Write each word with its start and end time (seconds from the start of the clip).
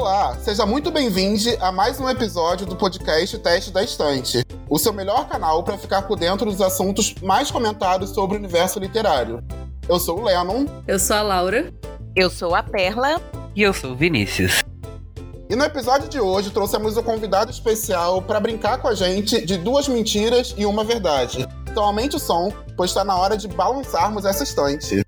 Olá, 0.00 0.34
seja 0.42 0.64
muito 0.64 0.90
bem-vindo 0.90 1.50
a 1.60 1.70
mais 1.70 2.00
um 2.00 2.08
episódio 2.08 2.64
do 2.64 2.74
podcast 2.74 3.38
Teste 3.38 3.70
da 3.70 3.84
Estante, 3.84 4.42
o 4.66 4.78
seu 4.78 4.94
melhor 4.94 5.28
canal 5.28 5.62
para 5.62 5.76
ficar 5.76 6.00
por 6.00 6.18
dentro 6.18 6.46
dos 6.46 6.62
assuntos 6.62 7.14
mais 7.16 7.50
comentados 7.50 8.08
sobre 8.08 8.34
o 8.34 8.38
universo 8.38 8.78
literário. 8.78 9.44
Eu 9.86 10.00
sou 10.00 10.18
o 10.18 10.24
Lennon. 10.24 10.64
Eu 10.88 10.98
sou 10.98 11.16
a 11.16 11.20
Laura. 11.20 11.70
Eu 12.16 12.30
sou 12.30 12.54
a 12.54 12.62
Perla. 12.62 13.20
E 13.54 13.60
eu 13.60 13.74
sou 13.74 13.92
o 13.92 13.94
Vinícius. 13.94 14.62
E 15.50 15.54
no 15.54 15.64
episódio 15.64 16.08
de 16.08 16.18
hoje 16.18 16.48
trouxemos 16.48 16.96
um 16.96 17.02
convidado 17.02 17.50
especial 17.50 18.22
para 18.22 18.40
brincar 18.40 18.78
com 18.78 18.88
a 18.88 18.94
gente 18.94 19.44
de 19.44 19.58
duas 19.58 19.86
mentiras 19.86 20.54
e 20.56 20.64
uma 20.64 20.82
verdade. 20.82 21.46
Então 21.70 21.84
aumente 21.84 22.16
o 22.16 22.18
som, 22.18 22.50
pois 22.74 22.90
está 22.90 23.04
na 23.04 23.18
hora 23.18 23.36
de 23.36 23.46
balançarmos 23.48 24.24
essa 24.24 24.44
estante. 24.44 25.04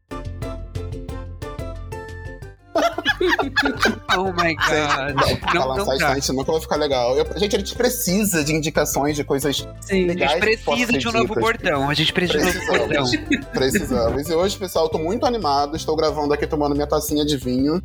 Oh 4.18 4.32
my 4.32 4.54
god. 4.56 5.54
Não, 5.54 5.66
Balançar 5.66 6.12
a 6.12 6.18
estante 6.18 6.36
nunca 6.36 6.52
vai 6.52 6.60
ficar 6.60 6.76
legal. 6.76 7.16
Eu, 7.16 7.26
gente, 7.38 7.56
a 7.56 7.58
gente 7.58 7.74
precisa 7.74 8.44
de 8.44 8.52
indicações 8.52 9.16
de 9.16 9.24
coisas 9.24 9.66
Sim, 9.80 10.06
legais. 10.06 10.42
A 10.42 10.46
gente 10.46 10.64
precisa 10.64 10.98
de 10.98 11.08
um 11.08 11.12
novo 11.12 11.34
bordão. 11.34 11.90
A 11.90 11.94
gente 11.94 12.12
precisa 12.12 12.50
de 12.50 12.58
um 12.58 12.66
novo 12.66 12.78
bordão. 12.78 13.04
Precisamos. 13.52 14.28
E 14.28 14.34
hoje, 14.34 14.56
pessoal, 14.56 14.86
eu 14.86 14.90
tô 14.90 14.98
muito 14.98 15.26
animado. 15.26 15.76
Estou 15.76 15.96
gravando 15.96 16.32
aqui 16.34 16.46
tomando 16.46 16.74
minha 16.74 16.86
tacinha 16.86 17.24
de 17.24 17.36
vinho. 17.36 17.82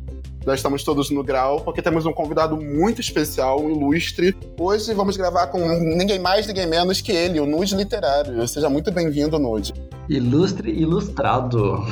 Nós 0.48 0.60
estamos 0.60 0.82
todos 0.82 1.10
no 1.10 1.22
grau, 1.22 1.60
porque 1.60 1.82
temos 1.82 2.06
um 2.06 2.12
convidado 2.14 2.56
muito 2.56 3.02
especial, 3.02 3.60
um 3.60 3.70
ilustre. 3.70 4.34
Hoje 4.58 4.94
vamos 4.94 5.14
gravar 5.14 5.48
com 5.48 5.58
ninguém 5.58 6.18
mais, 6.18 6.46
ninguém 6.46 6.66
menos 6.66 7.02
que 7.02 7.12
ele, 7.12 7.38
o 7.38 7.44
Nude 7.44 7.76
Literário. 7.76 8.48
Seja 8.48 8.70
muito 8.70 8.90
bem-vindo, 8.90 9.38
Nude. 9.38 9.74
Ilustre 10.08 10.70
ilustrado. 10.70 11.84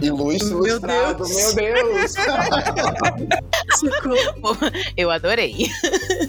Ilustre 0.00 0.54
meu 0.54 0.66
ilustrado, 0.66 1.22
Deus. 1.22 1.54
meu 1.54 1.74
Deus! 1.74 2.14
Eu 4.96 5.10
adorei. 5.10 5.66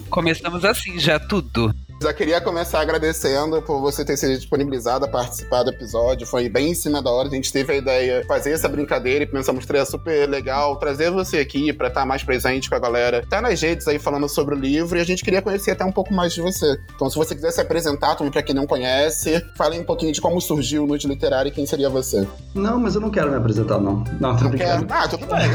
Começamos 0.10 0.66
assim, 0.66 1.00
já 1.00 1.18
tudo. 1.18 1.74
Já 2.02 2.14
queria 2.14 2.40
começar 2.40 2.80
agradecendo 2.80 3.62
por 3.62 3.82
você 3.82 4.06
ter 4.06 4.16
se 4.16 4.34
disponibilizado 4.38 5.04
a 5.04 5.08
participar 5.08 5.64
do 5.64 5.72
episódio. 5.72 6.26
Foi 6.26 6.48
bem 6.48 6.72
em 6.72 6.74
cima 6.74 7.02
da 7.02 7.12
hora. 7.12 7.28
A 7.28 7.32
gente 7.32 7.52
teve 7.52 7.74
a 7.74 7.76
ideia 7.76 8.22
de 8.22 8.28
fazer 8.28 8.52
essa 8.52 8.70
brincadeira 8.70 9.26
e 9.26 9.28
pensamos 9.28 9.60
que 9.60 9.68
seria 9.68 9.86
super 9.86 10.26
legal 10.30 10.78
trazer 10.78 11.12
você 11.12 11.40
aqui 11.40 11.74
para 11.74 11.90
estar 11.90 12.06
mais 12.06 12.24
presente 12.24 12.70
com 12.70 12.76
a 12.76 12.80
galera. 12.80 13.26
Tá 13.30 13.42
nas 13.42 13.62
redes 13.62 13.86
aí 13.86 14.00
falando 14.00 14.30
sobre 14.30 14.56
o 14.56 14.58
livro 14.58 14.98
e 14.98 15.02
a 15.02 15.04
gente 15.04 15.26
queria 15.26 15.42
conhecer 15.42 15.72
até 15.72 15.84
um 15.84 15.92
pouco 15.92 16.14
mais 16.14 16.32
de 16.34 16.42
você. 16.42 16.80
Então, 16.96 17.10
se 17.10 17.18
você 17.18 17.36
quiser 17.36 17.52
se 17.52 17.60
apresentar 17.60 18.16
também 18.16 18.32
para 18.32 18.44
quem 18.44 18.56
não 18.56 18.66
conhece, 18.66 19.46
fale 19.58 19.78
um 19.78 19.84
pouquinho 19.84 20.14
de 20.14 20.22
como 20.22 20.40
surgiu 20.40 20.86
o 20.86 20.88
Noite 20.88 21.06
Literária 21.06 21.50
e 21.50 21.52
quem 21.52 21.66
seria 21.66 21.90
você. 21.90 22.26
Não, 22.56 22.80
mas 22.80 22.96
eu 22.96 23.02
não 23.02 23.10
quero 23.10 23.30
me 23.30 23.36
apresentar, 23.36 23.78
não. 23.78 24.06
Não, 24.22 24.38
tô 24.38 24.48
brincando. 24.48 24.88
Ah, 24.90 25.06
tudo 25.06 25.26
bem. 25.26 25.50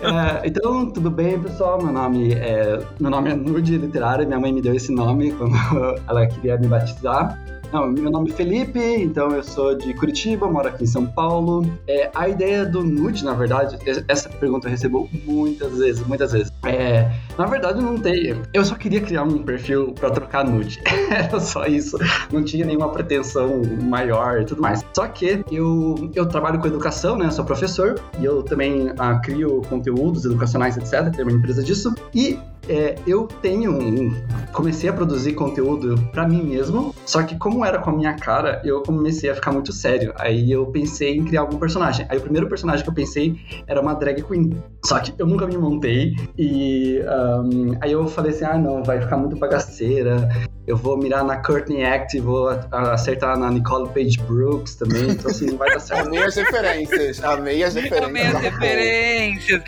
é, 0.42 0.46
então, 0.46 0.90
tudo 0.90 1.10
bem, 1.10 1.38
pessoal? 1.38 1.82
Meu 1.82 1.92
nome 1.92 2.32
é, 2.32 2.80
meu 2.98 3.10
nome 3.10 3.30
é 3.30 3.34
Nude 3.34 3.76
Literária 3.76 4.29
minha 4.30 4.40
mãe 4.40 4.52
me 4.52 4.62
deu 4.62 4.74
esse 4.74 4.92
nome 4.92 5.32
quando 5.32 5.56
ela 6.08 6.26
queria 6.26 6.56
me 6.56 6.68
batizar. 6.68 7.36
Não, 7.72 7.86
meu 7.86 8.10
nome 8.10 8.30
é 8.30 8.34
Felipe, 8.34 8.80
então 8.80 9.30
eu 9.30 9.44
sou 9.44 9.76
de 9.76 9.94
Curitiba, 9.94 10.50
moro 10.50 10.66
aqui 10.66 10.82
em 10.82 10.86
São 10.88 11.06
Paulo. 11.06 11.64
É, 11.86 12.10
a 12.12 12.28
ideia 12.28 12.66
do 12.66 12.82
nude, 12.82 13.24
na 13.24 13.32
verdade, 13.32 13.78
essa 14.08 14.28
pergunta 14.28 14.66
eu 14.66 14.72
recebo 14.72 15.08
muitas 15.24 15.78
vezes, 15.78 16.04
muitas 16.04 16.32
vezes. 16.32 16.52
É, 16.64 17.08
na 17.38 17.46
verdade, 17.46 17.80
não 17.80 17.96
tem. 17.96 18.34
Eu 18.52 18.64
só 18.64 18.74
queria 18.74 19.00
criar 19.00 19.22
um 19.22 19.44
perfil 19.44 19.92
para 19.92 20.10
trocar 20.10 20.44
nude. 20.44 20.80
Era 21.10 21.38
só 21.38 21.64
isso. 21.66 21.96
Não 22.32 22.42
tinha 22.42 22.66
nenhuma 22.66 22.88
pretensão 22.88 23.62
maior 23.82 24.40
e 24.40 24.44
tudo 24.44 24.60
mais. 24.60 24.84
Só 24.92 25.06
que 25.06 25.44
eu, 25.50 26.10
eu 26.16 26.26
trabalho 26.26 26.58
com 26.58 26.66
educação, 26.66 27.16
né? 27.16 27.30
Sou 27.30 27.44
professor 27.44 28.00
e 28.18 28.24
eu 28.24 28.42
também 28.42 28.92
ah, 28.98 29.20
crio 29.20 29.62
conteúdos 29.68 30.24
educacionais, 30.24 30.76
etc. 30.76 31.08
Tenho 31.14 31.28
uma 31.28 31.36
empresa 31.38 31.62
disso. 31.62 31.94
E 32.12 32.36
é, 32.68 32.96
eu 33.06 33.26
tenho 33.26 33.72
um, 33.72 34.14
comecei 34.52 34.88
a 34.88 34.92
produzir 34.92 35.34
conteúdo 35.34 35.96
para 36.12 36.26
mim 36.28 36.42
mesmo, 36.42 36.94
só 37.06 37.22
que 37.22 37.36
como 37.38 37.64
era 37.64 37.78
com 37.78 37.90
a 37.90 37.92
minha 37.92 38.14
cara, 38.14 38.60
eu 38.64 38.82
comecei 38.82 39.30
a 39.30 39.34
ficar 39.34 39.52
muito 39.52 39.72
sério. 39.72 40.12
Aí 40.16 40.50
eu 40.50 40.66
pensei 40.66 41.16
em 41.16 41.24
criar 41.24 41.42
algum 41.42 41.58
personagem. 41.58 42.06
Aí 42.08 42.18
o 42.18 42.20
primeiro 42.20 42.48
personagem 42.48 42.84
que 42.84 42.90
eu 42.90 42.94
pensei 42.94 43.38
era 43.66 43.80
uma 43.80 43.94
drag 43.94 44.22
queen. 44.22 44.50
Só 44.84 44.98
que 44.98 45.12
eu 45.18 45.26
nunca 45.26 45.46
me 45.46 45.56
montei 45.58 46.16
e 46.38 47.00
um, 47.02 47.76
aí 47.80 47.92
eu 47.92 48.06
falei 48.08 48.32
assim, 48.32 48.44
ah 48.44 48.56
não, 48.58 48.82
vai 48.82 49.00
ficar 49.00 49.16
muito 49.16 49.36
bagaceira. 49.36 50.28
Eu 50.66 50.76
vou 50.76 50.96
mirar 50.96 51.24
na 51.24 51.36
Courtney 51.36 51.82
Act, 51.82 52.18
vou 52.20 52.48
acertar 52.70 53.36
na 53.36 53.50
Nicole 53.50 53.88
Page 53.88 54.18
Brooks 54.20 54.76
também, 54.76 55.10
então 55.10 55.30
assim, 55.30 55.46
não 55.46 55.56
vai 55.56 55.70
dar 55.70 55.80
certo. 55.80 56.06
Amei 56.06 56.22
as 56.22 56.36
referências, 56.36 57.24
amei 57.24 57.64
as 57.64 57.74
referências. 57.74 58.08
Amei 58.08 58.22
as 58.22 58.40
referências. 58.40 59.62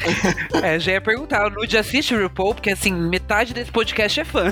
é, 0.62 0.78
já 0.78 0.92
ia 0.92 1.00
perguntar, 1.00 1.46
o 1.46 1.50
Nude 1.50 1.76
assiste 1.76 2.14
o 2.14 2.22
RuPaul, 2.22 2.54
porque 2.54 2.70
assim, 2.70 2.92
metade 2.92 3.52
desse 3.52 3.72
podcast 3.72 4.20
é 4.20 4.24
fã. 4.24 4.50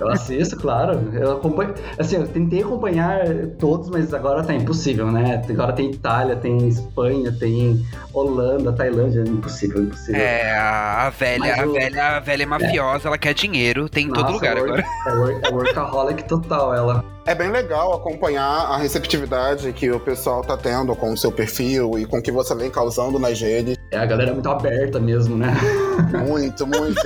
Eu 0.00 0.08
assisto, 0.08 0.56
claro. 0.56 1.10
Eu 1.12 1.32
acompanho. 1.32 1.74
Assim, 1.98 2.16
eu 2.16 2.26
tentei 2.26 2.62
acompanhar 2.62 3.24
todos, 3.58 3.88
mas 3.88 4.12
agora 4.12 4.42
tá 4.42 4.54
impossível, 4.54 5.10
né? 5.10 5.42
Agora 5.48 5.72
tem 5.72 5.90
Itália, 5.90 6.36
tem 6.36 6.68
Espanha, 6.68 7.32
tem 7.32 7.84
Holanda, 8.12 8.72
Tailândia. 8.72 9.22
Impossível, 9.22 9.77
impossível. 9.82 10.20
É, 10.20 10.50
a 10.52 11.10
velha, 11.10 11.54
a 11.54 11.66
velha, 11.66 12.06
a 12.16 12.20
velha 12.20 12.42
é 12.42 12.46
mafiosa, 12.46 13.04
é. 13.04 13.08
ela 13.08 13.18
quer 13.18 13.34
dinheiro, 13.34 13.88
tem 13.88 14.06
em 14.06 14.08
Nossa, 14.08 14.22
todo 14.22 14.32
lugar 14.32 14.56
é 14.56 14.60
agora. 14.60 14.84
É, 15.06 15.50
workaholic 15.50 16.24
total, 16.24 16.74
ela. 16.74 17.04
É 17.24 17.34
bem 17.34 17.50
legal 17.50 17.94
acompanhar 17.94 18.42
a 18.42 18.78
receptividade 18.78 19.72
que 19.72 19.90
o 19.90 20.00
pessoal 20.00 20.42
tá 20.42 20.56
tendo 20.56 20.96
com 20.96 21.12
o 21.12 21.16
seu 21.16 21.30
perfil 21.30 21.98
e 21.98 22.06
com 22.06 22.18
o 22.18 22.22
que 22.22 22.32
você 22.32 22.54
vem 22.54 22.70
causando 22.70 23.18
nas 23.18 23.40
redes. 23.40 23.77
É, 23.90 23.96
a 23.96 24.04
galera 24.04 24.30
é 24.30 24.34
muito 24.34 24.48
aberta 24.48 25.00
mesmo, 25.00 25.36
né? 25.36 25.54
Muito, 26.28 26.64
muito. 26.64 27.02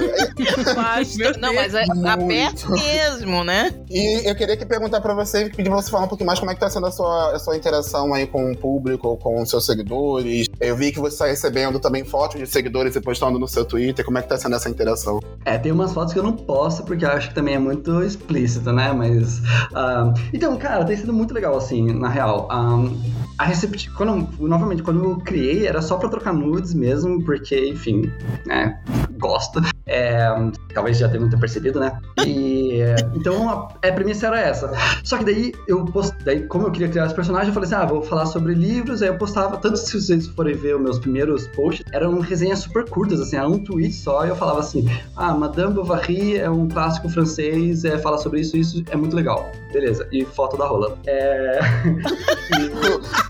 Não, 1.40 1.54
mas 1.54 1.74
é 1.74 1.86
muito. 1.86 2.06
aberto 2.06 2.70
mesmo, 2.70 3.42
né? 3.42 3.72
E 3.88 4.28
eu 4.28 4.34
queria 4.34 4.54
que 4.54 4.66
perguntar 4.66 5.00
pra 5.00 5.14
você, 5.14 5.48
pedir 5.48 5.70
pra 5.70 5.80
você 5.80 5.90
falar 5.90 6.04
um 6.04 6.08
pouquinho 6.08 6.26
mais 6.26 6.38
como 6.38 6.50
é 6.50 6.54
que 6.54 6.60
tá 6.60 6.68
sendo 6.68 6.86
a 6.86 6.92
sua, 6.92 7.34
a 7.34 7.38
sua 7.38 7.56
interação 7.56 8.12
aí 8.12 8.26
com 8.26 8.52
o 8.52 8.56
público, 8.56 9.16
com 9.16 9.40
os 9.40 9.48
seus 9.48 9.64
seguidores. 9.64 10.46
Eu 10.60 10.76
vi 10.76 10.92
que 10.92 11.00
você 11.00 11.16
tá 11.16 11.26
recebendo 11.26 11.80
também 11.80 12.04
fotos 12.04 12.38
de 12.38 12.46
seguidores 12.46 12.94
e 12.94 13.00
postando 13.00 13.38
no 13.38 13.48
seu 13.48 13.64
Twitter. 13.64 14.04
Como 14.04 14.18
é 14.18 14.22
que 14.22 14.28
tá 14.28 14.36
sendo 14.36 14.56
essa 14.56 14.68
interação? 14.68 15.20
É, 15.44 15.56
tem 15.56 15.72
umas 15.72 15.92
fotos 15.92 16.12
que 16.12 16.18
eu 16.18 16.22
não 16.22 16.34
posto 16.34 16.84
porque 16.84 17.04
eu 17.04 17.10
acho 17.10 17.30
que 17.30 17.34
também 17.34 17.54
é 17.54 17.58
muito 17.58 18.02
explícito, 18.02 18.72
né? 18.72 18.92
Mas. 18.92 19.38
Uh, 19.38 20.12
então, 20.34 20.56
cara, 20.58 20.84
tem 20.84 20.96
sido 20.96 21.12
muito 21.14 21.32
legal, 21.32 21.56
assim, 21.56 21.92
na 21.92 22.08
real. 22.08 22.46
Um, 22.52 23.00
a 23.38 23.44
receptividade. 23.44 23.96
Quando, 23.96 24.28
novamente, 24.38 24.82
quando 24.82 25.02
eu 25.02 25.16
criei, 25.16 25.66
era 25.66 25.80
só 25.80 25.96
pra 25.96 26.08
trocar 26.08 26.32
nudes 26.32 26.71
mesmo, 26.74 27.22
porque, 27.24 27.68
enfim, 27.68 28.10
né, 28.46 28.80
gosto. 29.22 29.60
É, 29.86 30.28
talvez 30.74 30.98
já 30.98 31.08
tenha 31.08 31.20
muito 31.20 31.38
percebido, 31.38 31.78
né? 31.78 31.98
E 32.26 32.80
então 33.14 33.48
a, 33.48 33.88
a 33.88 33.92
premissa 33.92 34.26
era 34.26 34.40
essa. 34.40 34.72
Só 35.04 35.18
que 35.18 35.24
daí 35.24 35.52
eu 35.68 35.84
post, 35.84 36.16
daí 36.24 36.42
como 36.46 36.66
eu 36.66 36.72
queria 36.72 36.88
criar 36.88 37.06
esse 37.06 37.14
personagem, 37.14 37.48
eu 37.48 37.54
falei 37.54 37.66
assim: 37.66 37.76
ah, 37.76 37.86
vou 37.86 38.02
falar 38.02 38.26
sobre 38.26 38.54
livros. 38.54 39.02
Aí 39.02 39.08
eu 39.08 39.16
postava, 39.16 39.56
tanto 39.56 39.76
se 39.76 40.00
vocês 40.00 40.26
forem 40.28 40.54
ver 40.54 40.76
os 40.76 40.82
meus 40.82 40.98
primeiros 40.98 41.46
posts, 41.48 41.84
eram 41.92 42.18
resenhas 42.20 42.60
super 42.60 42.88
curtas, 42.88 43.20
assim, 43.20 43.36
era 43.36 43.48
um 43.48 43.62
tweet 43.62 43.94
só. 43.94 44.26
E 44.26 44.28
eu 44.28 44.36
falava 44.36 44.60
assim: 44.60 44.88
ah, 45.16 45.34
Madame 45.34 45.74
Bovary 45.74 46.38
é 46.38 46.50
um 46.50 46.68
clássico 46.68 47.08
francês, 47.08 47.84
é, 47.84 47.98
fala 47.98 48.18
sobre 48.18 48.40
isso, 48.40 48.56
isso 48.56 48.82
é 48.90 48.96
muito 48.96 49.14
legal. 49.14 49.50
Beleza. 49.72 50.06
E 50.12 50.24
foto 50.24 50.56
da 50.56 50.66
rola. 50.66 50.98
É. 51.06 51.60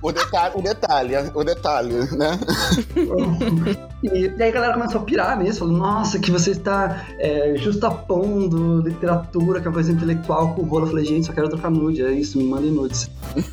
o, 0.02 0.08
o, 0.08 0.12
detalhe, 0.12 0.54
o 0.56 0.62
detalhe, 0.62 1.14
o 1.34 1.44
detalhe, 1.44 1.94
né? 2.16 2.38
e, 4.02 4.26
e 4.26 4.42
aí 4.42 4.48
a 4.48 4.52
galera 4.52 4.74
começou 4.74 5.00
a 5.00 5.04
pirar 5.04 5.38
nisso, 5.38 5.60
falou: 5.60 5.76
nossa, 5.76 6.18
que 6.18 6.30
você 6.30 6.52
está 6.52 7.04
é, 7.18 7.54
justapondo 7.56 8.80
literatura, 8.80 9.60
que 9.60 9.66
é 9.66 9.70
uma 9.70 9.74
coisa 9.74 9.92
intelectual 9.92 10.54
com 10.54 10.62
rola. 10.62 10.84
Eu 10.84 10.90
falei, 10.90 11.04
gente, 11.04 11.26
só 11.26 11.32
quero 11.32 11.48
trocar 11.48 11.70
nude, 11.70 12.02
é 12.02 12.12
isso, 12.12 12.38
me 12.38 12.44
mandem 12.44 12.70
nudes. 12.70 13.10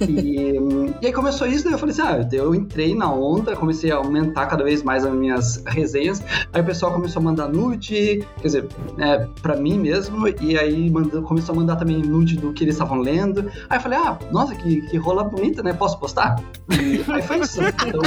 e, 0.07 0.59
e 1.01 1.05
aí 1.05 1.13
começou 1.13 1.47
isso, 1.47 1.63
daí 1.63 1.73
eu 1.73 1.79
falei 1.79 1.93
assim, 1.93 2.01
ah, 2.01 2.27
eu 2.31 2.53
entrei 2.53 2.95
na 2.95 3.11
onda, 3.11 3.55
comecei 3.55 3.91
a 3.91 3.95
aumentar 3.95 4.45
cada 4.47 4.63
vez 4.63 4.83
mais 4.83 5.05
as 5.05 5.13
minhas 5.13 5.63
resenhas, 5.65 6.21
aí 6.51 6.61
o 6.61 6.65
pessoal 6.65 6.91
começou 6.91 7.21
a 7.21 7.23
mandar 7.23 7.47
nude, 7.47 8.25
quer 8.37 8.47
dizer, 8.47 8.67
é, 8.97 9.27
pra 9.41 9.55
mim 9.55 9.77
mesmo, 9.77 10.27
e 10.41 10.57
aí 10.57 10.89
mandou, 10.89 11.21
começou 11.21 11.53
a 11.53 11.57
mandar 11.57 11.75
também 11.75 11.97
nude 11.97 12.37
do 12.37 12.53
que 12.53 12.63
eles 12.63 12.75
estavam 12.75 12.99
lendo. 12.99 13.49
Aí 13.69 13.77
eu 13.77 13.81
falei, 13.81 13.99
ah, 13.99 14.17
nossa, 14.31 14.55
que, 14.55 14.81
que 14.81 14.97
rola 14.97 15.23
bonita, 15.23 15.63
né? 15.63 15.73
Posso 15.73 15.99
postar? 15.99 16.41
E 16.69 17.11
aí 17.11 17.21
foi 17.21 17.39
isso. 17.39 17.59
Então, 17.89 18.01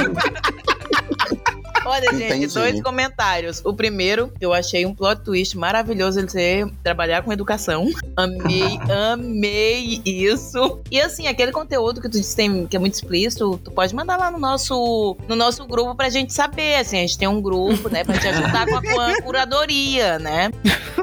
Olha, 1.85 2.11
gente, 2.11 2.23
Entendi. 2.25 2.53
dois 2.53 2.81
comentários. 2.81 3.61
O 3.63 3.73
primeiro, 3.73 4.31
eu 4.39 4.53
achei 4.53 4.85
um 4.85 4.93
plot 4.93 5.21
twist 5.23 5.57
maravilhoso 5.57 6.19
ele 6.19 6.29
ser 6.29 6.67
trabalhar 6.83 7.23
com 7.23 7.31
educação. 7.31 7.89
Amei, 8.15 8.79
amei 9.11 10.01
isso. 10.05 10.81
E 10.91 11.01
assim, 11.01 11.27
aquele 11.27 11.51
conteúdo 11.51 12.01
que 12.01 12.09
tu 12.09 12.19
disse 12.19 12.35
tem, 12.35 12.67
que 12.67 12.75
é 12.75 12.79
muito 12.79 12.93
explícito, 12.93 13.57
tu 13.63 13.71
pode 13.71 13.93
mandar 13.95 14.17
lá 14.17 14.29
no 14.29 14.37
nosso, 14.37 15.17
no 15.27 15.35
nosso 15.35 15.65
grupo 15.65 15.95
pra 15.95 16.09
gente 16.09 16.33
saber. 16.33 16.75
Assim, 16.75 16.97
a 16.97 17.01
gente 17.01 17.17
tem 17.17 17.27
um 17.27 17.41
grupo, 17.41 17.89
né, 17.89 18.03
pra 18.03 18.17
te 18.17 18.27
ajudar 18.27 18.67
com 18.67 18.75
a, 18.75 18.81
com 18.81 18.99
a 18.99 19.21
curadoria, 19.21 20.19
né? 20.19 20.51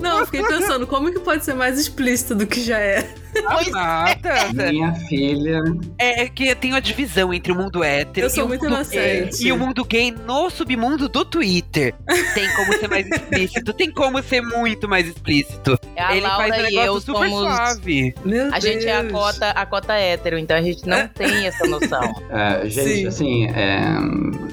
Não, 0.01 0.21
eu 0.21 0.27
fiquei 0.27 0.43
pensando, 0.43 0.87
como 0.87 1.13
que 1.13 1.19
pode 1.19 1.45
ser 1.45 1.55
mais 1.55 1.79
explícito 1.79 2.35
do 2.35 2.47
que 2.47 2.63
já 2.63 2.79
é? 2.79 3.15
Amada. 3.47 4.71
Minha 4.71 4.93
filha. 4.95 5.61
É 5.99 6.29
que 6.29 6.55
tem 6.55 6.73
uma 6.73 6.81
divisão 6.81 7.33
entre 7.33 7.53
o 7.53 7.55
mundo 7.57 7.83
hétero 7.85 8.27
Eu 8.27 8.31
sou 8.31 8.43
e, 8.43 8.47
o 8.47 8.49
muito 8.49 8.63
mundo 8.65 8.75
inocente. 8.75 9.39
gay, 9.39 9.49
e 9.49 9.53
o 9.53 9.59
mundo 9.59 9.85
gay 9.85 10.11
no 10.13 10.51
submundo 10.51 11.09
do 11.09 11.25
Twitter. 11.25 11.95
Tem 12.35 12.49
como 12.55 12.73
ser 12.79 12.89
mais 12.89 13.07
explícito, 13.07 13.73
tem 13.73 13.91
como 13.91 14.23
ser 14.23 14.41
muito 14.43 14.89
mais 14.89 15.07
explícito. 15.07 15.79
A 15.97 16.13
Ele 16.17 16.27
Laura 16.27 16.49
faz 16.49 16.53
um 16.63 16.67
e 16.67 16.71
negócio 16.71 16.87
eu 16.87 17.01
super 17.01 17.29
somos. 17.31 17.55
suave. 17.57 18.15
Meu 18.25 18.55
A 18.55 18.61
gente 18.61 18.87
é 18.87 18.97
a 18.97 19.01
Deus. 19.03 19.13
cota, 19.13 19.51
a 19.51 19.67
cota 19.67 19.95
hétero, 19.95 20.39
então 20.39 20.57
a 20.57 20.63
gente 20.63 20.87
não 20.87 21.07
tem 21.09 21.47
essa 21.47 21.67
noção. 21.67 22.01
É, 22.31 22.69
gente, 22.69 23.01
Sim. 23.01 23.07
assim, 23.07 23.47
é, 23.47 23.81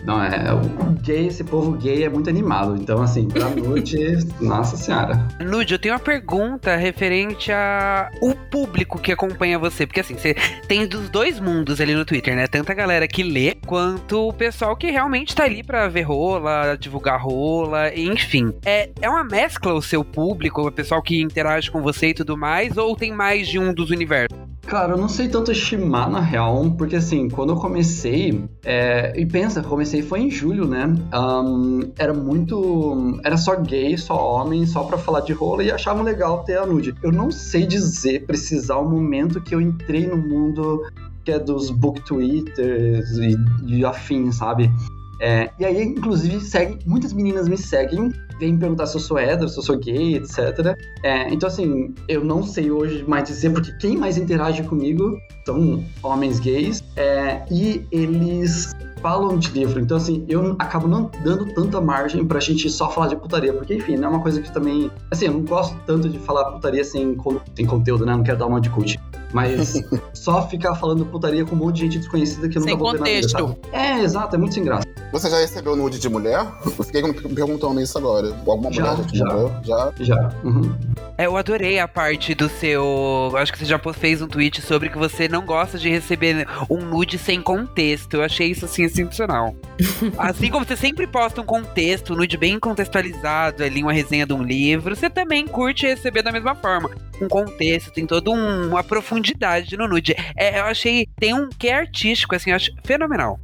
não, 0.03 0.21
é, 0.23 0.51
o 0.53 0.59
gay, 1.01 1.27
esse 1.27 1.43
povo 1.43 1.73
gay 1.73 2.03
é 2.03 2.09
muito 2.09 2.29
animado. 2.29 2.75
Então, 2.75 3.01
assim, 3.01 3.27
pra 3.27 3.49
noite, 3.49 3.97
nossa 4.41 4.75
senhora. 4.75 5.27
Nude, 5.39 5.73
eu 5.75 5.79
tenho 5.79 5.93
uma 5.93 5.99
pergunta 5.99 6.75
referente 6.75 7.51
a 7.51 8.09
o 8.21 8.33
público 8.33 8.66
que 9.01 9.11
acompanha 9.11 9.59
você. 9.59 9.85
Porque 9.85 9.99
assim, 9.99 10.15
você 10.15 10.35
tem 10.67 10.87
dos 10.87 11.09
dois 11.09 11.39
mundos 11.39 11.79
ali 11.81 11.93
no 11.93 12.05
Twitter, 12.05 12.35
né? 12.35 12.47
Tanto 12.47 12.71
a 12.71 12.75
galera 12.75 13.07
que 13.07 13.23
lê, 13.23 13.55
quanto 13.65 14.29
o 14.29 14.33
pessoal 14.33 14.75
que 14.75 14.89
realmente 14.89 15.35
tá 15.35 15.43
ali 15.43 15.63
pra 15.63 15.87
ver 15.87 16.03
rola, 16.03 16.77
divulgar 16.77 17.21
rola, 17.21 17.93
enfim. 17.95 18.53
É, 18.65 18.89
é 19.01 19.09
uma 19.09 19.23
mescla 19.23 19.73
o 19.73 19.81
seu 19.81 20.03
público, 20.03 20.67
o 20.67 20.71
pessoal 20.71 21.01
que 21.01 21.21
interage 21.21 21.71
com 21.71 21.81
você 21.81 22.09
e 22.09 22.13
tudo 22.13 22.37
mais, 22.37 22.77
ou 22.77 22.95
tem 22.95 23.13
mais 23.13 23.47
de 23.47 23.59
um 23.59 23.73
dos 23.73 23.89
universos? 23.89 24.37
Cara, 24.67 24.93
eu 24.93 24.97
não 24.97 25.07
sei 25.07 25.29
tanto 25.29 25.49
estimar 25.49 26.09
na 26.09 26.19
real, 26.19 26.69
porque 26.77 26.97
assim, 26.97 27.29
quando 27.29 27.53
eu 27.53 27.55
comecei, 27.55 28.43
é, 28.65 29.13
e 29.15 29.25
pensa, 29.25 29.63
comecei 29.63 30.01
foi 30.01 30.19
em 30.19 30.29
julho, 30.29 30.67
né? 30.67 30.93
Ahn, 31.09 31.89
era 31.97 32.13
muito. 32.13 33.17
Era 33.23 33.37
só 33.37 33.55
gay, 33.55 33.97
só 33.97 34.15
homem, 34.15 34.65
só 34.65 34.83
pra 34.83 34.97
falar 34.97 35.21
de 35.21 35.31
rola 35.31 35.63
e 35.63 35.71
achavam 35.71 36.03
legal 36.03 36.43
ter 36.43 36.57
a 36.57 36.65
nude. 36.65 36.93
Eu 37.01 37.13
não 37.13 37.31
sei 37.31 37.65
dizer, 37.65 38.25
precisar 38.57 38.77
o 38.77 38.89
momento 38.89 39.39
que 39.41 39.53
eu 39.53 39.61
entrei 39.61 40.07
no 40.07 40.17
mundo 40.17 40.83
que 41.23 41.31
é 41.31 41.39
dos 41.39 41.69
book 41.69 42.01
twitters 42.05 43.09
e, 43.17 43.37
e 43.65 43.85
afins, 43.85 44.37
sabe? 44.37 44.71
É, 45.19 45.49
e 45.59 45.65
aí, 45.65 45.83
inclusive, 45.83 46.39
segue, 46.39 46.79
muitas 46.85 47.11
meninas 47.11 47.49
me 47.49 47.57
seguem, 47.57 48.13
vêm 48.39 48.57
perguntar 48.57 48.85
se 48.85 48.95
eu 48.95 49.01
sou 49.01 49.17
hétero, 49.17 49.49
se 49.49 49.57
eu 49.57 49.63
sou 49.63 49.77
gay, 49.77 50.15
etc. 50.15 50.77
É, 51.03 51.27
então, 51.33 51.47
assim, 51.47 51.93
eu 52.07 52.23
não 52.23 52.43
sei 52.43 52.71
hoje 52.71 53.03
mais 53.07 53.25
dizer, 53.25 53.51
porque 53.51 53.71
quem 53.77 53.97
mais 53.97 54.17
interage 54.17 54.63
comigo 54.63 55.17
são 55.45 55.83
homens 56.01 56.39
gays, 56.39 56.83
é, 56.95 57.43
e 57.51 57.85
eles 57.91 58.73
falam 59.01 59.37
de 59.37 59.51
livro. 59.51 59.79
Então, 59.79 59.97
assim, 59.97 60.25
eu 60.27 60.55
acabo 60.59 60.87
não 60.87 61.09
dando 61.23 61.45
tanta 61.53 61.79
margem 61.81 62.25
pra 62.25 62.39
gente 62.39 62.69
só 62.69 62.89
falar 62.89 63.07
de 63.07 63.15
putaria, 63.15 63.53
porque, 63.53 63.75
enfim, 63.75 63.97
não 63.97 64.07
é 64.07 64.11
uma 64.11 64.21
coisa 64.21 64.41
que 64.41 64.51
também. 64.51 64.91
Assim, 65.11 65.25
eu 65.25 65.33
não 65.33 65.41
gosto 65.41 65.75
tanto 65.85 66.09
de 66.09 66.19
falar 66.19 66.51
putaria 66.51 66.83
sem, 66.83 67.17
sem 67.55 67.65
conteúdo, 67.65 68.05
né? 68.05 68.15
Não 68.15 68.23
quero 68.23 68.37
dar 68.37 68.47
uma 68.47 68.61
de 68.61 68.69
coach. 68.69 68.99
Mas 69.33 69.81
só 70.13 70.47
ficar 70.47 70.75
falando 70.75 71.05
putaria 71.05 71.45
com 71.45 71.55
um 71.55 71.59
monte 71.59 71.75
de 71.75 71.81
gente 71.81 71.99
desconhecida 71.99 72.47
que 72.47 72.57
eu 72.57 72.61
Sem 72.61 72.73
nunca 72.73 72.83
vou 72.83 72.91
ver 72.93 72.99
na 72.99 73.05
vida, 73.05 73.29
sabe? 73.29 73.57
É, 73.71 73.99
exato, 73.99 74.35
é 74.35 74.39
muito 74.39 74.53
sem 74.53 74.63
graça. 74.63 74.86
Você 75.11 75.29
já 75.29 75.37
recebeu 75.39 75.75
nude 75.75 75.99
de 75.99 76.09
mulher? 76.09 76.45
Eu 76.65 76.71
fiquei 76.83 77.01
me 77.01 77.13
perguntando 77.13 77.79
isso 77.81 77.97
agora. 77.97 78.27
Alguma 78.45 78.71
Já, 78.71 78.81
mulher 78.81 78.97
já 78.97 79.03
te 79.09 79.17
já. 79.17 79.25
mandou? 79.25 79.51
Já? 79.63 79.93
Já. 79.99 80.29
Uhum. 80.43 80.75
É, 81.17 81.25
eu 81.25 81.35
adorei 81.35 81.79
a 81.79 81.87
parte 81.87 82.35
do 82.35 82.47
seu. 82.47 83.31
Acho 83.35 83.51
que 83.51 83.57
você 83.59 83.65
já 83.65 83.79
fez 83.93 84.21
um 84.21 84.27
tweet 84.27 84.61
sobre 84.61 84.89
que 84.89 84.97
você 84.97 85.27
não 85.27 85.45
gosta 85.45 85.77
de 85.79 85.89
receber 85.89 86.45
um 86.69 86.77
nude 86.85 87.17
sem 87.17 87.41
contexto. 87.41 88.15
Eu 88.15 88.23
achei 88.23 88.51
isso 88.51 88.65
assim 88.65 88.83
excepcional. 88.83 89.55
assim 90.17 90.51
como 90.51 90.65
você 90.65 90.75
sempre 90.75 91.07
posta 91.07 91.41
um 91.41 91.45
contexto, 91.45 92.13
um 92.13 92.17
nude 92.17 92.37
bem 92.37 92.59
contextualizado 92.59 93.63
ali, 93.63 93.81
uma 93.81 93.93
resenha 93.93 94.25
de 94.27 94.33
um 94.33 94.43
livro, 94.43 94.95
você 94.95 95.09
também 95.09 95.47
curte 95.47 95.87
receber 95.87 96.21
da 96.21 96.31
mesma 96.31 96.53
forma. 96.53 96.89
Um 97.19 97.27
contexto, 97.27 97.91
tem 97.91 98.05
toda 98.05 98.29
um- 98.29 98.67
uma 98.69 98.83
profundidade 98.83 99.75
no 99.75 99.87
nude. 99.87 100.15
É, 100.35 100.59
eu 100.59 100.65
achei. 100.65 101.07
Tem 101.19 101.33
um 101.33 101.49
que 101.49 101.67
é 101.67 101.73
artístico, 101.79 102.35
assim, 102.35 102.51
eu 102.51 102.55
acho 102.55 102.71
fenomenal. 102.83 103.39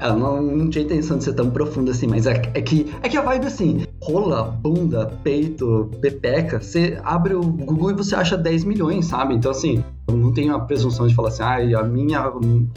Ela 0.00 0.12
não, 0.14 0.42
não 0.42 0.68
tinha 0.68 0.84
intenção 0.88 1.18
de 1.18 1.24
ser 1.24 1.34
tão 1.34 1.50
profunda 1.50 1.90
assim, 1.90 2.06
mas 2.06 2.26
é, 2.26 2.32
é 2.54 2.62
que 2.62 2.92
é 3.02 3.08
que 3.08 3.16
a 3.16 3.22
vibe 3.22 3.46
assim, 3.46 3.86
rola, 4.02 4.42
bunda, 4.42 5.12
peito, 5.22 5.90
pepeca, 6.00 6.60
você 6.60 6.98
abre 7.04 7.34
o 7.34 7.42
Google 7.42 7.90
e 7.90 7.94
você 7.94 8.14
acha 8.14 8.36
10 8.36 8.64
milhões, 8.64 9.06
sabe? 9.06 9.34
Então 9.34 9.50
assim, 9.50 9.84
eu 10.08 10.16
não 10.16 10.32
tenho 10.32 10.54
a 10.54 10.60
presunção 10.60 11.06
de 11.06 11.14
falar 11.14 11.28
assim, 11.28 11.42
ai, 11.42 11.74
a 11.74 11.82
minha 11.82 12.20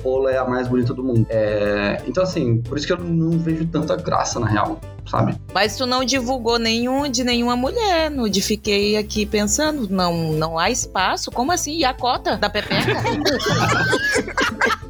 rola 0.03 0.31
é 0.31 0.37
a 0.37 0.45
mais 0.45 0.67
bonita 0.67 0.93
do 0.93 1.03
mundo. 1.03 1.25
É, 1.29 2.01
então 2.05 2.23
assim, 2.23 2.61
por 2.61 2.77
isso 2.77 2.85
que 2.85 2.93
eu 2.93 2.99
não 2.99 3.39
vejo 3.39 3.65
tanta 3.67 3.95
graça 3.95 4.39
na 4.39 4.47
real, 4.47 4.79
sabe? 5.09 5.35
Mas 5.53 5.77
tu 5.77 5.85
não 5.85 6.03
divulgou 6.03 6.59
nenhum 6.59 7.09
de 7.09 7.23
nenhuma 7.23 7.55
mulher, 7.55 8.11
Nude. 8.11 8.41
Fiquei 8.41 8.97
aqui 8.97 9.25
pensando, 9.25 9.87
não, 9.89 10.33
não 10.33 10.59
há 10.59 10.69
espaço? 10.69 11.31
Como 11.31 11.51
assim? 11.51 11.77
E 11.77 11.85
a 11.85 11.93
cota 11.93 12.35
da 12.35 12.49
Pepeca? 12.49 12.91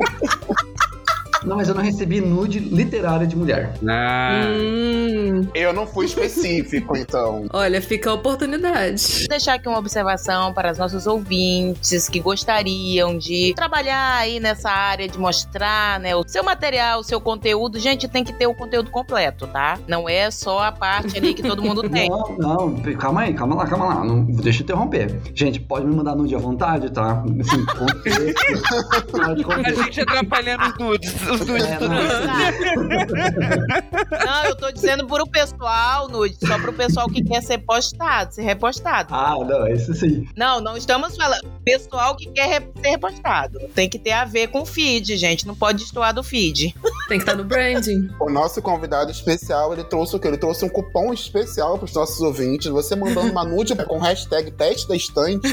Não, 1.45 1.55
mas 1.55 1.67
eu 1.69 1.75
não 1.75 1.81
recebi 1.81 2.21
nude 2.21 2.59
literária 2.59 3.25
de 3.25 3.35
mulher. 3.35 3.73
Ah. 3.87 4.45
Hum, 4.47 5.47
Eu 5.53 5.73
não 5.73 5.87
fui 5.87 6.05
específico, 6.05 6.95
então. 6.95 7.45
olha, 7.53 7.81
fica 7.81 8.09
a 8.09 8.13
oportunidade. 8.13 9.27
deixar 9.27 9.55
aqui 9.55 9.67
uma 9.67 9.79
observação 9.79 10.53
para 10.53 10.71
os 10.71 10.77
nossos 10.77 11.07
ouvintes 11.07 12.07
que 12.07 12.19
gostariam 12.19 13.17
de 13.17 13.53
trabalhar 13.55 14.17
aí 14.17 14.39
nessa 14.39 14.69
área 14.69 15.07
de 15.07 15.17
mostrar, 15.17 15.99
né, 15.99 16.15
o 16.15 16.23
seu 16.27 16.43
material, 16.43 16.99
o 16.99 17.03
seu 17.03 17.19
conteúdo. 17.19 17.79
Gente, 17.79 18.07
tem 18.07 18.23
que 18.23 18.33
ter 18.33 18.47
o 18.47 18.53
conteúdo 18.53 18.91
completo, 18.91 19.47
tá? 19.47 19.79
Não 19.87 20.07
é 20.07 20.29
só 20.29 20.59
a 20.63 20.71
parte 20.71 21.17
ali 21.17 21.33
que 21.33 21.41
todo 21.41 21.61
mundo 21.61 21.81
tem. 21.89 22.09
Não, 22.09 22.35
não, 22.37 22.81
calma 22.97 23.21
aí, 23.21 23.33
calma 23.33 23.55
lá, 23.55 23.67
calma 23.67 23.85
lá. 23.85 24.03
Não, 24.05 24.23
deixa 24.23 24.61
eu 24.61 24.63
interromper. 24.63 25.19
Gente, 25.33 25.59
pode 25.59 25.85
me 25.85 25.95
mandar 25.95 26.15
nude 26.15 26.35
à 26.35 26.39
vontade, 26.39 26.89
tá? 26.91 27.23
Assim, 27.39 27.65
contexto. 27.65 29.11
pode 29.11 29.65
A 29.65 29.83
gente 29.83 30.01
atrapalhando 30.01 30.63
os 30.65 30.77
nudes. 30.77 31.30
Os 31.31 31.39
nudes 31.45 31.65
É, 31.65 31.77
do 31.77 31.87
não, 31.87 31.95
Não, 34.25 34.43
eu 34.45 34.55
tô 34.55 34.71
dizendo 34.71 35.07
pro 35.07 35.25
pessoal, 35.27 36.07
Nude, 36.09 36.35
só 36.45 36.59
pro 36.59 36.73
pessoal 36.73 37.07
que 37.07 37.23
quer 37.23 37.41
ser 37.41 37.59
postado, 37.59 38.33
ser 38.33 38.41
repostado. 38.41 39.13
Ah, 39.13 39.35
não, 39.39 39.67
isso 39.67 39.93
sim. 39.93 40.27
Não, 40.35 40.59
não 40.59 40.75
estamos 40.75 41.15
falando. 41.15 41.47
Pessoal 41.63 42.15
que 42.15 42.29
quer 42.31 42.61
ser 42.81 42.89
repostado. 42.89 43.59
Tem 43.73 43.89
que 43.89 43.97
ter 43.97 44.11
a 44.11 44.25
ver 44.25 44.47
com 44.47 44.61
o 44.61 44.65
feed, 44.65 45.15
gente. 45.15 45.47
Não 45.47 45.55
pode 45.55 45.79
destoar 45.79 46.13
do 46.13 46.23
feed. 46.23 46.75
Tem 47.07 47.17
que 47.17 47.23
estar 47.23 47.35
no 47.35 47.43
branding. 47.43 48.09
O 48.19 48.29
nosso 48.29 48.61
convidado 48.61 49.11
especial, 49.11 49.73
ele 49.73 49.83
trouxe 49.83 50.15
o 50.15 50.19
quê? 50.19 50.27
Ele 50.27 50.37
trouxe 50.37 50.65
um 50.65 50.69
cupom 50.69 51.13
especial 51.13 51.77
pros 51.77 51.93
nossos 51.93 52.19
ouvintes. 52.21 52.67
Você 52.67 52.95
mandando 52.95 53.31
uma 53.31 53.43
nude 53.43 53.75
com 53.75 53.99
hashtag 53.99 54.51
teste 54.51 54.87
da 54.87 54.95
estante, 54.95 55.47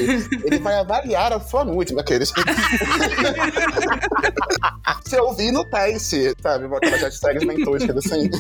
ele 0.44 0.58
vai 0.58 0.78
avaliar 0.78 1.32
a 1.32 1.40
sua 1.40 1.64
nude, 1.64 1.94
daqueles. 1.94 2.32
Se 5.04 5.16
eu 5.16 5.28
no 5.68 5.70
teste, 5.70 6.34
sabe? 6.40 6.64
Aquelas 6.74 7.02
hashtags 7.02 7.44
bem 7.46 7.64
toscas, 7.64 7.96
assim. 7.96 8.30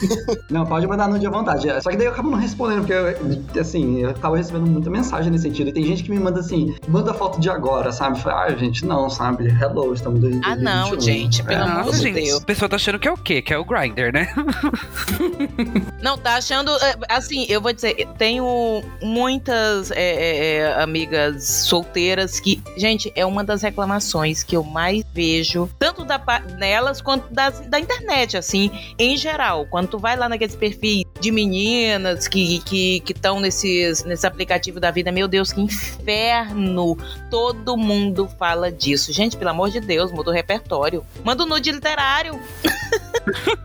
Não, 0.50 0.64
pode 0.66 0.86
mandar 0.86 1.08
nude 1.08 1.26
à 1.26 1.30
vontade. 1.30 1.68
Só 1.82 1.90
que 1.90 1.96
daí 1.96 2.06
eu 2.06 2.12
acabo 2.12 2.30
não 2.30 2.38
respondendo, 2.38 2.78
porque, 2.86 2.92
eu, 2.92 3.60
assim, 3.60 4.00
eu 4.00 4.12
tava 4.14 4.36
recebendo 4.36 4.66
muita 4.66 4.90
mensagem 4.90 5.30
nesse 5.30 5.44
sentido. 5.44 5.68
E 5.68 5.72
tem 5.72 5.84
gente 5.84 6.02
que 6.02 6.10
me 6.10 6.18
manda 6.18 6.40
assim, 6.40 6.74
manda 6.88 7.12
foto 7.14 7.40
de 7.40 7.50
agora, 7.50 7.92
sabe? 7.92 8.20
Fala, 8.20 8.44
ah, 8.44 8.56
gente, 8.56 8.84
não, 8.84 9.08
sabe? 9.10 9.48
Hello, 9.48 9.92
estamos 9.92 10.18
em 10.18 10.22
2021. 10.40 10.52
Ah, 10.52 10.56
não, 10.56 11.00
gente, 11.00 11.42
pelo 11.42 11.60
É, 11.60 11.64
amor 11.64 11.84
Nossa, 11.86 11.98
de 11.98 12.12
Deus. 12.12 12.38
o 12.42 12.46
pessoal 12.46 12.68
tá 12.68 12.76
achando 12.76 12.98
que 12.98 13.08
é 13.08 13.12
o 13.12 13.16
quê? 13.16 13.42
Que 13.42 13.52
é 13.52 13.58
o 13.58 13.64
Grindr, 13.64 14.12
né? 14.12 14.32
Não, 16.02 16.16
tá 16.16 16.36
achando. 16.36 16.70
é, 16.82 16.96
Assim, 17.08 17.46
eu 17.48 17.60
vou 17.60 17.72
dizer, 17.72 18.06
tenho 18.16 18.82
muitas 19.02 19.90
é, 19.90 19.96
é, 19.96 20.56
é, 20.56 20.82
amigas 20.82 21.44
solteiras 21.44 22.40
que. 22.40 22.62
Gente, 22.76 23.12
é 23.14 23.24
uma 23.26 23.42
das 23.42 23.62
reclamações 23.62 24.42
que 24.42 24.56
eu 24.56 24.62
mais 24.62 25.04
vejo, 25.12 25.68
tanto 25.78 26.04
da, 26.04 26.20
nelas 26.56 27.00
quanto 27.00 27.17
das, 27.30 27.60
da 27.60 27.78
internet, 27.78 28.36
assim, 28.36 28.70
em 28.98 29.16
geral. 29.16 29.66
Quando 29.66 29.88
tu 29.88 29.98
vai 29.98 30.16
lá 30.16 30.28
naqueles 30.28 30.56
perfis 30.56 31.04
de 31.20 31.30
meninas 31.30 32.28
que 32.28 32.56
estão 32.56 32.68
que, 32.68 33.00
que 33.00 33.14
tão 33.14 33.40
nesses, 33.40 34.04
nesse 34.04 34.26
aplicativo 34.26 34.78
da 34.80 34.90
vida, 34.90 35.10
meu 35.10 35.28
Deus, 35.28 35.52
que 35.52 35.60
inferno! 35.60 36.96
Todo 37.30 37.76
mundo 37.76 38.28
fala 38.38 38.70
disso. 38.70 39.12
Gente, 39.12 39.36
pelo 39.36 39.50
amor 39.50 39.70
de 39.70 39.80
Deus, 39.80 40.12
muda 40.12 40.30
o 40.30 40.34
repertório. 40.34 41.04
Manda 41.24 41.44
um 41.44 41.46
nude 41.46 41.72
literário. 41.72 42.38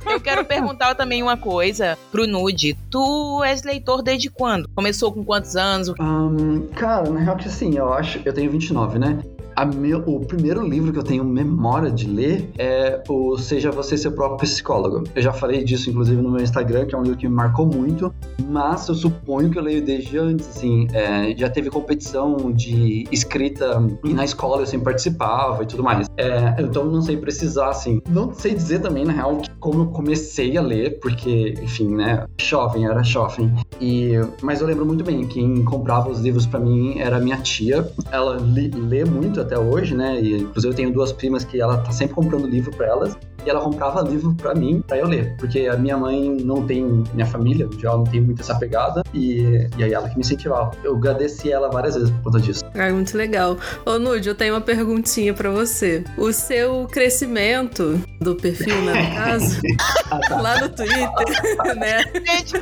Eu 0.05 0.19
quero 0.19 0.45
perguntar 0.45 0.95
também 0.95 1.23
uma 1.23 1.37
coisa 1.37 1.97
pro 2.11 2.27
Nude. 2.27 2.77
Tu 2.89 3.43
és 3.43 3.63
leitor 3.63 4.01
desde 4.01 4.29
quando? 4.29 4.69
Começou 4.69 5.11
com 5.11 5.23
quantos 5.23 5.55
anos? 5.55 5.93
Ahn, 5.99 6.67
cara, 6.75 7.09
na 7.09 7.19
real 7.19 7.37
que 7.37 7.47
assim, 7.47 7.77
eu 7.77 7.93
acho. 7.93 8.19
Eu 8.25 8.33
tenho 8.33 8.51
29, 8.51 8.99
né? 8.99 9.19
Meu, 9.75 9.99
o 9.99 10.19
primeiro 10.25 10.65
livro 10.65 10.91
que 10.91 10.99
eu 10.99 11.03
tenho 11.03 11.23
memória 11.23 11.91
de 11.91 12.07
ler 12.07 12.49
é 12.57 13.01
o 13.07 13.37
Seja 13.37 13.71
Você 13.71 13.97
Seu 13.97 14.11
Próprio 14.11 14.39
Psicólogo. 14.39 15.03
Eu 15.15 15.21
já 15.21 15.31
falei 15.31 15.63
disso, 15.63 15.89
inclusive, 15.89 16.21
no 16.21 16.31
meu 16.31 16.41
Instagram, 16.41 16.85
que 16.85 16.95
é 16.95 16.97
um 16.97 17.03
livro 17.03 17.17
que 17.17 17.27
me 17.27 17.33
marcou 17.33 17.65
muito, 17.65 18.13
mas 18.47 18.87
eu 18.87 18.95
suponho 18.95 19.49
que 19.49 19.57
eu 19.57 19.63
leio 19.63 19.83
desde 19.83 20.17
antes, 20.17 20.47
assim, 20.47 20.87
é, 20.93 21.35
já 21.37 21.49
teve 21.49 21.69
competição 21.69 22.51
de 22.51 23.07
escrita 23.11 23.81
e 24.03 24.13
na 24.13 24.25
escola 24.25 24.61
eu 24.61 24.65
sempre 24.65 24.85
participava 24.85 25.63
e 25.63 25.65
tudo 25.65 25.83
mais. 25.83 26.07
É, 26.17 26.55
então 26.59 26.85
não 26.85 27.01
sei 27.01 27.17
precisar, 27.17 27.69
assim, 27.69 28.01
não 28.09 28.33
sei 28.33 28.53
dizer 28.53 28.79
também, 28.79 29.05
na 29.05 29.13
real, 29.13 29.41
como 29.59 29.83
eu 29.83 29.87
comecei 29.87 30.57
a 30.57 30.61
ler, 30.61 30.99
porque, 30.99 31.55
enfim, 31.61 31.95
né, 31.95 32.25
jovem, 32.39 32.85
era 32.85 33.03
jovem. 33.03 33.53
E, 33.79 34.13
mas 34.41 34.61
eu 34.61 34.67
lembro 34.67 34.85
muito 34.85 35.03
bem, 35.03 35.25
quem 35.27 35.63
comprava 35.63 36.09
os 36.09 36.19
livros 36.19 36.45
para 36.45 36.59
mim 36.59 36.99
era 36.99 37.19
minha 37.19 37.37
tia. 37.37 37.87
Ela 38.11 38.37
li, 38.37 38.69
lê 38.69 39.05
muito 39.05 39.42
até 39.43 39.57
hoje, 39.57 39.95
né? 39.95 40.19
E 40.19 40.37
inclusive 40.41 40.73
eu 40.73 40.75
tenho 40.75 40.91
duas 40.91 41.11
primas 41.11 41.43
que 41.43 41.61
ela 41.61 41.77
tá 41.77 41.91
sempre 41.91 42.15
comprando 42.15 42.47
livro 42.47 42.71
para 42.71 42.87
elas. 42.87 43.17
E 43.45 43.49
ela 43.49 43.59
comprava 43.61 44.01
livro 44.01 44.33
para 44.35 44.53
mim, 44.55 44.81
para 44.87 44.97
eu 44.97 45.07
ler. 45.07 45.35
Porque 45.37 45.67
a 45.67 45.75
minha 45.77 45.97
mãe 45.97 46.37
não 46.43 46.65
tem, 46.65 46.83
minha 47.13 47.25
família, 47.25 47.67
já 47.79 47.91
não 47.91 48.03
tem 48.03 48.21
muito 48.21 48.41
essa 48.41 48.55
pegada. 48.57 49.03
E, 49.13 49.67
e 49.77 49.83
aí 49.83 49.93
ela 49.93 50.07
que 50.09 50.15
me 50.15 50.21
incentivava. 50.21 50.71
Eu 50.83 50.95
agradeci 50.95 51.51
ela 51.51 51.69
várias 51.69 51.95
vezes 51.95 52.09
por 52.11 52.23
conta 52.23 52.39
disso. 52.39 52.63
Ah, 52.75 52.89
muito 52.91 53.17
legal. 53.17 53.57
Ô, 53.85 53.99
Nude, 53.99 54.29
eu 54.29 54.35
tenho 54.35 54.53
uma 54.53 54.61
perguntinha 54.61 55.33
pra 55.33 55.49
você. 55.49 56.03
O 56.17 56.31
seu 56.31 56.87
crescimento 56.91 58.01
do 58.19 58.35
perfil, 58.35 58.81
né, 58.83 58.93
no 59.09 59.15
caso, 59.15 59.61
Ah, 60.11 60.19
tá. 60.29 60.41
lá 60.41 60.59
no 60.61 60.69
Twitter, 60.69 61.75
né? 61.77 62.03
Gente, 62.13 62.53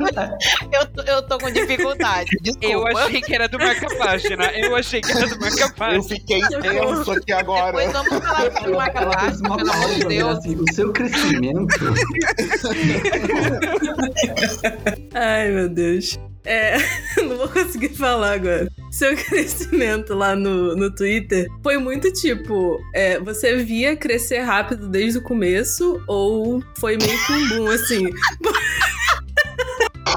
eu, 0.72 0.86
tô- 0.86 1.02
eu 1.02 1.22
tô 1.22 1.38
com 1.38 1.50
dificuldade. 1.50 2.30
Desculpa. 2.42 2.66
Eu 2.66 2.86
achei 2.98 3.20
que 3.20 3.34
era 3.34 3.48
do 3.48 3.58
marca-página. 3.58 4.44
Eu 4.56 4.74
achei 4.76 5.00
que 5.00 5.12
era 5.12 5.26
do 5.26 5.34
Eu 5.34 5.40
marca-página. 5.40 6.02
fiquei 6.02 6.40
tenso 6.40 7.12
aqui 7.12 7.32
agora. 7.32 7.66
Depois 7.76 7.92
vamos 7.92 8.24
falar 8.26 8.52
sobre 8.52 8.70
o 8.72 8.76
marca 8.76 8.98
Ela 9.00 9.18
fez 9.20 9.40
uma 9.40 9.56
pelo 9.56 9.72
amor 9.72 9.88
de 9.94 10.04
Deus. 10.06 10.38
assim, 10.38 10.64
seu 10.72 10.92
crescimento. 10.92 11.74
Ai, 15.14 15.50
meu 15.50 15.68
Deus. 15.68 16.18
É, 16.44 16.76
não 17.22 17.36
vou 17.36 17.48
conseguir 17.48 17.90
falar 17.90 18.32
agora. 18.32 18.68
Seu 18.90 19.16
crescimento 19.16 20.12
lá 20.14 20.34
no, 20.34 20.74
no 20.74 20.92
Twitter 20.92 21.46
foi 21.62 21.78
muito 21.78 22.12
tipo: 22.12 22.80
é, 22.94 23.20
você 23.20 23.58
via 23.58 23.96
crescer 23.96 24.40
rápido 24.40 24.88
desde 24.88 25.18
o 25.18 25.22
começo 25.22 26.02
ou 26.06 26.62
foi 26.78 26.96
meio 26.96 27.26
que 27.26 27.32
um 27.32 27.48
boom 27.48 27.70
assim? 27.70 28.10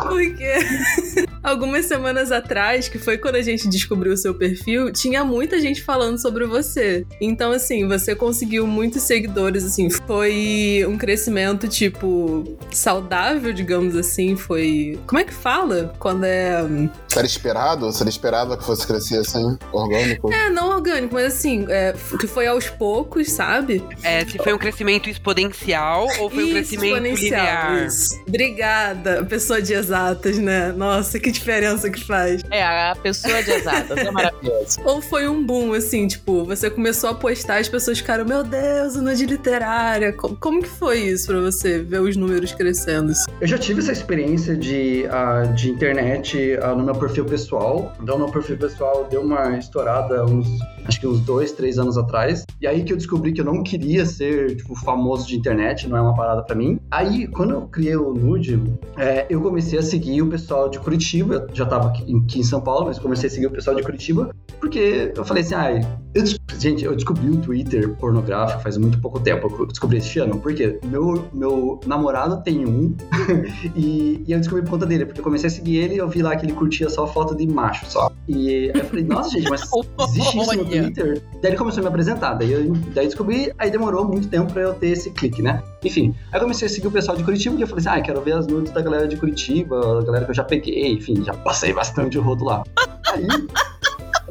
Porque 0.08 0.54
algumas 1.46 1.86
semanas 1.86 2.32
atrás, 2.32 2.90
que 2.90 2.98
foi 2.98 3.18
quando 3.18 3.36
a 3.36 3.42
gente 3.42 3.70
descobriu 3.70 4.14
o 4.14 4.18
seu 4.18 4.34
perfil, 4.34 4.92
tinha 4.92 5.24
muita 5.24 5.62
gente 5.62 5.84
falando 5.84 6.20
sobre 6.20 6.46
você. 6.46 7.06
Então, 7.22 7.52
assim, 7.52 7.88
você 7.88 8.16
conseguiu 8.16 8.66
muitos 8.66 9.04
seguidores, 9.04 9.64
assim, 9.64 9.90
foi 9.90 10.84
um 10.88 10.98
crescimento, 10.98 11.68
tipo, 11.68 12.44
saudável, 12.72 13.54
digamos 13.54 13.96
assim, 13.96 14.36
foi... 14.36 15.00
Como 15.06 15.20
é 15.20 15.24
que 15.24 15.34
fala? 15.34 15.94
Quando 16.00 16.24
é... 16.24 16.66
Era 17.16 17.26
esperado? 17.26 17.86
Você 17.86 18.04
era 18.04 18.10
esperado 18.10 18.58
que 18.58 18.66
fosse 18.66 18.86
crescer 18.86 19.20
assim, 19.20 19.58
orgânico? 19.72 20.34
É, 20.34 20.50
não 20.50 20.70
orgânico, 20.70 21.14
mas 21.14 21.28
assim, 21.28 21.66
é, 21.70 21.94
que 22.20 22.28
foi 22.28 22.48
aos 22.48 22.70
poucos, 22.70 23.32
sabe? 23.32 23.84
É, 24.04 24.26
se 24.26 24.38
foi 24.38 24.54
um 24.54 24.58
crescimento 24.58 25.10
exponencial 25.10 26.08
ou 26.20 26.30
foi 26.30 26.46
um 26.46 26.50
crescimento 26.50 27.04
linear? 27.04 27.86
isso. 27.86 28.20
Obrigada, 28.28 29.24
pessoa 29.26 29.62
de 29.62 29.74
exatas, 29.74 30.38
né? 30.38 30.72
Nossa, 30.72 31.20
que 31.20 31.35
diferença 31.36 31.90
que 31.90 32.04
faz. 32.04 32.42
É, 32.50 32.64
a 32.64 32.96
pessoa 33.02 33.42
de 33.44 33.52
exatas 33.52 33.98
é 33.98 34.12
maravilhoso. 34.12 34.80
Ou 34.84 35.02
foi 35.02 35.28
um 35.28 35.46
boom, 35.46 35.74
assim, 35.74 36.08
tipo, 36.08 36.44
você 36.44 36.70
começou 36.70 37.10
a 37.10 37.14
postar, 37.14 37.58
as 37.60 37.70
pessoas 37.70 38.00
ficaram, 38.00 38.26
meu 38.26 38.44
Deus, 38.44 38.96
o 38.96 39.16
de 39.16 39.26
literária. 39.26 40.12
Co- 40.14 40.36
Como, 40.40 40.62
que 40.62 40.68
foi 40.70 41.00
isso 41.00 41.28
pra 41.28 41.40
você 41.40 41.80
ver 41.80 42.02
os 42.02 42.16
números 42.18 42.52
crescendo? 42.54 43.14
Eu 43.40 43.48
já 43.48 43.58
tive 43.58 43.80
essa 43.82 43.92
experiência 43.92 44.56
de, 44.58 45.06
ah, 45.10 45.44
de 45.56 45.70
internet 45.70 46.58
ah, 46.62 46.74
no 46.76 46.84
meu 46.84 46.96
perfil 46.96 47.26
pessoal. 47.26 47.94
Então, 48.02 48.18
meu 48.18 48.28
perfil 48.30 48.58
pessoal 48.58 49.08
deu 49.10 49.22
uma 49.22 49.58
estourada 49.58 50.26
uns, 50.26 50.48
acho 50.86 51.00
que 51.00 51.08
uns 51.08 51.20
dois, 51.22 51.52
três 51.52 51.78
anos 51.78 51.98
atrás. 51.98 52.44
E 52.62 52.68
aí 52.68 52.84
que 52.84 52.92
eu 52.94 52.98
descobri 52.98 53.32
que 53.34 53.42
eu 53.42 53.46
não 53.46 53.64
queria 53.64 54.06
ser, 54.06 54.56
tipo, 54.56 54.76
famoso 54.76 55.28
de 55.28 55.36
internet, 55.38 55.88
não 55.88 55.98
é 55.98 56.02
uma 56.02 56.16
parada 56.16 56.42
pra 56.44 56.56
mim. 56.56 56.80
Aí, 56.92 57.28
quando 57.28 57.52
eu 57.52 57.62
criei 57.62 57.96
o 57.96 58.14
Nude, 58.14 58.62
é, 58.98 59.26
eu 59.30 59.42
comecei 59.42 59.80
a 59.80 59.82
seguir 59.84 60.22
o 60.22 60.28
pessoal 60.28 60.70
de 60.70 60.80
Curitiba. 60.80 61.25
Eu 61.34 61.48
já 61.54 61.66
tava 61.66 61.90
aqui, 61.90 62.04
aqui 62.24 62.40
em 62.40 62.44
São 62.44 62.62
Paulo, 62.62 62.86
mas 62.86 63.00
comecei 63.00 63.28
a 63.28 63.32
seguir 63.32 63.48
o 63.48 63.52
pessoal 63.52 63.76
de 63.76 63.84
Curitiba. 63.84 64.34
Porque 64.60 65.14
eu 65.16 65.26
falei 65.26 65.44
assim, 65.44 65.56
ah, 65.56 65.82
eu 66.16 66.24
gente, 66.58 66.86
eu 66.86 66.96
descobri 66.96 67.30
o 67.30 67.38
Twitter 67.38 67.90
pornográfico 67.96 68.62
faz 68.62 68.78
muito 68.78 69.00
pouco 69.00 69.20
tempo. 69.20 69.54
Eu 69.60 69.66
descobri 69.66 69.98
esse 69.98 70.18
ano. 70.20 70.40
Porque 70.40 70.80
meu, 70.86 71.28
meu 71.34 71.80
namorado 71.86 72.42
tem 72.42 72.66
um 72.66 72.96
e, 73.76 74.24
e 74.26 74.32
eu 74.32 74.40
descobri 74.40 74.64
por 74.64 74.72
conta 74.72 74.86
dele, 74.86 75.06
porque 75.06 75.20
eu 75.20 75.24
comecei 75.24 75.48
a 75.48 75.52
seguir 75.52 75.78
ele 75.78 75.96
e 75.96 75.98
eu 75.98 76.08
vi 76.08 76.22
lá 76.22 76.36
que 76.36 76.46
ele 76.46 76.54
curtia 76.54 76.90
só 76.90 77.06
foto 77.06 77.36
de 77.36 77.46
macho 77.46 77.86
só. 77.88 78.10
E 78.28 78.50
aí 78.50 78.72
eu 78.74 78.86
falei, 78.86 79.04
nossa, 79.04 79.30
gente, 79.32 79.50
mas 79.50 79.62
existe 80.08 80.38
isso 80.38 80.58
no. 80.58 80.66
Twitter? 80.66 81.22
Daí 81.42 81.52
ele 81.52 81.58
começou 81.58 81.82
a 81.82 81.84
me 81.84 81.90
apresentar, 81.90 82.34
daí 82.34 82.54
eu 82.54 82.74
daí 82.94 83.06
descobri, 83.06 83.52
aí 83.58 83.70
demorou 83.70 84.06
muito 84.06 84.28
tempo 84.30 84.52
pra 84.52 84.62
eu 84.62 84.74
ter 84.74 84.88
esse 84.88 85.12
clique, 85.12 85.42
né? 85.42 85.62
Enfim, 85.84 86.16
aí 86.32 86.38
eu 86.38 86.42
comecei 86.42 86.68
a 86.68 86.70
seguir 86.70 86.88
o 86.88 86.92
pessoal 86.92 87.18
de 87.18 87.24
Curitiba, 87.24 87.52
porque 87.52 87.64
eu 87.64 87.68
falei 87.68 87.86
assim, 87.86 88.00
ah, 88.00 88.02
quero 88.02 88.22
ver 88.22 88.34
as 88.34 88.48
nudes 88.48 88.72
da 88.72 88.82
galera 88.82 89.08
de 89.08 89.18
Curitiba, 89.18 90.00
a 90.00 90.04
galera 90.04 90.26
que 90.26 90.32
eu 90.32 90.36
já 90.36 90.44
peguei, 90.44 90.94
enfim, 90.94 91.24
já 91.24 91.34
passei 91.34 91.74
bastante 91.74 92.18
o 92.18 92.22
rodo 92.22 92.46
lá. 92.46 92.64
Aí. 93.14 93.28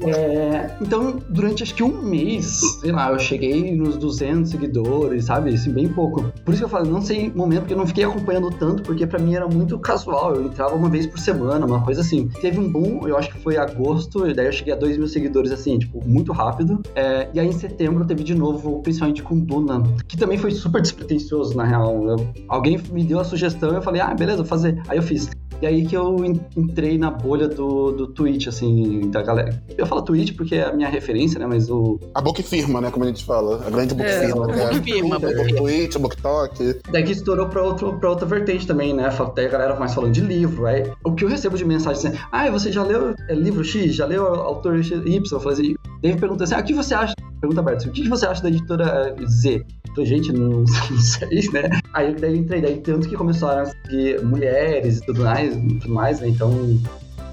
É, 0.02 0.70
então, 0.80 1.18
durante 1.28 1.62
acho 1.62 1.74
que 1.74 1.82
um 1.82 2.02
mês, 2.02 2.60
sei 2.80 2.92
lá, 2.92 3.10
eu 3.10 3.18
cheguei 3.18 3.74
nos 3.76 3.96
200 3.96 4.50
seguidores, 4.50 5.26
sabe? 5.26 5.54
Assim, 5.54 5.70
bem 5.72 5.88
pouco. 5.88 6.32
Por 6.44 6.52
isso 6.52 6.60
que 6.60 6.64
eu 6.64 6.68
falo, 6.68 6.86
não 6.90 7.00
sei 7.00 7.30
momento, 7.34 7.60
porque 7.60 7.74
eu 7.74 7.78
não 7.78 7.86
fiquei 7.86 8.04
acompanhando 8.04 8.50
tanto, 8.50 8.82
porque 8.82 9.06
pra 9.06 9.18
mim 9.18 9.34
era 9.34 9.46
muito 9.46 9.78
casual. 9.78 10.34
Eu 10.34 10.44
entrava 10.46 10.74
uma 10.74 10.88
vez 10.88 11.06
por 11.06 11.18
semana, 11.18 11.64
uma 11.66 11.82
coisa 11.82 12.00
assim. 12.00 12.28
Teve 12.40 12.58
um 12.58 12.70
boom, 12.70 13.06
eu 13.06 13.16
acho 13.16 13.30
que 13.30 13.38
foi 13.38 13.56
agosto, 13.56 14.26
e 14.26 14.34
daí 14.34 14.46
eu 14.46 14.52
cheguei 14.52 14.72
a 14.74 14.76
2 14.76 14.96
mil 14.96 15.06
seguidores, 15.08 15.50
assim, 15.52 15.78
tipo, 15.78 16.02
muito 16.06 16.32
rápido. 16.32 16.80
É, 16.94 17.28
e 17.32 17.40
aí 17.40 17.46
em 17.48 17.52
setembro 17.52 18.04
teve 18.04 18.24
de 18.24 18.34
novo, 18.34 18.80
principalmente 18.82 19.22
com 19.22 19.38
Duna, 19.38 19.82
que 20.08 20.16
também 20.16 20.38
foi 20.38 20.50
super 20.50 20.80
despretensioso, 20.82 21.56
na 21.56 21.64
real. 21.64 22.08
Eu- 22.08 22.28
alguém 22.48 22.80
me 22.92 23.04
deu 23.04 23.20
a 23.20 23.24
sugestão 23.24 23.74
eu 23.74 23.82
falei, 23.82 24.00
ah, 24.00 24.14
beleza, 24.14 24.38
vou 24.38 24.46
fazer. 24.46 24.80
Aí 24.88 24.98
eu 24.98 25.02
fiz. 25.02 25.30
E 25.64 25.66
aí 25.66 25.86
que 25.86 25.96
eu 25.96 26.22
en- 26.22 26.38
entrei 26.54 26.98
na 26.98 27.10
bolha 27.10 27.48
do, 27.48 27.90
do 27.90 28.06
Twitch, 28.08 28.48
assim, 28.48 29.08
da 29.10 29.22
galera. 29.22 29.62
Eu 29.78 29.86
falo 29.86 30.02
Twitch 30.02 30.36
porque 30.36 30.56
é 30.56 30.64
a 30.64 30.72
minha 30.74 30.90
referência, 30.90 31.38
né? 31.40 31.46
Mas 31.46 31.70
o. 31.70 31.98
A 32.14 32.20
book 32.20 32.42
firma, 32.42 32.82
né? 32.82 32.90
Como 32.90 33.02
a 33.02 33.08
gente 33.08 33.24
fala. 33.24 33.64
A 33.66 33.70
grande 33.70 33.94
book 33.94 34.06
É, 34.06 34.26
firma. 34.26 34.46
book 34.46 34.58
né? 34.58 34.82
firma, 34.82 35.18
book 35.18 35.34
Book 35.34 35.54
Twitch, 35.56 35.96
book 35.96 36.16
talk. 36.20 36.76
Daí 36.92 37.02
que 37.02 37.12
estourou 37.12 37.46
pra, 37.48 37.62
outro, 37.62 37.94
pra 37.98 38.10
outra 38.10 38.26
vertente 38.26 38.66
também, 38.66 38.92
né? 38.92 39.08
Daí 39.34 39.46
a 39.46 39.48
galera 39.48 39.80
mais 39.80 39.94
falando 39.94 40.12
de 40.12 40.20
livro. 40.20 40.66
Aí, 40.66 40.82
o 41.02 41.12
que 41.14 41.24
eu 41.24 41.28
recebo 41.30 41.56
de 41.56 41.64
mensagem 41.64 42.08
assim, 42.10 42.18
ah, 42.30 42.50
você 42.50 42.70
já 42.70 42.82
leu 42.82 43.14
é, 43.26 43.34
livro 43.34 43.64
X? 43.64 43.94
Já 43.94 44.04
leu 44.04 44.26
autor 44.26 44.76
X? 44.84 44.90
Y? 45.06 45.22
Eu 45.32 45.40
falei 45.40 45.58
assim, 45.58 45.74
daí 46.04 46.16
pergunta 46.16 46.44
assim, 46.44 46.54
ah, 46.54 46.60
o 46.60 46.64
que 46.64 46.74
você 46.74 46.94
acha? 46.94 47.14
Pergunta 47.40 47.60
aberta, 47.60 47.88
o 47.88 47.92
que 47.92 48.08
você 48.08 48.26
acha 48.26 48.42
da 48.42 48.48
editora 48.48 49.16
eh, 49.18 49.26
Z? 49.26 49.64
Falei, 49.88 50.06
gente, 50.06 50.32
não, 50.32 50.50
não 50.60 50.66
sei, 50.66 51.48
né? 51.52 51.70
Aí 51.94 52.14
daí 52.14 52.32
eu 52.32 52.36
entrei, 52.36 52.60
daí 52.60 52.76
tanto 52.80 53.08
que 53.08 53.16
começaram 53.16 53.62
a 53.62 53.66
seguir 53.66 54.22
mulheres 54.22 54.98
e 54.98 55.06
tudo 55.06 55.22
mais, 55.22 55.54
tudo 55.54 55.88
mais 55.88 56.20
né? 56.20 56.28
Então, 56.28 56.50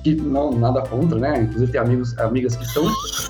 que 0.03 0.15
não, 0.15 0.51
nada 0.51 0.81
contra, 0.81 1.17
né? 1.17 1.41
Inclusive 1.41 1.71
tem 1.71 1.79
amigos, 1.81 2.17
amigas 2.19 2.55
que 2.55 2.63
estão, 2.63 2.85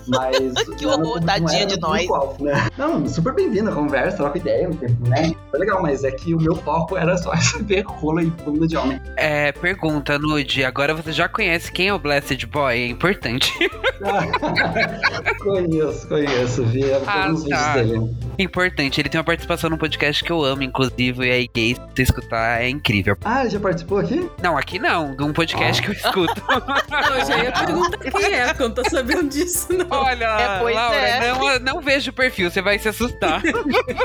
mas... 0.07 0.53
Que 0.77 0.85
não 0.85 0.93
era- 0.93 1.01
horror, 1.03 1.21
tadinha 1.23 1.59
era 1.61 1.65
de 1.67 1.79
nós. 1.79 2.07
né? 2.39 2.67
Não, 2.77 3.07
super 3.07 3.33
bem-vindo 3.33 3.69
a 3.69 3.73
conversa, 3.73 4.17
troca 4.17 4.37
ideia, 4.37 4.69
um 4.69 4.73
tempo, 4.73 5.07
né? 5.07 5.31
Foi 5.49 5.59
legal, 5.59 5.81
mas 5.81 6.03
é 6.03 6.11
que 6.11 6.33
o 6.33 6.39
meu 6.39 6.55
foco 6.55 6.97
era 6.97 7.17
só 7.17 7.31
receber 7.35 7.81
rola 7.85 8.23
e 8.23 8.27
bunda 8.27 8.67
de 8.67 8.77
homem. 8.77 8.99
É, 9.17 9.51
pergunta, 9.51 10.17
Nude. 10.17 10.63
Agora 10.63 10.93
você 10.93 11.11
já 11.11 11.27
conhece 11.27 11.71
quem 11.71 11.89
é 11.89 11.93
o 11.93 11.99
Blessed 11.99 12.45
Boy? 12.47 12.73
É 12.81 12.87
importante. 12.87 13.51
conheço, 15.43 16.07
conheço, 16.07 16.63
vi 16.65 16.83
Ah, 17.05 17.25
alguns 17.25 17.43
tá. 17.47 17.73
vídeos 17.73 17.99
dele. 17.99 18.15
Importante. 18.39 18.99
Ele 19.01 19.09
tem 19.09 19.19
uma 19.19 19.25
participação 19.25 19.69
num 19.69 19.77
podcast 19.77 20.23
que 20.23 20.31
eu 20.31 20.43
amo, 20.43 20.63
inclusive. 20.63 21.27
E 21.27 21.31
aí, 21.31 21.49
gay, 21.53 21.75
se 21.75 21.81
você 21.95 22.01
escutar, 22.03 22.61
é 22.61 22.69
incrível. 22.69 23.15
Ah, 23.23 23.41
ele 23.41 23.49
já 23.51 23.59
participou 23.59 23.99
aqui? 23.99 24.27
Não, 24.41 24.57
aqui 24.57 24.79
não. 24.79 25.15
De 25.15 25.23
um 25.23 25.33
podcast 25.33 25.81
Ah. 25.81 25.83
que 25.83 25.89
eu 25.89 25.93
escuto. 25.93 26.41
Não, 26.89 27.17
eu 27.17 27.25
já 27.25 27.43
ia 27.43 27.51
perguntar 27.51 27.97
quem 27.97 28.33
é, 28.33 28.47
porque 28.47 28.63
eu 28.63 28.67
não 28.69 28.75
tô 28.75 28.89
sabendo 28.89 29.29
disso, 29.29 29.67
não. 29.73 29.85
Olha, 29.89 30.25
É, 30.25 30.59
pois 30.59 30.75
Laura, 30.75 30.95
é. 30.97 31.33
não, 31.33 31.59
não 31.75 31.81
vejo 31.81 32.11
o 32.11 32.13
perfil, 32.13 32.49
você 32.51 32.61
vai 32.61 32.77
se 32.79 32.89
assustar. 32.89 33.41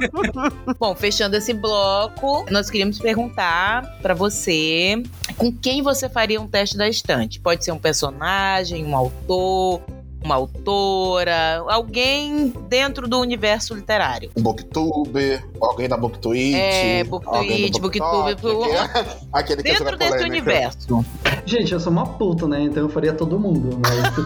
Bom, 0.79 0.95
fechando 0.95 1.37
esse 1.37 1.53
bloco, 1.53 2.47
nós 2.51 2.71
queríamos 2.71 2.99
perguntar 2.99 3.83
pra 4.03 4.15
você 4.15 5.03
com 5.37 5.53
quem 5.53 5.83
você 5.83 6.09
faria 6.09 6.41
um 6.41 6.47
teste 6.49 6.77
da 6.77 6.89
estante. 6.89 7.41
Pode 7.41 7.65
ser 7.65 7.73
um 7.73 7.79
personagem, 7.79 8.85
um 8.85 8.97
autor, 8.97 9.83
uma 10.27 10.35
autora, 10.35 11.63
alguém 11.69 12.53
dentro 12.69 13.09
do 13.09 13.19
universo 13.21 13.75
literário. 13.75 14.31
Um 14.37 14.43
booktuber, 14.43 15.43
alguém 15.61 15.89
da 15.89 15.97
booktwitch. 15.97 16.55
É, 16.57 17.05
alguém 17.25 17.71
do 17.71 17.79
booktwitch, 17.81 17.81
BookTalk, 17.81 18.43
booktube, 18.43 18.77
aquele- 19.33 19.63
que 19.63 19.69
Dentro 19.71 19.85
joga 19.85 19.97
desse 19.97 20.11
polêmica. 20.11 20.31
universo. 20.33 21.05
Gente, 21.47 21.73
eu 21.73 21.79
sou 21.81 21.93
uma 21.93 22.05
puta, 22.07 22.49
né? 22.49 22.63
Então 22.63 22.83
eu 22.83 22.89
faria 22.89 23.13
todo 23.13 23.39
mundo, 23.39 23.79
mas 23.81 24.05
assim, 24.05 24.25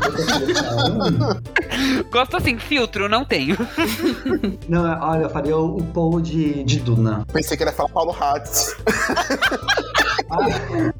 Gosto 2.11 2.37
assim, 2.39 2.59
filtro, 2.59 3.07
não 3.09 3.25
tenho. 3.25 3.57
Não, 4.69 4.83
olha, 5.03 5.23
eu 5.25 5.31
faria 5.31 5.57
o, 5.57 5.79
o 5.79 5.83
Paul 5.85 6.21
de, 6.21 6.63
de 6.65 6.79
Duna. 6.81 7.25
Pensei 7.33 7.57
que 7.57 7.63
ele 7.63 7.71
ia 7.71 7.77
falar 7.77 7.89
Paulo 7.91 8.15
Hatz. 8.19 8.75
Ah, 10.31 10.93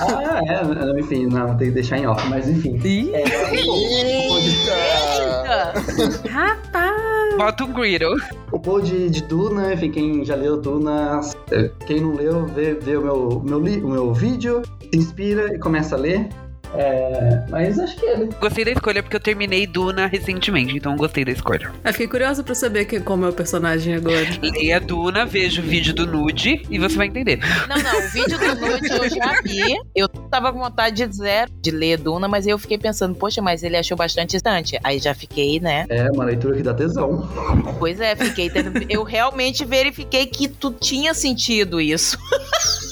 ah, 0.00 0.40
é, 0.44 1.00
enfim, 1.00 1.26
não, 1.26 1.56
tem 1.56 1.68
que 1.68 1.74
deixar 1.74 1.98
em 1.98 2.06
off, 2.06 2.28
mas 2.28 2.48
enfim. 2.48 2.76
Ih, 2.84 3.14
É, 3.14 3.22
de- 3.22 3.56
Eita! 3.56 4.74
Eita! 5.72 6.28
rapaz! 6.28 7.36
Bota 7.36 7.64
um 7.64 7.72
Griddle. 7.72 8.16
O 8.50 8.58
Paul 8.58 8.80
de, 8.82 9.08
de 9.08 9.22
Duna, 9.22 9.72
enfim, 9.72 9.90
quem 9.90 10.24
já 10.24 10.34
leu 10.34 10.60
Duna, 10.60 11.20
eh, 11.52 11.70
quem 11.86 12.00
não 12.00 12.14
leu, 12.14 12.44
vê, 12.46 12.74
vê 12.74 12.96
o, 12.96 13.02
meu, 13.02 13.42
meu 13.44 13.60
li- 13.60 13.80
o 13.82 13.88
meu 13.88 14.12
vídeo, 14.12 14.62
se 14.80 14.98
inspira 14.98 15.54
e 15.54 15.58
começa 15.58 15.94
a 15.94 15.98
ler. 15.98 16.28
É, 16.74 17.42
mas 17.50 17.78
acho 17.78 17.96
que 17.96 18.06
ele. 18.06 18.30
Gostei 18.40 18.64
da 18.64 18.70
escolha 18.72 19.02
porque 19.02 19.16
eu 19.16 19.20
terminei 19.20 19.66
Duna 19.66 20.06
recentemente, 20.06 20.76
então 20.76 20.96
gostei 20.96 21.24
da 21.24 21.32
escolha. 21.32 21.70
Eu 21.84 21.92
fiquei 21.92 22.08
curiosa 22.08 22.42
pra 22.42 22.54
saber 22.54 22.84
que, 22.86 23.00
como 23.00 23.26
é 23.26 23.28
o 23.28 23.32
personagem 23.32 23.94
agora. 23.94 24.26
Leia 24.42 24.80
Duna, 24.80 25.26
veja 25.26 25.60
o 25.60 25.64
vídeo 25.64 25.94
do 25.94 26.06
nude 26.06 26.62
e 26.70 26.78
você 26.78 26.96
vai 26.96 27.06
entender. 27.06 27.38
Não, 27.68 27.76
não, 27.76 27.98
o 27.98 28.08
vídeo 28.08 28.38
do 28.38 28.54
Nude 28.54 28.88
eu 28.90 29.10
já 29.10 29.40
vi. 29.42 29.80
Eu 29.94 30.08
tava 30.08 30.52
com 30.52 30.58
vontade 30.58 31.06
de 31.06 31.16
zero 31.16 31.50
de 31.60 31.70
ler 31.70 31.98
Duna, 31.98 32.28
mas 32.28 32.46
eu 32.46 32.58
fiquei 32.58 32.78
pensando, 32.78 33.14
poxa, 33.14 33.42
mas 33.42 33.62
ele 33.62 33.76
achou 33.76 33.96
bastante 33.96 34.30
distante. 34.30 34.78
Aí 34.82 34.98
já 34.98 35.14
fiquei, 35.14 35.60
né? 35.60 35.86
É 35.88 36.10
uma 36.10 36.24
leitura 36.24 36.56
que 36.56 36.62
dá 36.62 36.74
tesão. 36.74 37.28
Pois 37.78 38.00
é, 38.00 38.16
fiquei 38.16 38.48
tendo. 38.48 38.72
Eu 38.88 39.02
realmente 39.02 39.64
verifiquei 39.64 40.26
que 40.26 40.48
tu 40.48 40.72
tinha 40.72 41.12
sentido 41.14 41.80
isso. 41.80 42.18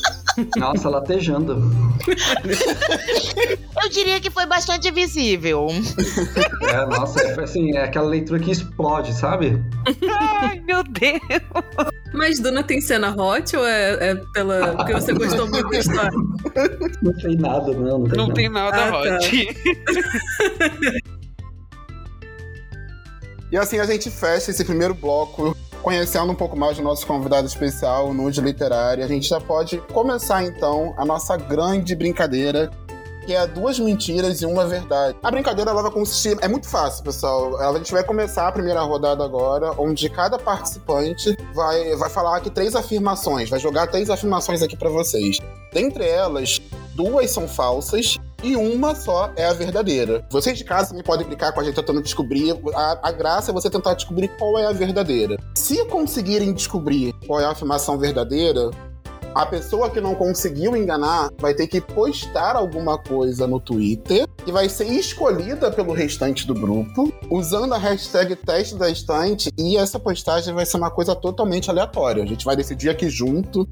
Nossa, 0.57 0.89
latejando. 0.89 1.71
Eu 3.83 3.89
diria 3.91 4.21
que 4.21 4.31
foi 4.31 4.47
bastante 4.47 4.91
visível. 4.91 5.67
É, 6.63 6.87
nossa, 6.87 7.21
é, 7.23 7.41
assim, 7.43 7.77
é 7.77 7.85
aquela 7.85 8.07
leitura 8.09 8.39
que 8.41 8.51
explode, 8.51 9.13
sabe? 9.15 9.63
Ai, 10.41 10.61
meu 10.61 10.83
Deus. 10.85 11.21
Mas 12.13 12.39
Duna 12.41 12.63
tem 12.63 12.81
cena 12.81 13.15
hot 13.17 13.57
ou 13.57 13.67
é, 13.67 14.11
é 14.11 14.15
pela. 14.35 14.75
porque 14.77 14.93
você 14.93 15.13
gostou 15.13 15.49
muito 15.49 15.69
da 15.71 15.79
história? 15.79 16.11
Não 17.03 17.13
tem 17.15 17.37
nada, 17.37 17.73
não. 17.73 17.99
Não 18.01 18.05
tem, 18.09 18.17
Não 18.17 18.27
nada. 18.27 18.35
tem 18.35 18.49
nada 18.49 18.85
Ah, 18.85 18.91
tá. 19.03 19.17
hot. 19.17 19.49
E 23.53 23.57
assim 23.57 23.79
a 23.81 23.85
gente 23.85 24.11
fecha 24.11 24.51
esse 24.51 24.65
primeiro 24.65 24.95
bloco 24.95 25.57
conhecendo 25.83 26.33
um 26.33 26.35
pouco 26.35 26.57
mais 26.57 26.77
do 26.77 26.83
nosso 26.83 27.07
convidado 27.07 27.47
especial, 27.47 28.13
Nude 28.13 28.41
Literário. 28.41 29.05
A 29.05 29.09
gente 29.09 29.29
já 29.29 29.41
pode 29.41 29.79
começar 29.93 30.45
então 30.45 30.95
a 30.97 31.05
nossa 31.05 31.37
grande 31.37 31.95
brincadeira, 31.95 32.71
que 33.27 33.35
é 33.35 33.47
duas 33.47 33.79
mentiras 33.79 34.41
e 34.43 34.47
uma 34.47 34.67
verdade. 34.67 35.17
A 35.23 35.31
brincadeira 35.31 35.71
ela 35.71 35.83
vai 35.83 35.91
consistir. 35.91 36.37
É 36.41 36.49
muito 36.49 36.69
fácil, 36.69 37.05
pessoal. 37.05 37.57
A 37.59 37.77
gente 37.77 37.93
vai 37.93 38.03
começar 38.05 38.49
a 38.49 38.53
primeira 38.53 38.81
rodada 38.83 39.25
agora, 39.25 39.73
onde 39.79 40.09
cada 40.09 40.39
participante 40.39 41.37
vai, 41.55 41.97
vai 41.97 42.11
falar 42.11 42.37
aqui 42.39 42.51
três 42.51 42.75
afirmações, 42.75 43.49
vai 43.49 43.61
jogar 43.61 43.87
três 43.87 44.11
afirmações 44.11 44.63
aqui 44.63 44.77
pra 44.77 44.91
vocês. 44.91 45.39
Dentre 45.73 46.05
elas, 46.05 46.61
duas 46.95 47.31
são 47.31 47.49
falsas 47.49 48.19
e 48.43 48.57
uma 48.57 48.95
só 48.95 49.33
é 49.37 49.45
a 49.45 49.53
verdadeira. 49.53 50.27
Vocês 50.31 50.57
de 50.57 50.65
casa 50.65 50.89
também 50.89 51.05
podem 51.05 51.27
brincar 51.27 51.53
com 51.53 51.61
a 51.61 51.65
gente 51.65 51.75
tentando 51.75 52.03
descobrir. 52.03 52.59
A, 52.75 53.09
a 53.09 53.13
graça 53.13 53.51
é 53.51 53.55
você 53.55 53.69
tentar 53.69 53.95
descobrir 53.95 54.29
qual 54.39 54.59
é 54.59 54.67
a 54.67 54.73
verdadeira. 54.73 55.37
Se 55.55 55.85
conseguirem 55.87 56.53
descobrir 56.53 57.13
qual 57.27 57.41
é 57.41 57.45
a 57.45 57.51
afirmação 57.51 57.99
verdadeira, 57.99 58.71
a 59.35 59.47
pessoa 59.47 59.89
que 59.91 60.01
não 60.01 60.15
conseguiu 60.15 60.77
enganar 60.77 61.31
vai 61.39 61.55
ter 61.55 61.67
que 61.69 61.81
postar 61.81 62.57
alguma 62.57 62.99
coisa 62.99 63.47
no 63.47 63.61
Twitter 63.61 64.27
que 64.45 64.51
vai 64.51 64.69
ser 64.69 64.87
escolhida 64.87 65.71
pelo 65.71 65.93
restante 65.93 66.47
do 66.47 66.55
grupo 66.55 67.13
usando 67.31 67.75
a 67.75 67.79
hashtag 67.79 68.35
teste 68.35 68.75
da 68.75 68.91
estante 68.91 69.51
e 69.57 69.77
essa 69.77 70.01
postagem 70.01 70.53
vai 70.53 70.67
ser 70.67 70.79
uma 70.79 70.91
coisa 70.91 71.15
totalmente 71.15 71.71
aleatória. 71.71 72.25
A 72.25 72.27
gente 72.27 72.45
vai 72.45 72.57
decidir 72.57 72.89
aqui 72.89 73.09
junto 73.09 73.69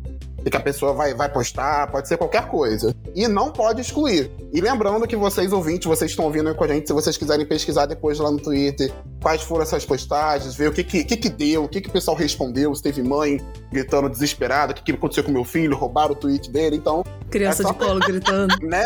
que 0.50 0.56
a 0.56 0.60
pessoa 0.60 0.92
vai, 0.94 1.12
vai 1.14 1.28
postar, 1.30 1.90
pode 1.90 2.08
ser 2.08 2.16
qualquer 2.16 2.46
coisa. 2.48 2.94
E 3.14 3.26
não 3.28 3.50
pode 3.50 3.80
excluir. 3.80 4.30
E 4.52 4.60
lembrando 4.60 5.06
que 5.06 5.16
vocês, 5.16 5.52
ouvintes, 5.52 5.86
vocês 5.86 6.10
estão 6.10 6.24
ouvindo 6.24 6.48
aí 6.48 6.54
com 6.54 6.64
a 6.64 6.68
gente, 6.68 6.86
se 6.86 6.92
vocês 6.92 7.16
quiserem 7.16 7.44
pesquisar 7.44 7.86
depois 7.86 8.18
lá 8.18 8.30
no 8.30 8.38
Twitter 8.38 8.92
quais 9.20 9.42
foram 9.42 9.62
essas 9.62 9.84
postagens, 9.84 10.54
ver 10.54 10.68
o 10.68 10.72
que 10.72 10.82
que, 10.84 11.04
que, 11.04 11.16
que 11.16 11.28
deu, 11.28 11.64
o 11.64 11.68
que, 11.68 11.80
que 11.80 11.88
o 11.88 11.92
pessoal 11.92 12.16
respondeu, 12.16 12.74
se 12.74 12.82
teve 12.82 13.02
mãe 13.02 13.40
gritando 13.70 14.08
desesperada, 14.08 14.72
o 14.72 14.74
que, 14.74 14.82
que 14.82 14.92
aconteceu 14.92 15.24
com 15.24 15.32
meu 15.32 15.44
filho, 15.44 15.76
roubaram 15.76 16.12
o 16.12 16.16
tweet 16.16 16.50
dele, 16.50 16.76
então, 16.76 17.04
Criança 17.30 17.62
É 17.62 17.66
só- 17.66 17.72
de 17.72 17.78
colo 17.78 18.00
gritando. 18.00 18.54
né? 18.62 18.84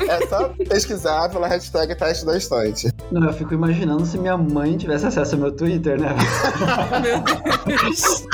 É 0.00 0.26
só 0.26 0.48
pesquisar 0.68 1.28
pela 1.30 1.46
hashtag 1.46 1.94
teste 1.94 2.26
da 2.26 2.36
estante. 2.36 2.90
Não, 3.12 3.24
eu 3.24 3.32
fico 3.32 3.54
imaginando 3.54 4.04
se 4.04 4.18
minha 4.18 4.36
mãe 4.36 4.76
tivesse 4.76 5.06
acesso 5.06 5.36
ao 5.36 5.40
meu 5.42 5.52
Twitter, 5.52 6.00
né? 6.00 6.08
Meu 7.00 7.76
Deus. 7.78 8.24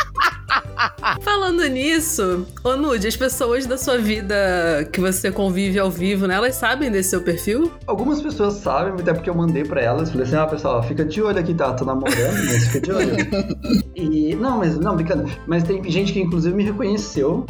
Falando 1.22 1.66
nisso, 1.66 2.46
ô 2.64 2.76
Nude, 2.76 3.06
as 3.06 3.16
pessoas 3.16 3.66
da 3.66 3.76
sua 3.76 3.98
vida 3.98 4.88
que 4.92 5.00
você 5.00 5.30
convive 5.30 5.78
ao 5.78 5.90
vivo, 5.90 6.26
né? 6.26 6.34
Elas 6.34 6.56
sabem 6.56 6.90
desse 6.90 7.10
seu 7.10 7.22
perfil? 7.22 7.70
Algumas 7.86 8.20
pessoas 8.20 8.54
sabem, 8.54 8.94
até 8.94 9.12
porque 9.12 9.30
eu 9.30 9.34
mandei 9.34 9.64
pra 9.64 9.80
elas. 9.80 10.10
Falei 10.10 10.26
assim, 10.26 10.36
ah, 10.36 10.46
pessoal, 10.46 10.82
fica 10.82 11.04
de 11.04 11.22
olho 11.22 11.38
aqui, 11.38 11.54
tá? 11.54 11.72
Tô 11.72 11.84
namorando, 11.84 12.46
mas 12.46 12.68
fica 12.68 12.80
de 12.80 12.92
olho. 12.92 13.16
e, 13.94 14.34
não, 14.34 14.58
mas, 14.58 14.78
não, 14.78 14.96
brincando. 14.96 15.30
Mas 15.46 15.62
tem 15.62 15.82
gente 15.90 16.12
que, 16.12 16.20
inclusive, 16.20 16.54
me 16.54 16.64
reconheceu. 16.64 17.44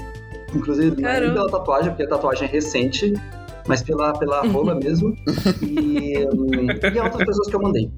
Inclusive, 0.55 1.01
não 1.01 1.09
é 1.09 1.21
pela 1.21 1.51
tatuagem, 1.51 1.91
porque 1.91 2.05
a 2.05 2.09
tatuagem 2.09 2.49
é 2.49 2.51
recente. 2.51 3.13
Mas 3.67 3.83
pela, 3.83 4.15
pela 4.19 4.47
rola 4.47 4.75
mesmo. 4.81 5.15
E, 5.63 6.27
hum, 6.33 6.67
e 6.71 7.01
outras 7.01 7.27
pessoas 7.27 7.49
que 7.49 7.55
eu 7.55 7.61
mandei. 7.61 7.91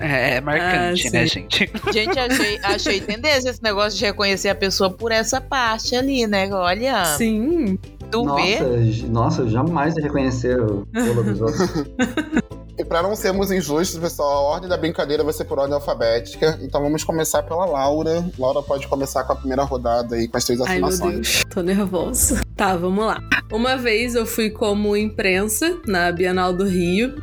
É, 0.00 0.36
é 0.36 0.40
marcante, 0.40 1.08
Ah, 1.08 1.10
né, 1.12 1.26
gente? 1.26 1.70
Gente, 1.92 2.18
achei, 2.18 2.58
achei 2.62 3.00
tendência 3.00 3.50
esse 3.50 3.62
negócio 3.62 3.98
de 3.98 4.04
reconhecer 4.06 4.48
a 4.48 4.54
pessoa 4.54 4.88
por 4.90 5.12
essa 5.12 5.40
parte 5.40 5.94
ali, 5.94 6.26
né? 6.26 6.48
Olha, 6.52 7.04
Sim. 7.16 7.78
tu 8.10 8.24
vê. 8.34 8.58
Nossa, 8.60 8.82
j- 8.92 9.06
nossa, 9.08 9.48
jamais 9.48 9.94
reconhecer 9.96 10.58
o 10.58 10.86
rola 10.94 11.22
dos 11.22 11.40
outros. 11.40 11.68
E 12.78 12.84
pra 12.84 13.02
não 13.02 13.14
sermos 13.14 13.50
injustos, 13.50 13.98
pessoal, 14.00 14.30
a 14.30 14.40
ordem 14.54 14.66
da 14.66 14.74
brincadeira 14.78 15.22
vai 15.22 15.34
ser 15.34 15.44
por 15.44 15.58
ordem 15.58 15.74
alfabética. 15.74 16.58
Então 16.62 16.80
vamos 16.80 17.04
começar 17.04 17.42
pela 17.42 17.66
Laura. 17.66 18.24
Laura 18.38 18.62
pode 18.62 18.88
começar 18.88 19.22
com 19.24 19.34
a 19.34 19.36
primeira 19.36 19.62
rodada 19.64 20.16
aí, 20.16 20.26
com 20.26 20.38
as 20.38 20.44
três 20.46 20.58
Ai, 20.62 20.78
meu 20.78 20.86
afirmações. 20.88 21.14
Deus. 21.14 21.44
Tô 21.52 21.60
nervosa. 21.60 22.40
Tá, 22.56 22.74
vamos 22.78 23.04
lá. 23.04 23.20
Uma 23.52 23.76
vez 23.76 24.14
eu 24.14 24.24
fui 24.24 24.48
como 24.48 24.96
imprensa 24.96 25.76
na 25.86 26.10
Bienal 26.10 26.54
do 26.54 26.64
Rio. 26.64 27.22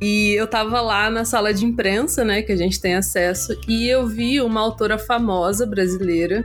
E 0.00 0.32
eu 0.38 0.46
tava 0.46 0.80
lá 0.80 1.10
na 1.10 1.24
sala 1.24 1.52
de 1.52 1.64
imprensa, 1.64 2.24
né, 2.24 2.42
que 2.42 2.52
a 2.52 2.56
gente 2.56 2.80
tem 2.80 2.94
acesso, 2.94 3.58
e 3.66 3.88
eu 3.88 4.06
vi 4.06 4.40
uma 4.40 4.60
autora 4.60 4.96
famosa 4.98 5.66
brasileira 5.66 6.44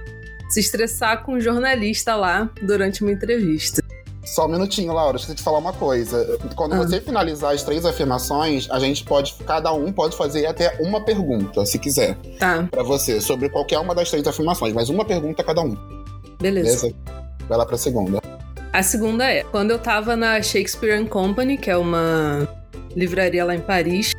se 0.49 0.59
estressar 0.59 1.23
com 1.23 1.33
um 1.33 1.39
jornalista 1.39 2.15
lá 2.15 2.49
durante 2.61 3.03
uma 3.03 3.11
entrevista. 3.11 3.81
Só 4.25 4.45
um 4.45 4.49
minutinho, 4.49 4.93
Laura, 4.93 5.17
deixa 5.17 5.31
eu 5.31 5.35
te 5.35 5.43
falar 5.43 5.57
uma 5.59 5.73
coisa. 5.73 6.39
Quando 6.55 6.73
Ah. 6.73 6.77
você 6.77 7.01
finalizar 7.01 7.53
as 7.53 7.61
três 7.61 7.85
afirmações, 7.85 8.67
a 8.71 8.79
gente 8.79 9.03
pode, 9.03 9.35
cada 9.45 9.71
um 9.73 9.91
pode 9.91 10.15
fazer 10.15 10.45
até 10.45 10.77
uma 10.79 11.01
pergunta, 11.01 11.65
se 11.65 11.77
quiser, 11.77 12.15
Tá, 12.39 12.67
pra 12.71 12.83
você, 12.83 13.19
sobre 13.19 13.49
qualquer 13.49 13.79
uma 13.79 13.93
das 13.93 14.09
três 14.09 14.25
afirmações, 14.25 14.73
mas 14.73 14.89
uma 14.89 15.03
pergunta 15.05 15.43
cada 15.43 15.61
um, 15.61 15.75
beleza. 16.39 16.87
beleza? 16.87 16.95
Vai 17.49 17.57
lá 17.57 17.65
pra 17.65 17.77
segunda. 17.77 18.19
A 18.71 18.81
segunda 18.81 19.25
é: 19.29 19.43
quando 19.43 19.71
eu 19.71 19.77
tava 19.79 20.15
na 20.15 20.41
Shakespeare 20.41 20.93
and 20.97 21.07
Company, 21.07 21.57
que 21.57 21.69
é 21.69 21.75
uma 21.77 22.47
livraria 22.95 23.43
lá 23.45 23.55
em 23.55 23.61
Paris, 23.61 24.13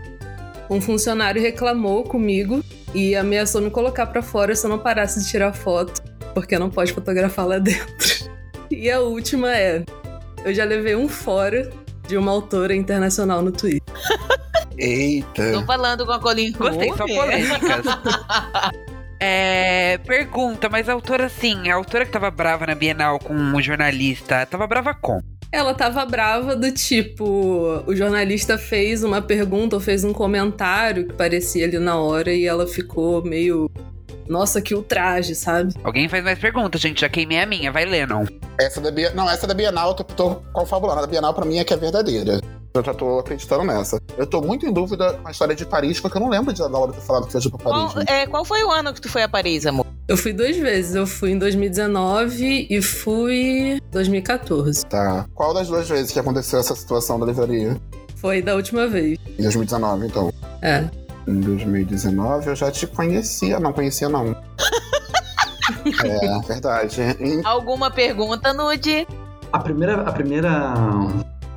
um 0.70 0.80
funcionário 0.80 1.40
reclamou 1.40 2.04
comigo 2.04 2.62
e 2.94 3.14
ameaçou 3.14 3.60
me 3.60 3.70
colocar 3.70 4.06
pra 4.06 4.22
fora 4.22 4.54
se 4.54 4.66
eu 4.66 4.70
não 4.70 4.78
parasse 4.78 5.20
de 5.20 5.28
tirar 5.28 5.52
foto, 5.52 6.02
porque 6.32 6.58
não 6.58 6.70
pode 6.70 6.92
fotografar 6.92 7.46
lá 7.46 7.58
dentro. 7.60 8.30
E 8.70 8.90
a 8.90 9.00
última 9.00 9.54
é: 9.54 9.84
eu 10.44 10.54
já 10.54 10.64
levei 10.64 10.96
um 10.96 11.08
fora 11.08 11.70
de 12.06 12.16
uma 12.16 12.32
autora 12.32 12.74
internacional 12.74 13.42
no 13.42 13.52
Twitter. 13.52 13.82
Eita. 14.76 15.52
Tô 15.52 15.62
falando 15.64 16.04
com 16.04 16.12
a 16.12 16.20
Colin 16.20 16.52
Gostei, 16.52 16.92
só 16.96 17.06
polêmicas. 17.06 17.84
É, 19.26 19.96
pergunta, 19.98 20.68
mas 20.68 20.86
a 20.86 20.92
autora, 20.92 21.30
sim, 21.30 21.70
a 21.70 21.76
autora 21.76 22.04
que 22.04 22.10
tava 22.10 22.30
brava 22.30 22.66
na 22.66 22.74
Bienal 22.74 23.18
com 23.18 23.34
o 23.54 23.62
jornalista, 23.62 24.44
tava 24.44 24.66
brava 24.66 24.92
com? 24.92 25.18
Ela 25.54 25.72
tava 25.72 26.04
brava 26.04 26.56
do 26.56 26.72
tipo, 26.72 27.24
o 27.86 27.94
jornalista 27.94 28.58
fez 28.58 29.04
uma 29.04 29.22
pergunta 29.22 29.76
ou 29.76 29.80
fez 29.80 30.02
um 30.02 30.12
comentário 30.12 31.06
que 31.06 31.14
parecia 31.14 31.64
ali 31.64 31.78
na 31.78 31.96
hora 31.96 32.32
e 32.32 32.44
ela 32.44 32.66
ficou 32.66 33.22
meio 33.22 33.70
nossa, 34.28 34.60
que 34.60 34.74
ultraje, 34.74 35.32
sabe? 35.36 35.72
Alguém 35.84 36.08
faz 36.08 36.24
mais 36.24 36.40
perguntas, 36.40 36.80
gente, 36.80 37.02
já 37.02 37.08
queimei 37.08 37.38
a 37.38 37.46
minha, 37.46 37.70
vai 37.70 37.84
ler, 37.84 38.04
não. 38.04 38.26
Essa 38.58 38.80
da 38.80 38.90
Bienal, 38.90 39.14
não, 39.14 39.30
essa 39.30 39.46
da 39.46 39.54
Bienal 39.54 39.90
eu 39.90 39.94
tô, 39.94 40.02
tô 40.02 40.34
confabulando. 40.52 40.98
A 40.98 41.02
da 41.02 41.06
Bienal 41.06 41.32
pra 41.32 41.44
mim 41.44 41.58
é 41.58 41.64
que 41.64 41.72
é 41.72 41.76
verdadeira. 41.76 42.40
Eu 42.74 42.82
já 42.82 42.92
tô 42.92 43.20
acreditando 43.20 43.62
nessa. 43.62 44.00
Eu 44.18 44.26
tô 44.26 44.42
muito 44.42 44.66
em 44.66 44.72
dúvida 44.72 45.12
com 45.14 45.28
a 45.28 45.30
história 45.30 45.54
de 45.54 45.64
Paris, 45.64 46.00
porque 46.00 46.18
eu 46.18 46.20
não 46.20 46.30
lembro 46.30 46.52
de 46.52 46.58
da 46.58 46.66
Laura 46.66 46.92
ter 46.92 47.00
falado 47.00 47.26
que 47.26 47.32
viajou 47.32 47.52
pra 47.52 47.70
Paris. 47.70 47.92
Qual, 47.92 48.00
gente. 48.00 48.10
é, 48.10 48.26
qual 48.26 48.44
foi 48.44 48.64
o 48.64 48.72
ano 48.72 48.92
que 48.92 49.00
tu 49.00 49.08
foi 49.08 49.22
a 49.22 49.28
Paris, 49.28 49.66
amor? 49.66 49.86
Eu 50.06 50.18
fui 50.18 50.34
duas 50.34 50.56
vezes. 50.56 50.94
Eu 50.94 51.06
fui 51.06 51.30
em 51.30 51.38
2019 51.38 52.66
e 52.68 52.82
fui 52.82 53.76
em 53.76 53.80
2014. 53.90 54.84
Tá. 54.86 55.24
Qual 55.34 55.54
das 55.54 55.68
duas 55.68 55.88
vezes 55.88 56.12
que 56.12 56.18
aconteceu 56.18 56.60
essa 56.60 56.74
situação 56.74 57.18
da 57.18 57.24
livraria? 57.24 57.76
Foi 58.16 58.42
da 58.42 58.54
última 58.54 58.86
vez. 58.86 59.18
Em 59.38 59.42
2019, 59.42 60.06
então. 60.06 60.32
É. 60.60 60.84
Em 61.26 61.40
2019 61.40 62.48
eu 62.48 62.56
já 62.56 62.70
te 62.70 62.86
conhecia. 62.86 63.58
Não 63.58 63.72
conhecia, 63.72 64.10
não. 64.10 64.26
é, 66.04 66.46
verdade. 66.46 67.00
Alguma 67.42 67.90
pergunta, 67.90 68.52
Nude? 68.52 69.06
A 69.50 69.58
primeira, 69.58 70.02
a 70.02 70.12
primeira 70.12 70.74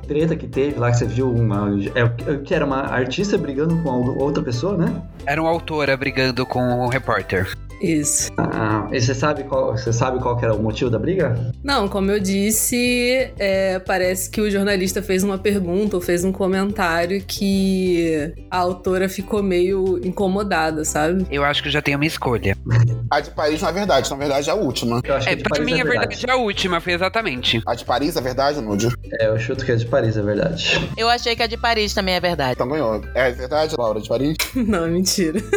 treta 0.06 0.34
que 0.34 0.46
teve 0.46 0.78
lá, 0.78 0.90
que 0.90 0.96
você 0.96 1.06
viu 1.06 1.30
uma. 1.30 1.68
É, 1.94 2.38
que 2.38 2.54
era 2.54 2.64
uma 2.64 2.80
artista 2.80 3.36
brigando 3.36 3.76
com 3.82 3.90
outra 4.18 4.42
pessoa, 4.42 4.74
né? 4.74 5.02
Era 5.26 5.42
uma 5.42 5.50
autora 5.50 5.94
brigando 5.98 6.46
com 6.46 6.60
o 6.60 6.88
repórter. 6.88 7.54
Isso. 7.80 8.30
Ah, 8.36 8.88
e 8.92 9.00
você 9.00 9.14
sabe 9.14 9.44
qual, 9.44 9.72
você 9.76 9.92
sabe 9.92 10.18
qual 10.20 10.36
que 10.36 10.44
era 10.44 10.54
o 10.54 10.62
motivo 10.62 10.90
da 10.90 10.98
briga? 10.98 11.52
Não, 11.62 11.88
como 11.88 12.10
eu 12.10 12.18
disse, 12.20 13.30
é, 13.38 13.78
parece 13.78 14.28
que 14.30 14.40
o 14.40 14.50
jornalista 14.50 15.00
fez 15.02 15.22
uma 15.22 15.38
pergunta 15.38 15.96
ou 15.96 16.02
fez 16.02 16.24
um 16.24 16.32
comentário 16.32 17.22
que 17.26 18.32
a 18.50 18.58
autora 18.58 19.08
ficou 19.08 19.42
meio 19.42 20.00
incomodada, 20.04 20.84
sabe? 20.84 21.26
Eu 21.30 21.44
acho 21.44 21.62
que 21.62 21.68
eu 21.68 21.72
já 21.72 21.80
tenho 21.82 21.98
uma 21.98 22.06
escolha. 22.06 22.56
A 23.10 23.20
de 23.20 23.30
Paris, 23.30 23.62
na 23.62 23.70
verdade. 23.70 24.10
Na 24.10 24.16
verdade, 24.16 24.50
é 24.50 24.52
a 24.52 24.56
última. 24.56 25.00
Eu 25.02 25.14
acho 25.14 25.26
É, 25.28 25.30
que 25.30 25.36
de 25.36 25.42
pra 25.44 25.50
Paris 25.56 25.64
mim, 25.66 25.78
é 25.78 25.82
a 25.82 25.84
verdade 25.84 26.26
é 26.28 26.30
a 26.30 26.36
última, 26.36 26.78
foi 26.80 26.92
exatamente. 26.92 27.62
A 27.66 27.74
de 27.74 27.84
Paris 27.84 28.16
é 28.16 28.20
verdade, 28.20 28.60
Nude? 28.60 28.88
É, 29.18 29.28
eu 29.28 29.38
chuto 29.38 29.64
que 29.64 29.72
é 29.72 29.76
de 29.76 29.86
Paris, 29.86 30.16
é 30.16 30.22
verdade. 30.22 30.90
Eu 30.96 31.08
achei 31.08 31.34
que 31.34 31.42
a 31.42 31.46
de 31.46 31.56
Paris 31.56 31.94
também 31.94 32.14
é 32.16 32.20
verdade. 32.20 32.52
Então 32.52 32.68
ganhou. 32.68 33.00
É 33.14 33.30
verdade, 33.30 33.74
Laura, 33.78 33.98
de 34.00 34.08
Paris? 34.08 34.36
Não, 34.54 34.84
é 34.84 34.88
mentira. 34.88 35.40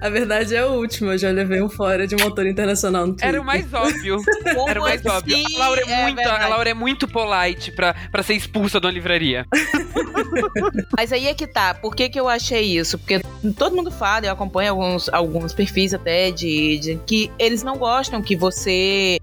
a 0.00 0.08
verdade 0.08 0.54
é 0.54 0.60
a 0.60 0.66
última, 0.66 1.12
eu 1.12 1.18
já 1.18 1.30
levei 1.30 1.62
um 1.62 1.68
fora 1.68 2.06
de 2.06 2.16
um 2.16 2.22
autor 2.24 2.46
internacional 2.46 3.06
no 3.06 3.12
Twitter. 3.12 3.28
Era 3.28 3.40
o 3.40 3.44
mais 3.44 3.72
óbvio. 3.72 4.18
Como 4.54 4.68
Era 4.68 4.80
o 4.80 4.82
mais 4.82 5.04
óbvio. 5.06 5.36
assim? 5.36 5.56
A 5.56 5.58
Laura 5.60 5.82
é, 5.86 5.92
É 5.92 6.02
muito, 6.02 6.28
a. 6.28 6.48
Laura 6.48 6.70
é 6.70 6.74
muito 6.74 7.08
polite 7.08 7.70
pra, 7.72 7.94
pra 8.10 8.22
ser 8.22 8.34
expulsa 8.34 8.80
de 8.80 8.86
uma 8.86 8.92
livraria. 8.92 9.46
Mas 10.96 11.12
aí 11.12 11.28
é 11.28 11.34
que 11.34 11.46
tá. 11.46 11.74
Por 11.74 11.94
que, 11.94 12.08
que 12.08 12.18
eu 12.18 12.28
achei 12.28 12.62
isso? 12.78 12.98
Porque 12.98 13.20
todo 13.56 13.76
mundo 13.76 13.90
fala, 13.90 14.26
eu 14.26 14.32
acompanho 14.32 14.70
alguns, 14.72 15.08
alguns 15.10 15.52
perfis 15.52 15.94
até 15.94 16.30
de, 16.30 16.78
de 16.78 17.00
que 17.06 17.30
eles 17.38 17.62
não 17.62 17.76
gostam 17.76 18.20
que 18.22 18.34
você 18.36 19.18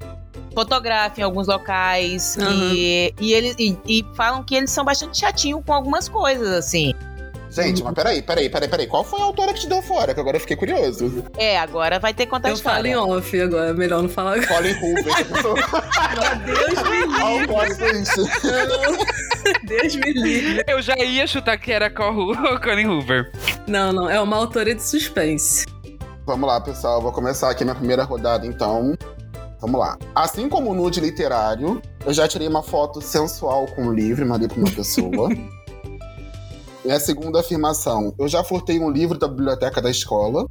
fotografe 0.54 1.22
em 1.22 1.24
alguns 1.24 1.48
locais 1.48 2.38
Aham. 2.38 2.74
e, 2.74 3.14
e 3.22 3.34
eles 3.34 3.56
e, 3.60 3.78
e 3.88 4.06
falam 4.16 4.44
que 4.44 4.56
eles 4.56 4.72
são 4.72 4.84
bastante 4.84 5.20
chatinhos 5.20 5.62
com 5.66 5.74
algumas 5.74 6.10
coisas 6.10 6.50
assim. 6.50 6.94
Gente, 7.52 7.84
mas 7.84 7.94
peraí, 7.94 8.22
peraí, 8.22 8.48
peraí, 8.50 8.70
peraí. 8.70 8.88
Qual 8.88 9.04
foi 9.04 9.20
a 9.20 9.24
autora 9.24 9.54
que 9.54 9.62
te 9.62 9.68
deu 9.68 9.82
fora? 9.82 10.14
Que 10.14 10.20
agora 10.20 10.38
eu 10.38 10.42
fiquei 10.42 10.56
curioso. 10.56 11.24
É, 11.38 11.58
agora 11.58 12.00
vai 12.00 12.14
ter 12.14 12.26
que 12.26 12.30
contar 12.32 12.50
a 12.50 12.52
Eu 12.52 12.58
falo 12.58 12.86
em 12.86 12.92
história. 12.92 13.18
off 13.18 13.42
agora, 13.42 13.70
é 13.70 13.74
melhor 13.74 14.02
não 14.04 14.10
falar 14.10 14.34
agora. 14.34 14.48
Colin 14.48 14.74
Hoover. 14.74 15.16
Deus 16.46 16.84
me 16.84 17.08
livre. 17.08 18.24
Deus 19.64 19.96
me 19.96 20.14
livre. 20.14 20.64
Eu 20.68 20.82
já 20.82 20.96
ia 20.98 21.26
chutar 21.26 21.58
que 21.58 21.72
era 21.72 21.90
Col- 21.90 22.36
Colin 22.62 22.86
Hoover. 22.88 23.32
Não, 23.68 23.92
não, 23.92 24.10
é 24.10 24.20
uma 24.22 24.38
autora 24.38 24.74
de 24.76 24.84
suspense. 24.84 25.66
Vamos 26.26 26.48
lá, 26.48 26.62
pessoal. 26.62 27.02
Vou 27.02 27.12
começar 27.12 27.50
aqui 27.50 27.64
minha 27.64 27.76
primeira 27.76 28.04
rodada, 28.04 28.46
então. 28.46 28.96
Vamos 29.60 29.80
lá. 29.80 29.98
Assim 30.16 30.48
como 30.48 30.72
o 30.72 30.74
nude 30.76 31.02
literário, 31.02 31.82
eu 32.06 32.14
já 32.14 32.28
tirei 32.28 32.48
uma 32.48 32.64
foto 32.64 33.02
sensual 33.02 33.66
com 33.76 33.88
o 33.88 33.94
livro 33.94 34.24
e 34.24 34.28
mandei 34.28 34.48
pra 34.48 34.58
uma 34.58 34.72
pessoa. 34.72 35.30
e 36.86 36.92
a 36.92 37.00
segunda 37.00 37.40
afirmação, 37.40 38.14
eu 38.18 38.28
já 38.28 38.44
furtei 38.44 38.80
um 38.80 38.90
livro 38.90 39.18
da 39.18 39.28
biblioteca 39.28 39.82
da 39.82 39.90
escola. 39.90 40.46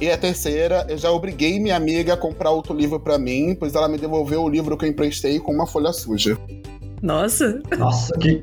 E 0.00 0.08
a 0.10 0.16
terceira, 0.16 0.86
eu 0.88 0.96
já 0.96 1.10
obriguei 1.10 1.58
minha 1.58 1.74
amiga 1.74 2.14
a 2.14 2.16
comprar 2.16 2.50
outro 2.50 2.72
livro 2.72 3.00
pra 3.00 3.18
mim, 3.18 3.56
pois 3.58 3.74
ela 3.74 3.88
me 3.88 3.98
devolveu 3.98 4.42
o 4.42 4.48
livro 4.48 4.76
que 4.76 4.84
eu 4.84 4.88
emprestei 4.88 5.40
com 5.40 5.52
uma 5.52 5.66
folha 5.66 5.92
suja. 5.92 6.38
Nossa, 7.02 7.60
Nossa, 7.76 8.12
que. 8.18 8.42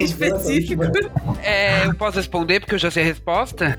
específico. 0.00 0.82
É, 1.42 1.86
eu 1.86 1.94
posso 1.94 2.16
responder 2.16 2.60
porque 2.60 2.74
eu 2.74 2.78
já 2.78 2.90
sei 2.90 3.02
a 3.02 3.06
resposta? 3.06 3.78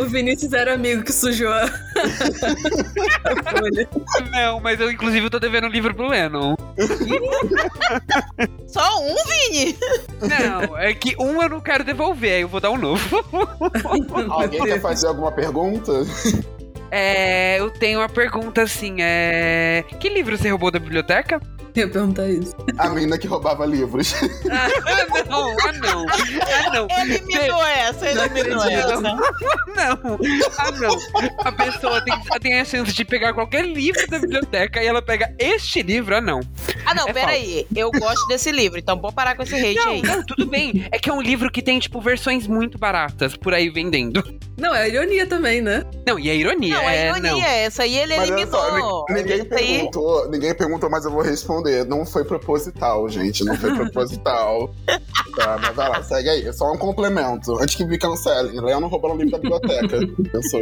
O 0.00 0.04
Vinícius 0.06 0.52
era 0.52 0.74
amigo 0.74 1.02
que 1.04 1.12
sujou 1.12 1.52
a 1.52 1.64
a 1.64 3.50
folha. 3.50 3.88
Não, 4.30 4.60
mas 4.60 4.80
eu 4.80 4.90
inclusive 4.90 5.30
tô 5.30 5.38
devendo 5.38 5.66
um 5.66 5.70
livro 5.70 5.94
pro 5.94 6.08
Lennon. 6.08 6.56
Só 8.66 9.00
um, 9.02 9.14
Vini? 9.28 9.78
Não, 10.20 10.76
é 10.78 10.92
que 10.94 11.14
um 11.18 11.42
eu 11.42 11.48
não 11.48 11.60
quero 11.60 11.84
devolver, 11.84 12.34
aí 12.34 12.40
eu 12.42 12.48
vou 12.48 12.60
dar 12.60 12.70
um 12.70 12.78
novo. 12.78 13.24
Alguém 14.30 14.64
quer 14.64 14.80
fazer 14.80 15.08
alguma 15.08 15.30
pergunta? 15.32 16.04
É, 16.90 17.58
eu 17.58 17.70
tenho 17.70 18.00
uma 18.00 18.08
pergunta 18.08 18.62
assim, 18.62 18.96
é... 19.00 19.82
Que 19.98 20.10
livro 20.10 20.36
você 20.36 20.50
roubou 20.50 20.70
da 20.70 20.78
biblioteca? 20.78 21.40
Eu 21.74 21.86
ia 21.86 21.88
perguntar 21.90 22.28
isso. 22.28 22.54
A 22.76 22.88
menina 22.90 23.16
que 23.16 23.26
roubava 23.26 23.64
livros. 23.64 24.14
Ah, 24.50 24.68
não, 25.28 25.50
ah 25.50 25.72
não, 25.72 26.06
ah 26.08 26.70
não. 26.72 26.88
Eliminou 27.00 27.64
essa, 27.64 28.10
eliminou 28.10 28.62
essa. 28.64 29.00
Não, 29.72 30.18
ah 30.58 30.70
não. 30.72 30.98
A 31.38 31.52
pessoa 31.52 32.04
tem, 32.04 32.14
tem 32.40 32.60
a 32.60 32.64
chance 32.64 32.92
de 32.92 33.04
pegar 33.04 33.32
qualquer 33.32 33.64
livro 33.64 34.06
da 34.06 34.18
biblioteca 34.18 34.82
e 34.82 34.86
ela 34.86 35.00
pega 35.00 35.34
este 35.38 35.82
livro, 35.82 36.14
ah 36.16 36.20
não. 36.20 36.40
Ah, 36.84 36.94
não, 36.94 37.08
É 37.08 37.12
peraí. 37.12 37.66
Eu 37.74 37.90
gosto 37.90 38.26
desse 38.28 38.52
livro, 38.52 38.78
então 38.78 39.00
vou 39.00 39.10
parar 39.10 39.34
com 39.34 39.42
esse 39.42 39.54
hate 39.54 39.74
Não, 39.76 39.92
aí. 39.92 40.02
não, 40.02 40.24
tudo 40.26 40.44
bem. 40.46 40.86
É 40.92 40.98
que 40.98 41.08
é 41.08 41.12
um 41.12 41.22
livro 41.22 41.50
que 41.50 41.62
tem, 41.62 41.78
tipo, 41.78 42.00
versões 42.00 42.46
muito 42.46 42.78
baratas 42.78 43.34
por 43.34 43.54
aí 43.54 43.70
vendendo. 43.70 44.22
Não, 44.58 44.74
é 44.74 44.88
ironia 44.88 45.26
também, 45.26 45.60
né? 45.60 45.82
Não, 46.06 46.18
e 46.18 46.30
a 46.30 46.34
ironia, 46.34 46.74
Não, 46.76 46.86
a 46.86 46.92
é, 46.94 47.06
ironia 47.08 47.30
não. 47.32 47.42
é 47.42 47.64
essa 47.64 47.82
aí 47.82 47.96
ele 47.98 48.16
Mas 48.16 48.30
olha 48.30 48.40
eliminou. 48.42 48.60
só, 48.60 49.06
ninguém 49.14 49.40
Esse 49.40 49.54
aí- 49.54 49.66
perguntou, 49.78 50.30
ninguém 50.30 50.54
perguntou, 50.54 50.90
mas 50.90 51.04
eu 51.04 51.10
vou 51.10 51.22
responder. 51.22 51.84
Não 51.86 52.04
foi 52.06 52.24
proposital, 52.24 53.08
gente. 53.08 53.44
Não 53.44 53.56
foi 53.56 53.72
proposital. 53.74 54.72
tá, 55.36 55.58
mas 55.60 55.74
vai 55.74 55.88
lá, 55.88 56.02
segue 56.02 56.28
aí. 56.28 56.52
Só 56.52 56.70
um 56.72 56.76
complemento. 56.76 57.56
Antes 57.60 57.74
que 57.74 57.84
me 57.84 57.98
cancelem. 57.98 58.60
Leandro 58.60 58.88
roubando 58.88 59.14
o 59.14 59.16
livro 59.22 59.32
da 59.32 59.38
biblioteca. 59.38 59.98
Pensou. 60.30 60.60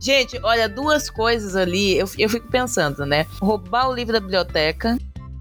Gente, 0.00 0.38
olha, 0.42 0.68
duas 0.68 1.08
coisas 1.10 1.56
ali, 1.56 1.96
eu, 1.98 2.08
eu 2.18 2.28
fico 2.28 2.48
pensando, 2.48 3.04
né? 3.06 3.26
Roubar 3.40 3.88
o 3.88 3.94
livro 3.94 4.12
da 4.12 4.20
biblioteca, 4.20 4.96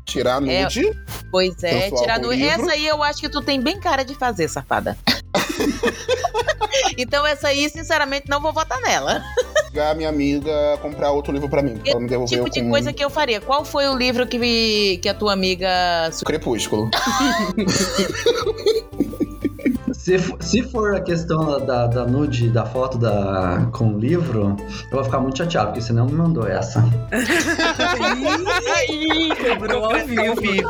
Tirar 0.06 0.40
nude, 0.40 0.84
pois 1.32 1.62
é, 1.64 1.90
tirar 1.92 2.20
livro. 2.22 2.34
Essa 2.46 2.72
aí 2.72 2.86
eu 2.88 3.02
acho 3.04 3.20
que 3.20 3.28
tu 3.30 3.42
tem 3.42 3.60
bem 3.60 3.80
cara 3.80 4.04
de 4.04 4.14
fazer, 4.16 4.48
safada. 4.48 4.96
então 6.98 7.26
essa 7.26 7.48
aí, 7.48 7.70
sinceramente, 7.70 8.30
não 8.30 8.42
vou 8.42 8.54
votar 8.54 8.80
nela. 8.82 9.24
pegar 9.72 9.92
a 9.92 9.94
minha 9.94 10.10
amiga 10.10 10.78
comprar 10.82 11.12
outro 11.12 11.34
livro 11.34 11.50
pra 11.50 11.62
mim. 11.62 11.80
Ela 11.86 12.00
me 12.00 12.08
devolveu 12.08 12.46
tipo 12.46 12.54
de 12.54 12.62
com 12.62 12.70
coisa 12.70 12.94
que 12.94 13.04
eu 13.04 13.10
faria. 13.10 13.42
Qual 13.42 13.66
foi 13.66 13.88
o 13.88 13.96
livro 13.96 14.28
que, 14.28 14.98
que 14.98 15.10
a 15.10 15.14
tua 15.14 15.34
amiga. 15.34 15.68
Crepúsculo. 16.26 16.90
Se, 20.06 20.20
se 20.40 20.62
for 20.62 20.94
a 20.94 21.02
questão 21.02 21.66
da, 21.66 21.88
da 21.88 22.06
nude, 22.06 22.52
da 22.52 22.64
foto 22.64 22.96
da, 22.96 23.68
com 23.74 23.96
o 23.96 24.00
livro, 24.00 24.56
eu 24.60 24.92
vou 24.92 25.04
ficar 25.04 25.20
muito 25.20 25.40
chateado, 25.40 25.70
porque 25.70 25.82
você 25.82 25.94
não 25.94 26.06
me 26.06 26.12
mandou 26.12 26.46
essa. 26.46 26.84
Quebrou 29.36 29.86
ao 29.86 30.06
vivo. 30.06 30.36
vivo. 30.40 30.70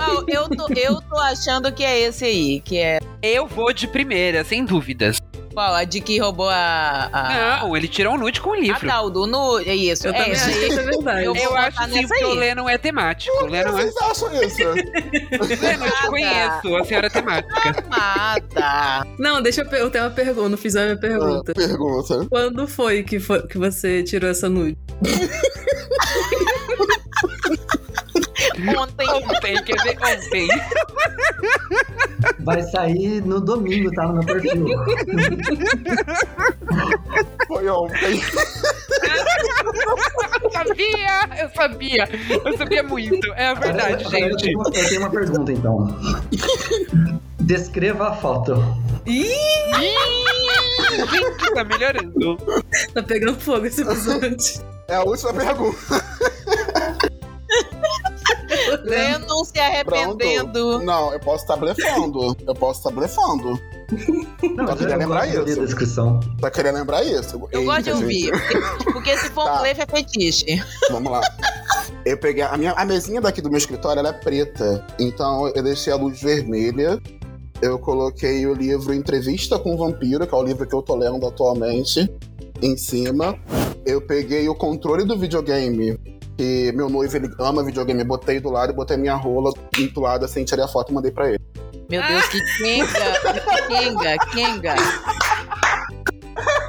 Ah, 0.00 0.24
eu, 0.26 0.48
tô, 0.48 0.66
eu 0.74 0.98
tô 1.02 1.18
achando 1.18 1.70
que 1.74 1.84
é 1.84 2.00
esse 2.00 2.24
aí, 2.24 2.60
que 2.60 2.78
é. 2.78 3.00
Eu 3.20 3.46
vou 3.46 3.70
de 3.70 3.86
primeira, 3.86 4.42
sem 4.42 4.64
dúvidas. 4.64 5.20
Qual? 5.54 5.74
A 5.74 5.84
de 5.84 6.00
que 6.00 6.18
roubou 6.18 6.48
a. 6.48 7.08
a... 7.12 7.58
Não, 7.62 7.76
ele 7.76 7.86
tirou 7.88 8.14
um 8.14 8.18
nude 8.18 8.40
com 8.40 8.50
o 8.50 8.54
A 8.54 8.56
livro. 8.56 8.86
tal 8.86 9.08
do 9.08 9.26
nu. 9.26 9.58
É 9.60 9.74
isso. 9.74 10.06
Eu 10.08 10.12
é 10.12 10.16
também 10.18 10.32
esse 10.32 10.50
acho 10.50 10.58
que 10.58 10.64
aí. 10.64 10.70
isso 10.70 10.80
é 10.80 10.82
verdade. 10.82 11.24
Eu- 11.34 11.36
Eu 11.36 11.56
acho 11.56 11.84
sim, 11.90 12.06
porque 12.08 12.24
o 12.24 12.32
aí. 12.32 12.38
Lennon 12.38 12.68
é 12.68 12.78
temático. 12.78 13.34
O 13.36 13.40
Por 13.40 13.46
que 13.48 13.52
Lennon 13.52 13.78
é... 13.78 13.82
vocês 13.82 13.96
acham 13.98 14.42
isso? 14.42 14.62
Lennon, 15.62 15.86
eu 15.86 15.92
te 15.92 16.06
conheço, 16.08 16.76
a 16.76 16.84
senhora 16.84 17.06
é 17.06 17.10
temática. 17.10 17.84
Mata. 17.88 19.06
Não, 19.18 19.40
deixa 19.42 19.62
eu, 19.62 19.70
eu 19.78 19.90
tenho 19.90 20.04
uma 20.04 20.10
pergunta, 20.10 20.48
não 20.48 20.58
fiz 20.58 20.74
a 20.76 20.84
minha 20.84 20.96
pergunta. 20.98 21.52
Ah, 21.52 21.54
pergunta. 21.54 22.26
Quando 22.28 22.66
foi 22.66 23.02
que, 23.02 23.20
foi 23.20 23.46
que 23.46 23.58
você 23.58 24.02
tirou 24.02 24.28
essa 24.30 24.48
nude? 24.48 24.76
Ontem. 28.78 29.08
Ontem, 29.10 29.64
quer 29.64 29.76
dizer, 29.76 29.98
ontem. 30.02 30.48
Vai 32.40 32.62
sair 32.62 33.20
no 33.24 33.40
domingo, 33.40 33.90
tá? 33.92 34.06
No 34.06 34.14
meu 34.14 34.24
perfil. 34.24 34.64
Foi 37.48 37.68
ontem. 37.68 38.20
Eu 40.42 40.50
sabia, 40.50 41.28
eu 41.42 41.48
sabia. 41.54 42.08
Eu 42.44 42.58
sabia 42.58 42.82
muito. 42.82 43.32
É 43.34 43.46
a 43.48 43.54
verdade, 43.54 44.04
Agora 44.04 44.18
eu 44.20 44.30
gente. 44.30 44.42
tenho 44.44 44.58
uma- 44.58 44.68
Eu 44.74 44.88
tenho 44.88 45.00
uma 45.00 45.10
pergunta, 45.10 45.52
então. 45.52 45.86
Descreva 47.40 48.08
a 48.08 48.16
foto. 48.16 48.54
Gente, 49.06 49.94
tá 51.54 51.64
melhorando. 51.64 52.36
Tá 52.94 53.02
pegando 53.02 53.38
fogo 53.40 53.66
esse 53.66 53.82
episódio. 53.82 54.64
É 54.88 54.96
a 54.96 55.02
última 55.02 55.32
pergunta. 55.34 56.13
Lennon 58.94 59.44
se 59.44 59.58
arrependendo. 59.58 60.80
Não, 60.82 61.12
eu 61.12 61.20
posso 61.20 61.44
estar 61.44 61.56
blefando. 61.56 62.36
Eu 62.46 62.54
posso 62.54 62.80
estar 62.80 62.90
blefando. 62.90 63.58
Não, 64.56 64.66
Só 64.68 64.76
queria 64.76 64.96
lembrar 64.96 65.26
isso. 65.28 65.60
descrição. 65.60 66.20
Tá 66.40 66.50
querendo 66.50 66.76
lembrar 66.76 67.04
isso? 67.04 67.40
Eu 67.52 67.64
gosto 67.64 67.82
de 67.82 67.90
Eita, 67.90 68.00
ouvir. 68.00 68.30
Porque, 68.30 68.92
porque 68.92 69.18
se 69.18 69.28
for 69.30 69.44
Tá. 69.44 69.56
um 69.56 69.58
blefe 69.60 69.80
é 69.82 69.86
fetiche. 69.86 70.62
Vamos 70.90 71.12
lá. 71.12 71.20
Eu 72.04 72.16
peguei. 72.18 72.42
A, 72.42 72.56
minha, 72.56 72.72
a 72.72 72.84
mesinha 72.84 73.20
daqui 73.20 73.40
do 73.40 73.48
meu 73.50 73.58
escritório 73.58 74.00
ela 74.00 74.08
é 74.08 74.12
preta. 74.12 74.84
Então 74.98 75.48
eu 75.54 75.62
deixei 75.62 75.92
a 75.92 75.96
luz 75.96 76.20
vermelha. 76.20 77.00
Eu 77.62 77.78
coloquei 77.78 78.46
o 78.46 78.52
livro 78.54 78.92
Entrevista 78.92 79.58
com 79.58 79.74
o 79.74 79.78
Vampiro, 79.78 80.26
que 80.26 80.34
é 80.34 80.38
o 80.38 80.42
livro 80.42 80.66
que 80.66 80.74
eu 80.74 80.82
tô 80.82 80.94
lendo 80.96 81.26
atualmente, 81.26 82.10
em 82.60 82.76
cima. 82.76 83.38
Eu 83.86 84.00
peguei 84.00 84.48
o 84.48 84.54
controle 84.54 85.04
do 85.04 85.16
videogame, 85.18 85.98
que 86.36 86.72
meu 86.72 86.88
noivo 86.88 87.16
ele 87.16 87.30
ama 87.38 87.64
videogame. 87.64 88.04
Botei 88.04 88.40
do 88.40 88.50
lado 88.50 88.72
e 88.72 88.74
botei 88.76 88.96
minha 88.96 89.14
rola 89.14 89.52
do 89.92 90.00
lado 90.00 90.24
assim, 90.24 90.44
tirei 90.44 90.64
a 90.64 90.68
foto 90.68 90.90
e 90.90 90.94
mandei 90.94 91.10
pra 91.10 91.28
ele. 91.28 91.40
Meu 91.88 92.02
Deus, 92.02 92.26
que 92.28 92.40
Kenga! 92.58 92.88
Kenga, 93.68 94.18
Kenga! 94.32 94.74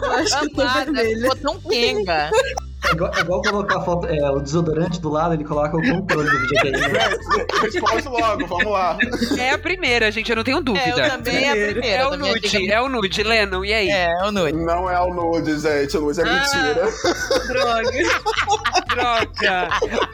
Eu 0.02 0.12
acho 0.12 0.40
que 0.40 0.46
eu 0.46 0.54
tô 0.54 0.62
Amada, 0.62 0.92
vermelha. 0.92 1.32
ficou 1.32 1.36
tão 1.38 1.62
Kenga. 1.70 2.32
É 2.96 2.98
igual, 2.98 3.12
é 3.14 3.20
igual 3.20 3.42
colocar 3.42 3.78
a 3.78 3.82
foto, 3.82 4.08
é, 4.08 4.32
o 4.32 4.40
desodorante 4.40 5.02
do 5.02 5.10
lado, 5.10 5.34
ele 5.34 5.44
coloca 5.44 5.76
o 5.76 5.82
controle 5.82 6.30
do 6.30 6.40
videogame. 6.40 6.78
Responde 7.62 8.08
logo, 8.08 8.48
vamos 8.48 8.72
lá. 8.72 8.98
É 9.38 9.50
a 9.52 9.58
primeira, 9.58 10.10
gente, 10.12 10.30
eu 10.30 10.36
não 10.38 10.44
tenho 10.44 10.56
É, 10.58 10.60
eu 10.60 10.64
dúvida. 10.64 11.10
também 11.10 11.44
é 11.44 11.50
a 11.50 11.72
primeira. 11.72 11.98
É 11.98 12.08
o 12.08 12.16
nude, 12.16 12.72
é 12.72 12.82
o 12.82 12.88
nude, 12.90 13.24
Lennon, 13.24 13.66
e 13.66 13.74
aí? 13.74 13.90
É, 13.90 14.12
é 14.14 14.24
o 14.24 14.32
nude. 14.32 14.54
Não 14.54 14.90
é 14.90 15.00
o 15.02 15.14
nude, 15.14 15.60
gente. 15.60 15.98
O 15.98 16.02
nude 16.02 16.22
é 16.22 16.24
Ah. 16.24 16.34
mentira. 16.34 16.90
Droga. 17.48 17.92
Droga! 18.88 19.70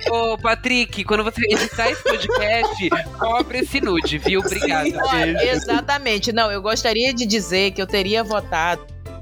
Ô, 0.09 0.37
Patrick, 0.37 1.03
quando 1.03 1.23
você 1.23 1.41
editar 1.49 1.89
esse 1.91 2.01
podcast, 2.03 2.89
cobre 3.19 3.59
esse 3.59 3.79
nude, 3.79 4.17
viu? 4.17 4.39
Obrigado. 4.41 4.87
Olha, 5.05 5.33
beijo. 5.37 5.51
exatamente. 5.51 6.31
Não, 6.31 6.51
eu 6.51 6.61
gostaria 6.61 7.13
de 7.13 7.25
dizer 7.25 7.71
que 7.71 7.81
eu 7.81 7.87
teria 7.87 8.23
votado, 8.23 8.81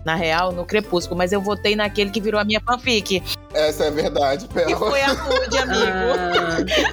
na 0.10 0.16
real, 0.16 0.52
no 0.52 0.66
Crepúsculo, 0.66 1.16
mas 1.16 1.32
eu 1.32 1.40
votei 1.40 1.76
naquele 1.76 2.10
que 2.10 2.20
virou 2.20 2.42
a 2.42 2.44
minha 2.44 2.60
fanfic. 2.60 3.22
Essa 3.54 3.84
é 3.84 3.88
a 3.90 3.92
verdade, 3.92 4.48
Que 4.48 4.54
Pela. 4.56 4.76
foi 4.78 5.02
a 5.04 5.14
nude, 5.14 5.58
amigo. 5.58 5.86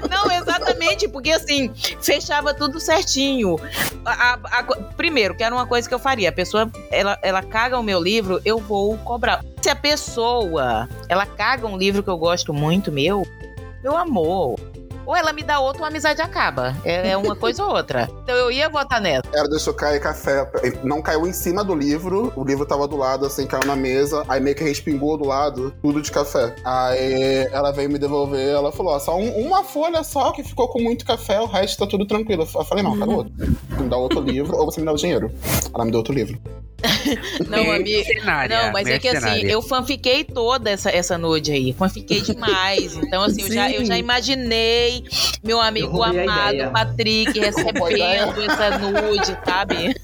Ah, 0.05 0.09
Não, 0.09 0.31
exatamente, 0.33 1.09
porque 1.09 1.31
assim, 1.31 1.73
fechava 2.03 2.53
tudo 2.53 2.79
certinho. 2.79 3.57
A- 4.05 4.35
a- 4.35 4.59
a 4.59 4.63
primeiro, 4.97 5.35
que 5.35 5.43
era 5.43 5.55
uma 5.55 5.67
coisa 5.67 5.89
que 5.89 5.95
eu 5.95 5.99
faria. 5.99 6.29
A 6.29 6.33
pessoa, 6.33 6.71
ela, 6.91 7.19
ela 7.23 7.43
caga 7.43 7.79
o 7.79 7.83
meu 7.83 8.03
livro, 8.03 8.39
eu 8.45 8.59
vou 8.59 8.99
cobrar. 8.99 9.43
Se 9.63 9.71
a 9.71 9.77
pessoa, 9.77 10.87
ela 11.09 11.25
caga 11.25 11.67
um 11.67 11.77
livro 11.79 12.03
que 12.03 12.11
eu 12.11 12.19
gosto 12.19 12.53
muito, 12.53 12.93
meu, 12.93 13.27
meu 13.83 13.97
amor. 13.97 14.57
Ou 15.07 15.15
ela 15.17 15.33
me 15.33 15.43
dá 15.43 15.61
outro, 15.61 15.81
ou 15.83 15.85
a 15.85 15.89
amizade 15.89 16.21
acaba. 16.21 16.75
É, 16.85 17.11
é 17.11 17.17
uma 17.17 17.35
coisa 17.37 17.65
ou 17.65 17.75
outra. 17.75 18.11
Então 18.23 18.35
eu 18.35 18.51
ia 18.51 18.69
votar 18.69 19.01
nela. 19.01 19.23
Ela 19.33 19.49
deixou 19.49 19.73
cair 19.73 20.01
café. 20.01 20.51
Não 20.83 21.01
caiu 21.01 21.27
em 21.27 21.33
cima 21.33 21.63
do 21.63 21.75
livro. 21.75 22.33
O 22.37 22.45
livro 22.45 22.67
tava 22.67 22.87
do 22.89 22.97
lado, 22.97 23.25
assim, 23.25 23.47
caiu 23.47 23.65
na 23.67 23.77
mesa. 23.77 24.25
Aí 24.29 24.41
meio 24.41 24.57
que 24.57 24.65
respingou 24.65 25.17
do 25.17 25.27
lado, 25.27 25.73
tudo 25.81 26.03
de 26.03 26.11
café. 26.11 26.55
Aí 26.65 27.49
ela 27.53 27.71
veio 27.73 27.89
me 27.89 27.99
devolver. 27.99 28.49
Ela 28.49 28.73
falou: 28.73 28.93
ó, 28.95 28.99
só 28.99 29.17
um- 29.17 29.47
uma 29.47 29.63
folha 29.63 30.03
só 30.03 30.33
que 30.33 30.43
ficou 30.43 30.69
com 30.69 30.83
muito 30.83 31.05
café, 31.07 31.41
o 31.41 31.47
resto 31.47 31.79
tá 31.79 31.87
tudo 31.87 32.05
tranquilo. 32.07 32.43
Eu 32.43 32.65
falei: 32.65 32.83
não, 32.83 32.99
quero 32.99 33.11
outro. 33.13 33.33
Me 33.79 33.89
dá 33.89 33.97
outro 33.97 34.21
livro 34.21 34.57
ou 34.57 34.65
você 34.67 34.81
me 34.81 34.87
dá 34.87 34.93
o 34.93 34.97
dinheiro. 34.97 35.31
Ela 35.75 35.85
me 35.85 35.91
deu 35.91 35.99
outro 35.99 36.13
livro. 36.15 36.39
Não, 37.49 37.73
amiga. 37.73 37.97
Mercenária, 37.97 38.65
Não, 38.67 38.73
mas 38.73 38.87
é 38.87 38.99
que 38.99 39.09
assim, 39.09 39.43
eu 39.43 39.63
fanfiquei 39.63 40.25
toda 40.25 40.71
essa, 40.71 40.91
essa 40.91 41.17
nude 41.17 41.53
aí. 41.53 41.73
Fanfiquei 41.73 42.21
demais. 42.21 42.97
Então, 43.07 43.23
assim, 43.23 43.43
eu 43.43 43.53
já, 43.53 43.71
eu 43.71 43.85
já 43.85 43.97
imaginei 43.97 45.05
meu 45.43 45.61
amigo 45.61 46.03
amado. 46.03 46.73
Patrick, 46.73 47.39
recebendo 47.39 48.43
essa 48.43 48.79
nude, 48.79 49.39
sabe? 49.45 49.95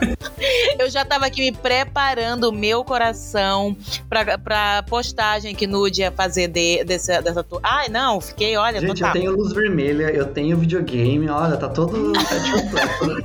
eu 0.78 0.88
já 0.88 1.04
tava 1.04 1.26
aqui 1.26 1.42
me 1.42 1.52
preparando 1.52 2.44
o 2.44 2.52
meu 2.52 2.82
coração 2.84 3.76
pra, 4.08 4.38
pra 4.38 4.82
postagem 4.84 5.54
que 5.54 5.66
nude 5.66 6.00
ia 6.00 6.10
fazer 6.10 6.48
de, 6.48 6.84
dessa, 6.84 7.20
dessa. 7.20 7.44
Ai, 7.62 7.88
não, 7.88 8.20
fiquei, 8.20 8.56
olha, 8.56 8.80
Gente, 8.80 8.94
total. 8.94 9.08
eu 9.08 9.12
tenho 9.20 9.32
luz 9.36 9.52
vermelha, 9.52 10.04
eu 10.10 10.26
tenho 10.26 10.56
videogame, 10.56 11.28
olha, 11.28 11.56
tá 11.56 11.68
todo 11.68 12.12
completo. 12.12 13.22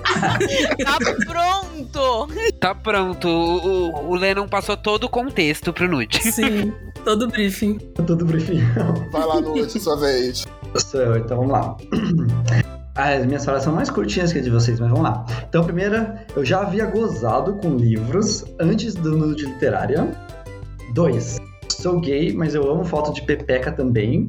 Tá 0.84 0.98
pronto! 1.26 2.28
Tá 2.60 2.76
pronto, 2.84 3.28
o, 3.28 3.90
o, 3.90 4.10
o 4.12 4.16
Lennon 4.16 4.48
passou 4.48 4.76
todo 4.76 5.06
o 5.06 5.10
contexto 5.10 5.72
pro 5.72 5.88
nude. 5.88 6.22
sim, 6.32 6.74
todo 7.04 7.28
briefing. 7.28 7.80
Tá 7.96 8.04
tudo 8.04 8.26
brifinho. 8.26 8.66
Vai 9.12 9.26
lá, 9.26 9.42
Nude, 9.42 9.80
sua 9.80 9.98
vez. 9.98 10.46
Sou 10.76 11.02
eu, 11.02 11.18
então 11.18 11.38
vamos 11.38 11.54
lá. 11.54 11.78
As 12.96 13.26
minhas 13.26 13.44
falas 13.44 13.64
são 13.64 13.74
mais 13.74 13.90
curtinhas 13.90 14.32
que 14.32 14.38
a 14.38 14.42
de 14.42 14.52
vocês, 14.52 14.80
mas 14.80 14.90
vamos 14.90 15.04
lá. 15.04 15.26
Então, 15.50 15.64
primeira, 15.64 16.28
eu 16.36 16.46
já 16.46 16.62
havia 16.62 16.86
gozado 16.86 17.56
com 17.56 17.76
livros 17.76 18.46
antes 18.60 18.94
do 18.94 19.18
nude 19.18 19.46
literária. 19.46 20.12
Dois, 20.94 21.40
sou 21.70 22.00
gay, 22.00 22.32
mas 22.34 22.54
eu 22.54 22.70
amo 22.70 22.84
foto 22.84 23.12
de 23.12 23.24
pepeca 23.24 23.72
também. 23.72 24.28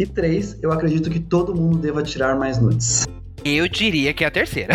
E 0.00 0.04
três, 0.04 0.58
eu 0.62 0.72
acredito 0.72 1.08
que 1.10 1.20
todo 1.20 1.54
mundo 1.54 1.78
deva 1.78 2.02
tirar 2.02 2.36
mais 2.36 2.58
nudes. 2.58 3.06
Eu 3.44 3.68
diria 3.68 4.12
que 4.14 4.24
é 4.24 4.26
a 4.26 4.30
terceira. 4.30 4.74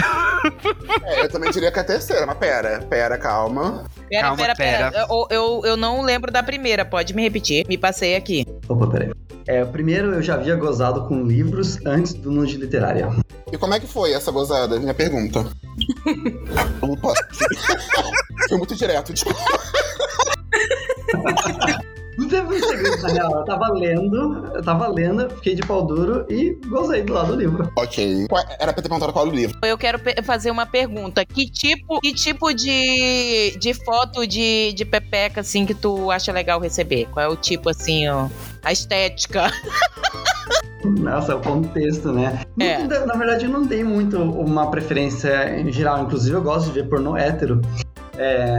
É, 1.04 1.24
eu 1.24 1.30
também 1.30 1.52
diria 1.52 1.72
que 1.72 1.80
é 1.80 1.82
a 1.82 1.86
terceira, 1.86 2.26
mas 2.26 2.38
pera, 2.38 2.80
pera, 2.90 3.18
calma. 3.18 3.86
Pera, 4.10 4.22
Calma, 4.24 4.38
pera, 4.38 4.56
pera. 4.56 4.92
pera. 4.92 5.08
Eu, 5.10 5.28
eu, 5.30 5.62
eu 5.66 5.78
não 5.78 6.02
lembro 6.02 6.32
da 6.32 6.44
primeira, 6.44 6.86
pode 6.86 7.14
me 7.14 7.22
repetir? 7.24 7.66
Me 7.68 7.78
passei 7.78 8.16
aqui. 8.16 8.46
Opa, 8.68 8.88
peraí. 8.88 9.12
É, 9.48 9.64
primeiro, 9.64 10.14
eu 10.14 10.22
já 10.22 10.34
havia 10.36 10.56
gozado 10.56 11.08
com 11.08 11.24
livros 11.24 11.78
antes 11.86 12.14
do 12.14 12.32
nude 12.32 12.58
literária. 12.58 13.10
E 13.52 13.58
como 13.58 13.74
é 13.74 13.80
que 13.80 13.88
foi 13.88 14.12
essa 14.12 14.32
gozada? 14.32 14.80
Minha 14.80 14.94
pergunta. 14.94 15.40
Opa. 16.82 17.14
Foi 18.50 18.58
muito 18.58 18.76
direto, 18.76 19.14
desculpa. 19.14 19.40
Não 22.18 22.28
teve 22.28 22.48
muito 22.48 22.68
segredo, 22.68 23.02
na 23.02 23.10
real. 23.10 23.32
Eu 23.38 23.46
tava 23.46 23.68
lendo, 23.74 24.52
eu 24.56 24.62
tava 24.64 24.88
lendo, 24.88 25.30
fiquei 25.36 25.54
de 25.56 25.62
pau 25.62 25.86
duro 25.86 26.26
e 26.30 26.58
gozei 26.68 27.04
do 27.04 27.14
lado 27.14 27.34
do 27.34 27.40
livro. 27.40 27.72
Ok. 27.78 28.26
Qual- 28.28 28.44
Era 28.60 28.74
pra 28.74 28.82
ter 28.82 28.90
perguntado 28.90 29.14
qual 29.14 29.26
era 29.28 29.34
o 29.34 29.38
livro. 29.38 29.60
Eu 29.64 29.78
quero 29.78 30.00
pe- 30.00 30.22
fazer 30.24 30.50
uma 30.50 30.66
pergunta. 30.66 31.24
Que 31.26 31.50
tipo, 31.50 32.00
que 32.02 32.14
tipo 32.14 32.54
de, 32.54 33.56
de 33.60 33.74
foto 33.86 34.26
de, 34.26 34.74
de 34.74 34.84
pepeca, 34.86 35.42
assim, 35.42 35.66
que 35.66 35.74
tu 35.76 36.10
acha 36.10 36.32
legal 36.32 36.60
receber? 36.60 37.08
Qual 37.12 37.24
é 37.26 37.30
o 37.30 37.36
tipo, 37.36 37.70
assim, 37.70 38.08
ó, 38.08 38.28
a 38.64 38.72
estética? 38.72 39.52
Nossa, 40.84 41.36
o 41.36 41.42
contexto, 41.42 42.12
né? 42.12 42.42
É. 42.60 42.80
Não- 42.80 43.06
Na 43.06 43.16
verdade, 43.16 43.46
eu 43.46 43.52
não 43.52 43.68
tenho 43.68 43.86
muito 43.88 44.18
uma 44.22 44.72
preferência 44.72 45.60
em 45.60 45.72
geral. 45.72 46.04
Inclusive, 46.04 46.36
eu 46.36 46.42
gosto 46.42 46.68
de 46.68 46.72
ver 46.74 46.88
pornô 46.88 47.16
hétero. 47.18 47.62
É, 48.18 48.58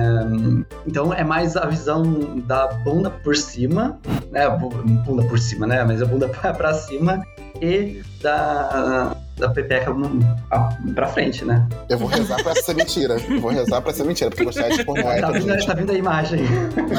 Então, 0.87 1.13
é 1.13 1.25
mais 1.25 1.57
a 1.57 1.67
visão 1.67 2.03
da 2.47 2.69
bunda 2.69 3.11
por 3.11 3.37
cima, 3.37 3.99
né? 4.31 4.49
Bu- 4.51 4.69
Bunda 4.71 5.25
por 5.25 5.39
cima, 5.39 5.67
né? 5.67 5.83
Mas 5.85 6.01
a 6.03 6.07
bunda 6.07 6.29
pra, 6.31 6.53
pra 6.55 6.73
cima 6.75 7.23
e 7.61 8.01
da, 8.23 9.17
da 9.37 9.49
pepeca 9.49 9.93
pra 10.95 11.09
frente, 11.09 11.45
né? 11.45 11.67
Eu 11.89 11.99
vou 11.99 12.09
rezar 12.09 12.43
pra 12.43 12.55
ser 12.55 12.75
mentira. 12.75 13.17
Eu 13.29 13.41
vou 13.41 13.51
rezar 13.51 13.81
pra 13.81 13.93
ser 13.93 14.05
mentira, 14.05 14.31
porque 14.31 14.45
gostar 14.45 14.69
de 14.69 14.85
pornô 14.85 15.03
Tá 15.03 15.15
hétero, 15.17 15.33
vindo, 15.35 15.53
gente. 15.55 15.67
tá 15.67 15.75
vindo 15.75 15.91
a 15.93 15.95
imagem. 15.95 16.41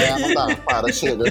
É, 0.01 0.19
não 0.19 0.33
dá. 0.47 0.55
Para, 0.57 0.91
chega. 0.91 1.23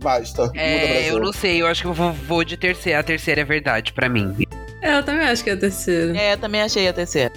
Basta. 0.00 0.50
É, 0.54 1.10
eu 1.10 1.20
não 1.20 1.32
sei, 1.32 1.62
eu 1.62 1.66
acho 1.66 1.82
que 1.82 1.88
eu 1.88 1.92
vou, 1.94 2.12
vou 2.12 2.44
de 2.44 2.56
terceira. 2.56 3.00
A 3.00 3.02
terceira 3.02 3.40
é 3.40 3.44
verdade 3.44 3.92
pra 3.92 4.08
mim. 4.08 4.34
É, 4.80 4.96
eu 4.98 5.02
também 5.04 5.26
acho 5.28 5.42
que 5.44 5.50
é 5.50 5.52
a 5.52 5.56
terceira. 5.56 6.16
É, 6.16 6.32
eu 6.34 6.38
também 6.38 6.60
achei 6.62 6.88
a 6.88 6.92
terceira. 6.92 7.32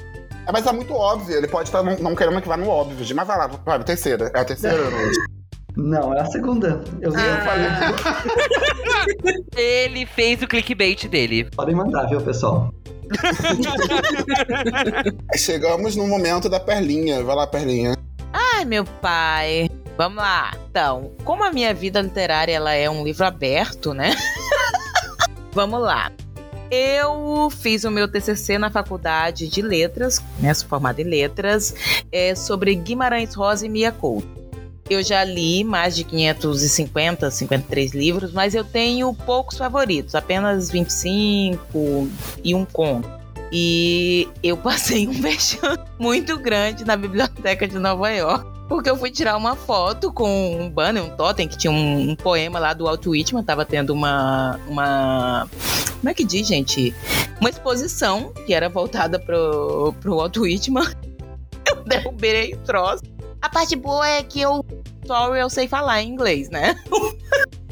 É, 0.47 0.51
mas 0.51 0.65
é 0.65 0.71
muito 0.71 0.93
óbvio. 0.93 1.37
Ele 1.37 1.47
pode 1.47 1.69
estar 1.69 1.83
não, 1.83 1.95
não 1.97 2.15
querendo 2.15 2.41
que 2.41 2.47
vá 2.47 2.57
no 2.57 2.67
óbvio. 2.67 3.15
Mas 3.15 3.27
vai 3.27 3.37
lá, 3.37 3.47
vai, 3.47 3.83
terceira. 3.83 4.31
É 4.33 4.39
a 4.39 4.45
terceira, 4.45 4.89
Nude? 4.89 5.17
Não, 5.77 6.13
é 6.13 6.21
a 6.21 6.25
segunda. 6.25 6.81
Eu, 7.01 7.11
eu 7.11 7.19
Ah. 7.19 7.41
falei, 7.43 7.67
Ele 9.57 10.05
fez 10.05 10.41
o 10.41 10.47
clickbait 10.47 11.05
dele. 11.07 11.49
podem 11.55 11.75
mandar, 11.75 12.05
viu, 12.07 12.21
pessoal? 12.21 12.73
Chegamos 15.37 15.95
no 15.95 16.07
momento 16.07 16.49
da 16.49 16.59
perlinha. 16.59 17.23
Vai 17.23 17.35
lá, 17.35 17.47
perlinha. 17.47 17.95
Ai, 18.33 18.65
meu 18.65 18.83
pai. 18.85 19.69
Vamos 19.97 20.17
lá. 20.17 20.51
Então, 20.69 21.11
como 21.23 21.43
a 21.43 21.51
minha 21.51 21.73
vida 21.73 22.01
literária 22.01 22.53
ela 22.53 22.73
é 22.73 22.89
um 22.89 23.03
livro 23.03 23.25
aberto, 23.25 23.93
né? 23.93 24.15
Vamos 25.53 25.81
lá. 25.81 26.11
Eu 26.77 27.49
fiz 27.49 27.85
o 27.85 27.89
meu 27.89 28.05
TCC 28.05 28.57
na 28.57 28.69
faculdade 28.69 29.47
de 29.47 29.61
letras, 29.61 30.21
né, 30.39 30.53
sou 30.53 30.67
formada 30.67 31.01
em 31.01 31.05
letras, 31.05 31.73
é, 32.11 32.35
sobre 32.35 32.75
Guimarães 32.75 33.33
Rosa 33.33 33.65
e 33.65 33.69
Mia 33.69 33.93
Couto. 33.93 34.27
Eu 34.89 35.01
já 35.01 35.23
li 35.23 35.63
mais 35.63 35.95
de 35.95 36.03
550, 36.03 37.31
53 37.31 37.93
livros, 37.93 38.33
mas 38.33 38.53
eu 38.53 38.65
tenho 38.65 39.13
poucos 39.13 39.57
favoritos, 39.57 40.15
apenas 40.15 40.69
25 40.69 42.09
e 42.43 42.53
um 42.53 42.65
conto. 42.65 43.09
E 43.53 44.27
eu 44.43 44.57
passei 44.59 45.07
um 45.07 45.13
vexame 45.13 45.81
muito 45.97 46.37
grande 46.37 46.83
na 46.83 46.97
biblioteca 46.97 47.65
de 47.65 47.79
Nova 47.79 48.09
York. 48.09 48.54
Porque 48.67 48.89
eu 48.89 48.97
fui 48.97 49.11
tirar 49.11 49.37
uma 49.37 49.55
foto 49.55 50.11
com 50.11 50.59
um 50.59 50.69
banner, 50.69 51.03
um 51.03 51.09
totem, 51.09 51.47
que 51.47 51.57
tinha 51.57 51.71
um, 51.71 52.11
um 52.11 52.15
poema 52.15 52.57
lá 52.57 52.73
do 52.73 52.85
Walt 52.85 53.05
Whitman. 53.05 53.43
Tava 53.43 53.63
tendo 53.63 53.93
uma, 53.93 54.59
uma. 54.67 55.47
Como 55.99 56.09
é 56.09 56.13
que 56.13 56.23
diz, 56.23 56.47
gente? 56.47 56.93
Uma 57.39 57.49
exposição 57.49 58.31
que 58.45 58.53
era 58.53 58.67
voltada 58.67 59.19
pro, 59.19 59.93
pro 60.01 60.15
Walt 60.15 60.37
Whitman. 60.37 60.85
Eu 61.67 61.83
derrubei 61.83 62.53
o 62.53 62.57
troço. 62.57 63.03
A 63.41 63.49
parte 63.49 63.75
boa 63.75 64.07
é 64.07 64.23
que 64.23 64.41
eu. 64.41 64.65
Sorry, 65.05 65.39
eu 65.39 65.49
sei 65.49 65.67
falar 65.67 66.01
em 66.01 66.09
inglês, 66.09 66.49
né? 66.49 66.75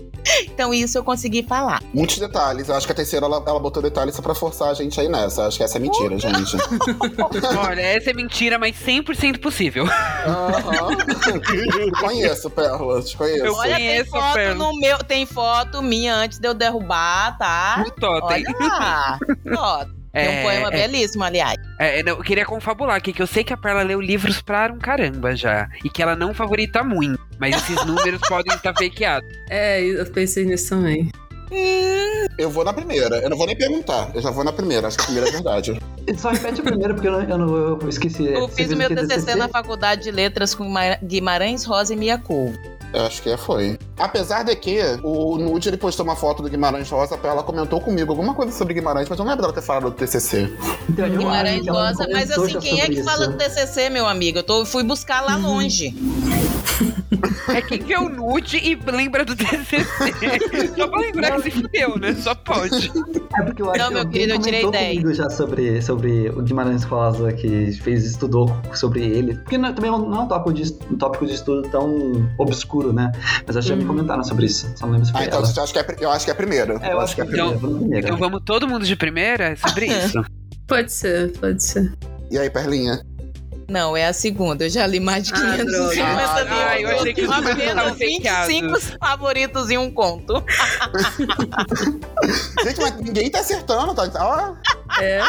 Então 0.45 0.73
isso 0.73 0.97
eu 0.97 1.03
consegui 1.03 1.43
falar. 1.43 1.81
Muitos 1.93 2.17
detalhes. 2.17 2.69
Eu 2.69 2.75
acho 2.75 2.85
que 2.85 2.91
a 2.91 2.95
terceira 2.95 3.25
ela, 3.25 3.43
ela 3.45 3.59
botou 3.59 3.81
detalhes 3.83 4.15
só 4.15 4.21
pra 4.21 4.33
forçar 4.35 4.69
a 4.69 4.73
gente 4.73 4.99
aí 4.99 5.09
nessa. 5.09 5.47
Acho 5.47 5.57
que 5.57 5.63
essa 5.63 5.77
é 5.77 5.81
mentira, 5.81 6.17
gente. 6.17 6.57
Olha, 7.57 7.81
essa 7.81 8.09
é 8.11 8.13
mentira, 8.13 8.57
mas 8.57 8.75
100% 8.75 9.39
possível. 9.39 9.85
Aham. 10.25 10.95
conheço, 11.99 12.49
Pérola. 12.49 13.01
Te 13.01 13.17
conheço. 13.17 13.45
Eu 13.45 13.53
Olha, 13.55 13.75
tem 13.75 13.87
conheço, 13.87 14.11
foto 14.11 14.33
Perla. 14.33 14.55
no 14.55 14.79
meu, 14.79 14.97
tem 14.99 15.25
foto 15.25 15.81
minha 15.81 16.15
antes 16.15 16.39
de 16.39 16.47
eu 16.47 16.53
derrubar, 16.53 17.37
tá? 17.37 17.83
Totem. 17.99 18.43
Olha 18.59 18.67
lá. 18.67 19.17
Ó, 19.57 19.85
tem 20.13 20.27
um 20.27 20.31
É, 20.31 20.43
poema 20.43 20.67
é. 20.67 20.71
belíssimo, 20.71 21.23
aliás. 21.23 21.55
É, 21.79 22.03
não, 22.03 22.13
eu 22.13 22.23
queria 22.23 22.45
confabular 22.45 22.95
aqui, 22.95 23.11
que 23.11 23.21
eu 23.21 23.27
sei 23.27 23.43
que 23.43 23.51
a 23.53 23.57
Perla 23.57 23.81
leu 23.81 23.99
livros 23.99 24.41
pra 24.41 24.71
um 24.73 24.77
caramba 24.79 25.35
já. 25.35 25.67
E 25.83 25.89
que 25.89 26.01
ela 26.01 26.15
não 26.15 26.33
favorita 26.33 26.83
muito. 26.83 27.19
Mas 27.39 27.55
esses 27.55 27.85
números 27.85 28.21
podem 28.27 28.55
estar 28.55 28.73
fakeados. 28.73 29.29
É, 29.49 29.81
eu 29.81 30.05
pensei 30.07 30.45
nisso 30.45 30.69
também. 30.69 31.09
Eu 32.37 32.49
vou 32.49 32.63
na 32.63 32.73
primeira. 32.73 33.17
Eu 33.17 33.29
não 33.29 33.37
vou 33.37 33.45
nem 33.45 33.55
perguntar. 33.55 34.09
Eu 34.15 34.21
já 34.21 34.31
vou 34.31 34.43
na 34.43 34.51
primeira. 34.51 34.87
Acho 34.87 34.97
que 34.97 35.03
a 35.03 35.05
primeira 35.05 35.29
é 35.29 35.31
verdade. 35.31 35.79
Só 36.17 36.31
repete 36.31 36.61
a 36.61 36.63
primeira, 36.63 36.93
porque 36.93 37.07
eu, 37.07 37.11
não, 37.11 37.21
eu, 37.21 37.37
não, 37.37 37.55
eu 37.81 37.89
esqueci. 37.89 38.25
Eu 38.25 38.47
Você 38.47 38.55
fiz 38.63 38.71
o 38.71 38.75
meu 38.75 38.87
quê? 38.89 38.95
TCC 38.95 39.35
na 39.35 39.47
Faculdade 39.47 40.03
de 40.03 40.11
Letras 40.11 40.55
com 40.55 40.67
Ma- 40.67 40.97
Guimarães 41.03 41.63
Rosa 41.63 41.93
e 41.93 41.95
Mia 41.95 42.17
Couve. 42.17 42.57
Eu 42.91 43.05
acho 43.07 43.23
que 43.23 43.35
foi. 43.37 43.77
Apesar 43.97 44.43
de 44.43 44.55
que 44.55 44.79
o 45.03 45.37
Nude 45.37 45.67
ele 45.69 45.77
postou 45.77 46.03
uma 46.05 46.15
foto 46.15 46.43
do 46.43 46.49
Guimarães 46.49 46.87
Rosa, 46.91 47.19
ela 47.23 47.41
comentou 47.41 47.81
comigo 47.81 48.11
alguma 48.11 48.35
coisa 48.35 48.51
sobre 48.51 48.75
Guimarães, 48.75 49.09
mas 49.09 49.17
eu 49.17 49.25
não 49.25 49.31
lembro 49.31 49.41
dela 49.41 49.53
ter 49.53 49.63
falado 49.63 49.85
do 49.85 49.91
TCC. 49.91 50.47
Então, 50.87 51.09
Guimarães 51.09 51.67
Rosa, 51.67 52.07
mas 52.11 52.29
assim, 52.29 52.59
quem 52.59 52.81
é 52.81 52.85
que 52.87 53.01
fala 53.03 53.23
isso. 53.23 53.31
do 53.31 53.37
TCC, 53.37 53.89
meu 53.89 54.05
amigo? 54.07 54.37
Eu 54.39 54.43
tô, 54.43 54.63
fui 54.63 54.83
buscar 54.83 55.21
lá 55.21 55.35
longe. 55.35 55.95
É 57.49 57.61
quem 57.61 57.79
vê 57.79 57.97
o 57.97 58.09
nude 58.09 58.57
e 58.57 58.75
lembra 58.91 59.23
do 59.23 59.35
TCC. 59.37 59.77
Só 60.75 60.87
pra 60.87 60.99
lembrar 60.99 61.31
que 61.41 61.43
se 61.43 61.51
fudeu, 61.51 61.97
né? 61.97 62.13
Só 62.15 62.35
pode. 62.35 62.91
É 63.39 63.41
porque 63.43 63.61
eu 63.61 63.71
acho 63.71 63.79
Não, 63.79 63.87
que 63.89 63.93
meu 63.93 64.09
querido, 64.09 64.33
eu 64.33 64.39
tirei 64.39 64.61
comentou 64.61 64.71
10. 64.71 64.89
comigo 64.99 65.13
já 65.13 65.29
sobre, 65.29 65.81
sobre 65.81 66.29
o 66.29 66.41
Guimarães 66.41 66.83
Rosa, 66.83 67.31
que 67.33 67.71
fez, 67.81 68.05
estudou 68.05 68.53
sobre 68.73 69.01
ele. 69.03 69.35
Porque 69.35 69.57
não, 69.57 69.73
também 69.73 69.89
não 69.91 70.13
é 70.15 70.19
um 70.19 70.27
tópico, 70.27 70.53
de, 70.53 70.63
um 70.91 70.97
tópico 70.97 71.25
de 71.25 71.33
estudo 71.33 71.67
tão 71.69 72.29
obscuro, 72.37 72.91
né? 72.93 73.11
Mas 73.47 73.55
acho 73.57 73.65
que 73.67 73.69
já 73.69 73.75
me 73.75 73.81
Uhum. 73.83 73.87
comentaram 73.89 74.23
sobre 74.23 74.45
isso. 74.45 74.69
Só 74.75 74.85
não 74.85 74.93
lembro 74.93 75.05
se 75.07 75.11
foi 75.13 75.21
Ah, 75.21 75.25
então 75.25 75.39
ela. 75.39 75.53
eu 75.55 75.63
acho 75.63 75.73
que 75.73 75.79
é, 75.79 75.85
eu 76.01 76.11
acho 76.11 76.25
que 76.25 76.31
é 76.31 76.33
a 76.33 76.37
primeira. 76.37 76.79
É, 76.81 76.93
eu 76.93 76.99
acho 76.99 77.15
que 77.15 77.21
é 77.21 77.23
a 77.23 77.27
primeira. 77.27 77.57
vou 77.57 77.69
na 77.71 77.77
primeira. 77.79 78.05
Então 78.07 78.17
vamos 78.17 78.41
todo 78.45 78.67
mundo 78.67 78.85
de 78.85 78.95
primeira 78.95 79.45
É 79.49 79.55
sobre 79.55 79.85
isso. 79.91 80.23
Pode 80.67 80.91
ser, 80.91 81.31
pode 81.39 81.63
ser. 81.63 81.91
E 82.31 82.37
aí, 82.37 82.49
Perlinha? 82.49 83.01
Não, 83.73 83.97
é 83.97 84.05
a 84.05 84.13
segunda. 84.13 84.65
Eu 84.65 84.69
já 84.69 84.85
li 84.85 84.99
mais 84.99 85.23
de 85.23 85.33
Ah, 85.33 85.37
550 85.37 85.71
droga. 85.71 85.95
livros. 85.95 86.51
Ah, 86.51 86.79
eu 86.79 86.89
achei 86.89 87.11
que 87.13 87.21
números 87.23 87.45
Apenas 87.51 87.69
estavam 87.69 87.93
25 87.95 88.79
favoritos 88.99 89.71
e 89.71 89.77
um 89.79 89.89
conto. 89.91 90.43
Gente, 92.63 92.79
mas 92.81 92.95
ninguém 92.97 93.29
tá 93.31 93.39
acertando, 93.39 93.93
tá? 93.95 94.09
Ó, 94.19 94.53
É. 95.01 95.21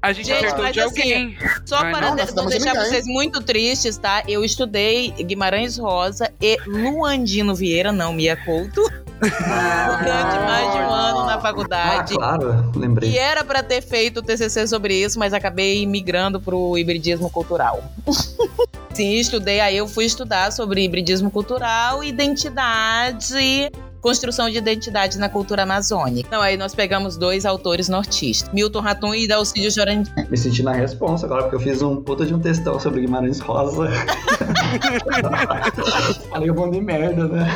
A 0.00 0.12
gente, 0.12 0.28
Gente, 0.28 0.44
acertou 0.44 0.64
mas 0.64 0.72
de 0.74 0.80
assim, 0.80 1.00
alguém. 1.00 1.38
Só 1.66 1.76
Ai, 1.78 1.90
para 1.92 2.14
não, 2.14 2.24
de- 2.24 2.34
não 2.34 2.46
deixar 2.46 2.72
ninguém. 2.74 2.88
vocês 2.88 3.04
muito 3.06 3.42
tristes, 3.42 3.96
tá? 3.96 4.22
Eu 4.28 4.44
estudei 4.44 5.10
Guimarães 5.10 5.76
Rosa 5.76 6.30
e 6.40 6.56
Luandino 6.66 7.52
Vieira, 7.54 7.90
não, 7.90 8.12
Mia 8.12 8.36
Couto, 8.36 8.80
durante 9.20 10.38
mais 10.46 10.72
de 10.72 10.78
um 10.78 10.90
ano 10.90 11.26
na 11.26 11.34
Ah, 11.34 11.40
faculdade. 11.40 12.14
claro, 12.14 12.70
lembrei. 12.74 13.10
E 13.10 13.18
era 13.18 13.44
pra 13.44 13.62
ter 13.62 13.82
feito 13.82 14.18
o 14.20 14.22
TCC 14.22 14.66
sobre 14.66 14.94
isso, 14.94 15.18
mas 15.18 15.32
acabei 15.32 15.86
migrando 15.86 16.40
pro 16.40 16.76
hibridismo 16.78 17.28
cultural. 17.30 17.82
Sim, 18.94 19.12
estudei, 19.14 19.60
aí 19.60 19.76
eu 19.76 19.86
fui 19.86 20.04
estudar 20.06 20.50
sobre 20.50 20.82
hibridismo 20.84 21.30
cultural, 21.30 22.02
identidade, 22.02 23.70
construção 24.00 24.48
de 24.50 24.56
identidade 24.58 25.18
na 25.18 25.28
cultura 25.28 25.62
amazônica. 25.64 26.26
Então 26.26 26.40
aí 26.40 26.56
nós 26.56 26.74
pegamos 26.74 27.16
dois 27.16 27.44
autores 27.44 27.88
nortistas, 27.88 28.50
Milton 28.52 28.80
Ratum 28.80 29.14
e 29.14 29.26
Dalcídio 29.28 29.70
Jorandi. 29.70 30.10
Me 30.30 30.36
senti 30.36 30.62
na 30.62 30.72
responsa 30.72 31.26
agora, 31.26 31.42
porque 31.42 31.56
eu 31.56 31.60
fiz 31.60 31.82
um 31.82 31.96
puta 31.96 32.24
de 32.24 32.34
um 32.34 32.38
textão 32.38 32.78
sobre 32.78 33.00
Guimarães 33.00 33.40
Rosa. 33.40 33.88
Falei 36.30 36.50
um 36.50 36.54
monte 36.54 36.74
de 36.74 36.80
merda, 36.80 37.26
né? 37.28 37.46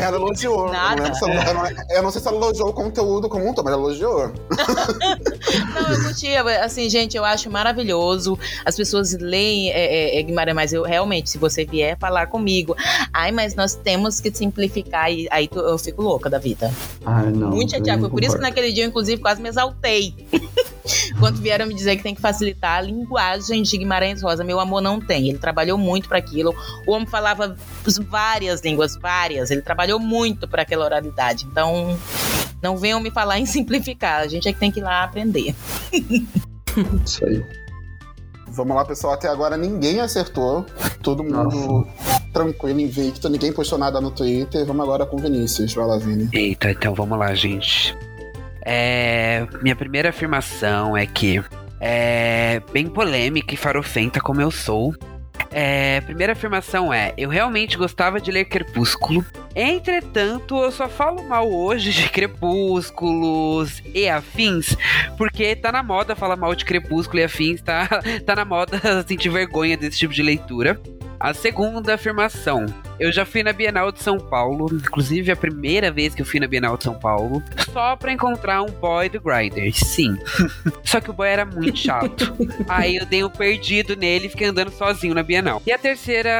ela 0.00 0.16
elogiou. 0.16 0.66
Eu 0.66 0.72
Nada. 0.72 1.14
se 1.14 1.24
ela- 1.30 1.70
eu, 1.90 2.02
não, 2.02 2.10
sei 2.10 2.20
se 2.20 2.28
ela 2.28 2.36
elogiou 2.36 2.68
o 2.68 2.72
conteúdo 2.72 3.28
como 3.28 3.48
um 3.48 3.54
todo, 3.54 3.64
mas 3.64 3.74
ela 3.74 3.82
elogiou. 3.82 4.32
Não, 5.74 5.94
eu 5.94 6.02
curtia, 6.04 6.42
assim, 6.64 6.88
gente, 6.88 7.16
eu 7.16 7.24
acho 7.24 7.50
maravilhoso. 7.50 8.38
As 8.64 8.76
pessoas 8.76 9.12
leem 9.18 9.70
é, 9.70 10.16
é, 10.16 10.18
é, 10.18 10.22
Guimarães, 10.22 10.54
mas 10.54 10.72
eu 10.72 10.82
realmente, 10.82 11.30
se 11.30 11.38
você 11.38 11.64
vier 11.64 11.96
falar 11.98 12.26
comigo, 12.28 12.74
ai, 13.12 13.32
mas 13.32 13.54
nós 13.54 13.74
temos 13.74 14.20
que 14.20 14.34
simplificar, 14.34 15.10
e 15.12 15.28
aí 15.30 15.48
tu- 15.48 15.58
eu 15.60 15.76
fico 15.84 16.02
louca 16.02 16.28
da 16.28 16.38
vida. 16.38 16.72
Ai, 17.04 17.30
não. 17.30 17.50
Muito 17.50 17.72
chateada. 17.72 18.00
Foi 18.00 18.10
por 18.10 18.22
isso 18.22 18.36
que 18.36 18.42
naquele 18.42 18.72
dia 18.72 18.84
eu, 18.84 18.88
inclusive, 18.88 19.20
quase 19.20 19.40
me 19.40 19.48
exaltei. 19.48 20.14
Quando 21.18 21.40
vieram 21.40 21.66
me 21.66 21.74
dizer 21.74 21.96
que 21.96 22.02
tem 22.02 22.14
que 22.14 22.20
facilitar 22.20 22.78
a 22.78 22.80
linguagem 22.80 23.62
de 23.62 23.78
Guimarães 23.78 24.22
Rosa. 24.22 24.42
Meu 24.42 24.58
amor 24.58 24.80
não 24.80 25.00
tem. 25.00 25.28
Ele 25.28 25.38
trabalhou 25.38 25.78
muito 25.78 26.08
para 26.08 26.18
aquilo. 26.18 26.54
O 26.86 26.92
homem 26.92 27.06
falava 27.06 27.56
várias 28.08 28.60
línguas, 28.62 28.96
várias. 28.96 29.50
Ele 29.50 29.62
trabalhou 29.62 29.98
muito 29.98 30.48
para 30.48 30.62
aquela 30.62 30.84
oralidade. 30.84 31.46
Então, 31.50 31.96
não 32.60 32.76
venham 32.76 33.00
me 33.00 33.10
falar 33.10 33.38
em 33.38 33.46
simplificar. 33.46 34.20
A 34.20 34.28
gente 34.28 34.48
é 34.48 34.52
que 34.52 34.58
tem 34.58 34.70
que 34.70 34.80
ir 34.80 34.82
lá 34.82 35.04
aprender. 35.04 35.54
Isso 37.04 37.24
aí. 37.24 37.61
Vamos 38.52 38.76
lá, 38.76 38.84
pessoal. 38.84 39.14
Até 39.14 39.28
agora 39.28 39.56
ninguém 39.56 40.00
acertou. 40.00 40.66
Todo 41.02 41.24
mundo 41.24 41.86
tranquilo, 42.32 42.80
invicto. 42.80 43.28
Ninguém 43.28 43.52
postou 43.52 43.78
nada 43.78 44.00
no 44.00 44.10
Twitter. 44.10 44.64
Vamos 44.66 44.82
agora 44.82 45.06
com 45.06 45.16
o 45.16 45.18
Vinícius. 45.18 45.74
Vai 45.74 45.86
lá, 45.86 45.98
Vini. 45.98 46.28
Eita, 46.32 46.70
então 46.70 46.94
vamos 46.94 47.18
lá, 47.18 47.34
gente. 47.34 47.96
É, 48.64 49.46
minha 49.62 49.74
primeira 49.74 50.10
afirmação 50.10 50.96
é 50.96 51.06
que 51.06 51.42
é 51.80 52.62
bem 52.72 52.86
polêmica 52.86 53.54
e 53.54 53.56
farofenta 53.56 54.20
como 54.20 54.40
eu 54.40 54.50
sou. 54.50 54.94
É, 55.52 56.00
primeira 56.00 56.32
afirmação 56.32 56.92
é: 56.92 57.12
eu 57.16 57.28
realmente 57.28 57.76
gostava 57.76 58.20
de 58.20 58.30
ler 58.30 58.46
Crepúsculo. 58.46 59.24
Entretanto, 59.54 60.56
eu 60.56 60.72
só 60.72 60.88
falo 60.88 61.22
mal 61.24 61.52
hoje 61.52 61.92
de 61.92 62.08
Crepúsculos 62.08 63.82
e 63.94 64.08
afins, 64.08 64.76
porque 65.18 65.54
tá 65.54 65.70
na 65.70 65.82
moda 65.82 66.16
falar 66.16 66.36
mal 66.36 66.54
de 66.54 66.64
Crepúsculo 66.64 67.20
e 67.20 67.24
afins, 67.24 67.60
tá, 67.60 67.86
tá 68.24 68.34
na 68.34 68.44
moda 68.44 68.80
sentir 69.06 69.28
vergonha 69.28 69.76
desse 69.76 69.98
tipo 69.98 70.14
de 70.14 70.22
leitura. 70.22 70.80
A 71.20 71.32
segunda 71.32 71.94
afirmação. 71.94 72.66
Eu 73.02 73.10
já 73.10 73.24
fui 73.24 73.42
na 73.42 73.52
Bienal 73.52 73.90
de 73.90 74.00
São 74.00 74.16
Paulo, 74.16 74.68
inclusive 74.72 75.32
a 75.32 75.34
primeira 75.34 75.90
vez 75.90 76.14
que 76.14 76.22
eu 76.22 76.26
fui 76.26 76.38
na 76.38 76.46
Bienal 76.46 76.76
de 76.76 76.84
São 76.84 76.94
Paulo, 76.94 77.42
só 77.72 77.96
pra 77.96 78.12
encontrar 78.12 78.62
um 78.62 78.70
boy 78.70 79.08
do 79.08 79.20
Grindr, 79.20 79.72
sim. 79.72 80.16
só 80.84 81.00
que 81.00 81.10
o 81.10 81.12
boy 81.12 81.26
era 81.26 81.44
muito 81.44 81.76
chato. 81.76 82.32
Aí 82.68 82.98
eu 82.98 83.04
dei 83.04 83.24
um 83.24 83.28
perdido 83.28 83.96
nele 83.96 84.26
e 84.26 84.28
fiquei 84.28 84.46
andando 84.46 84.70
sozinho 84.70 85.16
na 85.16 85.22
Bienal. 85.24 85.60
E 85.66 85.72
a 85.72 85.78
terceira 85.78 86.30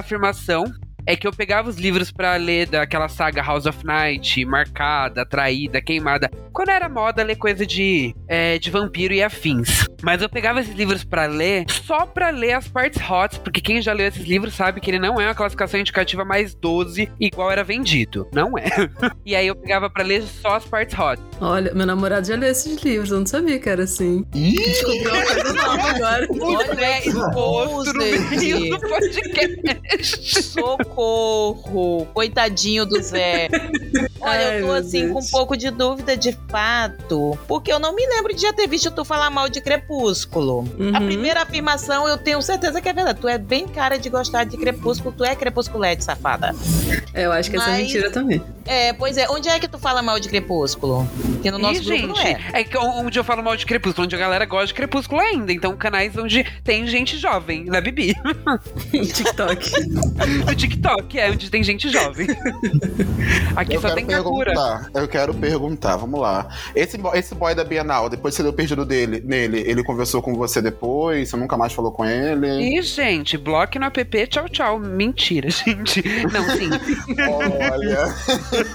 afirmação 0.00 0.66
é 1.06 1.16
que 1.16 1.26
eu 1.26 1.32
pegava 1.32 1.70
os 1.70 1.78
livros 1.78 2.12
pra 2.12 2.36
ler 2.36 2.66
daquela 2.66 3.08
saga 3.08 3.42
House 3.42 3.64
of 3.64 3.82
Night, 3.82 4.44
Marcada, 4.44 5.24
Traída, 5.24 5.80
Queimada. 5.80 6.30
Quando 6.52 6.68
era 6.68 6.90
moda 6.90 7.22
ler 7.22 7.36
coisa 7.36 7.66
de, 7.66 8.14
é, 8.28 8.58
de 8.58 8.70
vampiro 8.70 9.14
e 9.14 9.22
afins. 9.22 9.86
Mas 10.02 10.20
eu 10.22 10.28
pegava 10.28 10.60
esses 10.60 10.74
livros 10.74 11.04
pra 11.04 11.26
ler 11.26 11.64
só 11.70 12.06
pra 12.06 12.30
ler 12.30 12.52
as 12.52 12.68
partes 12.68 13.00
hot, 13.08 13.40
porque 13.40 13.60
quem 13.60 13.80
já 13.80 13.92
leu 13.92 14.06
esses 14.06 14.24
livros 14.24 14.54
sabe 14.54 14.80
que 14.80 14.90
ele 14.90 14.98
não 14.98 15.20
é 15.20 15.26
uma 15.26 15.34
classificação 15.34 15.80
indicativa 15.80 16.24
mais 16.24 16.54
12, 16.54 17.10
igual 17.20 17.50
era 17.50 17.64
vendido. 17.64 18.28
Não 18.32 18.56
é. 18.58 18.68
e 19.24 19.34
aí 19.34 19.46
eu 19.46 19.54
pegava 19.54 19.88
pra 19.88 20.02
ler 20.02 20.22
só 20.22 20.56
as 20.56 20.64
partes 20.64 20.98
hot. 20.98 21.20
Olha, 21.40 21.72
meu 21.74 21.86
namorado 21.86 22.26
já 22.26 22.36
leu 22.36 22.50
esses 22.50 22.82
livros, 22.82 23.10
eu 23.10 23.18
não 23.18 23.26
sabia 23.26 23.58
que 23.58 23.68
era 23.68 23.84
assim. 23.84 24.24
Descobriu 24.30 25.10
uma 25.12 25.26
coisa 25.26 25.52
nova 25.52 25.90
agora. 25.90 26.28
Olha, 26.42 26.84
é 26.84 26.98
exposto 27.06 27.92
no 27.92 27.98
meio 27.98 28.70
do 28.70 28.80
podcast. 28.80 30.42
Socorro! 30.42 32.06
Coitadinho 32.12 32.84
do 32.86 33.00
Zé. 33.00 33.48
Olha, 34.20 34.48
Ai, 34.48 34.60
eu 34.60 34.66
tô 34.66 34.72
assim 34.72 35.02
Deus. 35.02 35.12
com 35.12 35.18
um 35.20 35.30
pouco 35.30 35.56
de 35.56 35.70
dúvida 35.70 36.16
de 36.16 36.32
fato, 36.48 37.36
porque 37.48 37.72
eu 37.72 37.80
não 37.80 37.94
me 37.94 38.06
lembro 38.06 38.32
de 38.34 38.42
já 38.42 38.52
ter 38.52 38.68
visto 38.68 38.90
tu 38.90 39.04
falar 39.04 39.30
mal 39.30 39.48
de 39.48 39.60
Crepúsculo. 39.60 39.91
A 39.92 40.98
Uhum. 41.00 41.06
primeira 41.06 41.42
afirmação 41.42 42.08
eu 42.08 42.16
tenho 42.18 42.40
certeza 42.42 42.80
que 42.80 42.88
é 42.88 42.92
verdade. 42.92 43.18
Tu 43.20 43.28
é 43.28 43.38
bem 43.38 43.66
cara 43.68 43.98
de 43.98 44.08
gostar 44.08 44.44
de 44.44 44.56
Crepúsculo, 44.56 45.14
tu 45.16 45.24
é 45.24 45.34
crepusculete, 45.36 46.02
safada. 46.04 46.54
É, 47.14 47.26
eu 47.26 47.32
acho 47.32 47.50
que 47.50 47.56
essa 47.56 47.66
é 47.66 47.72
Mas- 47.72 47.82
mentira 47.82 48.10
também. 48.10 48.42
É, 48.64 48.92
pois 48.92 49.16
é. 49.16 49.28
Onde 49.28 49.48
é 49.48 49.58
que 49.58 49.66
tu 49.68 49.78
fala 49.78 50.00
mal 50.02 50.18
de 50.20 50.28
Crepúsculo? 50.28 51.06
Porque 51.32 51.50
no 51.50 51.58
nosso 51.58 51.82
Ih, 51.82 51.84
grupo 51.84 52.06
não 52.08 52.14
gente, 52.16 52.40
é. 52.54 52.64
que 52.64 52.78
onde 52.78 53.18
eu 53.18 53.24
falo 53.24 53.42
mal 53.42 53.56
de 53.56 53.66
Crepúsculo, 53.66 54.04
onde 54.06 54.14
a 54.14 54.18
galera 54.18 54.44
gosta 54.46 54.68
de 54.68 54.74
Crepúsculo 54.74 55.20
ainda. 55.20 55.52
Então, 55.52 55.76
canais 55.76 56.16
onde 56.16 56.44
tem 56.62 56.86
gente 56.86 57.18
jovem, 57.18 57.64
na 57.64 57.80
Bibi. 57.80 58.14
TikTok. 58.92 59.70
No 60.46 60.54
TikTok, 60.54 61.18
é 61.18 61.30
onde 61.30 61.50
tem 61.50 61.62
gente 61.62 61.88
jovem. 61.88 62.28
Aqui 63.56 63.74
Eu 63.74 63.80
só 63.80 63.88
quero 63.88 63.94
tem 63.96 64.06
Kakura. 64.06 64.52
perguntar. 64.52 64.90
Eu 64.94 65.08
quero 65.08 65.34
perguntar. 65.34 65.96
Vamos 65.96 66.20
lá. 66.20 66.48
Esse, 66.74 66.98
esse 67.14 67.34
boy 67.34 67.54
da 67.54 67.64
Bienal, 67.64 68.08
depois 68.08 68.32
que 68.34 68.36
você 68.36 68.42
deu 68.42 68.52
o 68.52 68.54
perdido 68.54 68.84
dele, 68.84 69.20
nele, 69.24 69.60
ele 69.66 69.81
ele 69.82 69.84
conversou 69.84 70.22
com 70.22 70.34
você 70.34 70.62
depois? 70.62 71.28
Você 71.28 71.36
nunca 71.36 71.56
mais 71.56 71.72
falou 71.72 71.92
com 71.92 72.04
ele? 72.04 72.78
E, 72.78 72.82
gente, 72.82 73.36
bloco 73.36 73.78
no 73.78 73.86
app, 73.86 74.26
tchau, 74.28 74.48
tchau. 74.48 74.78
Mentira, 74.78 75.50
gente. 75.64 76.02
Não, 76.32 76.44
sim. 76.56 76.70
Olha. 77.28 78.14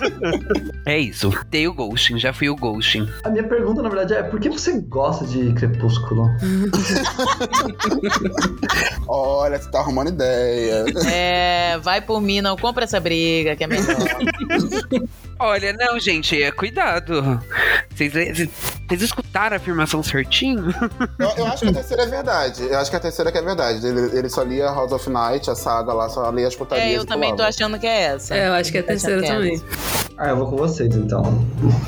é 0.85 0.99
isso. 0.99 1.31
Dei 1.49 1.67
o 1.67 1.73
ghosting, 1.73 2.19
já 2.19 2.33
fui 2.33 2.49
o 2.49 2.55
ghosting. 2.55 3.07
A 3.23 3.29
minha 3.29 3.43
pergunta, 3.43 3.81
na 3.81 3.89
verdade, 3.89 4.13
é 4.13 4.23
por 4.23 4.39
que 4.39 4.49
você 4.49 4.79
gosta 4.81 5.25
de 5.25 5.53
Crepúsculo? 5.53 6.27
Olha, 9.07 9.57
você 9.57 9.71
tá 9.71 9.79
arrumando 9.79 10.09
ideia. 10.09 10.85
É, 11.11 11.77
vai 11.79 12.01
por 12.01 12.21
mim, 12.21 12.41
não 12.41 12.57
compra 12.57 12.83
essa 12.83 12.99
briga, 12.99 13.55
que 13.55 13.63
é 13.63 13.67
melhor. 13.67 13.95
Olha, 15.39 15.73
não, 15.73 15.99
gente, 15.99 16.41
é, 16.41 16.51
cuidado. 16.51 17.41
Vocês, 17.93 18.13
vocês 18.87 19.01
escutaram 19.01 19.55
a 19.55 19.57
afirmação 19.57 20.01
certinho? 20.01 20.73
Eu, 21.19 21.29
eu, 21.37 21.45
acho 21.47 21.63
que 21.63 21.69
a 21.69 21.73
terceira 21.73 22.03
é 22.03 22.05
verdade. 22.05 22.63
Eu 22.63 22.77
acho 22.77 22.89
que 22.89 22.95
a 22.95 22.99
terceira 22.99 23.31
que 23.31 23.37
é 23.37 23.41
verdade. 23.41 23.85
Ele, 23.85 24.17
ele 24.17 24.29
só 24.29 24.43
lia 24.43 24.65
House 24.65 24.91
of 24.91 25.09
Night, 25.09 25.49
a 25.49 25.55
saga 25.55 25.93
lá, 25.93 26.09
só 26.09 26.29
lia 26.29 26.47
as 26.47 26.55
putarias. 26.55 26.87
É, 26.87 26.97
eu 26.97 27.05
também 27.05 27.35
tô 27.35 27.43
achando 27.43 27.79
que 27.79 27.87
é 27.87 28.03
essa. 28.03 28.35
É, 28.35 28.47
eu 28.47 28.53
acho 28.53 28.71
que 28.71 28.77
é 28.77 28.81
a 28.81 28.83
terceira 28.83 29.25
é 29.25 29.27
também. 29.27 29.61
Ah, 30.17 30.29
eu 30.29 30.37
vou 30.37 30.49
com 30.49 30.57
vocês, 30.57 30.95
então. 30.95 31.23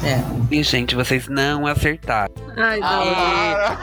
É. 0.04 0.20
E, 0.54 0.62
gente, 0.64 0.96
vocês 0.96 1.28
não 1.28 1.66
acertaram. 1.66 2.34
Ai, 2.58 2.80
Ah. 2.82 3.78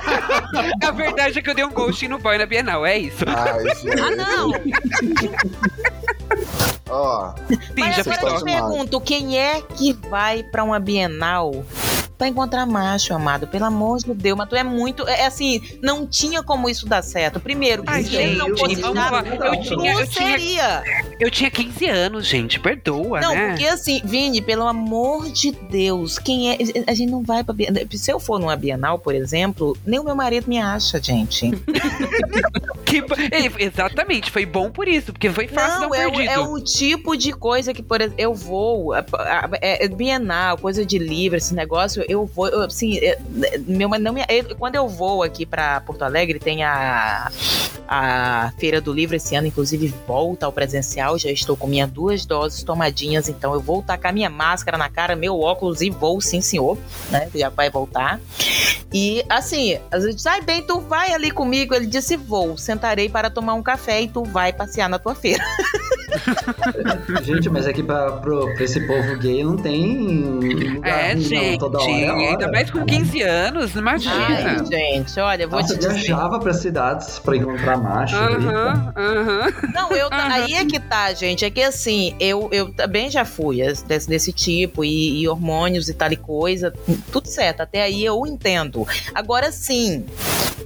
A 0.84 0.90
verdade 0.90 1.38
é 1.38 1.42
que 1.42 1.50
eu 1.50 1.54
dei 1.54 1.64
um 1.64 1.72
ghosting 1.72 2.08
no 2.08 2.18
boy 2.18 2.38
na 2.38 2.46
Bienal, 2.46 2.84
é 2.84 2.98
isso. 2.98 3.24
Ai, 3.26 3.74
gente. 3.76 4.00
Ah, 4.00 4.10
não! 4.16 4.50
Ó, 6.88 7.34
Sim, 7.48 7.58
Mas 7.76 7.98
agora 7.98 8.30
eu 8.30 8.38
te 8.38 8.44
pergunto, 8.44 9.00
quem 9.00 9.38
é 9.38 9.60
que 9.60 9.92
vai 9.92 10.42
pra 10.44 10.62
uma 10.62 10.78
Bienal 10.78 11.64
pra 12.16 12.28
encontrar 12.28 12.64
macho, 12.66 13.12
amado? 13.14 13.46
Pelo 13.46 13.64
amor 13.66 13.98
de 13.98 14.14
Deus, 14.14 14.36
mas 14.36 14.48
tu 14.48 14.56
é 14.56 14.64
muito... 14.64 15.06
É 15.08 15.26
assim, 15.26 15.60
não 15.82 16.06
tinha 16.06 16.42
como 16.42 16.68
isso 16.68 16.86
dar 16.86 17.02
certo. 17.02 17.38
Primeiro, 17.40 17.82
Ai, 17.86 18.02
se 18.04 18.26
não 18.36 18.56
fosse 18.56 18.76
vamos 18.76 18.98
chato, 18.98 19.12
lá. 19.12 19.46
Eu 19.46 19.60
tinha, 19.62 19.92
eu, 20.00 20.06
tinha, 20.08 20.82
eu 21.20 21.30
tinha 21.30 21.50
15 21.50 21.86
anos, 21.86 22.26
gente. 22.26 22.58
Perdoa, 22.60 23.20
Não, 23.20 23.34
né? 23.34 23.48
porque 23.50 23.66
assim, 23.66 24.00
Vini, 24.04 24.40
pelo 24.40 24.66
amor 24.66 25.30
de 25.30 25.50
Deus, 25.52 26.18
quem 26.18 26.50
é. 26.52 26.58
A 26.86 26.94
gente 26.94 27.10
não 27.10 27.22
vai 27.22 27.44
pra 27.44 27.52
Bienal. 27.54 27.84
Se 27.92 28.10
eu 28.10 28.18
for 28.18 28.38
numa 28.38 28.56
Bienal, 28.56 28.98
por 28.98 29.14
exemplo, 29.14 29.76
nem 29.84 30.00
o 30.00 30.04
meu 30.04 30.14
marido 30.14 30.48
me 30.48 30.58
acha, 30.58 31.00
gente. 31.02 31.50
Que- 32.86 33.02
é, 33.32 33.64
exatamente, 33.64 34.30
foi 34.30 34.46
bom 34.46 34.70
por 34.70 34.86
isso, 34.86 35.12
porque 35.12 35.28
foi 35.30 35.48
fácil 35.48 35.80
Não, 35.82 35.90
dar 35.90 35.98
é, 35.98 36.06
um 36.06 36.10
o- 36.10 36.12
perdido. 36.16 36.30
é 36.32 36.38
o 36.38 36.60
tipo 36.60 37.16
de 37.16 37.32
coisa 37.32 37.74
que, 37.74 37.82
por 37.82 38.00
exemplo, 38.00 38.14
eu 38.20 38.32
vou. 38.32 38.92
a- 38.94 39.04
a- 39.18 39.50
é 39.60 39.88
Bienal, 39.88 40.56
coisa 40.56 40.86
de 40.86 40.96
livro, 40.98 41.36
esse 41.36 41.52
negócio, 41.52 42.04
eu 42.08 42.24
vou. 42.26 42.48
eu, 42.48 42.62
assim, 42.62 42.98
é, 42.98 43.18
meu, 43.66 43.88
não 43.88 44.12
me, 44.12 44.24
eu- 44.28 44.56
quando 44.56 44.74
eu 44.76 44.88
vou 44.88 45.22
aqui 45.22 45.44
pra 45.46 45.80
Porto 45.80 46.02
Alegre, 46.02 46.38
tem 46.38 46.62
a, 46.64 47.30
a 47.88 48.52
Feira 48.58 48.80
do 48.80 48.92
Livro 48.92 49.16
esse 49.16 49.34
ano, 49.34 49.46
inclusive 49.46 49.92
volta 50.06 50.46
ao 50.46 50.52
presencial. 50.52 51.18
Já 51.18 51.30
estou 51.30 51.56
com 51.56 51.66
minhas 51.66 51.90
duas 51.90 52.24
doses 52.26 52.62
tomadinhas, 52.62 53.28
então 53.28 53.54
eu 53.54 53.60
vou 53.60 53.82
tacar 53.82 54.12
minha 54.12 54.30
máscara 54.30 54.76
na 54.78 54.88
cara, 54.88 55.14
meu 55.16 55.38
óculos 55.40 55.80
e 55.80 55.90
vou, 55.90 56.20
sim, 56.20 56.40
senhor, 56.40 56.78
né? 57.10 57.28
Já 57.34 57.48
vai 57.48 57.70
voltar. 57.70 58.20
E 58.92 59.24
assim, 59.28 59.78
às 59.90 60.04
vezes, 60.04 60.24
ai 60.26 60.40
bem, 60.40 60.62
tu 60.62 60.80
vai 60.80 61.12
ali 61.12 61.30
comigo. 61.30 61.74
Ele 61.74 61.86
disse: 61.86 62.16
vou, 62.16 62.56
sentarei 62.56 63.08
para 63.08 63.28
tomar 63.28 63.54
um 63.54 63.62
café 63.62 64.00
e 64.02 64.08
tu 64.08 64.24
vai 64.24 64.52
passear 64.52 64.88
na 64.88 64.98
tua 64.98 65.14
feira. 65.14 65.44
Gente, 67.22 67.48
mas 67.50 67.66
aqui 67.66 67.82
pra, 67.82 68.12
pro, 68.12 68.52
pra 68.54 68.64
esse 68.64 68.80
povo 68.86 69.16
gay 69.18 69.42
não 69.44 69.56
tem 69.56 69.96
lugar 69.98 71.10
É, 71.10 71.12
ruim, 71.12 71.22
não. 71.22 71.28
gente, 71.28 71.58
Toda 71.58 71.78
hora 71.78 71.90
hora. 72.04 72.30
ainda 72.30 72.50
mais 72.50 72.70
com 72.70 72.84
15 72.84 73.22
anos, 73.22 73.74
imagina. 73.74 74.14
Ai, 74.14 74.66
gente, 74.66 75.18
olha, 75.20 75.42
eu 75.44 75.48
vou 75.48 75.60
Nossa, 75.60 75.74
te 75.74 75.78
dizer. 75.80 75.94
viajava 75.94 76.38
pra 76.38 76.52
cidades 76.52 77.18
pra 77.18 77.36
encontrar 77.36 77.76
macho. 77.76 78.16
Aham, 78.16 78.92
aham. 78.96 79.52
Não, 79.72 79.90
eu, 79.92 80.08
aí 80.10 80.54
é 80.54 80.64
que 80.64 80.78
tá, 80.78 81.12
gente. 81.14 81.44
É 81.44 81.50
que 81.50 81.62
assim, 81.62 82.14
eu, 82.20 82.48
eu 82.52 82.72
também 82.72 83.10
já 83.10 83.24
fui 83.24 83.62
desse, 83.86 84.08
desse 84.08 84.32
tipo, 84.32 84.84
e, 84.84 85.20
e 85.22 85.28
hormônios 85.28 85.88
e 85.88 85.94
tal 85.94 86.10
e 86.12 86.16
coisa, 86.16 86.72
tudo 87.12 87.28
certo. 87.28 87.60
Até 87.60 87.82
aí 87.82 88.04
eu 88.04 88.26
entendo. 88.26 88.86
Agora 89.14 89.50
sim, 89.52 90.04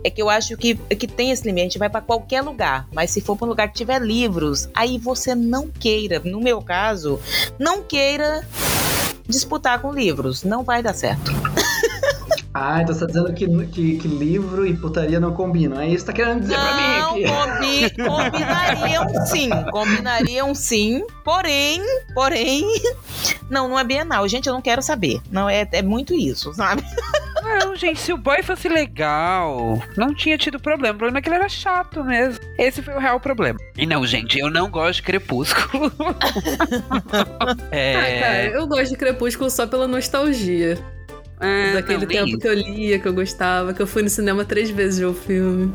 é 0.04 0.10
que 0.10 0.20
eu 0.20 0.28
acho 0.28 0.56
que, 0.56 0.74
que 0.74 1.06
tem 1.06 1.30
esse 1.30 1.46
limite, 1.46 1.78
vai 1.78 1.88
pra 1.88 2.00
qualquer 2.00 2.42
lugar. 2.42 2.86
Mas 2.92 3.10
se 3.10 3.20
for 3.20 3.36
pra 3.36 3.46
um 3.46 3.50
lugar 3.50 3.68
que 3.68 3.74
tiver 3.74 4.00
livros, 4.00 4.68
aí 4.74 4.98
você 4.98 5.34
não 5.34 5.68
queira, 5.68 6.20
no 6.24 6.40
meu 6.40 6.62
caso, 6.62 7.20
não 7.58 7.82
queira 7.82 8.44
disputar 9.30 9.80
com 9.80 9.92
livros. 9.92 10.44
Não 10.44 10.62
vai 10.62 10.82
dar 10.82 10.94
certo. 10.94 11.32
Ah, 12.52 12.82
então 12.82 12.92
você 12.92 13.00
tá 13.02 13.06
dizendo 13.06 13.32
que, 13.32 13.46
que, 13.68 13.96
que 13.98 14.08
livro 14.08 14.66
e 14.66 14.76
putaria 14.76 15.20
não 15.20 15.32
combinam. 15.32 15.80
É 15.80 15.86
isso 15.88 16.04
que 16.04 16.10
tá 16.10 16.16
querendo 16.16 16.40
dizer 16.40 16.54
pra 16.56 16.74
mim 16.76 16.98
Não, 16.98 17.10
aqui. 17.12 17.94
combi- 17.94 18.08
combinariam 18.10 19.26
sim, 19.26 19.50
combinariam 19.70 20.54
sim, 20.54 21.04
porém, 21.24 21.80
porém, 22.12 22.66
não, 23.48 23.68
não 23.68 23.78
é 23.78 23.84
Bienal, 23.84 24.26
gente, 24.26 24.48
eu 24.48 24.52
não 24.52 24.60
quero 24.60 24.82
saber, 24.82 25.20
não, 25.30 25.48
é, 25.48 25.66
é 25.70 25.80
muito 25.80 26.12
isso, 26.12 26.52
sabe? 26.52 26.82
Não, 27.42 27.74
gente, 27.76 28.00
se 28.00 28.12
o 28.12 28.16
boy 28.16 28.42
fosse 28.42 28.68
legal, 28.68 29.82
não 29.96 30.14
tinha 30.14 30.36
tido 30.36 30.58
problema. 30.58 30.94
O 30.94 30.98
problema 30.98 31.18
é 31.18 31.22
que 31.22 31.28
ele 31.28 31.36
era 31.36 31.48
chato 31.48 32.04
mesmo. 32.04 32.40
Esse 32.58 32.82
foi 32.82 32.94
o 32.94 32.98
real 32.98 33.18
problema. 33.20 33.58
E 33.76 33.86
não, 33.86 34.06
gente, 34.06 34.38
eu 34.38 34.50
não 34.50 34.70
gosto 34.70 34.96
de 34.96 35.02
crepúsculo. 35.02 35.92
Ah, 37.12 37.76
é. 37.76 38.20
cara, 38.20 38.46
eu 38.46 38.66
gosto 38.66 38.90
de 38.90 38.96
Crepúsculo 38.96 39.50
só 39.50 39.66
pela 39.66 39.86
nostalgia. 39.86 40.78
é, 41.40 41.72
Daquele 41.74 42.00
não, 42.00 42.06
tempo 42.06 42.38
que 42.38 42.48
eu 42.48 42.54
lia, 42.54 42.98
que 42.98 43.06
eu 43.06 43.12
gostava, 43.12 43.72
que 43.72 43.80
eu 43.80 43.86
fui 43.86 44.02
no 44.02 44.08
cinema 44.10 44.44
três 44.44 44.70
vezes 44.70 44.98
ver 44.98 45.06
o 45.06 45.14
filme. 45.14 45.72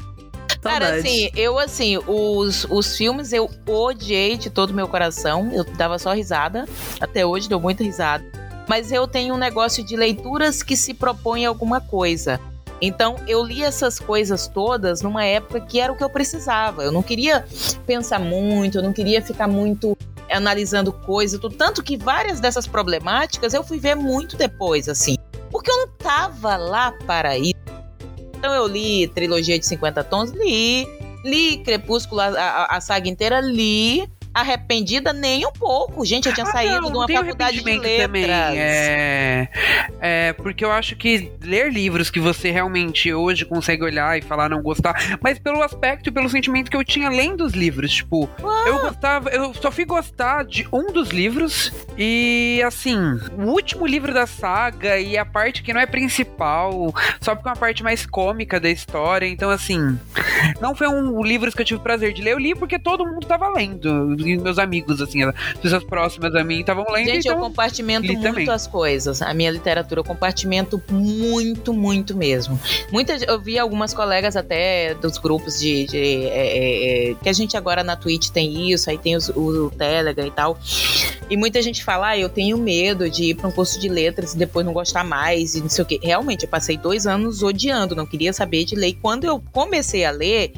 Cara, 0.61 0.95
assim, 0.95 1.29
eu, 1.35 1.59
assim, 1.59 1.97
os, 2.07 2.65
os 2.69 2.97
filmes 2.97 3.31
eu 3.31 3.49
odiei 3.67 4.35
de 4.35 4.49
todo 4.49 4.71
o 4.71 4.73
meu 4.73 4.87
coração, 4.87 5.51
eu 5.53 5.63
dava 5.63 5.99
só 5.99 6.11
risada, 6.11 6.65
até 6.99 7.23
hoje 7.23 7.47
dou 7.47 7.59
muita 7.59 7.83
risada, 7.83 8.25
mas 8.67 8.91
eu 8.91 9.07
tenho 9.07 9.35
um 9.35 9.37
negócio 9.37 9.83
de 9.83 9.95
leituras 9.95 10.61
que 10.63 10.75
se 10.75 10.93
propõem 10.93 11.45
alguma 11.45 11.79
coisa. 11.81 12.39
Então, 12.81 13.15
eu 13.27 13.43
li 13.43 13.63
essas 13.63 13.99
coisas 13.99 14.47
todas 14.47 15.01
numa 15.01 15.23
época 15.23 15.61
que 15.61 15.79
era 15.79 15.91
o 15.93 15.95
que 15.95 16.03
eu 16.03 16.09
precisava. 16.09 16.83
Eu 16.83 16.91
não 16.91 17.01
queria 17.01 17.45
pensar 17.85 18.19
muito, 18.19 18.77
eu 18.79 18.83
não 18.83 18.91
queria 18.91 19.21
ficar 19.21 19.47
muito 19.47 19.97
analisando 20.29 20.91
coisas, 20.91 21.39
tanto 21.57 21.81
que 21.83 21.95
várias 21.95 22.39
dessas 22.39 22.67
problemáticas 22.67 23.53
eu 23.53 23.63
fui 23.63 23.79
ver 23.79 23.95
muito 23.95 24.35
depois, 24.35 24.89
assim, 24.89 25.15
porque 25.51 25.69
eu 25.71 25.77
não 25.77 25.87
tava 25.87 26.57
lá 26.57 26.91
para 27.05 27.37
isso. 27.37 27.53
Então 28.37 28.53
eu 28.53 28.67
li 28.67 29.07
Trilogia 29.07 29.57
de 29.57 29.65
50 29.65 30.03
Tons, 30.03 30.31
li. 30.31 30.85
Li 31.23 31.57
Crepúsculo, 31.63 32.21
a- 32.21 32.67
a 32.69 32.81
saga 32.81 33.07
inteira, 33.09 33.39
li. 33.39 34.07
Arrependida 34.35 35.13
nem 35.13 35.45
um 35.45 35.51
pouco. 35.51 36.05
Gente, 36.05 36.27
eu 36.27 36.33
tinha 36.33 36.45
Ah, 36.45 36.51
saído 36.51 36.81
não, 36.81 36.91
de 36.91 36.97
uma 36.97 37.05
um 37.05 37.07
faculdade 37.07 37.57
de 37.57 37.63
letras. 37.63 37.97
também. 37.97 38.25
É, 38.29 39.47
é, 40.01 40.33
porque 40.33 40.63
eu 40.65 40.71
acho 40.71 40.95
que 40.95 41.31
ler 41.41 41.71
livros 41.71 42.09
que 42.09 42.19
você 42.19 42.51
realmente 42.51 43.13
hoje 43.13 43.45
consegue 43.45 43.83
olhar 43.83 44.17
e 44.17 44.21
falar 44.21 44.49
não 44.49 44.61
gostar, 44.61 45.17
mas 45.21 45.39
pelo 45.39 45.61
aspecto 45.63 46.09
e 46.09 46.11
pelo 46.11 46.29
sentimento 46.29 46.69
que 46.69 46.75
eu 46.77 46.83
tinha 46.83 47.09
lendo 47.09 47.45
os 47.45 47.53
livros, 47.53 47.91
tipo, 47.93 48.29
eu 48.65 48.79
gostava, 48.81 49.29
eu 49.29 49.53
só 49.53 49.71
fui 49.71 49.85
gostar 49.85 50.43
de 50.43 50.67
um 50.71 50.91
dos 50.91 51.09
livros 51.09 51.71
e 51.97 52.61
assim, 52.65 52.97
o 53.37 53.43
último 53.51 53.85
livro 53.85 54.13
da 54.13 54.27
saga 54.27 54.99
e 54.99 55.17
a 55.17 55.23
parte 55.25 55.63
que 55.63 55.73
não 55.73 55.79
é 55.81 55.85
principal, 55.85 56.93
só 57.21 57.33
porque 57.35 57.47
é 57.47 57.51
uma 57.51 57.57
parte 57.57 57.83
mais 57.83 58.05
cômica 58.05 58.59
da 58.59 58.69
história, 58.69 59.25
então 59.27 59.49
assim, 59.49 59.97
não 60.59 60.75
foi 60.75 60.87
um 60.87 61.23
livro 61.23 61.51
que 61.51 61.61
eu 61.61 61.65
tive 61.65 61.79
prazer 61.79 62.13
de 62.13 62.21
ler, 62.21 62.33
eu 62.33 62.39
li 62.39 62.53
porque 62.55 62.77
todo 62.77 63.05
mundo 63.05 63.25
tava 63.25 63.47
lendo, 63.49 64.15
e 64.27 64.37
meus 64.37 64.57
amigos 64.57 65.01
assim, 65.01 65.23
as 65.23 65.33
pessoas 65.61 65.83
próximas 65.83 66.33
a 66.35 66.43
mim 66.43 66.59
estavam 66.59 66.85
lendo, 66.91 67.05
Gente, 67.07 67.27
eu 67.27 67.33
então 67.33 67.43
compartimento 67.49 68.05
li 68.07 68.13
muito 68.13 68.23
também. 68.23 68.49
as 68.49 68.67
coisas. 68.67 69.21
A 69.21 69.33
minha 69.33 69.51
literatura 69.51 69.99
eu 69.99 70.03
compartimento 70.03 70.81
muito, 70.89 71.73
muito 71.73 72.15
mesmo. 72.15 72.59
Muita, 72.91 73.13
eu 73.25 73.39
vi 73.39 73.57
algumas 73.59 73.93
colegas 73.93 74.35
até 74.35 74.93
dos 74.95 75.17
grupos 75.17 75.59
de. 75.59 75.85
de, 75.85 75.97
é, 75.97 76.27
é, 76.29 77.11
é, 77.11 77.15
que 77.15 77.29
a 77.29 77.33
gente 77.33 77.55
agora 77.57 77.83
na 77.83 77.95
Twitch 77.95 78.29
tem 78.29 78.71
isso, 78.71 78.89
aí 78.89 78.97
tem 78.97 79.15
os- 79.15 79.29
o, 79.29 79.71
Telegram 79.71 80.25
e 80.27 80.31
tal. 80.31 80.57
E 81.29 81.35
muita 81.37 81.61
gente 81.61 81.83
fala, 81.83 82.09
ah, 82.09 82.17
eu 82.17 82.29
tenho 82.29 82.57
medo 82.57 83.09
de 83.09 83.31
ir 83.31 83.35
para 83.35 83.47
um 83.47 83.51
curso 83.51 83.79
de 83.79 83.89
letras 83.89 84.33
e 84.33 84.37
depois 84.37 84.65
não 84.65 84.73
gostar 84.73 85.03
mais 85.03 85.55
e 85.55 85.61
não 85.61 85.69
sei 85.69 85.83
o 85.83 85.87
quê. 85.87 85.99
Realmente, 86.01 86.43
eu 86.43 86.49
passei 86.49 86.77
dois 86.77 87.07
anos 87.07 87.41
odiando, 87.41 87.95
não 87.95 88.05
queria 88.05 88.31
saber 88.31 88.63
de 88.65 88.75
ler. 88.75 88.89
E 88.89 88.93
quando 88.93 89.23
eu 89.23 89.41
comecei 89.51 90.05
a 90.05 90.11
ler, 90.11 90.51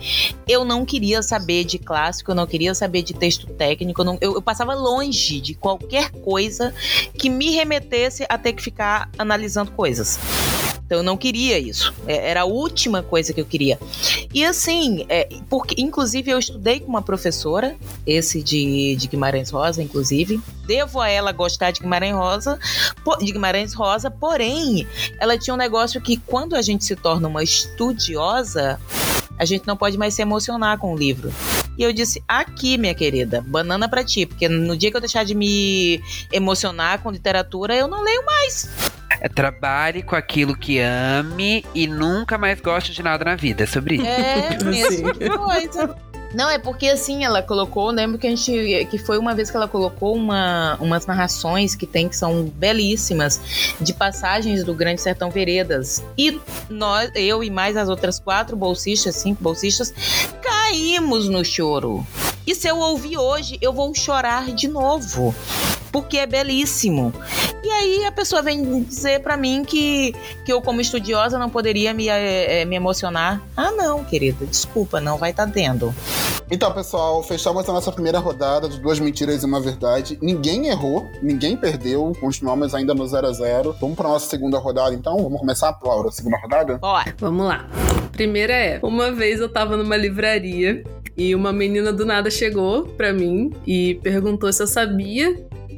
eu 0.47 0.65
não 0.65 0.85
queria 0.85 1.21
saber 1.23 1.63
de 1.63 1.77
clássico, 1.79 2.31
eu 2.31 2.35
não 2.35 2.45
queria 2.45 2.73
saber 2.75 3.01
de 3.01 3.13
texto 3.13 3.47
técnico, 3.57 4.01
eu, 4.01 4.05
não- 4.05 4.17
eu- 4.21 4.35
eu 4.35 4.41
passava 4.41 4.73
longe 4.73 5.41
de 5.41 5.53
qualquer 5.53 6.11
coisa 6.11 6.73
que 7.17 7.29
me 7.29 7.51
remetesse 7.51 8.25
a 8.29 8.37
ter 8.37 8.53
que 8.53 8.61
ficar 8.61 9.09
analisando 9.17 9.71
coisas. 9.71 10.19
Então 10.85 10.99
eu 10.99 11.03
não 11.03 11.17
queria 11.17 11.59
isso. 11.59 11.93
É, 12.07 12.29
era 12.29 12.41
a 12.41 12.45
última 12.45 13.03
coisa 13.03 13.33
que 13.33 13.41
eu 13.41 13.45
queria. 13.45 13.77
E 14.33 14.45
assim, 14.45 15.05
é, 15.09 15.27
porque 15.49 15.75
inclusive 15.81 16.31
eu 16.31 16.39
estudei 16.39 16.79
com 16.79 16.87
uma 16.87 17.01
professora, 17.01 17.75
esse 18.05 18.41
de, 18.41 18.95
de 18.95 19.07
Guimarães 19.07 19.49
Rosa, 19.49 19.83
inclusive. 19.83 20.39
Devo 20.65 21.01
a 21.01 21.09
ela 21.09 21.33
gostar 21.33 21.71
de 21.71 21.81
Guimarães 21.81 22.13
Rosa, 22.15 22.57
de 23.19 23.31
Guimarães 23.33 23.73
Rosa, 23.73 24.09
porém, 24.09 24.87
ela 25.19 25.37
tinha 25.37 25.53
um 25.53 25.57
negócio 25.57 25.99
que 25.99 26.15
quando 26.17 26.55
a 26.55 26.61
gente 26.61 26.85
se 26.85 26.95
torna 26.95 27.27
uma 27.27 27.43
estudiosa, 27.43 28.79
a 29.37 29.43
gente 29.43 29.67
não 29.67 29.75
pode 29.75 29.97
mais 29.97 30.13
se 30.13 30.21
emocionar 30.21 30.77
com 30.77 30.93
o 30.93 30.97
livro. 30.97 31.33
E 31.77 31.83
eu 31.83 31.93
disse: 31.93 32.23
aqui, 32.27 32.77
minha 32.77 32.95
querida, 32.95 33.43
banana 33.45 33.87
pra 33.87 34.03
ti, 34.03 34.25
porque 34.25 34.49
no 34.49 34.75
dia 34.75 34.89
que 34.89 34.97
eu 34.97 35.01
deixar 35.01 35.23
de 35.23 35.35
me 35.35 36.01
emocionar 36.31 36.99
com 37.01 37.11
literatura, 37.11 37.75
eu 37.75 37.87
não 37.87 38.03
leio 38.03 38.25
mais. 38.25 38.69
É, 39.21 39.29
trabalhe 39.29 40.03
com 40.03 40.15
aquilo 40.15 40.55
que 40.55 40.79
ame 40.79 41.65
e 41.73 41.87
nunca 41.87 42.37
mais 42.37 42.59
goste 42.59 42.91
de 42.91 43.01
nada 43.01 43.25
na 43.25 43.35
vida. 43.35 43.63
É 43.63 43.67
sobre 43.67 43.95
isso. 43.95 44.05
É, 44.05 44.63
mesma 44.63 45.13
coisa. 45.37 45.95
Não, 46.37 46.51
é 46.51 46.59
porque 46.59 46.87
assim, 46.87 47.25
ela 47.25 47.41
colocou, 47.41 47.89
lembro 47.89 48.19
que 48.19 48.27
a 48.27 48.29
gente. 48.29 48.85
que 48.91 48.99
foi 48.99 49.17
uma 49.17 49.33
vez 49.33 49.49
que 49.49 49.57
ela 49.57 49.67
colocou 49.67 50.13
uma, 50.13 50.77
umas 50.79 51.07
narrações 51.07 51.73
que 51.73 51.87
tem, 51.87 52.07
que 52.07 52.15
são 52.15 52.43
belíssimas, 52.43 53.41
de 53.81 53.91
passagens 53.91 54.63
do 54.63 54.71
Grande 54.71 55.01
Sertão 55.01 55.31
Veredas. 55.31 56.03
E 56.15 56.39
nós, 56.69 57.09
eu 57.15 57.43
e 57.43 57.49
mais 57.49 57.75
as 57.75 57.89
outras 57.89 58.19
quatro 58.19 58.55
bolsistas, 58.55 59.15
cinco 59.15 59.41
bolsistas, 59.41 59.91
caímos 60.39 61.27
no 61.27 61.43
choro. 61.43 62.05
E 62.45 62.53
se 62.53 62.67
eu 62.67 62.77
ouvir 62.77 63.17
hoje, 63.17 63.57
eu 63.59 63.73
vou 63.73 63.91
chorar 63.95 64.45
de 64.51 64.67
novo 64.67 65.33
porque 65.91 66.17
é 66.17 66.25
belíssimo. 66.25 67.13
E 67.63 67.69
aí 67.69 68.05
a 68.05 68.11
pessoa 68.11 68.41
vem 68.41 68.83
dizer 68.83 69.21
para 69.21 69.35
mim 69.35 69.63
que, 69.65 70.15
que 70.45 70.53
eu, 70.53 70.61
como 70.61 70.79
estudiosa, 70.79 71.37
não 71.37 71.49
poderia 71.49 71.93
me, 71.93 72.07
é, 72.07 72.65
me 72.65 72.75
emocionar. 72.75 73.41
Ah, 73.55 73.71
não, 73.71 74.03
querida, 74.03 74.45
desculpa, 74.45 75.01
não 75.01 75.17
vai 75.17 75.31
estar 75.31 75.45
tá 75.45 75.51
tendo. 75.51 75.93
Então, 76.49 76.71
pessoal, 76.71 77.21
fechamos 77.23 77.67
a 77.67 77.73
nossa 77.73 77.91
primeira 77.91 78.19
rodada 78.19 78.69
de 78.69 78.79
duas 78.79 78.99
mentiras 78.99 79.43
e 79.43 79.45
uma 79.45 79.59
verdade. 79.59 80.17
Ninguém 80.21 80.67
errou, 80.67 81.05
ninguém 81.21 81.57
perdeu, 81.57 82.13
continuamos 82.21 82.73
ainda 82.73 82.93
no 82.93 83.05
0 83.05 83.27
a 83.27 83.31
0 83.33 83.75
Vamos 83.81 83.97
para 83.97 84.07
nossa 84.07 84.29
segunda 84.29 84.57
rodada, 84.57 84.95
então? 84.95 85.17
Vamos 85.17 85.39
começar, 85.39 85.77
Laura, 85.83 86.07
a 86.07 86.11
segunda 86.11 86.37
rodada? 86.37 86.77
Bora. 86.77 87.13
Vamos 87.17 87.47
lá. 87.47 87.67
Primeira 88.13 88.53
é: 88.53 88.79
uma 88.81 89.11
vez 89.11 89.39
eu 89.39 89.49
tava 89.49 89.75
numa 89.75 89.97
livraria 89.97 90.83
e 91.17 91.35
uma 91.35 91.51
menina 91.51 91.91
do 91.91 92.05
nada 92.05 92.29
chegou 92.29 92.83
pra 92.83 93.11
mim 93.11 93.51
e 93.65 93.95
perguntou 94.01 94.51
se 94.53 94.63
eu 94.63 94.67
sabia 94.67 95.35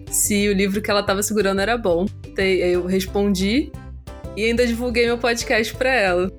se 0.10 0.48
o 0.50 0.54
livro 0.54 0.82
que 0.82 0.90
ela 0.90 1.04
tava 1.04 1.22
segurando 1.24 1.62
era 1.62 1.78
bom. 1.78 2.06
Eu 2.38 2.86
respondi 2.86 3.72
e 4.36 4.46
ainda 4.46 4.66
divulguei 4.66 5.06
meu 5.06 5.18
podcast 5.18 5.76
pra 5.76 5.94
ela. 5.94 6.32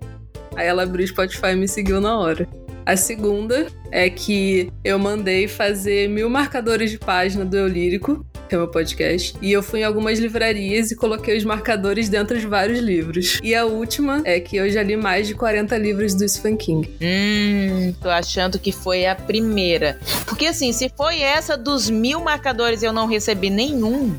Aí 0.56 0.66
ela 0.66 0.82
abriu 0.82 1.04
o 1.04 1.08
Spotify 1.08 1.48
e 1.52 1.56
me 1.56 1.68
seguiu 1.68 2.00
na 2.00 2.18
hora. 2.18 2.48
A 2.84 2.96
segunda 2.96 3.66
é 3.92 4.08
que 4.08 4.70
eu 4.82 4.98
mandei 4.98 5.46
fazer 5.46 6.08
mil 6.08 6.28
marcadores 6.28 6.90
de 6.90 6.98
página 6.98 7.44
do 7.44 7.56
Eu 7.56 7.68
Lírico 7.68 8.24
é 8.54 8.58
o 8.58 8.60
meu 8.60 8.68
podcast. 8.68 9.34
E 9.40 9.52
eu 9.52 9.62
fui 9.62 9.80
em 9.80 9.84
algumas 9.84 10.18
livrarias 10.18 10.90
e 10.90 10.96
coloquei 10.96 11.36
os 11.36 11.44
marcadores 11.44 12.08
dentro 12.08 12.38
de 12.38 12.46
vários 12.46 12.78
livros. 12.78 13.40
E 13.42 13.54
a 13.54 13.64
última 13.64 14.22
é 14.24 14.40
que 14.40 14.56
eu 14.56 14.68
já 14.70 14.82
li 14.82 14.96
mais 14.96 15.26
de 15.26 15.34
40 15.34 15.76
livros 15.78 16.14
do 16.14 16.28
Stephen 16.28 16.56
King. 16.56 16.90
Hum, 17.00 17.94
tô 18.00 18.08
achando 18.08 18.58
que 18.58 18.72
foi 18.72 19.06
a 19.06 19.14
primeira. 19.14 19.98
Porque 20.26 20.46
assim, 20.46 20.72
se 20.72 20.90
foi 20.96 21.20
essa 21.20 21.56
dos 21.56 21.88
mil 21.88 22.20
marcadores 22.20 22.82
e 22.82 22.86
eu 22.86 22.92
não 22.92 23.06
recebi 23.06 23.50
nenhum, 23.50 24.16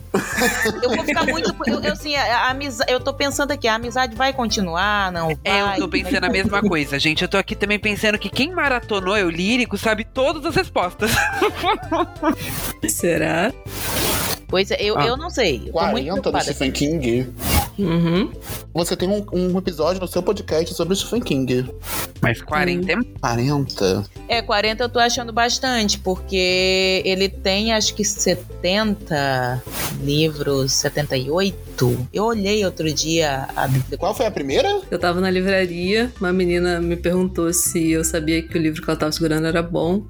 eu 0.82 0.90
vou 0.96 1.04
ficar 1.04 1.26
muito. 1.26 1.56
Eu, 1.68 1.82
eu, 1.82 1.94
assim, 1.94 2.16
a, 2.16 2.48
a 2.48 2.50
amizade, 2.50 2.92
eu 2.92 3.00
tô 3.00 3.14
pensando 3.14 3.52
aqui, 3.52 3.68
a 3.68 3.76
amizade 3.76 4.16
vai 4.16 4.34
continuar, 4.34 5.12
não? 5.12 5.28
Vai, 5.28 5.38
é, 5.44 5.62
eu 5.76 5.82
tô 5.82 5.90
pensando 5.90 6.24
a 6.24 6.30
mesma 6.30 6.62
coisa, 6.62 7.00
gente. 7.00 7.22
Eu 7.22 7.28
tô 7.28 7.38
aqui 7.38 7.56
também 7.56 7.80
pensando 7.80 8.18
que 8.18 8.30
quem 8.30 8.52
maratonou 8.52 9.18
eu 9.18 9.30
lírico 9.30 9.78
sabe 9.78 10.04
todas 10.04 10.46
as 10.46 10.56
respostas. 10.56 11.12
Será? 12.88 13.52
Pois 14.52 14.70
é, 14.70 14.78
eu, 14.82 14.98
ah, 15.00 15.08
eu 15.08 15.16
não 15.16 15.30
sei. 15.30 15.64
Eu 15.66 15.72
40 15.72 16.30
do 16.30 16.42
Stephen 16.42 16.72
King. 16.72 17.34
Uhum. 17.80 18.30
Você 18.74 18.98
tem 18.98 19.08
um, 19.08 19.26
um, 19.32 19.58
episódio 19.58 20.02
no 20.02 20.08
seu 20.08 20.22
podcast 20.22 20.76
sobre 20.76 20.94
Stephen 20.94 21.22
King. 21.22 21.74
Mas 22.22 22.42
40? 22.42 22.94
Hum. 22.94 23.04
40? 23.22 24.06
É, 24.28 24.42
40 24.42 24.84
eu 24.84 24.90
tô 24.90 25.00
achando 25.00 25.32
bastante, 25.32 25.98
porque 26.00 27.02
ele 27.06 27.30
tem 27.30 27.72
acho 27.72 27.96
que 27.96 28.04
70 28.04 29.64
livros, 30.02 30.74
78. 30.74 32.08
Eu 32.14 32.26
olhei 32.26 32.64
outro 32.66 32.94
dia 32.94 33.48
a 33.56 33.68
Qual 33.98 34.14
foi 34.14 34.26
a 34.26 34.32
primeira? 34.32 34.82
Eu 34.92 35.00
tava 35.00 35.20
na 35.20 35.32
livraria, 35.32 36.12
uma 36.20 36.32
menina 36.32 36.80
me 36.80 36.96
perguntou 36.96 37.52
se 37.54 37.92
eu 37.92 38.04
sabia 38.04 38.42
que 38.44 38.58
o 38.58 38.62
livro 38.62 38.82
que 38.82 38.90
ela 38.90 39.00
tava 39.00 39.12
segurando 39.12 39.48
era 39.48 39.64
bom, 39.64 40.06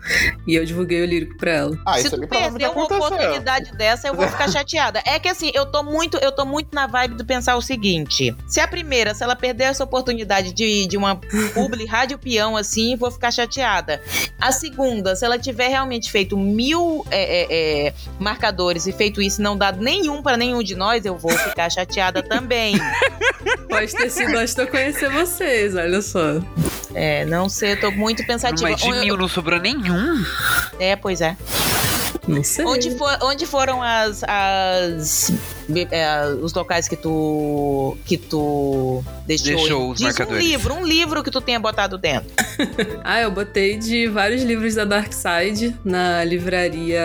e 0.47 0.55
eu 0.55 0.65
divulguei 0.65 1.01
o 1.01 1.05
lírico 1.05 1.37
pra 1.37 1.51
ela. 1.51 1.77
Ah, 1.85 1.97
se 1.97 2.09
tu 2.09 2.27
perder 2.27 2.69
uma 2.71 2.83
oportunidade 2.83 3.71
dessa, 3.77 4.07
eu 4.07 4.15
vou 4.15 4.30
ficar 4.31 4.49
chateada. 4.49 5.01
É 5.05 5.19
que 5.19 5.27
assim, 5.27 5.51
eu 5.53 5.65
tô 5.65 5.83
muito, 5.83 6.17
eu 6.17 6.31
tô 6.31 6.45
muito 6.45 6.73
na 6.73 6.87
vibe 6.87 7.15
do 7.15 7.25
pensar 7.25 7.55
o 7.55 7.61
seguinte: 7.61 8.35
se 8.47 8.59
a 8.59 8.67
primeira, 8.67 9.13
se 9.13 9.23
ela 9.23 9.35
perder 9.35 9.65
essa 9.65 9.83
oportunidade 9.83 10.53
de, 10.53 10.87
de 10.87 10.97
uma 10.97 11.15
publi 11.53 11.85
rádio 11.87 12.17
peão 12.17 12.57
assim, 12.57 12.95
vou 12.95 13.11
ficar 13.11 13.31
chateada. 13.31 14.01
A 14.39 14.51
segunda, 14.51 15.15
se 15.15 15.25
ela 15.25 15.37
tiver 15.37 15.67
realmente 15.67 16.11
feito 16.11 16.37
mil 16.37 17.05
é, 17.11 17.21
é, 17.21 17.87
é, 17.87 17.93
marcadores 18.19 18.87
e 18.87 18.91
feito 18.91 19.21
isso 19.21 19.41
não 19.41 19.57
dado 19.57 19.81
nenhum 19.81 20.21
para 20.21 20.37
nenhum 20.37 20.63
de 20.63 20.75
nós, 20.75 21.05
eu 21.05 21.17
vou 21.17 21.31
ficar 21.31 21.69
chateada 21.69 22.23
também. 22.23 22.75
Pode 23.69 23.91
ter 23.93 24.09
sido 24.09 24.35
antes 24.35 24.53
de 24.53 24.61
eu 24.61 24.67
conhecer 24.67 25.09
vocês, 25.09 25.75
olha 25.75 26.01
só. 26.01 26.39
É, 26.93 27.25
não 27.25 27.47
sei, 27.47 27.73
eu 27.73 27.79
tô 27.79 27.91
muito 27.91 28.25
pensativa. 28.25 28.69
Mas 28.69 28.81
de 28.81 28.91
mil 28.91 29.17
não 29.17 29.27
sobrou 29.27 29.59
nenhum? 29.59 30.23
É, 30.79 30.95
pois 30.95 31.21
é. 31.21 31.37
Não 32.27 32.43
sei. 32.43 32.65
Onde, 32.65 32.91
for, 32.91 33.17
onde 33.23 33.45
foram 33.45 33.81
as, 33.81 34.23
as 34.23 35.31
é, 35.91 36.27
os 36.41 36.53
locais 36.53 36.87
que 36.87 36.95
tu 36.95 37.97
que 38.05 38.17
tu 38.17 39.03
deixou? 39.25 39.55
Deixou 39.55 39.89
os 39.91 39.97
Diz 39.97 40.07
marcadores. 40.07 40.43
um 40.43 40.47
livro, 40.47 40.73
um 40.75 40.85
livro 40.85 41.23
que 41.23 41.31
tu 41.31 41.41
tenha 41.41 41.59
botado 41.59 41.97
dentro. 41.97 42.31
ah, 43.03 43.21
eu 43.21 43.31
botei 43.31 43.77
de 43.77 44.07
vários 44.07 44.43
livros 44.43 44.75
da 44.75 44.85
Dark 44.85 45.11
Side 45.13 45.75
na 45.83 46.23
livraria 46.23 47.01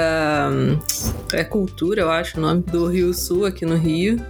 é 1.32 1.42
Cultura, 1.42 2.02
eu 2.02 2.10
acho 2.10 2.38
o 2.38 2.40
nome, 2.40 2.62
do 2.62 2.86
Rio 2.86 3.12
Sul, 3.12 3.46
aqui 3.46 3.66
no 3.66 3.76
Rio. 3.76 4.20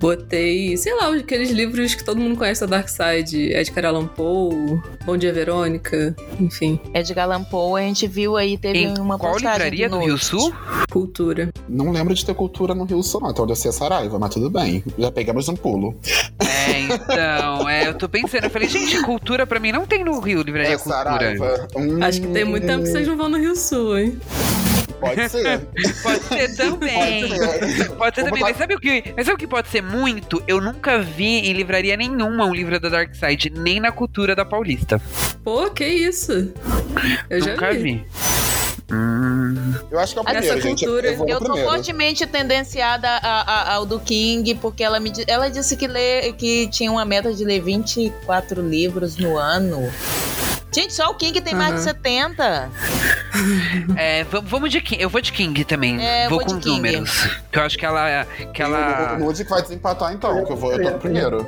Botei, 0.00 0.76
sei 0.76 0.94
lá, 0.94 1.14
aqueles 1.14 1.50
livros 1.50 1.94
que 1.94 2.04
todo 2.04 2.20
mundo 2.20 2.36
conhece 2.36 2.60
da 2.62 2.66
Dark 2.66 2.88
Side, 2.88 3.52
Edgar 3.52 3.86
Allan 3.86 4.06
Poe, 4.06 4.80
Bom 5.04 5.16
Dia 5.16 5.32
Verônica, 5.32 6.14
enfim. 6.40 6.80
Edgar 6.92 7.24
Allan 7.24 7.44
Poe, 7.44 7.80
a 7.80 7.86
gente 7.86 8.06
viu 8.06 8.36
aí, 8.36 8.58
teve 8.58 8.78
em 8.78 8.98
uma 8.98 9.18
qual 9.18 9.36
livraria 9.36 9.88
do 9.88 9.98
Rio 9.98 10.18
Sul? 10.18 10.52
Cultura. 10.90 11.50
Não 11.68 11.90
lembro 11.92 12.14
de 12.14 12.24
ter 12.24 12.34
cultura 12.34 12.74
no 12.74 12.84
Rio 12.84 13.02
Sul, 13.02 13.20
não. 13.20 13.30
Então 13.30 13.46
deve 13.46 13.58
ser 13.58 13.72
Saraiva, 13.72 14.18
mas 14.18 14.34
tudo 14.34 14.50
bem. 14.50 14.82
Já 14.98 15.12
pegamos 15.12 15.48
um 15.48 15.54
pulo. 15.54 15.98
É, 16.40 16.80
então, 16.80 17.68
é, 17.68 17.86
eu 17.86 17.94
tô 17.94 18.08
pensando, 18.08 18.44
eu 18.44 18.50
falei, 18.50 18.68
gente, 18.68 19.00
cultura 19.02 19.46
pra 19.46 19.60
mim 19.60 19.72
não 19.72 19.86
tem 19.86 20.04
no 20.04 20.18
Rio, 20.18 20.42
livraria 20.46 20.74
é 20.74 20.78
cultura. 20.78 21.68
Hum... 21.76 22.02
Acho 22.02 22.20
que 22.20 22.28
tem 22.28 22.44
muito 22.44 22.66
tempo 22.66 22.84
que 22.84 22.90
vocês 22.90 23.06
não 23.06 23.16
vão 23.16 23.28
no 23.28 23.38
Rio 23.38 23.56
Sul, 23.56 23.98
hein? 23.98 24.20
Pode 25.00 25.28
ser. 25.28 25.60
pode 26.02 26.22
ser 26.24 26.56
também. 26.56 27.28
Pode 27.28 27.72
ser, 27.72 27.90
pode 27.90 28.14
ser 28.16 28.24
também. 28.24 28.40
Botar... 28.40 28.46
Mas, 28.46 28.56
sabe 28.56 28.74
o 28.74 28.80
que, 28.80 29.14
mas 29.14 29.26
sabe 29.26 29.34
o 29.34 29.38
que 29.38 29.46
pode 29.46 29.68
ser 29.68 29.82
muito? 29.82 30.42
Eu 30.48 30.60
nunca 30.60 30.98
vi 30.98 31.48
em 31.48 31.52
livraria 31.52 31.96
nenhuma 31.96 32.46
um 32.46 32.54
livro 32.54 32.80
da 32.80 32.88
Dark 32.88 33.14
Side, 33.14 33.50
nem 33.50 33.78
na 33.78 33.92
cultura 33.92 34.34
da 34.34 34.44
Paulista. 34.44 35.00
Pô, 35.44 35.70
que 35.70 35.86
isso? 35.86 36.52
Eu 37.28 37.40
nunca 37.40 37.72
vi. 37.72 37.78
vi. 37.78 38.06
Hum. 38.90 39.74
Eu 39.90 39.98
acho 39.98 40.12
que 40.12 40.18
é 40.18 40.22
o 40.22 40.24
primeiro, 40.24 40.58
Essa 40.58 40.68
cultura, 40.68 41.08
gente. 41.08 41.20
Eu, 41.20 41.28
eu 41.28 41.40
tô 41.40 41.56
fortemente 41.56 42.26
tendenciada 42.26 43.08
a, 43.08 43.40
a, 43.40 43.74
ao 43.74 43.86
do 43.86 43.98
King, 43.98 44.54
porque 44.54 44.84
ela, 44.84 45.00
me, 45.00 45.12
ela 45.26 45.48
disse 45.48 45.76
que, 45.76 45.86
lê, 45.86 46.32
que 46.32 46.68
tinha 46.68 46.90
uma 46.90 47.04
meta 47.04 47.32
de 47.32 47.44
ler 47.44 47.60
24 47.60 48.62
livros 48.62 49.16
no 49.16 49.36
ano. 49.36 49.90
Gente, 50.72 50.92
só 50.92 51.10
o 51.10 51.14
King 51.14 51.40
tem 51.40 51.54
uhum. 51.54 51.58
mais 51.58 51.74
de 51.76 51.80
70. 51.80 52.70
É, 53.96 54.24
vamos 54.24 54.70
de 54.70 54.80
King. 54.80 55.02
Eu 55.02 55.08
vou 55.08 55.20
de 55.20 55.32
King 55.32 55.64
também. 55.64 56.04
É, 56.04 56.28
vou, 56.28 56.38
vou 56.38 56.46
com 56.46 56.58
os 56.58 56.64
números. 56.64 57.28
Que 57.50 57.58
eu 57.58 57.62
acho 57.62 57.78
que 57.78 57.86
ela. 57.86 58.26
Que 58.52 58.62
ela... 58.62 59.14
O 59.14 59.18
Nude 59.18 59.44
vai 59.44 59.62
desempatar 59.62 60.12
então, 60.12 60.44
que 60.44 60.52
eu 60.52 60.56
vou, 60.56 60.72
eu 60.72 60.82
tô 60.82 60.90
no 60.90 60.98
primeiro. 60.98 61.46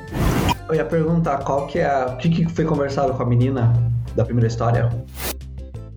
Eu 0.68 0.74
ia 0.74 0.84
perguntar 0.84 1.38
qual 1.38 1.66
que 1.66 1.78
é. 1.78 2.06
O 2.06 2.16
que, 2.16 2.28
que 2.28 2.46
foi 2.46 2.64
conversado 2.64 3.12
com 3.14 3.22
a 3.22 3.26
menina 3.26 3.72
da 4.14 4.24
primeira 4.24 4.46
história? 4.46 4.90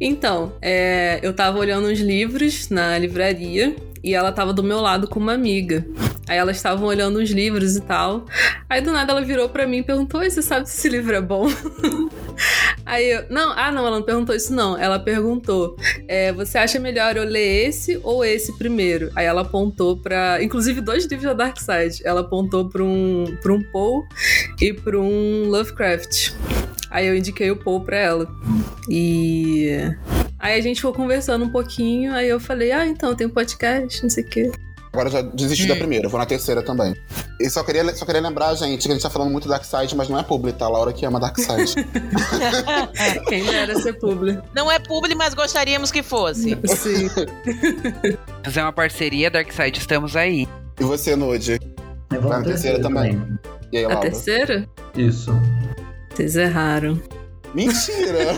Então, 0.03 0.53
é, 0.59 1.19
eu 1.21 1.31
tava 1.31 1.59
olhando 1.59 1.87
uns 1.87 1.99
livros 1.99 2.69
na 2.69 2.97
livraria 2.97 3.75
e 4.03 4.15
ela 4.15 4.31
tava 4.31 4.51
do 4.51 4.63
meu 4.63 4.81
lado 4.81 5.07
com 5.07 5.19
uma 5.19 5.33
amiga. 5.33 5.85
Aí 6.27 6.37
elas 6.37 6.55
estavam 6.55 6.87
olhando 6.87 7.19
uns 7.19 7.29
livros 7.29 7.75
e 7.75 7.81
tal. 7.81 8.25
Aí 8.67 8.81
do 8.81 8.91
nada 8.91 9.11
ela 9.11 9.21
virou 9.21 9.47
para 9.49 9.67
mim 9.67 9.77
e 9.77 9.83
perguntou: 9.83 10.23
Você 10.23 10.41
sabe 10.41 10.67
se 10.67 10.75
esse 10.75 10.89
livro 10.89 11.13
é 11.15 11.21
bom? 11.21 11.47
Aí 12.83 13.11
eu. 13.11 13.25
Não, 13.29 13.53
ah, 13.55 13.71
não, 13.71 13.85
ela 13.85 13.97
não 13.97 14.01
perguntou 14.01 14.35
isso, 14.35 14.53
não. 14.53 14.75
Ela 14.77 14.97
perguntou: 14.97 15.75
é, 16.07 16.31
você 16.31 16.57
acha 16.57 16.79
melhor 16.79 17.15
eu 17.15 17.23
ler 17.23 17.67
esse 17.67 17.99
ou 18.01 18.25
esse 18.25 18.57
primeiro? 18.57 19.11
Aí 19.15 19.25
ela 19.25 19.41
apontou 19.41 19.97
pra. 19.97 20.41
Inclusive, 20.41 20.81
dois 20.81 21.05
livros 21.05 21.27
da 21.27 21.33
Dark 21.33 21.57
Side. 21.59 22.01
Ela 22.03 22.21
apontou 22.21 22.69
pra 22.69 22.83
um, 22.83 23.37
pra 23.41 23.53
um 23.53 23.61
Poe 23.71 24.03
e 24.59 24.73
pra 24.73 24.99
um 24.99 25.47
Lovecraft. 25.47 26.31
Aí 26.91 27.07
eu 27.07 27.15
indiquei 27.15 27.49
o 27.49 27.55
Paul 27.55 27.81
pra 27.81 27.97
ela. 27.97 28.27
E. 28.89 29.69
Aí 30.37 30.59
a 30.59 30.61
gente 30.61 30.77
ficou 30.77 30.93
conversando 30.93 31.45
um 31.45 31.49
pouquinho, 31.49 32.13
aí 32.13 32.27
eu 32.27 32.39
falei, 32.39 32.71
ah, 32.71 32.85
então, 32.85 33.15
tem 33.15 33.27
um 33.27 33.29
podcast, 33.29 34.01
não 34.03 34.09
sei 34.09 34.23
o 34.23 34.27
quê. 34.27 34.51
Agora 34.91 35.07
eu 35.07 35.13
já 35.13 35.21
desisti 35.21 35.67
da 35.67 35.75
primeira, 35.75 36.09
vou 36.09 36.19
na 36.19 36.25
terceira 36.25 36.61
também. 36.61 36.93
E 37.39 37.49
só 37.49 37.63
queria, 37.63 37.95
só 37.95 38.05
queria 38.05 38.19
lembrar, 38.21 38.53
gente, 38.55 38.81
que 38.81 38.89
a 38.89 38.93
gente 38.93 39.01
tá 39.01 39.09
falando 39.09 39.31
muito 39.31 39.47
Dark 39.47 39.63
Side, 39.63 39.95
mas 39.95 40.09
não 40.09 40.19
é 40.19 40.23
publi, 40.23 40.51
tá? 40.51 40.65
A 40.65 40.69
Laura 40.69 40.91
que 40.91 41.05
ama 41.05 41.17
Dark 41.19 41.37
Side. 41.39 41.75
Quem 43.29 43.45
dera 43.45 43.79
ser 43.79 43.93
publi. 43.93 44.37
Não 44.53 44.69
é 44.69 44.79
publi, 44.79 45.15
mas 45.15 45.33
gostaríamos 45.33 45.91
que 45.91 46.03
fosse. 46.03 46.57
Sim. 46.75 47.09
Fazer 48.43 48.61
uma 48.61 48.73
parceria, 48.73 49.31
Darkside, 49.31 49.79
estamos 49.79 50.15
aí. 50.15 50.45
e 50.79 50.83
você, 50.83 51.15
Nude? 51.15 51.57
Eu 52.13 52.21
vou 52.21 52.29
Vai 52.29 52.39
na 52.39 52.45
terceira 52.45 52.81
também. 52.81 53.21
E 53.71 53.77
aí, 53.77 53.85
A 53.85 53.89
Laura? 53.89 54.01
terceira? 54.09 54.67
Isso. 54.97 55.31
Vocês 56.21 56.35
erraram. 56.35 57.01
Mentira! 57.51 58.35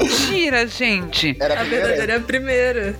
Mentira, 0.00 0.64
gente. 0.68 1.36
Era 1.40 1.54
a 1.54 1.56
A 1.56 1.60
primeira? 1.62 1.86
verdadeira 1.88 2.12
é 2.12 2.16
a 2.16 2.20
primeira. 2.20 2.96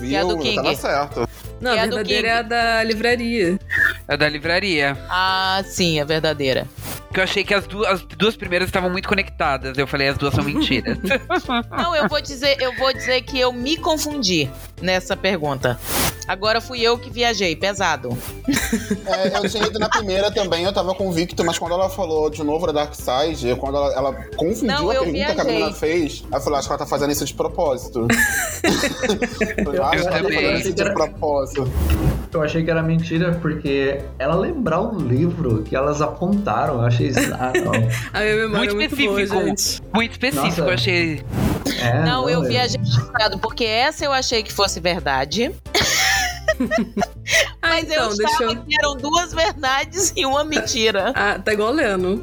Viu? 0.00 0.04
E 0.08 0.16
a 0.16 0.24
do 0.24 0.38
King? 0.38 0.56
Tava 0.56 0.74
certo. 0.74 1.28
Não, 1.60 1.74
E 1.74 1.78
a 1.78 1.82
a 1.82 1.86
do 1.86 1.96
verdadeira 1.96 2.28
é 2.28 2.32
a 2.32 2.42
da 2.42 2.82
livraria. 2.84 3.58
É 4.06 4.16
da 4.16 4.28
livraria. 4.28 4.96
Ah, 5.10 5.62
sim, 5.66 5.98
é 6.00 6.04
verdadeira. 6.04 6.66
Que 7.12 7.20
eu 7.20 7.24
achei 7.24 7.42
que 7.42 7.54
as, 7.54 7.66
du 7.66 7.84
as 7.86 8.02
duas 8.02 8.36
primeiras 8.36 8.68
estavam 8.68 8.90
muito 8.90 9.08
conectadas. 9.08 9.76
Eu 9.78 9.86
falei, 9.86 10.08
as 10.08 10.18
duas 10.18 10.34
são 10.34 10.44
mentiras. 10.44 10.98
Não, 11.70 11.96
eu 11.96 12.06
vou 12.08 12.20
dizer, 12.20 12.56
eu 12.60 12.74
vou 12.76 12.92
dizer 12.92 13.22
que 13.22 13.40
eu 13.40 13.50
me 13.52 13.76
confundi 13.78 14.48
nessa 14.80 15.16
pergunta. 15.16 15.78
Agora 16.26 16.60
fui 16.60 16.82
eu 16.82 16.98
que 16.98 17.08
viajei, 17.08 17.56
pesado. 17.56 18.16
É, 19.06 19.38
eu 19.38 19.48
tinha 19.48 19.66
ido 19.66 19.78
na 19.78 19.88
primeira 19.88 20.30
também, 20.30 20.64
eu 20.64 20.72
tava 20.74 20.94
convicto, 20.94 21.42
mas 21.42 21.58
quando 21.58 21.72
ela 21.72 21.88
falou 21.88 22.28
de 22.28 22.44
novo 22.44 22.66
da 22.66 22.72
Dark 22.72 22.92
Side, 22.94 23.56
quando 23.58 23.78
ela, 23.78 23.94
ela 23.94 24.12
confundiu 24.36 24.66
Não, 24.66 24.90
a 24.90 24.92
pergunta 24.92 25.10
que 25.12 25.22
a 25.22 25.34
viajei. 25.34 25.52
menina 25.54 25.72
fez, 25.72 26.22
eu 26.30 26.40
falei, 26.42 26.58
acho 26.58 26.68
que 26.68 26.72
ela 26.74 26.78
tá 26.78 26.86
fazendo 26.86 27.10
isso 27.12 27.24
de 27.24 27.32
propósito. 27.32 28.06
eu 29.72 29.84
acho 29.84 30.02
que 30.02 30.08
ela 30.08 30.10
tá 30.10 30.22
também. 30.22 30.34
fazendo 30.34 30.60
isso 30.60 30.72
de 30.74 30.92
propósito. 30.92 31.47
Eu 32.32 32.42
achei 32.42 32.62
que 32.62 32.70
era 32.70 32.82
mentira 32.82 33.38
porque 33.40 34.00
ela 34.18 34.36
lembrar 34.36 34.80
um 34.80 34.98
livro 34.98 35.62
que 35.62 35.74
elas 35.74 36.02
apontaram. 36.02 36.74
Eu 36.74 36.80
achei 36.82 37.08
isso. 37.08 37.18
Ah, 37.38 37.52
não. 37.54 37.72
A 38.12 38.20
minha 38.20 38.36
memória 38.36 38.48
Muito 38.58 38.72
é 38.72 38.74
muito 38.74 38.96
boa, 38.96 39.22
específico. 39.22 39.46
gente. 39.46 39.82
muito 39.94 40.12
específico, 40.12 40.46
Nossa. 40.46 40.60
eu 40.62 40.70
achei. 40.70 41.22
É, 41.80 42.04
não, 42.04 42.28
eu 42.28 42.44
é. 42.44 42.48
viajei 42.48 42.80
porque 43.40 43.64
essa 43.64 44.04
eu 44.04 44.12
achei 44.12 44.42
que 44.42 44.52
fosse 44.52 44.80
verdade. 44.80 45.52
Ah, 47.60 47.70
Mas 47.70 47.90
então, 47.90 48.08
eu 48.10 48.16
deixa 48.16 48.42
eu... 48.44 48.56
que 48.56 48.74
eram 48.78 48.96
duas 48.96 49.34
verdades 49.34 50.12
e 50.16 50.24
uma 50.24 50.44
mentira. 50.44 51.12
Ah, 51.14 51.38
tá 51.38 51.52
igual 51.52 51.70
o 51.70 51.74
Leno. 51.74 52.22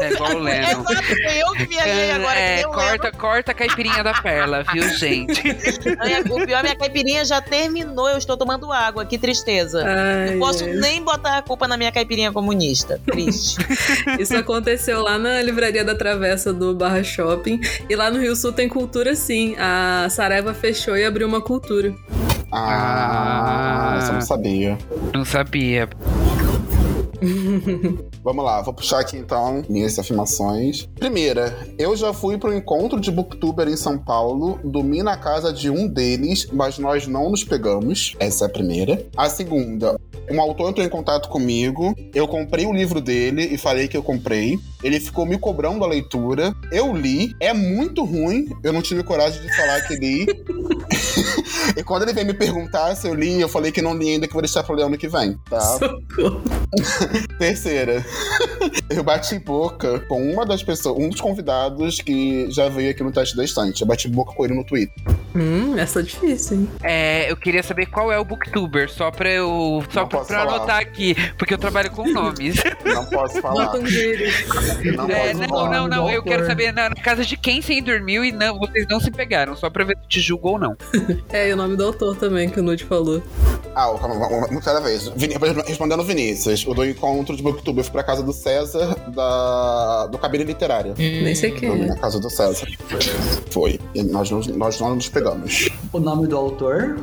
É 0.00 0.12
igual 0.12 0.34
o 0.34 0.38
Leno. 0.38 0.80
Exato, 0.90 1.06
foi 1.06 1.42
eu 1.42 1.52
que 1.52 1.66
viajei 1.66 2.10
agora. 2.10 2.38
é, 2.40 2.48
que 2.48 2.56
nem 2.56 2.66
o 2.66 2.70
corta, 2.72 3.12
corta 3.12 3.52
a 3.52 3.54
caipirinha 3.54 4.02
da 4.02 4.14
perla, 4.14 4.64
viu, 4.72 4.82
gente? 4.96 5.40
Leno. 6.02 6.34
O 6.34 6.46
pior, 6.46 6.62
minha 6.62 6.74
caipirinha 6.74 7.24
já 7.24 7.40
terminou. 7.40 8.08
Eu 8.08 8.18
estou 8.18 8.36
tomando 8.36 8.72
água. 8.72 9.04
Que 9.04 9.16
tristeza. 9.18 9.84
Ai, 9.86 10.30
Não 10.32 10.38
posso 10.40 10.64
ai. 10.64 10.72
nem 10.72 11.02
botar 11.02 11.38
a 11.38 11.42
culpa 11.42 11.68
na 11.68 11.76
minha 11.76 11.92
caipirinha 11.92 12.32
comunista. 12.32 13.00
Triste. 13.06 13.58
Isso 14.18 14.36
aconteceu 14.36 15.02
lá 15.02 15.18
na 15.18 15.40
livraria 15.42 15.84
da 15.84 15.94
Travessa 15.94 16.52
do 16.52 16.74
Barra 16.74 17.04
Shopping. 17.04 17.60
E 17.88 17.94
lá 17.94 18.10
no 18.10 18.18
Rio 18.18 18.34
Sul 18.34 18.52
tem 18.52 18.68
cultura 18.68 19.14
sim. 19.14 19.54
A 19.58 20.08
Saraiva 20.10 20.52
fechou 20.54 20.96
e 20.96 21.04
abriu 21.04 21.28
uma 21.28 21.40
cultura. 21.40 21.94
Ah, 22.52 23.94
Ah. 23.94 23.98
isso 23.98 24.08
eu 24.08 24.14
não 24.14 24.20
sabia. 24.20 24.78
Não 25.14 25.24
sabia. 25.24 25.88
Vamos 28.24 28.44
lá, 28.44 28.60
vou 28.62 28.74
puxar 28.74 29.00
aqui 29.00 29.16
então 29.16 29.62
minhas 29.68 29.96
afirmações. 29.98 30.88
Primeira, 30.98 31.56
eu 31.78 31.96
já 31.96 32.12
fui 32.12 32.36
pro 32.36 32.52
encontro 32.54 33.00
de 33.00 33.10
booktuber 33.12 33.68
em 33.68 33.76
São 33.76 33.96
Paulo, 33.96 34.58
dormi 34.64 35.02
na 35.02 35.16
casa 35.16 35.52
de 35.52 35.70
um 35.70 35.86
deles, 35.86 36.48
mas 36.52 36.78
nós 36.78 37.06
não 37.06 37.30
nos 37.30 37.44
pegamos. 37.44 38.16
Essa 38.18 38.44
é 38.44 38.46
a 38.46 38.50
primeira. 38.50 39.04
A 39.16 39.28
segunda, 39.28 40.00
um 40.30 40.40
autor 40.40 40.70
entrou 40.70 40.86
em 40.86 40.88
contato 40.88 41.28
comigo, 41.28 41.94
eu 42.14 42.26
comprei 42.26 42.66
o 42.66 42.72
livro 42.72 43.00
dele 43.00 43.48
e 43.50 43.58
falei 43.58 43.88
que 43.88 43.96
eu 43.96 44.02
comprei. 44.02 44.58
Ele 44.82 44.98
ficou 44.98 45.24
me 45.24 45.38
cobrando 45.38 45.84
a 45.84 45.86
leitura. 45.86 46.54
Eu 46.70 46.94
li, 46.94 47.34
é 47.38 47.52
muito 47.52 48.04
ruim, 48.04 48.48
eu 48.64 48.72
não 48.72 48.82
tive 48.82 49.02
coragem 49.02 49.40
de 49.40 49.56
falar 49.56 49.80
que 49.82 49.94
li. 49.94 50.26
e 51.76 51.82
quando 51.84 52.02
ele 52.02 52.12
veio 52.12 52.26
me 52.26 52.34
perguntar 52.34 52.94
se 52.96 53.06
eu 53.06 53.14
li, 53.14 53.40
eu 53.40 53.48
falei 53.48 53.70
que 53.70 53.80
não 53.80 53.96
li 53.96 54.10
ainda, 54.10 54.26
que 54.26 54.32
vou 54.32 54.42
deixar 54.42 54.62
pro 54.62 54.74
ler 54.74 54.84
ano 54.84 54.98
que 54.98 55.08
vem, 55.08 55.36
tá? 55.48 55.60
Socorro. 55.60 56.42
Terceira, 57.38 58.04
eu 58.90 59.02
bati 59.02 59.38
boca 59.38 60.00
com 60.00 60.22
uma 60.32 60.44
das 60.44 60.62
pessoas, 60.62 60.98
um 60.98 61.08
dos 61.08 61.20
convidados 61.20 62.00
que 62.00 62.50
já 62.50 62.68
veio 62.68 62.90
aqui 62.90 63.02
no 63.02 63.12
teste 63.12 63.36
da 63.36 63.44
estante. 63.44 63.82
Eu 63.82 63.86
bati 63.86 64.08
boca 64.08 64.32
com 64.34 64.44
ele 64.44 64.54
no 64.54 64.64
Twitter. 64.64 64.94
Hum, 65.34 65.78
essa 65.78 66.00
é 66.00 66.02
difícil, 66.02 66.58
hein? 66.58 66.68
É, 66.82 67.30
eu 67.30 67.36
queria 67.36 67.62
saber 67.62 67.86
qual 67.86 68.12
é 68.12 68.18
o 68.18 68.24
booktuber, 68.24 68.90
só 68.90 69.10
pra 69.10 69.30
eu. 69.30 69.82
Só 69.90 70.04
pra, 70.04 70.11
posso 70.12 70.28
pra 70.28 70.38
falar. 70.40 70.56
anotar 70.56 70.78
aqui, 70.80 71.14
porque 71.36 71.54
eu 71.54 71.58
trabalho 71.58 71.90
com 71.90 72.08
nomes. 72.10 72.56
Não 72.84 73.04
posso 73.06 73.40
falar. 73.40 73.72
Não 73.74 75.10
É, 75.10 75.32
não, 75.34 75.48
falar. 75.48 75.70
não, 75.70 75.88
não. 75.88 76.10
Eu 76.10 76.22
quero 76.22 76.46
saber 76.46 76.72
na, 76.72 76.88
na 76.90 76.94
casa 76.96 77.24
de 77.24 77.36
quem 77.36 77.60
você 77.62 77.80
dormiu 77.80 78.24
e 78.24 78.30
não, 78.32 78.58
vocês 78.58 78.86
não 78.88 79.00
se 79.00 79.10
pegaram, 79.10 79.56
só 79.56 79.70
pra 79.70 79.84
ver 79.84 79.96
se 80.02 80.08
te 80.08 80.20
julgou 80.20 80.52
ou 80.52 80.58
não. 80.58 80.76
É, 81.32 81.48
e 81.48 81.52
o 81.52 81.56
nome 81.56 81.76
do 81.76 81.84
autor 81.84 82.16
também, 82.16 82.48
que 82.50 82.60
o 82.60 82.62
Nude 82.62 82.84
falou. 82.84 83.22
Ah, 83.74 83.90
calma, 83.98 84.14
vamos- 84.28 84.62
cada 84.64 84.80
vez. 84.80 85.08
Vini- 85.16 85.34
Respondendo 85.66 86.00
o 86.00 86.04
Vinícius, 86.04 86.66
o 86.66 86.74
do 86.74 86.84
encontro 86.84 87.34
de 87.36 87.42
Booktube, 87.42 87.78
eu 87.78 87.84
fui 87.84 87.92
pra 87.92 88.02
casa 88.02 88.22
do 88.22 88.32
César, 88.32 88.94
da, 89.08 90.06
do 90.08 90.18
Cabine 90.18 90.44
Literário. 90.44 90.94
Nem 90.98 91.34
sei 91.34 91.52
quem 91.52 91.68
Dormi 91.70 91.84
é. 91.84 91.88
na 91.88 91.96
casa 91.96 92.20
do 92.20 92.28
César. 92.28 92.66
Foi. 93.50 93.80
E 93.94 94.02
nós, 94.02 94.30
não- 94.30 94.40
nós 94.40 94.78
não 94.80 94.94
nos 94.94 95.08
pegamos. 95.08 95.68
O 95.92 96.00
nome 96.00 96.26
do 96.26 96.36
autor? 96.36 96.98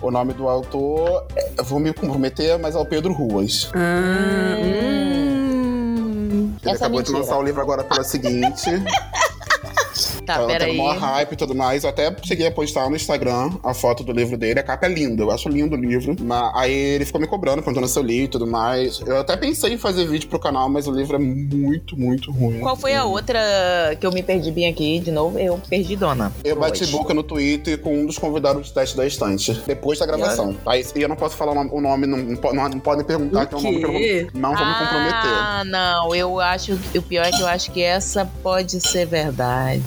O 0.00 0.10
nome 0.10 0.32
do 0.32 0.48
autor, 0.48 1.24
é, 1.36 1.52
eu 1.58 1.64
vou 1.64 1.78
me 1.78 1.92
comprometer, 1.92 2.58
mas 2.58 2.74
é 2.74 2.78
o 2.78 2.84
Pedro 2.84 3.12
Ruas. 3.12 3.70
Ah, 3.74 4.56
hum. 4.58 6.52
Ele 6.60 6.70
Essa 6.70 6.84
acabou 6.86 7.02
de 7.02 7.10
mentira. 7.10 7.18
lançar 7.18 7.38
o 7.38 7.42
livro 7.42 7.60
agora 7.60 7.84
pela 7.84 8.02
seguinte. 8.02 8.70
Tá, 10.24 10.38
tá 10.38 10.46
peraí. 10.46 10.76
maior 10.76 10.96
hype 10.96 11.32
e 11.32 11.36
tudo 11.36 11.54
mais. 11.54 11.84
Eu 11.84 11.90
até 11.90 12.14
cheguei 12.22 12.46
a 12.46 12.50
postar 12.50 12.88
no 12.88 12.96
Instagram 12.96 13.50
a 13.62 13.74
foto 13.74 14.04
do 14.04 14.12
livro 14.12 14.36
dele. 14.36 14.60
A 14.60 14.62
capa 14.62 14.86
é 14.86 14.88
linda, 14.88 15.22
eu 15.22 15.30
acho 15.30 15.48
lindo 15.48 15.76
o 15.76 15.78
livro. 15.78 16.16
Mas 16.20 16.52
aí 16.54 16.72
ele 16.72 17.04
ficou 17.04 17.20
me 17.20 17.26
cobrando, 17.26 17.62
perguntando 17.62 17.88
se 17.88 17.98
eu 17.98 18.02
li 18.02 18.24
e 18.24 18.28
tudo 18.28 18.46
mais. 18.46 19.00
Eu 19.06 19.18
até 19.18 19.36
pensei 19.36 19.74
em 19.74 19.78
fazer 19.78 20.06
vídeo 20.06 20.28
pro 20.28 20.38
canal, 20.38 20.68
mas 20.68 20.86
o 20.86 20.92
livro 20.92 21.16
é 21.16 21.18
muito, 21.18 21.98
muito 21.98 22.30
ruim. 22.30 22.60
Qual 22.60 22.76
foi 22.76 22.94
a 22.94 23.04
outra 23.04 23.38
que 23.98 24.06
eu 24.06 24.12
me 24.12 24.22
perdi 24.22 24.50
bem 24.50 24.68
aqui? 24.68 25.00
De 25.00 25.10
novo, 25.10 25.38
eu 25.38 25.60
perdi 25.68 25.96
dona. 25.96 26.32
Eu 26.44 26.56
bati 26.56 26.82
Hoje. 26.82 26.92
boca 26.92 27.14
no 27.14 27.22
Twitter 27.22 27.78
com 27.78 27.94
um 27.94 28.06
dos 28.06 28.18
convidados 28.18 28.68
do 28.68 28.74
teste 28.74 28.96
da 28.96 29.06
estante, 29.06 29.52
depois 29.66 29.98
da 29.98 30.06
gravação. 30.06 30.56
Aí, 30.66 30.84
e 30.94 31.02
eu 31.02 31.08
não 31.08 31.16
posso 31.16 31.36
falar 31.36 31.52
o 31.52 31.80
nome, 31.80 32.06
não, 32.06 32.18
não, 32.18 32.68
não, 32.68 32.80
podem 32.80 33.04
perguntar 33.04 33.44
O 33.44 33.46
que 33.46 33.54
é 33.54 33.58
o 33.58 33.62
nome 33.62 33.78
que 33.78 33.84
eu 33.84 33.92
vou, 33.92 34.40
não 34.40 34.54
vou 34.54 34.66
me 34.66 34.74
comprometer. 34.74 35.30
Ah, 35.30 35.62
não. 35.64 36.14
Eu 36.14 36.40
acho. 36.40 36.78
O 36.94 37.02
pior 37.02 37.24
é 37.24 37.30
que 37.30 37.40
eu 37.40 37.46
acho 37.46 37.70
que 37.70 37.82
essa 37.82 38.24
pode 38.42 38.80
ser 38.80 39.06
verdade. 39.06 39.82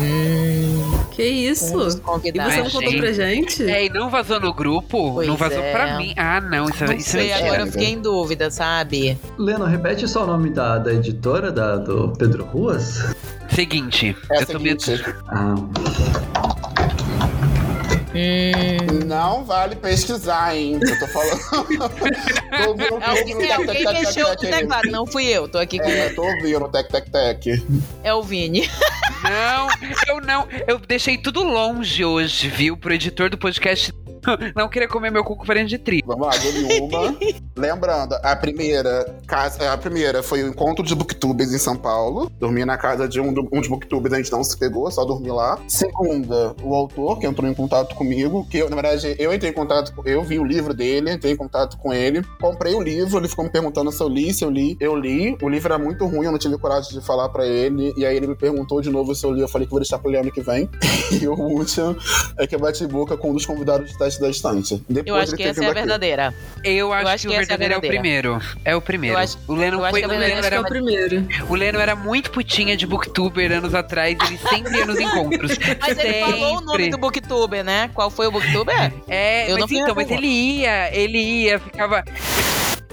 Hum. 0.00 1.04
Que 1.12 1.22
isso? 1.22 1.66
E 1.66 1.70
você 1.70 1.96
não 1.96 2.00
contou 2.70 2.90
gente. 2.90 2.98
pra 2.98 3.12
gente? 3.12 3.62
É, 3.70 3.84
e 3.86 3.88
não 3.88 4.10
vazou 4.10 4.40
no 4.40 4.52
grupo? 4.52 5.12
Pois 5.14 5.28
não 5.28 5.36
vazou 5.36 5.62
é. 5.62 5.72
pra 5.72 5.96
mim. 5.96 6.12
Ah, 6.16 6.40
não, 6.40 6.68
isso, 6.68 6.84
Não 6.84 6.92
isso 6.92 7.16
é 7.16 7.20
sei, 7.20 7.28
mentira. 7.28 7.46
agora 7.46 7.62
eu 7.62 7.66
fiquei 7.72 7.88
em 7.92 8.00
dúvida, 8.00 8.50
sabe? 8.50 9.16
Leno, 9.38 9.64
repete 9.64 10.08
só 10.08 10.24
o 10.24 10.26
nome 10.26 10.50
da, 10.50 10.78
da 10.78 10.92
editora 10.92 11.52
da, 11.52 11.76
do 11.76 12.12
Pedro 12.18 12.44
Ruas? 12.44 13.14
Seguinte, 13.50 14.16
É 14.30 14.38
eu 14.38 14.42
o 14.42 14.46
tô 14.46 14.52
seguinte, 14.58 14.90
meio... 14.90 15.14
Ah, 15.28 15.54
Hum. 18.14 19.06
não 19.06 19.44
vale 19.44 19.74
pesquisar, 19.74 20.56
hein? 20.56 20.78
Eu 20.80 20.98
tô 21.00 21.06
falando. 21.08 21.40
tô 21.50 21.56
ouvindo, 21.58 21.88
tô 21.88 22.70
ouvindo 22.70 23.02
alguém 23.02 23.38
tec, 23.38 23.66
tec, 23.66 23.92
mexeu 23.92 24.28
no 24.28 24.36
tec, 24.36 24.50
tec. 24.50 24.60
teclado, 24.60 24.90
não 24.90 25.06
fui 25.06 25.26
eu, 25.26 25.48
tô 25.48 25.58
aqui 25.58 25.78
com. 25.78 25.88
É, 25.88 26.10
tô 26.10 26.22
ouvindo 26.22 26.68
tec, 26.68 26.88
tec, 26.88 27.10
tec. 27.10 27.64
É 28.04 28.14
o 28.14 28.22
Vini. 28.22 28.70
Não, 29.24 29.68
eu 30.06 30.20
não. 30.20 30.46
Eu 30.66 30.78
deixei 30.78 31.18
tudo 31.18 31.42
longe 31.42 32.04
hoje, 32.04 32.48
viu? 32.48 32.76
Pro 32.76 32.92
editor 32.92 33.30
do 33.30 33.38
podcast 33.38 33.92
não 34.54 34.68
querer 34.68 34.88
comer 34.88 35.10
meu 35.10 35.24
cu 35.24 35.36
com 35.36 35.44
farinha 35.44 35.66
de 35.66 35.78
trigo. 35.78 36.06
Vamos 36.06 36.26
lá, 36.26 36.36
dele 36.36 36.80
uma. 36.80 37.16
lembrando, 37.56 38.14
a 38.22 38.36
primeira 38.36 39.16
casa, 39.26 39.72
a 39.72 39.76
primeira 39.76 40.22
foi 40.22 40.42
o 40.42 40.48
encontro 40.48 40.84
de 40.84 40.94
booktubers 40.94 41.52
em 41.52 41.58
São 41.58 41.76
Paulo. 41.76 42.30
Dormi 42.38 42.64
na 42.64 42.76
casa 42.76 43.08
de 43.08 43.20
um, 43.20 43.28
um 43.28 43.60
dos 43.60 43.68
booktubers, 43.68 44.14
a 44.14 44.16
gente 44.18 44.32
não 44.32 44.42
se 44.42 44.56
pegou, 44.56 44.90
só 44.90 45.04
dormi 45.04 45.30
lá. 45.30 45.58
Segunda, 45.68 46.54
o 46.62 46.74
autor 46.74 47.18
que 47.18 47.26
entrou 47.26 47.48
em 47.48 47.54
contato 47.54 47.94
comigo, 47.94 48.46
que 48.48 48.58
eu, 48.58 48.68
na 48.68 48.76
verdade, 48.76 49.14
eu 49.18 49.32
entrei 49.32 49.50
em 49.50 49.54
contato, 49.54 49.92
eu 50.04 50.22
vi 50.22 50.38
o 50.38 50.44
livro 50.44 50.74
dele, 50.74 51.12
entrei 51.12 51.32
em 51.32 51.36
contato 51.36 51.76
com 51.78 51.92
ele, 51.92 52.22
comprei 52.40 52.74
o 52.74 52.80
livro, 52.80 53.18
ele 53.18 53.28
ficou 53.28 53.44
me 53.44 53.50
perguntando 53.50 53.90
se 53.92 54.02
eu 54.02 54.08
li, 54.08 54.32
se 54.32 54.44
eu 54.44 54.50
li, 54.50 54.76
eu 54.80 54.96
li. 54.96 55.36
O 55.42 55.48
livro 55.48 55.72
era 55.72 55.82
muito 55.82 56.06
ruim, 56.06 56.26
eu 56.26 56.32
não 56.32 56.38
tive 56.38 56.58
coragem 56.58 56.98
de 56.98 57.04
falar 57.04 57.28
pra 57.28 57.46
ele, 57.46 57.92
e 57.96 58.04
aí 58.04 58.16
ele 58.16 58.26
me 58.26 58.36
perguntou 58.36 58.80
de 58.80 58.90
novo 58.90 59.14
se 59.14 59.24
eu 59.24 59.32
li, 59.32 59.40
eu 59.40 59.48
falei 59.48 59.66
que 59.66 59.70
vou 59.70 59.80
deixar 59.80 60.00
ler 60.04 60.18
ano 60.18 60.32
que 60.32 60.40
vem. 60.40 60.68
e 61.20 61.26
o 61.26 61.34
último 61.34 61.96
é 62.38 62.46
que 62.46 62.54
eu 62.54 62.58
bati 62.58 62.86
boca 62.86 63.16
com 63.16 63.30
um 63.30 63.34
dos 63.34 63.46
convidados 63.46 63.90
de 63.90 63.98
teste 63.98 64.13
da 64.20 64.28
estante. 64.30 64.82
Depois 64.88 65.06
Eu 65.06 65.14
acho 65.16 65.30
ele 65.32 65.36
que 65.36 65.42
essa 65.48 65.64
é 65.64 65.68
a 65.68 65.72
verdadeira. 65.72 66.34
Eu 66.62 66.92
acho, 66.92 67.08
acho 67.08 67.22
que, 67.26 67.32
que 67.32 67.38
o 67.38 67.40
essa 67.40 67.52
é 67.52 67.56
verdadeiro 67.56 67.74
é 67.74 67.78
o 67.78 67.80
verdadeira. 67.80 68.20
primeiro. 68.30 68.58
É 68.64 68.76
o 68.76 68.80
primeiro. 68.80 69.16
Eu 69.16 69.20
acho- 69.22 69.38
o 69.48 69.54
Leno 69.54 69.84
eu 69.84 69.90
foi. 69.90 70.00
que 70.00 70.04
a 70.04 70.08
O 70.08 70.10
Leno, 70.10 70.24
que 70.24 70.32
é 70.32 70.46
era, 70.46 70.60
o 70.60 70.64
primeiro. 70.64 71.26
o 71.48 71.54
Leno 71.54 71.78
era 71.80 71.96
muito 71.96 72.30
putinha 72.30 72.76
de 72.76 72.86
booktuber 72.86 73.52
anos 73.52 73.74
atrás, 73.74 74.16
ele 74.26 74.38
sempre 74.38 74.76
ia 74.78 74.86
nos 74.86 74.98
encontros. 74.98 75.58
Mas 75.80 75.98
ele 75.98 76.20
falou 76.20 76.56
o 76.58 76.60
nome 76.60 76.70
Sempre. 76.84 76.90
do 76.90 76.98
booktuber, 76.98 77.64
né? 77.64 77.90
Qual 77.94 78.10
foi 78.10 78.26
o 78.26 78.30
booktuber? 78.30 78.92
É, 79.08 79.46
Eu 79.50 79.54
não 79.54 79.60
mas 79.60 79.70
fui 79.70 79.78
então, 79.80 79.94
mas 79.94 80.10
ele 80.10 80.26
ia, 80.26 80.94
ele 80.94 81.18
ia, 81.18 81.58
ficava. 81.58 82.02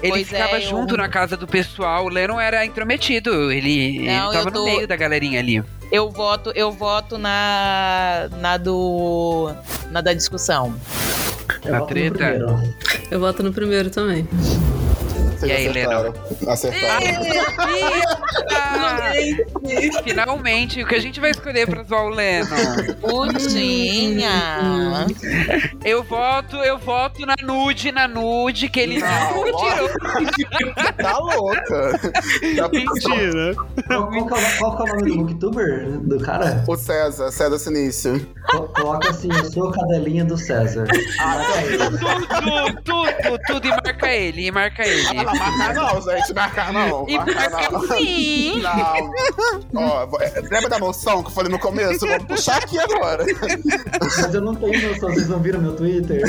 Ele 0.02 0.12
Pois 0.14 0.28
ficava 0.28 0.56
é, 0.56 0.56
eu- 0.56 0.62
junto 0.68 0.96
na 0.96 1.08
casa 1.08 1.36
do 1.36 1.46
pessoal. 1.46 2.04
O 2.06 2.08
Leno 2.08 2.38
era 2.40 2.64
intrometido. 2.66 3.52
Ele, 3.52 3.98
ele 3.98 4.06
Não, 4.06 4.32
tava 4.32 4.48
eu 4.48 4.52
tô- 4.52 4.58
no 4.58 4.64
meio 4.64 4.86
da 4.88 4.96
galerinha 4.96 5.38
ali. 5.38 5.62
Eu 5.92 6.08
voto, 6.10 6.50
eu 6.54 6.72
voto 6.72 7.18
na 7.18 8.26
na 8.40 8.56
do 8.56 9.52
na 9.90 10.00
da 10.00 10.14
discussão. 10.14 10.74
Eu 11.62 11.72
Na 11.72 11.80
treta? 11.82 12.16
primeiro. 12.16 12.46
Eu 13.10 13.20
voto 13.20 13.42
no 13.42 13.52
primeiro 13.52 13.90
também. 13.90 14.26
Vocês 15.42 15.50
E 15.50 15.54
aí, 15.54 15.68
acertaram. 15.68 16.14
Acertaram. 16.46 17.06
Eita! 19.14 20.02
Finalmente, 20.04 20.82
o 20.82 20.86
que 20.86 20.94
a 20.94 21.00
gente 21.00 21.18
vai 21.20 21.30
escolher 21.30 21.66
pra 21.68 21.82
zoar 21.82 22.04
o 22.06 22.08
Leno? 22.10 22.48
Putinha. 23.00 24.30
Eu 25.84 26.02
voto, 26.02 26.56
eu 26.56 26.78
voto 26.78 27.24
na 27.26 27.34
nude, 27.42 27.90
na 27.92 28.06
nude, 28.08 28.68
que 28.68 28.80
ele 28.80 28.98
Não, 29.00 29.08
não 29.34 29.44
tirou. 29.44 29.88
Tá 30.96 31.18
louca. 31.18 31.98
Tá- 31.98 32.68
Mentira. 32.72 33.54
Qual, 33.86 34.10
qual 34.10 34.26
que 34.26 34.34
é, 34.34 34.38
o- 34.38 34.58
qual 34.58 34.78
é 34.78 34.82
o 34.82 34.86
nome 34.96 35.02
do 35.10 35.16
booktuber? 35.24 35.88
Do 36.00 36.18
cara? 36.20 36.64
O 36.68 36.76
César, 36.76 37.30
César 37.30 37.58
Sinício. 37.58 38.26
Co- 38.50 38.62
Coloca 38.68 39.10
assim, 39.10 39.28
eu 39.32 39.44
sou 39.50 39.68
a 39.68 39.72
cadelinha 39.72 40.24
do 40.24 40.36
César. 40.36 40.86
Marca 41.18 41.62
ele. 41.62 41.78
Tudo, 41.78 42.82
tudo, 42.82 43.38
tudo, 43.46 43.66
e 43.66 43.70
marca 43.70 44.12
ele, 44.12 44.46
e 44.46 44.50
marca 44.50 44.82
ele. 44.86 45.02
Não, 45.32 45.38
marcar 45.58 45.74
não, 45.74 46.00
gente. 46.02 46.34
Marcar 46.34 46.72
não. 46.72 47.08
E 47.08 47.16
Marcar 47.16 47.50
marca 47.50 47.70
não. 47.72 47.96
sim. 47.96 48.62
Não. 49.72 49.82
Ó, 49.82 50.08
é, 50.20 50.40
lembra 50.50 50.68
da 50.68 50.78
moção 50.78 51.22
que 51.22 51.28
eu 51.30 51.34
falei 51.34 51.50
no 51.50 51.58
começo? 51.58 52.06
Vou 52.06 52.20
puxar 52.26 52.58
aqui 52.58 52.78
agora. 52.78 53.24
Mas 54.00 54.34
eu 54.34 54.40
não 54.40 54.54
tenho 54.54 54.88
noção, 54.92 55.08
vocês 55.10 55.28
não 55.28 55.38
viram 55.40 55.60
meu 55.60 55.74
Twitter? 55.76 56.22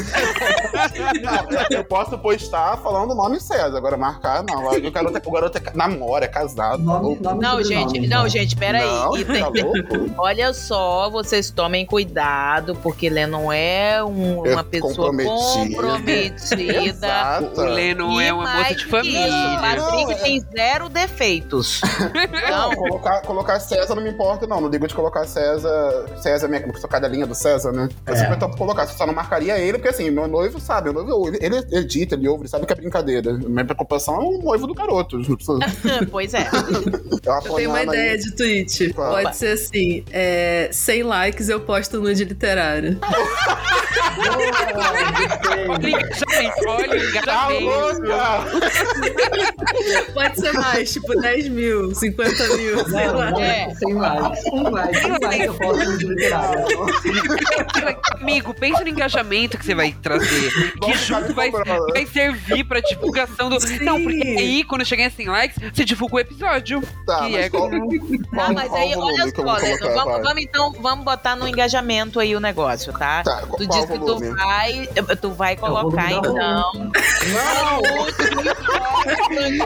Não, 1.22 1.51
eu- 1.60 1.78
eu 1.78 1.84
posso 1.84 2.18
postar 2.18 2.78
falando 2.78 3.12
o 3.12 3.16
nome 3.16 3.39
César. 3.39 3.78
Agora 3.78 3.97
marcar, 3.97 4.43
não. 4.43 4.68
O 4.68 4.91
garoto, 4.91 5.18
é- 5.18 5.22
o 5.26 5.32
garoto 5.32 5.58
é 5.58 5.62
ca- 5.62 5.72
namora, 5.76 6.26
é 6.26 6.28
casado. 6.28 6.82
Nome, 6.82 7.18
nome 7.22 7.41
Não, 7.41 7.64
gente, 7.64 7.97
então. 7.97 8.22
não, 8.24 8.30
gente, 8.30 8.56
peraí. 8.56 8.84
Não, 8.86 9.18
E 9.18 9.26
tá 9.26 9.47
louco? 9.47 10.12
Olha 10.18 10.54
só, 10.54 11.10
vocês 11.10 11.49
tomem 11.51 11.86
cuidado, 11.86 12.76
porque 12.82 13.08
ele 13.08 13.26
não 13.28 13.51
é 13.51 14.04
um- 14.04 14.45
É 14.45 14.54
uma 14.54 14.64
pessoa 14.64 14.93
comprometida. 14.93 15.76
comprometida. 15.76 16.84
Exato. 16.84 17.62
O 17.62 17.66
Leno 17.66 18.22
E 18.22 18.26
é 18.26 18.34
uma 18.34 18.54
moça 18.58 18.76
de 18.76 18.86
família. 18.98 19.28
Isso, 19.28 19.60
Patrick 19.62 20.06
Não, 20.06 20.12
é- 20.12 20.16
tem 20.16 20.39
zero 20.56 20.89
defeitos. 20.89 21.82
Não, 22.50 22.70
Não, 22.70 22.76
colocar, 22.76 23.22
colocar 23.22 23.60
César 23.60 23.96
não 23.96 24.04
me 24.04 24.10
importa, 24.10 24.46
não. 24.48 24.62
Não 24.62 24.70
digo 24.70 24.88
de 24.88 24.94
colocar 24.94 25.26
César. 25.26 26.06
César, 26.18 26.48
minha, 26.48 26.62
como 26.62 26.74
que 26.74 26.80
sou 26.80 26.89
cadelinha 26.89 27.26
do 27.26 27.36
César, 27.36 27.72
né? 27.72 27.89
Eu 28.06 28.14
É. 28.14 28.18
sempre 28.18 28.36
topo 28.38 28.56
colocar, 28.58 28.86
só 28.88 29.06
não 29.06 29.14
marcaria 29.14 29.58
ele, 29.58 29.74
porque 29.78 29.89
assim, 29.89 30.10
meu 30.12 30.28
noivo 30.28 30.60
sabe, 30.60 30.91
meu 30.91 31.04
noivo, 31.04 31.28
ele, 31.28 31.38
ele 31.41 31.58
edita, 31.78 32.16
ele 32.16 32.28
ouve, 32.28 32.44
ele 32.44 32.50
sabe 32.50 32.66
que 32.66 32.74
é 32.74 32.76
brincadeira. 32.76 33.34
Minha 33.34 33.66
preocupação 33.66 34.16
é 34.16 34.20
o 34.20 34.38
noivo 34.41 34.68
do 34.68 34.74
garoto. 34.74 35.18
Precisa- 35.18 35.60
pois 36.12 36.34
é. 36.34 36.48
Eu, 36.52 37.34
Eu 37.46 37.56
tenho 37.56 37.70
uma 37.70 37.80
aí. 37.80 37.88
ideia 37.88 38.18
de 38.18 38.36
tweet. 38.36 38.94
Qual? 38.94 39.12
Pode 39.12 39.36
ser 39.38 39.54
assim: 39.54 40.04
é, 40.12 40.70
100 40.72 41.04
likes 41.04 41.50
eu 41.50 41.60
posto 41.62 42.00
nude 42.00 42.24
literário. 42.26 43.00
Olha 46.68 46.91
o 46.91 46.96
engajamento, 46.96 47.70
olha 47.70 48.83
Pode 50.14 50.40
ser 50.40 50.54
mais, 50.54 50.92
tipo 50.94 51.20
10 51.20 51.50
mil, 51.50 51.94
50 51.96 52.48
mil, 52.58 52.86
sei 52.90 53.08
Não, 53.08 53.16
lá. 53.18 53.32
não, 53.32 53.40
É. 53.40 53.74
Sem 53.76 53.94
likes. 53.94 54.46
Um 54.52 54.70
like, 54.70 55.06
um 55.08 55.18
like 55.22 55.44
eu 55.46 55.54
posso 55.56 55.98
de 55.98 56.06
literário. 56.06 56.66
Amigo, 58.20 58.54
pensa 58.54 58.82
no 58.84 58.90
engajamento 58.90 59.58
que 59.58 59.66
você 59.66 59.76
vai 59.76 59.92
trazer. 60.02 60.52
Que 60.82 60.94
junto 60.98 61.34
vai, 61.34 61.50
me 61.50 61.92
vai 61.92 62.06
servir 62.06 62.64
pra 62.64 62.80
divulgação 62.80 63.50
do. 63.50 63.60
Sim. 63.60 63.80
Não, 63.80 64.02
porque 64.02 64.22
aí, 64.28 64.64
quando 64.64 64.86
chegar 64.86 65.06
em 65.06 65.10
100 65.10 65.28
likes, 65.28 65.58
você 65.74 65.84
divulga 65.86 66.16
o 66.16 66.20
episódio. 66.20 66.82
Tá, 67.06 67.22
mas 67.24 67.36
é 67.36 67.50
qual, 67.50 67.70
Não, 67.70 67.80
qual, 67.90 68.54
mas 68.54 68.70
qual 68.70 68.82
aí, 68.82 68.94
olha 68.96 69.18
só, 69.36 69.54
Leno, 69.54 69.78
colocar? 69.80 70.04
vamos, 70.06 70.24
vamos 70.24 70.44
então, 70.44 70.72
vamos 70.74 71.06
botar 71.06 71.36
no 71.36 71.48
engajamento 71.48 72.20
aí 72.20 72.36
o 72.36 72.40
negócio, 72.40 72.94
tá? 72.94 73.24
Tá, 73.24 73.44
Tu 73.58 73.68
disse 73.68 73.88
que 73.88 74.00
tu 74.00 74.18
vai, 74.36 74.90
tu 75.22 75.32
vai 75.32 75.56
colocar, 75.56 76.10
volume 76.10 76.22
da 76.22 76.30
então. 76.30 76.92
Não! 77.34 77.82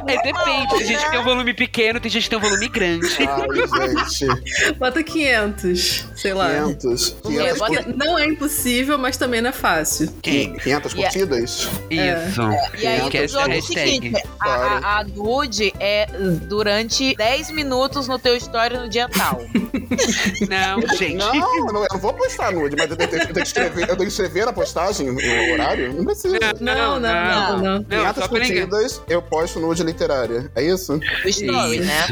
É, 0.08 0.22
depende. 0.24 0.70
Tem 0.78 0.86
gente 0.86 1.04
que 1.06 1.12
tem 1.12 1.20
um 1.20 1.24
volume 1.24 1.54
pequeno, 1.54 2.00
tem 2.00 2.10
gente 2.12 2.24
que 2.24 2.30
tem 2.30 2.40
um 2.40 2.42
volume 2.42 2.68
grande. 2.70 3.08
Ai, 3.20 4.10
gente. 4.10 4.74
Bota 4.78 5.04
500, 5.04 6.06
sei 6.16 6.34
lá. 6.34 6.50
500. 6.50 7.10
quê? 7.10 7.16
500, 7.30 7.58
Bota- 7.60 7.84
cu- 7.84 7.98
Não 7.98 8.18
é 8.20 8.26
impossível, 8.26 8.98
mas 8.98 9.18
também 9.18 9.42
não 9.42 9.50
é 9.50 9.54
fácil. 9.54 10.12
500 10.22 10.66
E 10.66 10.74
a- 10.74 10.82
curtidas? 10.82 11.70
Isso. 11.90 12.42
E 12.78 12.88
aí, 12.88 13.10
Que 13.10 13.18
tu 13.20 13.24
essa 13.24 13.24
é 13.24 13.28
joga 13.28 13.48
o 13.48 13.52
hashtag. 13.52 13.92
seguinte: 13.92 14.24
a, 14.40 14.50
a, 14.50 15.00
a 15.00 15.04
nude 15.04 15.74
é 15.80 16.08
durante 16.48 17.16
10 17.16 17.52
minutos 17.52 18.08
no 18.08 18.18
teu 18.18 18.36
story 18.38 18.78
no 18.78 18.90
dia 18.90 19.08
tal. 19.10 19.42
Não, 20.50 20.96
gente. 20.96 21.16
Não, 21.16 21.34
não, 21.68 21.82
eu 21.84 21.88
não 21.92 22.00
vou 22.00 22.14
postar 22.14 22.52
nude, 22.52 22.76
mas 22.78 22.90
eu 22.90 22.98
tenho, 22.98 23.12
eu 23.12 23.20
tenho 23.20 23.34
que 23.34 23.42
escrever, 23.42 23.82
eu 23.82 23.88
tenho 23.88 23.98
que 23.98 24.06
escrever 24.06 24.46
na 24.46 24.54
postagem 24.54 25.10
o 25.10 25.54
horário? 25.54 25.94
Não 25.94 26.06
precisa. 26.06 26.38
Não, 26.60 27.00
não, 27.00 27.00
não, 27.00 27.58
não. 27.58 27.84
500 27.84 28.16
só 28.16 28.28
pra 28.28 28.40
ninguém. 28.40 28.68
curtidas, 28.68 29.02
eu 29.08 29.22
posto 29.22 29.60
nude 29.60 29.84
literária. 29.84 30.52
É 30.56 30.64
isso? 30.64 31.00
Story, 31.26 31.80
né? 31.80 32.08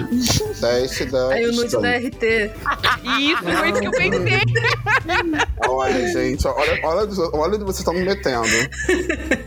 Teste 0.59 1.05
da. 1.05 1.33
Aí 1.33 1.47
o 1.47 1.53
nude 1.53 1.79
da 1.79 1.97
RT. 1.97 2.51
Isso, 3.19 3.43
foi 3.43 3.69
isso 3.69 3.79
que 3.79 3.87
eu 3.87 3.91
pensei. 3.91 4.39
Olha, 5.67 6.07
gente, 6.07 6.47
olha, 6.47 6.79
olha, 6.83 7.07
olha 7.33 7.55
onde 7.55 7.63
vocês 7.63 7.79
estão 7.79 7.93
me 7.93 8.03
metendo. 8.03 8.47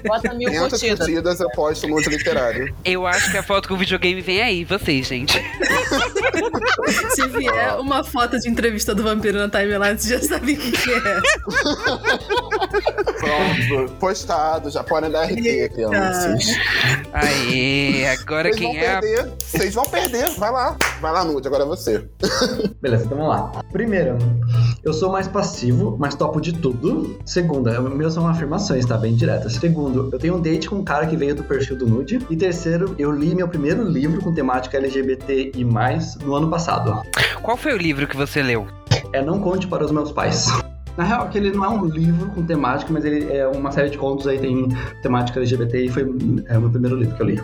Bota 0.07 0.35
mil 0.35 0.49
500 0.49 0.71
curtidas. 0.71 0.99
curtidas, 0.99 1.41
eu 1.41 1.51
posto 1.51 1.89
nude 1.89 2.09
literário. 2.09 2.75
Eu 2.85 3.07
acho 3.07 3.31
que 3.31 3.37
a 3.37 3.43
foto 3.43 3.69
com 3.69 3.75
o 3.75 3.77
videogame 3.77 4.21
vem 4.21 4.43
aí, 4.43 4.65
vocês, 4.65 5.07
gente. 5.07 5.43
Se 7.15 7.27
vier 7.29 7.77
uma 7.79 8.05
foto 8.05 8.18
de 8.27 8.49
entrevista 8.49 8.95
do 8.95 9.03
vampiro 9.03 9.39
na 9.39 9.49
timeline, 9.49 9.99
você 9.99 10.19
já 10.19 10.23
sabe 10.23 10.53
o 10.55 10.57
que, 10.57 10.93
é. 10.93 11.21
Pronto, 13.19 13.93
postado, 13.95 14.71
já 14.71 14.83
podem 14.83 15.11
dar 15.11 15.25
RT, 15.25 15.71
crianças. 15.75 16.47
Aê, 17.13 18.07
agora 18.09 18.49
Vocês 18.51 18.61
vão 18.61 18.73
quem 18.73 18.81
é 18.81 19.01
perder, 19.01 19.33
vocês 19.39 19.75
vão 19.75 19.85
perder, 19.85 20.31
vai 20.39 20.51
lá. 20.51 20.77
Vai 21.01 21.13
lá, 21.13 21.25
nude, 21.25 21.47
agora 21.47 21.63
é 21.63 21.67
você. 21.67 22.05
Beleza, 22.81 23.05
então 23.05 23.19
vamos 23.19 23.33
lá. 23.33 23.63
Primeiro, 23.71 24.19
eu 24.83 24.93
sou 24.93 25.13
mais 25.13 25.29
passivo, 25.29 25.97
mas 25.99 26.15
topo 26.15 26.41
de 26.41 26.53
tudo. 26.53 27.19
Segunda, 27.25 27.81
meus 27.81 28.15
são 28.15 28.27
afirmações, 28.27 28.85
tá? 28.85 28.97
Bem 28.97 29.15
diretas. 29.15 29.53
Segundo, 29.55 30.09
eu 30.13 30.19
tenho 30.19 30.37
um 30.37 30.41
date 30.41 30.69
com 30.69 30.77
um 30.77 30.85
cara 30.85 31.07
que 31.07 31.17
veio 31.17 31.35
do 31.35 31.45
perfil 31.45 31.77
do 31.77 31.87
Nude. 31.87 32.19
E 32.29 32.37
terceiro, 32.37 32.95
eu 32.99 33.13
li 33.13 33.35
meu 33.35 33.47
primeiro 33.49 33.85
livro 33.85 34.21
com 34.21 34.33
temática 34.35 34.77
LGBT 34.77 35.53
e 35.55 35.65
mais 35.65 36.17
no 36.17 36.35
ano 36.35 36.51
passado. 36.51 37.03
Qual 37.43 37.57
foi 37.57 37.73
o 37.73 37.77
livro 37.77 38.08
que 38.09 38.17
você 38.17 38.43
leu? 38.43 38.67
É 39.13 39.23
Não 39.23 39.41
Conte 39.41 39.67
para 39.67 39.85
os 39.85 39.91
Meus 39.91 40.11
Pais. 40.11 40.47
Na 40.97 41.05
real, 41.05 41.27
é 41.27 41.29
que 41.29 41.39
ele 41.39 41.53
não 41.53 41.65
é 41.65 41.69
um 41.69 41.85
livro 41.85 42.29
com 42.31 42.43
temática, 42.43 42.93
mas 42.93 43.05
ele 43.05 43.33
é 43.33 43.47
uma 43.47 43.71
série 43.71 43.91
de 43.91 43.97
contos 43.97 44.27
aí, 44.27 44.37
tem 44.39 44.69
temática 45.01 45.39
LGBT 45.39 45.85
e 45.85 45.89
foi 45.89 46.03
é, 46.49 46.59
o 46.59 46.61
meu 46.63 46.71
primeiro 46.71 46.97
livro 46.97 47.15
que 47.15 47.23
eu 47.23 47.27
li. 47.27 47.43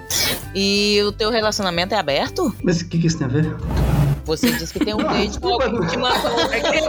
E 0.55 1.01
o 1.05 1.12
teu 1.12 1.31
relacionamento 1.31 1.95
é 1.95 1.99
aberto? 1.99 2.53
Mas 2.65 2.81
o 2.81 2.89
que, 2.89 2.99
que 2.99 3.07
isso 3.07 3.19
tem 3.19 3.29
a 3.29 3.31
ver? 3.31 3.47
Você 4.25 4.51
disse 4.53 4.72
que 4.72 4.79
tem 4.85 4.95
um 4.95 4.99
date 4.99 5.39
com 5.39 5.49
alguém 5.49 5.81
que 5.81 5.87
te 5.89 5.97
mandou. 5.99 6.41
É 6.53 6.61
que, 6.61 6.66
é 6.66 6.81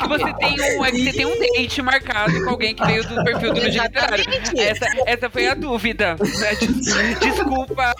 que 0.00 0.08
você 0.08 0.34
tem 0.34 0.60
um, 0.60 0.84
é 0.84 0.90
que 0.90 1.04
você 1.04 1.12
tem 1.12 1.26
um 1.26 1.38
date 1.38 1.82
marcado 1.82 2.44
com 2.44 2.50
alguém 2.50 2.74
que 2.74 2.84
veio 2.84 3.06
do 3.06 3.22
perfil 3.24 3.52
do 3.54 3.60
Nude 3.60 3.78
Literário. 3.78 4.24
Essa, 4.56 4.86
essa 5.06 5.30
foi 5.30 5.46
a 5.48 5.54
dúvida. 5.54 6.16
né? 6.18 6.54
Des- 6.56 7.18
Desculpa. 7.20 7.94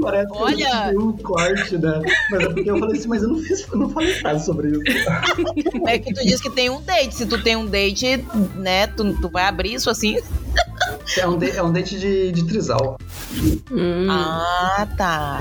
Parece 0.00 0.32
Olha- 0.32 0.92
um 0.98 1.12
corte, 1.18 1.76
né? 1.76 2.00
Mas 2.30 2.40
é 2.40 2.46
porque 2.48 2.70
eu 2.70 2.78
falei 2.78 2.98
assim, 2.98 3.08
mas 3.08 3.22
eu 3.22 3.28
não, 3.28 3.38
fiz, 3.40 3.66
eu 3.70 3.78
não 3.78 3.90
falei 3.90 4.22
nada 4.22 4.38
sobre 4.38 4.68
isso. 4.68 4.80
É 5.86 5.98
que 5.98 6.14
tu 6.14 6.22
disse 6.24 6.42
que 6.42 6.50
tem 6.50 6.70
um 6.70 6.80
date. 6.80 7.14
Se 7.14 7.26
tu 7.26 7.42
tem 7.42 7.56
um 7.56 7.66
date, 7.66 8.24
né, 8.54 8.86
tu, 8.86 9.12
tu 9.20 9.28
vai 9.28 9.44
abrir 9.44 9.74
isso 9.74 9.90
assim. 9.90 10.18
É 11.16 11.26
um, 11.26 11.38
de- 11.38 11.50
é 11.50 11.62
um 11.62 11.72
dente 11.72 11.98
de, 11.98 12.30
de 12.32 12.44
trisal. 12.44 12.98
Hum. 13.72 14.06
Ah, 14.10 14.86
tá. 14.96 15.38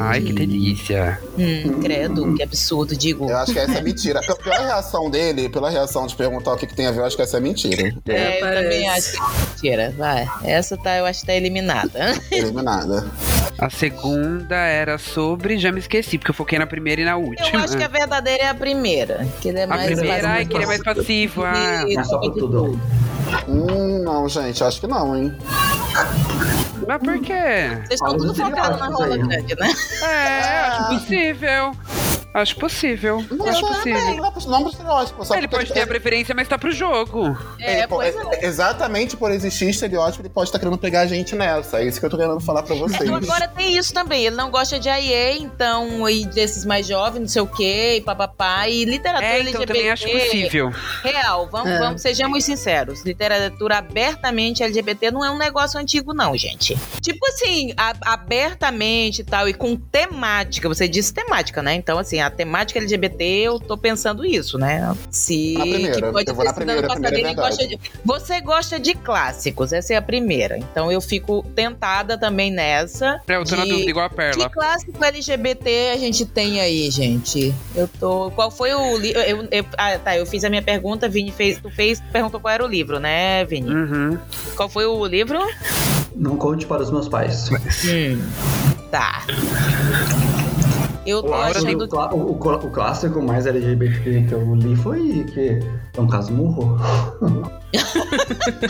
Ai, 0.00 0.20
que 0.20 0.32
delícia. 0.32 1.20
Hum, 1.38 1.80
credo, 1.80 2.34
que 2.34 2.42
absurdo, 2.42 2.96
digo. 2.96 3.28
Eu 3.30 3.36
acho 3.38 3.52
que 3.52 3.58
essa 3.58 3.78
é 3.78 3.82
mentira. 3.82 4.20
Pela, 4.20 4.36
pela 4.38 4.58
reação 4.58 5.10
dele, 5.10 5.48
pela 5.48 5.70
reação 5.70 6.06
de 6.06 6.16
perguntar 6.16 6.52
o 6.52 6.56
que, 6.56 6.66
que 6.66 6.74
tem 6.74 6.86
a 6.86 6.90
ver, 6.90 7.00
eu 7.00 7.04
acho 7.04 7.16
que 7.16 7.22
essa 7.22 7.36
é 7.36 7.40
mentira. 7.40 7.94
É, 8.08 8.36
eu 8.36 8.40
parece. 8.40 8.62
também 8.62 8.88
acho 8.88 9.12
que 9.12 9.18
é 9.18 9.76
mentira. 9.76 9.94
Vai. 9.96 10.28
Essa 10.42 10.76
tá, 10.76 10.96
eu 10.96 11.06
acho 11.06 11.20
que 11.20 11.26
tá 11.26 11.34
eliminada. 11.34 12.14
Eliminada. 12.30 13.06
A 13.58 13.70
segunda 13.70 14.56
era 14.56 14.98
sobre. 14.98 15.58
Já 15.58 15.70
me 15.70 15.78
esqueci, 15.78 16.18
porque 16.18 16.30
eu 16.30 16.34
foquei 16.34 16.58
na 16.58 16.66
primeira 16.66 17.02
e 17.02 17.04
na 17.04 17.16
última. 17.16 17.50
Eu 17.52 17.60
acho 17.60 17.76
que 17.76 17.84
a 17.84 17.88
verdadeira 17.88 18.42
é 18.44 18.48
a 18.48 18.54
primeira. 18.54 19.26
Que 19.40 19.48
ele 19.48 19.60
é 19.60 19.64
A 19.64 19.66
mais. 19.68 19.86
primeira, 19.86 20.14
ai, 20.16 20.22
mais- 20.22 20.48
que 20.48 20.54
ele 20.54 20.64
é 20.64 20.66
mais 20.66 20.82
passivo. 20.82 21.44
Ah. 21.44 21.84
É 21.88 22.04
só 22.04 22.18
pra 22.18 22.28
de 22.30 22.38
tudo. 22.38 22.80
Hum, 23.48 24.02
não, 24.02 24.28
gente, 24.28 24.62
acho 24.62 24.80
que 24.80 24.86
não, 24.86 25.16
hein? 25.16 25.36
Mas 26.86 26.98
por 27.02 27.20
quê? 27.20 27.78
Vocês 27.86 27.92
estão 28.00 28.16
tudo 28.16 28.26
dos 28.32 28.36
focados 28.38 28.78
na 28.80 28.86
rola 28.88 29.16
grande, 29.16 29.54
né? 29.56 29.72
É, 30.02 30.60
acho 30.60 30.88
possível. 30.98 31.72
Acho 32.34 32.56
possível. 32.56 33.24
Não, 33.30 33.46
acho 33.46 33.62
não, 33.62 33.68
possível. 33.74 34.00
não, 34.00 34.16
não, 34.16 34.32
não 34.48 34.62
pro 34.62 34.70
estereótipo. 34.72 35.24
Só 35.24 35.36
Ele 35.36 35.46
pode 35.46 35.72
ter 35.72 35.82
a 35.82 35.86
preferência, 35.86 36.34
mas 36.34 36.48
tá 36.48 36.58
pro 36.58 36.72
jogo. 36.72 37.38
É, 37.60 37.86
pois 37.86 38.12
é. 38.12 38.18
é- 38.18 38.46
Exatamente 38.46 39.16
por 39.16 39.30
existir 39.30 39.68
estereótipo, 39.68 40.20
ele 40.20 40.28
pode 40.30 40.48
estar 40.48 40.58
querendo 40.58 40.76
pegar 40.76 41.02
a 41.02 41.06
gente 41.06 41.36
nessa. 41.36 41.78
É 41.80 41.84
isso 41.86 42.00
que 42.00 42.06
eu 42.06 42.10
tô 42.10 42.16
querendo 42.16 42.40
falar 42.40 42.64
pra 42.64 42.74
vocês. 42.74 43.02
Então, 43.02 43.14
agora 43.14 43.46
tem 43.46 43.76
isso 43.76 43.94
também. 43.94 44.26
Ele 44.26 44.34
não 44.34 44.50
gosta 44.50 44.80
de 44.80 44.88
AIE, 44.88 45.38
então, 45.42 46.10
e 46.10 46.26
desses 46.26 46.64
mais 46.64 46.88
jovens, 46.88 47.20
não 47.20 47.28
sei 47.28 47.42
o 47.42 47.46
quê, 47.46 47.98
e 47.98 48.00
papapá. 48.00 48.68
E 48.68 48.84
literatura 48.84 49.24
É, 49.28 49.40
então 49.42 49.62
LGBT. 49.62 49.72
também 49.72 49.90
acho 49.92 50.10
possível. 50.10 50.72
Real, 51.04 51.48
vamos, 51.52 51.70
É. 51.70 51.78
vamos, 51.78 52.02
sejamos 52.02 52.42
sinceros. 52.42 53.04
Literatura 53.04 53.78
abertamente 53.78 54.60
LGBT 54.60 55.12
não 55.12 55.24
é 55.24 55.30
um 55.30 55.38
negócio 55.38 55.78
antigo, 55.78 56.12
não, 56.12 56.36
gente. 56.36 56.73
Tipo 57.00 57.26
assim, 57.28 57.72
a- 57.76 57.94
abertamente 58.12 59.20
e 59.20 59.24
tal, 59.24 59.48
e 59.48 59.54
com 59.54 59.76
temática. 59.76 60.68
Você 60.68 60.88
disse 60.88 61.12
temática, 61.12 61.62
né? 61.62 61.74
Então, 61.74 61.98
assim, 61.98 62.20
a 62.20 62.30
temática 62.30 62.78
LGBT, 62.78 63.24
eu 63.24 63.60
tô 63.60 63.76
pensando 63.76 64.24
isso, 64.24 64.58
né? 64.58 64.94
Se. 65.10 65.54
Na 65.54 65.64
primeira, 65.66 65.94
que 65.94 66.12
pode 66.12 66.30
eu 66.30 66.34
vou 66.34 66.44
na 66.44 66.52
primeira, 66.52 66.86
a 66.86 66.90
primeira 66.96 67.30
é 67.30 67.34
gosta 67.34 67.66
de- 67.66 67.78
Você 68.04 68.40
gosta 68.40 68.80
de 68.80 68.94
clássicos, 68.94 69.72
essa 69.72 69.92
é 69.94 69.96
a 69.96 70.02
primeira. 70.02 70.56
Então 70.58 70.90
eu 70.90 71.00
fico 71.00 71.44
tentada 71.54 72.16
também 72.18 72.50
nessa. 72.50 73.20
É, 73.28 73.36
eu 73.36 73.44
tô 73.44 73.56
na 73.56 73.64
de- 73.64 73.70
dúvida, 73.70 73.90
igual 73.90 74.06
a 74.06 74.08
Que 74.10 74.16
Perla. 74.16 74.50
clássico 74.50 75.04
LGBT 75.04 75.90
a 75.94 75.98
gente 75.98 76.24
tem 76.26 76.60
aí, 76.60 76.90
gente? 76.90 77.54
Eu 77.74 77.88
tô. 77.88 78.30
Qual 78.32 78.50
foi 78.50 78.74
o 78.74 78.96
livro? 78.96 79.20
Eu, 79.20 79.48
eu- 79.50 79.66
ah, 79.76 79.98
tá. 79.98 80.16
Eu 80.16 80.26
fiz 80.26 80.44
a 80.44 80.50
minha 80.50 80.62
pergunta, 80.62 81.08
Vini 81.08 81.30
fez. 81.32 81.58
Tu 81.60 81.70
fez, 81.70 82.00
perguntou 82.12 82.40
qual 82.40 82.52
era 82.54 82.64
o 82.64 82.68
livro, 82.68 82.98
né, 82.98 83.44
Vini? 83.44 83.70
Uhum. 83.72 84.18
Qual 84.56 84.68
foi 84.68 84.86
o 84.86 85.04
livro? 85.06 85.38
Não 86.14 86.36
conte 86.36 86.66
para 86.66 86.82
os 86.82 86.90
meus 86.90 87.08
pais. 87.08 87.50
Hum. 87.84 88.20
Tá. 88.90 89.22
Eu 91.06 91.22
tô 91.22 91.28
Laura, 91.30 91.50
achando. 91.58 91.88
o, 91.92 92.16
o- 92.16 92.30
o 92.32 92.34
clá- 92.38 92.56
o 92.56 92.70
clássico 92.70 93.20
mais 93.22 93.46
LGBT 93.46 94.22
que 94.28 94.32
eu 94.32 94.54
li 94.54 94.74
foi 94.76 95.24
que 95.24 95.60
é 95.96 96.00
um 96.00 96.06
caso 96.06 96.32
murro. 96.32 96.78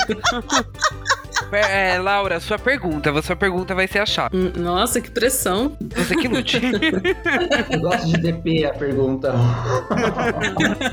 Per- 0.07 0.21
É, 1.59 1.99
Laura, 1.99 2.41
sua 2.41 2.59
pergunta. 2.59 3.13
Sua 3.23 3.37
pergunta 3.37 3.75
vai 3.75 3.87
ser 3.87 4.01
a 4.01 4.07
chave. 4.07 4.37
Hum, 4.37 4.53
Nossa, 4.57 5.01
que 5.01 5.11
pressão. 5.11 5.77
Você 5.95 6.17
que 6.17 6.29
lute. 6.29 6.61
Eu 7.71 7.81
gosto 7.81 8.07
de 8.07 8.19
DP 8.19 8.65
a 8.67 8.75
pergunta. 8.75 9.33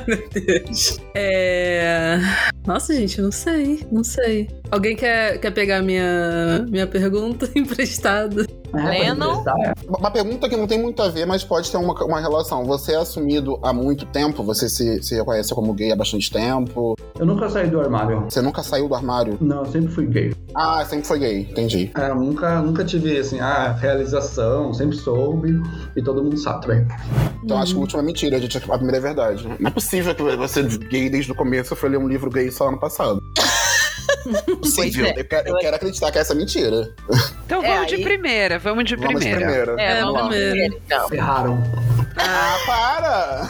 Meu 0.07 0.30
Deus. 0.30 0.99
É. 1.14 2.18
Nossa, 2.66 2.93
gente, 2.95 3.18
eu 3.20 3.26
não 3.26 3.32
sei. 3.32 3.86
Não 3.91 4.03
sei. 4.03 4.49
Alguém 4.72 4.95
quer, 4.95 5.38
quer 5.39 5.51
pegar 5.51 5.82
minha, 5.82 6.66
minha 6.70 6.88
pergunta 6.88 7.49
emprestada? 7.55 8.45
É, 8.74 9.09
Lennon? 9.11 9.41
emprestar? 9.41 9.74
Uma 9.88 10.11
pergunta 10.11 10.49
que 10.49 10.55
não 10.55 10.67
tem 10.67 10.82
muito 10.82 11.01
a 11.01 11.09
ver, 11.09 11.26
mas 11.26 11.43
pode 11.43 11.72
ter 11.72 11.78
uma, 11.78 11.93
uma 12.03 12.19
relação. 12.19 12.63
Você 12.65 12.93
é 12.93 12.97
assumido 12.97 13.59
há 13.61 13.74
muito 13.74 14.05
tempo? 14.05 14.43
Você 14.43 14.69
se, 14.69 15.01
se 15.03 15.15
reconhece 15.15 15.53
como 15.53 15.74
gay 15.74 15.91
há 15.91 15.95
bastante 15.95 16.32
tempo? 16.32 16.95
Eu 17.19 17.26
nunca 17.26 17.49
saí 17.49 17.69
do 17.69 17.80
armário. 17.80 18.26
Você 18.30 18.41
nunca 18.41 18.63
saiu 18.63 18.88
do 18.88 18.95
armário? 18.95 19.38
Não, 19.41 19.59
eu 19.59 19.65
sempre 19.65 19.91
fui 19.91 20.05
gay. 20.05 20.34
Ah, 20.55 20.84
sempre 20.86 21.07
foi 21.07 21.19
gay, 21.19 21.41
entendi. 21.49 21.91
É, 21.97 22.09
eu 22.09 22.15
nunca, 22.15 22.61
nunca 22.61 22.84
tive, 22.84 23.17
assim, 23.17 23.39
a 23.39 23.72
realização, 23.72 24.74
sempre 24.74 24.97
soube, 24.97 25.61
e 25.95 26.01
todo 26.01 26.24
mundo 26.24 26.38
sabe 26.38 26.61
também. 26.61 26.88
Então 27.43 27.57
acho 27.57 27.74
que 27.74 27.78
a 27.78 27.82
última 27.82 28.01
é 28.01 28.05
mentira, 28.05 28.38
a, 28.38 28.39
gente, 28.39 28.57
a 28.57 28.61
primeira 28.61 28.97
é 28.97 29.01
verdade. 29.01 29.47
Não 29.59 29.67
é 29.67 29.72
possível 29.72 30.13
que 30.13 30.22
você, 30.36 30.63
gay 30.63 31.09
desde 31.09 31.32
o 31.32 31.36
começo, 31.36 31.76
foi 31.76 31.89
ler 31.89 31.97
um 31.97 32.07
livro 32.07 32.30
gay 32.30 32.51
só 32.51 32.67
ano 32.67 32.80
passado. 32.80 33.22
Possível. 34.61 35.05
É. 35.07 35.19
Eu, 35.19 35.26
quero, 35.26 35.47
eu 35.49 35.57
quero 35.57 35.76
acreditar 35.76 36.11
que 36.11 36.19
essa 36.19 36.34
é 36.34 36.36
mentira. 36.36 36.93
Então 37.45 37.63
É, 37.63 37.74
vamos 37.76 37.88
de 37.88 37.95
aí- 37.95 38.03
primeira, 38.03 38.59
vamos 38.59 38.86
de 38.86 38.95
Vamos 38.95 39.19
de 39.22 39.30
primeira. 39.30 39.45
primeira. 39.74 39.82
É, 39.82 39.97
É, 39.97 40.01
vamos 40.01 40.22
primeiro. 40.28 40.51
primeiro, 40.51 40.82
então. 40.86 41.09
Ferraram. 41.09 41.63
Ah, 42.17 42.57
para! 42.65 43.47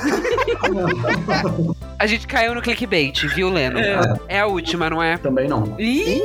A 2.00 2.06
gente 2.08 2.28
caiu 2.28 2.54
no 2.56 2.62
clickbait, 2.62 3.26
viu, 3.28 3.50
Leno? 3.50 3.80
É. 3.80 4.00
É 4.28 4.40
a 4.40 4.46
última, 4.48 4.90
não 4.90 5.02
é? 5.02 5.18
Também 5.18 5.48
não. 5.48 5.76
Ih! 5.80 6.22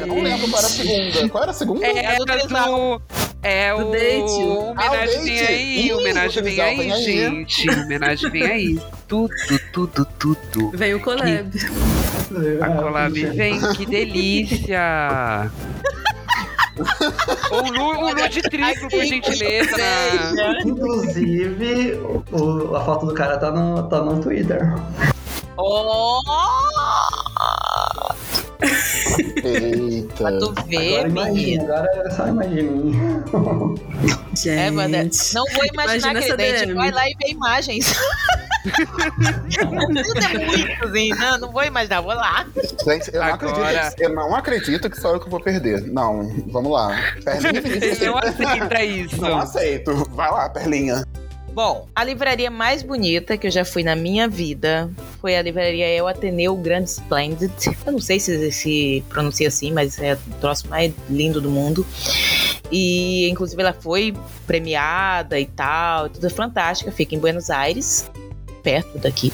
Eu 0.00 0.06
não 0.06 0.22
lembro 0.22 0.48
qual 0.48 0.58
era 0.58 0.66
a 0.66 0.70
segunda. 0.70 1.28
Qual 1.28 1.42
era 1.42 1.50
a 1.50 1.54
segunda? 1.54 1.86
É, 1.86 1.90
É 2.14 2.16
do. 2.16 3.02
É 3.42 3.74
Do 3.74 3.86
o. 3.88 3.90
date. 3.92 4.42
Homenagem 4.42 4.74
Ah, 4.76 5.20
o 5.20 5.24
vem 5.24 5.36
date. 5.36 5.46
aí, 5.52 5.86
Ih, 5.86 5.92
homenagem 5.92 6.40
o 6.40 6.44
vem 6.44 6.60
aí, 6.60 6.76
vem 6.76 6.92
aí. 6.92 7.02
gente. 7.02 7.70
Homenagem 7.70 8.30
vem 8.30 8.42
aí. 8.42 8.80
Tudo, 9.08 9.32
tudo, 9.72 10.04
tudo. 10.18 10.70
Vem 10.74 10.94
o 10.94 11.00
collab. 11.00 11.50
A 12.60 12.68
collab 12.82 13.12
vem, 13.30 13.60
que 13.74 13.86
delícia! 13.86 15.50
um, 17.52 17.72
nu, 17.72 18.10
nude 18.14 18.42
triplo, 18.42 18.88
por 18.90 19.04
gentileza. 19.04 19.76
Na... 19.76 20.60
Inclusive, 20.64 21.94
o- 22.32 22.74
a 22.76 22.84
foto 22.84 23.06
do 23.06 23.14
cara 23.14 23.38
tá 23.38 23.50
no, 23.52 23.82
tá 23.84 24.02
no 24.02 24.20
Twitter. 24.20 24.74
Oh! 25.56 26.20
Eita. 29.44 30.14
Pra 30.16 30.38
tu 30.38 30.52
ver, 30.66 30.96
agora 30.98 31.08
imagina, 31.08 31.32
menino. 31.32 31.62
agora 31.74 32.02
é 32.06 32.10
só 32.10 32.26
imagina. 32.26 32.70
Gente. 34.34 34.48
É, 34.50 34.70
mas 34.70 34.92
é- 34.92 35.34
não 35.34 35.44
vou 35.54 35.64
imaginar 35.64 36.10
Imagina 36.10 36.20
que 36.20 36.24
essa 36.32 36.34
a 36.34 36.58
gente 36.58 36.74
vai 36.74 36.90
lá 36.90 37.08
e 37.08 37.14
vê 37.14 37.30
imagens. 37.30 37.94
Tudo 38.70 40.20
é 40.20 40.46
muito 40.46 40.84
assim, 40.84 41.08
não, 41.10 41.38
não 41.38 41.52
vou 41.52 41.64
imaginar, 41.64 42.00
vou 42.00 42.14
lá. 42.14 42.46
Gente, 42.84 43.12
eu 43.14 43.20
não, 43.20 43.28
Agora- 43.34 43.78
acredito, 43.80 44.00
eu 44.02 44.14
não 44.14 44.34
acredito 44.34 44.90
que 44.90 45.00
sou 45.00 45.14
eu 45.14 45.20
que 45.20 45.28
vou 45.28 45.40
perder. 45.40 45.82
Não, 45.82 46.28
vamos 46.48 46.72
lá. 46.72 46.96
Perlinha, 47.24 47.62
Ele 47.86 48.06
não 48.06 48.18
aceita 48.18 48.82
isso. 48.84 49.20
Não 49.20 49.38
aceito. 49.38 49.94
Vai 50.10 50.30
lá, 50.30 50.48
Perlinha. 50.48 51.04
Bom, 51.52 51.88
a 51.94 52.04
livraria 52.04 52.50
mais 52.50 52.82
bonita 52.82 53.38
que 53.38 53.46
eu 53.46 53.50
já 53.50 53.64
fui 53.64 53.82
na 53.82 53.96
minha 53.96 54.28
vida 54.28 54.90
foi 55.22 55.34
a 55.34 55.40
livraria 55.40 55.86
El 55.86 56.06
Ateneu 56.06 56.54
Grand 56.54 56.84
Splendid. 56.84 57.50
Eu 57.86 57.92
não 57.92 57.98
sei 57.98 58.20
se 58.20 58.52
se 58.52 59.02
pronuncia 59.08 59.48
assim, 59.48 59.72
mas 59.72 59.98
é 59.98 60.14
o 60.14 60.18
troço 60.38 60.68
mais 60.68 60.92
lindo 61.08 61.40
do 61.40 61.50
mundo. 61.50 61.86
E, 62.70 63.26
inclusive, 63.30 63.62
ela 63.62 63.72
foi 63.72 64.14
premiada 64.46 65.40
e 65.40 65.46
tal, 65.46 66.10
tudo 66.10 66.26
é 66.26 66.30
fantástica. 66.30 66.92
Fica 66.92 67.14
em 67.14 67.18
Buenos 67.18 67.48
Aires, 67.48 68.04
perto 68.66 68.98
daqui. 68.98 69.32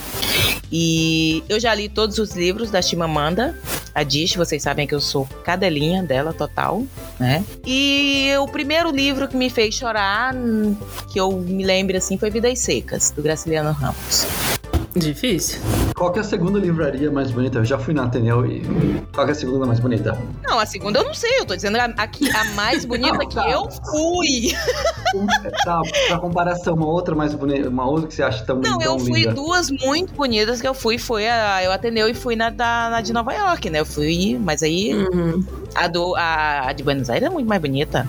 E 0.70 1.42
eu 1.48 1.58
já 1.58 1.74
li 1.74 1.88
todos 1.88 2.18
os 2.18 2.36
livros 2.36 2.70
da 2.70 2.82
Chimamanda 2.82 3.56
Adichie, 3.94 4.36
vocês 4.36 4.62
sabem 4.62 4.86
que 4.86 4.94
eu 4.94 5.00
sou 5.00 5.26
cadelinha 5.42 6.02
dela 6.02 6.34
total, 6.34 6.82
né? 7.18 7.42
E 7.66 8.30
o 8.38 8.46
primeiro 8.46 8.90
livro 8.90 9.26
que 9.26 9.36
me 9.36 9.48
fez 9.48 9.74
chorar, 9.74 10.34
que 11.10 11.18
eu 11.18 11.32
me 11.32 11.64
lembro 11.64 11.96
assim, 11.96 12.18
foi 12.18 12.30
Vidas 12.30 12.58
Secas, 12.58 13.10
do 13.10 13.22
Graciliano 13.22 13.72
Ramos. 13.72 14.26
Difícil. 14.94 15.60
Qual 15.94 16.10
que 16.12 16.18
é 16.18 16.22
a 16.22 16.24
segunda 16.24 16.58
livraria 16.58 17.10
mais 17.10 17.30
bonita? 17.30 17.58
Eu 17.58 17.64
já 17.64 17.78
fui 17.78 17.94
na 17.94 18.04
Ateneu 18.04 18.44
e. 18.46 18.62
Qual 19.14 19.26
que 19.26 19.32
é 19.32 19.34
a 19.34 19.36
segunda 19.36 19.66
mais 19.66 19.78
bonita? 19.78 20.18
Não, 20.42 20.58
a 20.58 20.66
segunda 20.66 20.98
eu 20.98 21.04
não 21.04 21.14
sei, 21.14 21.38
eu 21.38 21.44
tô 21.44 21.54
dizendo 21.54 21.76
a, 21.76 21.84
a, 21.84 22.06
que- 22.06 22.28
a 22.30 22.44
mais 22.54 22.84
bonita 22.84 23.12
Não, 23.18 23.28
que 23.28 23.34
tá. 23.34 23.48
eu 23.50 23.68
fui. 23.70 24.52
Tá, 25.64 25.80
pra 26.08 26.18
comparação, 26.18 26.74
uma 26.74 26.86
outra 26.86 27.14
mais 27.14 27.34
bonita, 27.34 27.68
uma 27.68 27.86
outra 27.86 28.08
que 28.08 28.14
você 28.14 28.22
acha 28.22 28.44
tão, 28.44 28.56
Não, 28.56 28.78
tão 28.78 28.94
eu 28.94 28.98
fui 28.98 29.20
linda. 29.20 29.34
duas 29.34 29.70
muito 29.70 30.12
bonitas 30.14 30.60
que 30.60 30.66
eu 30.66 30.74
fui, 30.74 30.98
foi 30.98 31.28
a 31.28 31.62
eu 31.62 31.70
Ateneu 31.72 32.08
e 32.08 32.14
fui 32.14 32.34
na, 32.36 32.50
da, 32.50 32.88
na 32.90 33.00
de 33.00 33.12
Nova 33.12 33.32
York, 33.32 33.68
né? 33.70 33.80
Eu 33.80 33.86
fui, 33.86 34.38
mas 34.42 34.62
aí 34.62 34.94
Uhum. 34.94 35.44
a, 35.74 35.86
do, 35.88 36.14
a, 36.16 36.68
a 36.68 36.72
de 36.72 36.82
Buenos 36.82 37.08
Aires 37.10 37.26
é 37.28 37.30
muito 37.30 37.46
mais 37.48 37.60
bonita. 37.60 38.06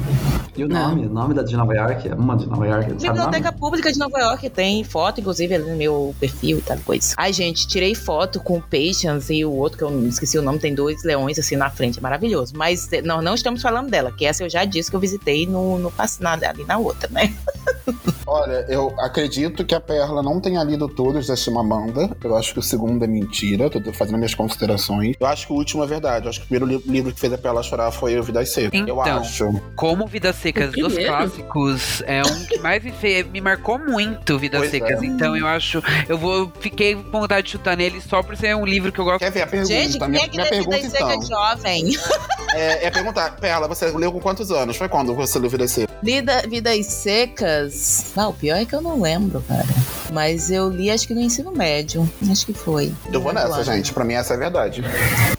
E 0.56 0.64
o 0.64 0.68
nome? 0.68 1.06
O 1.08 1.10
nome 1.10 1.34
da 1.34 1.42
de 1.44 1.56
Nova 1.58 1.74
York? 1.74 2.08
É 2.10 2.14
uma 2.14 2.36
de 2.38 2.46
Nova 2.48 2.68
York, 2.68 2.84
sabe 2.92 2.94
o 2.94 3.08
nome? 3.08 3.14
Biblioteca 3.14 3.52
Pública 3.52 3.92
de 3.92 3.98
Nova 3.98 4.20
York 4.20 4.50
tem 4.52 4.84
foto, 4.84 5.20
inclusive, 5.20 5.56
ali 5.56 5.70
no 5.70 5.76
meu 5.76 6.16
perfil 6.20 6.60
e 6.60 6.62
tal 6.62 6.78
coisa. 6.80 7.14
Ai, 7.18 7.34
gente, 7.34 7.68
tirei 7.68 7.96
foto 7.96 8.40
com 8.40 8.58
o 8.58 8.62
Patience 8.62 9.34
e 9.34 9.44
o 9.44 9.52
outro, 9.52 9.78
que 9.80 9.84
eu 9.84 9.90
não 9.92 10.08
esqueci 10.08 10.38
o 10.38 10.42
nome, 10.42 10.60
tem 10.60 10.76
dois 10.76 11.04
leões 11.04 11.40
assim 11.40 11.56
na 11.56 11.70
frente, 11.70 11.98
é 11.98 12.02
maravilhoso. 12.02 12.54
Mas 12.56 12.92
eh, 12.94 13.02
nós 13.02 13.24
não 13.24 13.34
estamos 13.34 13.62
falando 13.62 13.90
dela, 13.90 14.12
que 14.12 14.26
essa 14.26 14.44
eu 14.44 14.50
já 14.50 14.64
disse 14.64 14.90
que 14.90 14.96
eu 14.96 15.00
visitei 15.00 15.46
no, 15.48 15.78
no 15.80 15.92
na, 16.20 16.34
ali 16.34 16.64
na 16.66 16.78
outra, 16.78 17.10
né? 17.12 17.34
Olha, 18.26 18.66
eu 18.70 18.94
acredito 19.00 19.66
que 19.66 19.76
a 19.76 19.82
Perla 19.82 20.24
não 20.24 20.40
tenha 20.40 20.64
lido 20.64 20.88
todos 20.88 21.28
da 21.28 21.36
Chimamanda. 21.36 22.10
Eu 22.24 22.36
acho 22.36 22.54
que 22.54 22.60
o 22.60 22.64
segundo 22.64 23.04
é 23.04 23.08
mentira. 23.08 23.70
Tô 23.70 23.80
fazendo 23.94 24.16
minhas 24.18 24.34
considerações. 24.34 25.16
Eu 25.20 25.28
acho 25.28 25.46
que 25.48 25.54
o 25.54 25.56
último 25.58 25.84
é 25.84 25.88
verdade. 25.88 26.26
Eu 26.26 26.30
acho 26.30 26.40
que 26.40 26.46
o 26.46 26.48
primeiro 26.50 26.66
li- 26.84 26.92
livro 26.92 27.14
que 27.14 27.20
fez 27.20 27.32
a 27.34 27.38
Perla 27.38 27.62
chorar 27.62 27.92
foi 27.92 28.18
O 28.18 28.24
Vidas 28.24 28.50
Secas. 28.50 28.80
eu 28.80 28.88
Então. 28.88 29.18
acho. 29.20 29.62
Como 29.76 30.08
Vidas 30.08 30.36
Secas 30.44 30.72
dos 30.74 30.94
clássicos 30.98 32.04
é 32.06 32.22
um 32.22 32.46
que 32.46 32.60
mais 32.60 32.84
me, 32.84 32.92
fe- 32.92 33.24
me 33.24 33.42
marcou 33.42 33.80
muito 33.80 34.38
Vidas 34.38 34.60
Pois 34.60 34.72
Secas. 34.72 35.02
é. 35.02 35.06
Então 35.06 35.36
eu 35.36 35.48
acho. 35.48 35.82
Eu 36.08 36.18
vou. 36.18 36.52
Fiquei 36.60 36.96
com 36.96 37.20
vontade 37.20 37.46
de 37.46 37.52
chutar 37.54 37.76
nele 37.78 38.00
só 38.02 38.22
por 38.22 38.36
ser 38.38 38.56
um 38.56 38.66
livro 38.66 38.92
que 38.92 39.00
eu 39.00 39.06
gosto. 39.06 39.20
Quer 39.20 39.32
ver 39.32 39.42
a 39.44 39.48
pergunta? 39.48 39.74
Gente, 39.74 39.98
quem 39.98 40.10
minha 40.10 40.24
é 40.24 40.28
que 40.28 40.36
minha 40.38 40.50
pergunta, 40.50 40.76
Vidas 40.78 40.92
Secas 40.92 41.14
então. 41.26 41.28
jovem? 41.28 41.98
É, 42.56 42.86
é 42.86 42.92
perguntar, 42.92 43.36
Perla, 43.38 43.68
você 43.68 43.88
leu 43.88 44.12
com 44.12 44.20
quantos 44.20 44.52
anos? 44.52 44.78
Foi 44.78 44.88
quando 44.88 45.16
você 45.16 45.40
leu 45.40 45.50
Vidas 45.50 45.72
Secas? 45.72 45.96
Lida, 46.04 46.44
Vidas 46.48 46.86
Secas. 46.86 48.14
Não, 48.16 48.30
o 48.30 48.34
pior 48.34 48.58
é 48.58 48.66
que 48.66 48.76
eu 48.76 48.82
não 48.82 49.02
lembro, 49.02 49.42
cara. 49.48 49.66
Mas 50.12 50.52
eu 50.52 50.70
li, 50.70 50.92
acho 50.92 51.08
que 51.08 51.16
no 51.16 51.22
ensino 51.22 51.52
médio. 51.52 52.08
Acho 52.30 52.46
que 52.46 52.54
foi. 52.54 52.94
Eu 53.12 53.20
vou 53.20 53.34
nessa, 53.34 53.56
ano. 53.56 53.64
gente. 53.64 53.92
Pra 53.92 54.04
mim, 54.06 54.14
essa 54.14 54.34
é 54.34 54.38
a 54.38 54.40
verdade. 54.40 54.84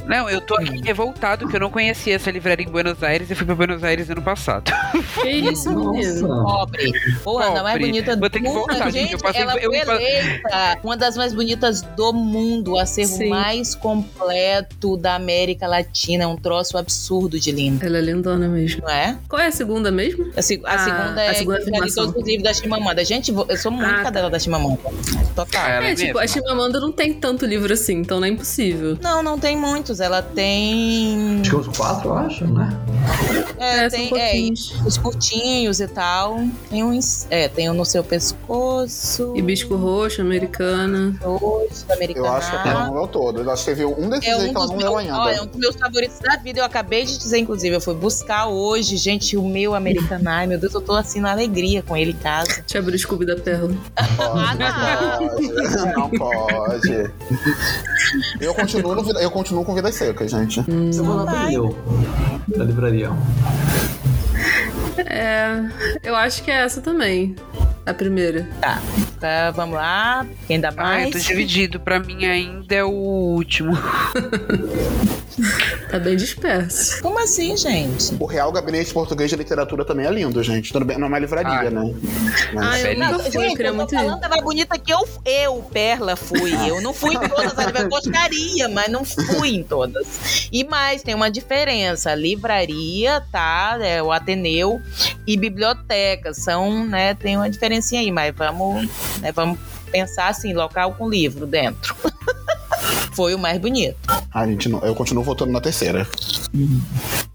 Não, 0.07 0.29
eu 0.29 0.41
tô 0.41 0.57
aqui 0.57 0.81
revoltado 0.83 1.47
que 1.47 1.55
eu 1.55 1.61
não 1.61 1.71
conhecia 1.71 2.17
essa 2.17 2.33
livraria 2.33 2.67
em 2.67 2.69
Buenos 2.69 3.01
Aires 3.01 3.31
e 3.31 3.35
fui 3.37 3.47
pra 3.47 3.55
Buenos 3.55 3.85
Aires 3.85 4.11
ano 4.11 4.23
passado. 4.23 4.73
Que 5.23 5.29
isso, 5.31 5.71
menino? 5.71 6.29
Nossa. 6.29 6.45
Pobre. 6.45 6.93
Porra, 7.23 7.47
a 7.47 7.63
mais 7.63 7.75
Pobre. 7.75 7.87
bonita 7.87 8.17
Vou 8.17 8.29
do 8.29 8.41
mundo. 8.41 8.53
voltar, 8.55 8.91
gente, 8.93 9.13
eu 9.13 9.19
passei- 9.19 9.43
ela 9.43 9.55
eu- 9.57 9.71
foi 9.71 9.81
eleita 9.81 10.79
uma 10.83 10.97
das 10.97 11.17
mais 11.17 11.33
bonitas 11.35 11.83
do 11.83 12.13
mundo, 12.13 12.73
o 12.73 12.79
acervo 12.79 13.17
Sim. 13.17 13.29
mais 13.29 13.75
completo 13.75 14.97
da 14.97 15.15
América 15.17 15.67
Latina. 15.67 16.25
É 16.25 16.27
um 16.27 16.37
troço 16.37 16.77
absurdo 16.79 17.39
de 17.41 17.51
lindo, 17.51 17.85
Ela 17.85 17.99
é 17.99 18.01
lindona 18.01 18.49
mesmo. 18.49 18.83
não 18.83 18.91
é? 18.91 19.19
Qual 19.29 19.41
é 19.41 19.47
a 19.49 19.53
segunda 19.53 19.91
mesmo? 19.91 20.31
A, 20.37 20.43
se- 20.43 20.61
a 20.65 20.75
Ah, 20.75 20.79
segunda 20.79 21.21
a 21.21 21.25
é 21.25 21.35
segunda 21.35 21.57
que 21.59 21.63
eu 21.63 21.65
já 21.67 21.71
li 21.71 21.77
afirmação. 21.79 22.05
todos 22.07 22.23
os 22.23 22.29
livros 22.29 22.45
da 22.45 22.55
Chimamanda. 22.55 23.05
Gente, 23.05 23.33
eu 23.33 23.57
sou 23.57 23.73
muito 23.73 23.91
Ah, 23.91 23.97
tá. 23.97 24.03
cadela 24.05 24.31
da 24.31 24.39
Chimamanda. 24.39 24.79
Total. 25.35 25.67
É, 25.67 25.91
é 25.91 25.95
tipo, 25.95 26.07
mesmo? 26.07 26.19
a 26.21 26.27
Chimamanda 26.27 26.81
não 26.81 26.93
tem 26.93 27.13
tanto 27.15 27.45
livro 27.47 27.73
assim, 27.73 27.95
então 27.95 28.21
não 28.21 28.27
é 28.27 28.31
impossível. 28.31 28.97
Não, 29.03 29.23
não 29.23 29.39
tem 29.39 29.57
muitos. 29.57 30.01
Ela 30.01 30.23
tem. 30.23 31.41
Acho 31.41 31.51
que 31.51 31.57
uns 31.57 31.77
quatro, 31.77 32.09
eu 32.11 32.17
acho, 32.17 32.45
né? 32.47 32.77
É, 33.59 33.85
É, 33.85 33.91
são 33.91 33.99
tem 33.99 34.07
é, 34.07 34.09
pouquinhos. 34.11 34.73
Os 34.85 34.99
curtinhos 34.99 35.81
e 35.81 35.89
tal. 35.89 36.39
Tem 36.71 36.83
uns. 36.85 37.27
É, 37.31 37.49
tem 37.49 37.71
um 37.71 37.75
no 37.75 37.85
seu 37.85 38.03
pescoço. 38.05 39.33
Hibisco 39.37 39.75
roxo, 39.77 40.21
americana. 40.21 41.17
Roxo, 41.23 41.85
americana. 41.91 42.27
Eu 42.27 42.33
acho 42.33 42.51
que 42.51 42.57
a 42.57 42.63
Perla 42.63 42.87
não 42.87 42.95
leu 42.95 43.07
todo. 43.09 43.41
Eu 43.41 43.51
acho 43.51 43.65
que 43.65 43.71
teve 43.71 43.85
um 43.85 44.09
desses 44.09 44.29
É 44.29 44.33
aí 44.35 44.49
um 44.49 44.53
que 44.53 44.57
ela 44.57 44.67
não 44.67 44.77
meus, 44.77 44.89
leu 44.91 44.99
ainda. 44.99 45.17
ó, 45.19 45.29
é 45.29 45.43
um 45.43 45.47
dos 45.47 45.57
meus 45.57 45.77
favoritos 45.77 46.19
da 46.21 46.37
vida. 46.37 46.61
Eu 46.61 46.65
acabei 46.65 47.05
de 47.05 47.19
dizer, 47.19 47.39
inclusive, 47.39 47.75
eu 47.77 47.81
fui 47.81 47.95
buscar 47.95 48.47
hoje, 48.47 48.97
gente, 48.97 49.37
o 49.37 49.43
meu 49.49 49.75
americano. 49.75 50.29
Ai, 50.29 50.47
meu 50.47 50.59
Deus, 50.59 50.75
eu 50.75 50.81
tô 50.81 50.93
assim 50.93 51.21
na 51.21 51.31
alegria 51.33 51.83
com 51.83 51.97
ele 51.97 52.11
em 52.13 52.17
casa. 52.17 52.49
Deixa 52.61 52.79
eu 52.79 52.83
abrir 52.83 52.97
o 52.97 52.99
Scooby 52.99 53.27
da 53.27 53.37
Perla. 53.37 53.75
Ah, 53.97 54.55
não. 54.55 55.29
Pode. 55.29 55.95
Não 55.95 56.11
pode. 56.11 57.11
Eu 58.41 58.55
continuo, 58.55 58.95
no 58.95 59.03
Vida- 59.03 59.21
eu 59.21 59.31
continuo 59.31 59.65
com 59.65 59.75
Vidas 59.75 59.95
Secas, 59.95 60.31
gente. 60.31 60.61
Você 60.63 61.03
vai 61.03 61.17
lá 61.17 61.25
Vai. 61.25 61.53
pro 61.55 61.75
da 62.59 62.65
livraria. 62.65 63.11
É, 64.99 65.57
eu 66.03 66.15
acho 66.15 66.43
que 66.43 66.51
é 66.51 66.55
essa 66.55 66.81
também. 66.81 67.35
A 67.87 67.93
primeira. 67.93 68.49
Tá, 69.21 69.51
vamos 69.51 69.75
lá. 69.77 70.27
Quem 70.47 70.59
dá 70.61 70.69
Ah, 70.69 70.73
eu 70.73 70.77
mais? 70.77 71.11
tô 71.13 71.19
dividido. 71.19 71.79
Pra 71.81 71.99
mim 72.01 72.25
ainda 72.25 72.75
é 72.75 72.85
o 72.85 72.89
último. 72.91 73.73
Tá 75.91 75.99
bem 75.99 76.15
disperso. 76.17 77.03
Como 77.03 77.19
assim, 77.19 77.57
gente? 77.57 78.15
O 78.21 78.27
Real 78.27 78.51
Gabinete 78.53 78.93
Português 78.93 79.29
de 79.31 79.37
Literatura 79.37 79.85
também 79.85 80.07
é 80.07 80.11
lindo, 80.11 80.41
gente. 80.45 80.73
Tudo 80.73 80.85
bem, 80.85 80.97
não 80.97 81.07
é 81.07 81.09
uma 81.09 81.19
livraria, 81.19 81.69
Ah. 81.69 81.71
né? 81.71 81.95
Mas- 82.53 82.65
Ah, 82.67 82.81
eu 82.81 82.99
nunca 82.99 83.19
fui, 83.19 83.31
gente, 83.49 83.63
eu 83.63 83.77
tô 83.77 83.89
falando 83.89 84.21
da 84.21 84.29
mais 84.29 84.43
bonita 84.43 84.79
que 84.79 84.93
eu, 84.93 85.01
eu, 85.25 85.57
Perla, 85.73 86.15
fui. 86.17 86.53
Eu 86.69 86.81
não 86.81 86.95
fui 86.95 87.15
em 87.17 87.29
todas 87.29 87.59
as 87.59 87.81
eu 87.81 87.89
gostaria, 87.89 88.69
mas 88.69 88.89
não 88.89 89.05
fui 89.05 89.57
em 89.57 89.63
todas. 89.65 90.49
E 90.53 90.63
mais, 90.65 91.03
tem 91.03 91.15
uma 91.17 91.31
diferença. 91.31 92.15
Livraria, 92.15 93.21
tá? 93.33 93.77
É 93.81 94.01
o 94.03 94.13
Ateneu 94.13 94.81
e 95.27 95.37
biblioteca. 95.37 96.33
São, 96.33 96.87
né? 96.87 97.15
Tem 97.15 97.37
uma 97.37 97.51
diferencinha 97.75 98.01
aí, 98.01 98.11
mas 98.11 98.35
vamos, 98.35 98.89
né, 99.21 99.33
vamos 99.33 99.59
pensar 99.91 100.29
assim, 100.29 100.53
local 100.53 100.95
com 100.95 101.09
livro 101.09 101.47
dentro. 101.47 101.95
Foi 103.15 103.35
o 103.35 103.39
mais 103.39 103.59
bonito. 103.61 103.97
Ah, 104.33 104.45
gente, 104.47 104.69
não, 104.69 104.81
eu 104.81 104.95
continuo 104.95 105.23
votando 105.23 105.53
na 105.53 105.61
terceira. 105.61 106.07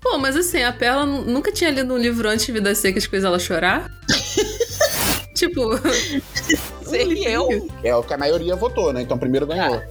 Pô, 0.01 0.17
mas 0.17 0.35
assim, 0.35 0.61
a 0.63 0.71
Perla 0.73 1.05
nu- 1.05 1.23
nunca 1.25 1.51
tinha 1.51 1.69
lido 1.69 1.93
um 1.93 1.97
livro 1.97 2.27
antes 2.27 2.45
de 2.45 2.51
Vidas 2.51 2.77
Secas 2.77 3.05
que 3.05 3.09
fez 3.11 3.23
ela 3.23 3.39
chorar? 3.39 3.89
tipo. 5.35 5.61
Sei 6.89 7.23
eu. 7.27 7.67
É 7.83 7.95
o 7.95 8.03
que 8.03 8.13
a 8.13 8.17
maioria 8.17 8.55
votou, 8.55 8.91
né? 8.93 9.01
Então 9.01 9.17
primeiro 9.17 9.45
ganhou. 9.45 9.81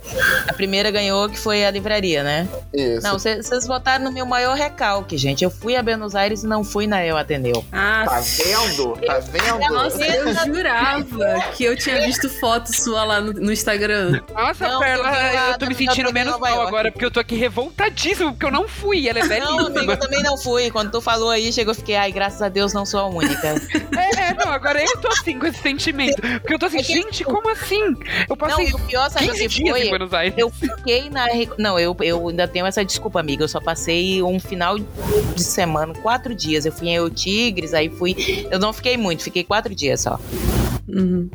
A 0.47 0.53
primeira 0.53 0.91
ganhou, 0.91 1.29
que 1.29 1.39
foi 1.39 1.65
a 1.65 1.71
livraria, 1.71 2.23
né? 2.23 2.49
Isso. 2.73 3.03
Não, 3.03 3.19
vocês 3.19 3.67
votaram 3.67 4.05
no 4.05 4.13
meu 4.13 4.27
maior 4.27 4.57
recalque, 4.57 5.17
gente. 5.17 5.43
Eu 5.45 5.51
fui 5.51 5.77
a 5.77 5.83
Buenos 5.83 6.15
Aires 6.15 6.43
e 6.43 6.47
não 6.47 6.63
fui 6.65 6.87
na 6.87 7.05
Eu 7.05 7.17
Ateneu. 7.17 7.65
Ah, 7.73 8.05
Tá 8.07 8.21
vendo? 8.21 8.97
Tá 9.07 9.19
vendo? 9.21 9.73
nossa, 9.75 10.05
eu 10.07 10.35
jurava 10.47 11.41
que 11.57 11.65
eu 11.65 11.77
tinha 11.77 12.01
visto 12.05 12.29
foto 12.29 12.75
sua 12.75 13.05
lá 13.05 13.21
no, 13.21 13.33
no 13.33 13.53
Instagram. 13.53 14.21
Nossa, 14.33 14.69
Não, 14.69 14.81
Perla, 14.81 15.11
eu 15.35 15.53
eu 15.53 15.59
tô 15.59 15.67
me 15.67 15.75
sentindo 15.75 16.13
menos 16.13 16.39
mal 16.39 16.61
agora, 16.67 16.91
porque 16.93 17.05
eu 17.05 17.11
tô 17.11 17.21
aqui 17.21 17.37
revoltadíssimo, 17.37 18.33
porque 18.33 18.47
eu 18.47 18.51
não 18.51 18.69
fui. 18.69 19.09
Ela 19.09 19.21
é 19.21 19.41
Não, 19.41 19.59
amigo, 19.59 19.71
belíssima. 19.71 19.93
eu 19.93 19.99
também 19.99 20.23
não 20.23 20.37
fui. 20.39 20.71
Quando 20.71 20.91
tu 20.91 21.01
falou 21.01 21.31
aí, 21.31 21.53
chegou, 21.53 21.73
eu 21.73 21.77
fiquei, 21.77 21.97
ai, 21.97 22.13
graças 22.13 22.41
a 22.43 22.49
Deus 22.49 22.73
não 22.73 22.85
sou 22.87 23.01
a 23.01 23.07
única. 23.07 23.49
É, 23.97 24.29
é, 24.31 24.35
não, 24.35 24.53
agora 24.53 24.83
eu 24.83 25.01
tô 25.01 25.09
assim 25.09 25.39
com 25.39 25.47
esse 25.47 25.59
sentimento. 25.61 26.21
Porque 26.21 26.55
eu 26.55 26.59
tô 26.59 26.67
assim, 26.67 26.83
gente, 26.93 27.25
como 27.25 27.49
assim? 27.51 27.81
Eu 27.83 27.95
não, 28.31 28.37
passei 28.37 28.69
e 28.69 28.75
o 28.75 28.79
pior, 28.81 29.11
sabe 29.11 29.27
o 29.27 29.33
15 29.33 29.49
que 29.49 29.63
dias 29.63 29.77
em 29.77 29.81
foi? 29.81 29.89
Buenos 29.91 30.15
Aires. 30.15 30.35
Eu 30.37 30.51
fiquei 30.51 31.09
na. 31.11 31.27
Não, 31.59 31.79
eu, 31.79 31.97
eu 32.01 32.29
ainda 32.29 32.47
tenho 32.49 32.67
essa 32.67 32.85
desculpa, 32.85 33.21
amiga. 33.21 33.45
Eu 33.45 33.49
só 33.49 33.61
passei 33.61 34.23
um 34.23 34.39
final 34.41 34.79
de 34.79 35.43
semana, 35.43 35.95
quatro 35.95 36.35
dias. 36.35 36.65
Eu 36.67 36.73
fui 36.73 36.89
em 36.89 36.95
Eu 36.97 37.09
Tigres, 37.11 37.75
aí 37.75 37.89
fui. 37.89 38.47
Eu 38.51 38.59
não 38.59 38.73
fiquei 38.73 38.97
muito, 38.97 39.23
fiquei 39.23 39.45
quatro 39.45 39.75
dias 39.75 40.01
só. 40.03 40.19
Uhum. 40.89 41.29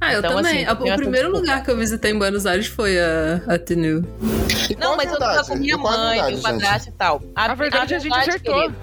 Ah, 0.00 0.12
eu 0.12 0.18
Então, 0.18 0.36
também. 0.36 0.58
assim, 0.58 0.64
A- 0.66 0.72
o 0.72 0.76
primeiro 0.76 1.28
desculpa. 1.28 1.38
lugar 1.38 1.64
que 1.64 1.70
eu 1.70 1.76
visitei 1.78 2.10
em 2.10 2.18
Buenos 2.18 2.44
Aires 2.44 2.66
foi 2.66 2.98
a, 3.00 3.40
a 3.46 3.58
Não, 4.78 4.92
a 4.92 4.96
mas 4.96 5.06
eu 5.06 5.10
verdade? 5.12 5.36
tava 5.36 5.48
com 5.48 5.56
minha 5.56 5.72
E 5.72 5.74
a 5.74 5.78
mãe, 5.78 6.08
verdade, 6.10 6.32
meu 6.34 6.42
padrasto 6.42 6.88
e 6.88 6.92
tal. 6.92 7.22
A 7.34 7.54
verdade, 7.54 7.94
a 7.94 7.98
gente 7.98 8.10
verdade, 8.10 8.30
acertou. 8.30 8.54
querido, 8.54 8.76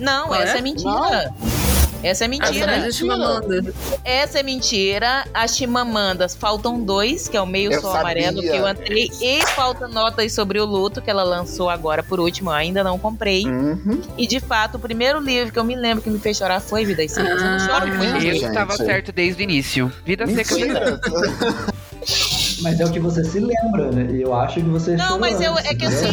Não, 0.00 0.34
essa 0.34 0.56
é? 0.56 0.58
é 0.58 0.62
mentira. 0.62 1.30
Essa 2.04 2.26
é 2.26 2.28
mentira. 2.28 2.72
é 2.76 2.90
Chimamanda. 2.92 3.74
Essa 4.04 4.40
é 4.40 4.42
mentira. 4.42 5.24
As 5.32 5.56
Chimamandas 5.56 6.34
faltam 6.34 6.80
dois, 6.80 7.28
que 7.28 7.36
é 7.36 7.40
o 7.40 7.46
Meio 7.46 7.72
Eu 7.72 7.80
Sol 7.80 7.92
sabia. 7.92 8.00
Amarelo, 8.28 8.40
que 8.42 8.48
eu 8.48 8.68
entrei. 8.68 9.10
E 9.20 9.46
falta 9.48 9.88
Notas 9.88 10.32
sobre 10.32 10.60
o 10.60 10.64
Luto, 10.64 11.00
que 11.00 11.10
ela 11.10 11.22
lançou 11.22 11.70
agora 11.70 12.02
por 12.02 12.20
último. 12.20 12.50
Eu 12.50 12.54
ainda 12.54 12.84
não 12.84 12.98
comprei. 12.98 13.46
Uhum. 13.46 14.02
E 14.18 14.26
de 14.26 14.38
fato, 14.40 14.76
o 14.76 14.78
primeiro 14.78 15.18
livro 15.20 15.52
que 15.52 15.58
eu 15.58 15.64
me 15.64 15.74
lembro 15.74 16.02
que 16.02 16.10
me 16.10 16.18
fez 16.18 16.36
chorar 16.36 16.60
foi 16.60 16.84
Vidas 16.84 17.12
Secas. 17.12 17.30
Eu 17.30 17.50
não 17.50 17.58
choro 17.58 17.72
Ah, 17.74 17.86
muito. 17.86 18.26
Eu 18.26 18.34
estava 18.34 18.76
certo 18.76 19.10
desde 19.10 19.42
o 19.42 19.44
início. 19.44 19.92
Vida 20.04 20.26
seca. 20.26 21.00
Mas 22.60 22.80
é 22.80 22.84
o 22.84 22.90
que 22.90 23.00
você 23.00 23.24
se 23.24 23.40
lembra, 23.40 23.90
né? 23.90 24.10
E 24.12 24.22
eu 24.22 24.34
acho 24.34 24.54
que 24.54 24.62
você 24.68 24.96
Não, 24.96 25.18
mas 25.18 25.40
eu, 25.40 25.52
antes, 25.52 25.70
é 25.70 25.74
que 25.74 25.84
assim, 25.86 26.06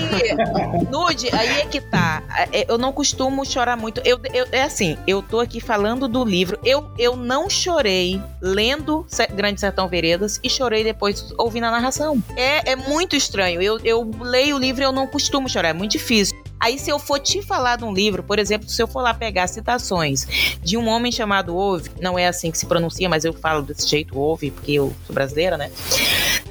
Nude, 0.91 1.29
aí 1.33 1.61
é 1.61 1.65
que 1.65 1.79
tá. 1.81 2.23
É, 2.51 2.65
Eu 2.71 2.77
não 2.77 2.91
costumo 2.91 3.45
chorar 3.45 3.77
muito. 3.77 4.01
Eu, 4.05 4.19
eu- 4.33 4.47
é 4.51 4.63
assim, 4.63 4.97
eu 5.07 5.21
tô 5.21 5.39
aqui 5.39 5.59
falando 5.59 6.07
do 6.07 6.23
livro. 6.25 6.57
Eu, 6.63 6.89
eu 6.97 7.15
não 7.15 7.49
chorei 7.49 8.21
lendo 8.41 9.05
Grande 9.35 9.59
Sertão 9.59 9.87
Veredas 9.87 10.39
e 10.43 10.49
chorei 10.49 10.83
depois 10.83 11.33
ouvindo 11.37 11.65
a 11.65 11.71
narração. 11.71 12.21
É, 12.35 12.71
é 12.71 12.75
muito 12.75 13.15
estranho. 13.15 13.61
Eu, 13.61 13.79
eu 13.83 14.09
leio 14.21 14.55
o 14.55 14.59
livro 14.59 14.81
e 14.81 14.85
eu 14.85 14.91
não 14.91 15.07
costumo 15.07 15.47
chorar. 15.49 15.69
É 15.69 15.73
muito 15.73 15.91
difícil. 15.91 16.35
Aí, 16.61 16.77
se 16.77 16.91
eu 16.91 16.99
for 16.99 17.19
te 17.19 17.41
falar 17.41 17.77
de 17.77 17.83
um 17.83 17.91
livro, 17.93 18.21
por 18.21 18.37
exemplo, 18.37 18.69
se 18.69 18.81
eu 18.81 18.87
for 18.87 19.01
lá 19.01 19.13
pegar 19.15 19.47
citações 19.47 20.27
de 20.61 20.77
um 20.77 20.87
homem 20.87 21.11
chamado 21.11 21.55
Ove, 21.57 21.89
não 21.99 22.19
é 22.19 22.27
assim 22.27 22.51
que 22.51 22.57
se 22.57 22.67
pronuncia, 22.67 23.09
mas 23.09 23.25
eu 23.25 23.33
falo 23.33 23.63
desse 23.63 23.87
jeito, 23.89 24.17
Ove, 24.19 24.51
porque 24.51 24.73
eu 24.73 24.93
sou 25.07 25.13
brasileira, 25.13 25.57
né? 25.57 25.71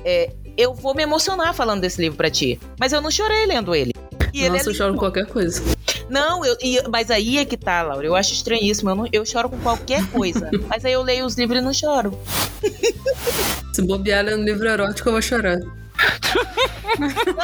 É, 0.05 0.33
eu 0.57 0.75
vou 0.75 0.95
me 0.95 1.03
emocionar 1.05 1.55
falando 1.55 1.81
desse 1.81 2.01
livro 2.01 2.17
pra 2.17 2.29
ti. 2.29 2.59
Mas 2.79 2.93
eu 2.93 3.01
não 3.01 3.11
chorei 3.11 3.47
lendo 3.47 3.73
ele. 3.75 3.95
E 4.33 4.39
ele 4.39 4.47
é 4.47 4.51
Nossa, 4.59 4.71
eu 4.71 4.75
choro 4.75 4.93
com 4.95 4.99
qualquer 4.99 5.27
coisa. 5.27 5.63
Não, 6.09 6.45
eu, 6.45 6.57
e- 6.61 6.83
mas 6.89 7.11
aí 7.11 7.39
é 7.39 7.45
que 7.45 7.57
tá, 7.57 7.83
Laura. 7.83 8.07
Eu 8.07 8.15
acho 8.17 8.33
estranhíssimo. 8.33 8.91
Eu, 8.91 8.95
não- 8.97 9.09
eu 9.13 9.25
choro 9.25 9.49
com 9.49 9.59
qualquer 9.59 10.05
coisa. 10.11 10.51
mas 10.69 10.85
aí 10.85 10.93
eu 10.93 11.03
leio 11.03 11.25
os 11.25 11.35
livros 11.37 11.59
e 11.59 11.63
não 11.63 11.73
choro. 11.73 12.17
Se 13.73 13.83
bobear 13.83 14.25
lendo 14.25 14.45
livro 14.45 14.69
erótico, 14.69 15.09
eu 15.09 15.13
vou 15.13 15.23
chorar. 15.23 15.59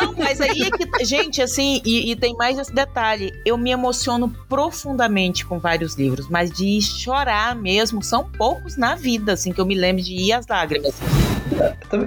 Não, 0.00 0.12
mas 0.16 0.40
aí 0.40 0.62
é 0.62 0.70
que. 0.70 1.04
Gente, 1.04 1.40
assim, 1.40 1.80
e, 1.84 2.10
e 2.10 2.16
tem 2.16 2.34
mais 2.36 2.58
esse 2.58 2.74
detalhe. 2.74 3.32
Eu 3.44 3.56
me 3.56 3.70
emociono 3.70 4.28
profundamente 4.48 5.44
com 5.46 5.58
vários 5.58 5.94
livros, 5.94 6.28
mas 6.28 6.50
de 6.50 6.80
chorar 6.80 7.54
mesmo, 7.54 8.02
são 8.02 8.24
poucos 8.24 8.76
na 8.76 8.94
vida, 8.94 9.32
assim, 9.32 9.52
que 9.52 9.60
eu 9.60 9.66
me 9.66 9.74
lembro 9.74 10.02
de 10.02 10.14
ir 10.14 10.32
às 10.32 10.46
lágrimas. 10.46 10.94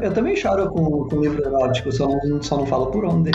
Eu 0.02 0.14
também- 0.14 0.36
choro 0.36 0.70
com, 0.70 1.08
com 1.10 1.22
livro 1.22 1.44
erótico, 1.46 1.92
só 1.92 2.08
não, 2.08 2.42
só 2.42 2.58
não 2.58 2.66
falo 2.66 2.88
por 2.88 3.06
onde. 3.06 3.32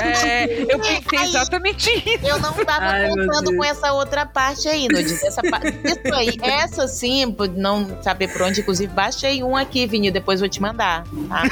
É, 0.00 0.62
eu 0.62 0.78
pensei 0.78 1.18
Ai. 1.18 1.26
exatamente 1.26 1.90
isso. 1.90 2.26
Eu 2.26 2.38
não 2.40 2.52
tava 2.52 2.84
Ai, 2.84 3.08
contando 3.08 3.56
com 3.56 3.64
essa 3.64 3.92
outra 3.92 4.24
parte 4.26 4.68
aí, 4.68 4.88
Nudes. 4.88 5.22
Essa 5.22 5.42
parte. 5.42 5.68
Isso 5.84 6.14
aí, 6.14 6.36
essa 6.42 6.88
sim, 6.88 7.34
não 7.56 8.02
saber 8.02 8.28
por 8.28 8.42
onde, 8.42 8.60
inclusive, 8.60 8.92
baixei 8.92 9.42
um 9.42 9.56
aqui, 9.56 9.86
Vini, 9.86 10.10
depois 10.10 10.40
vou 10.40 10.48
te 10.48 10.60
mandar. 10.62 11.04
Tá? 11.28 11.42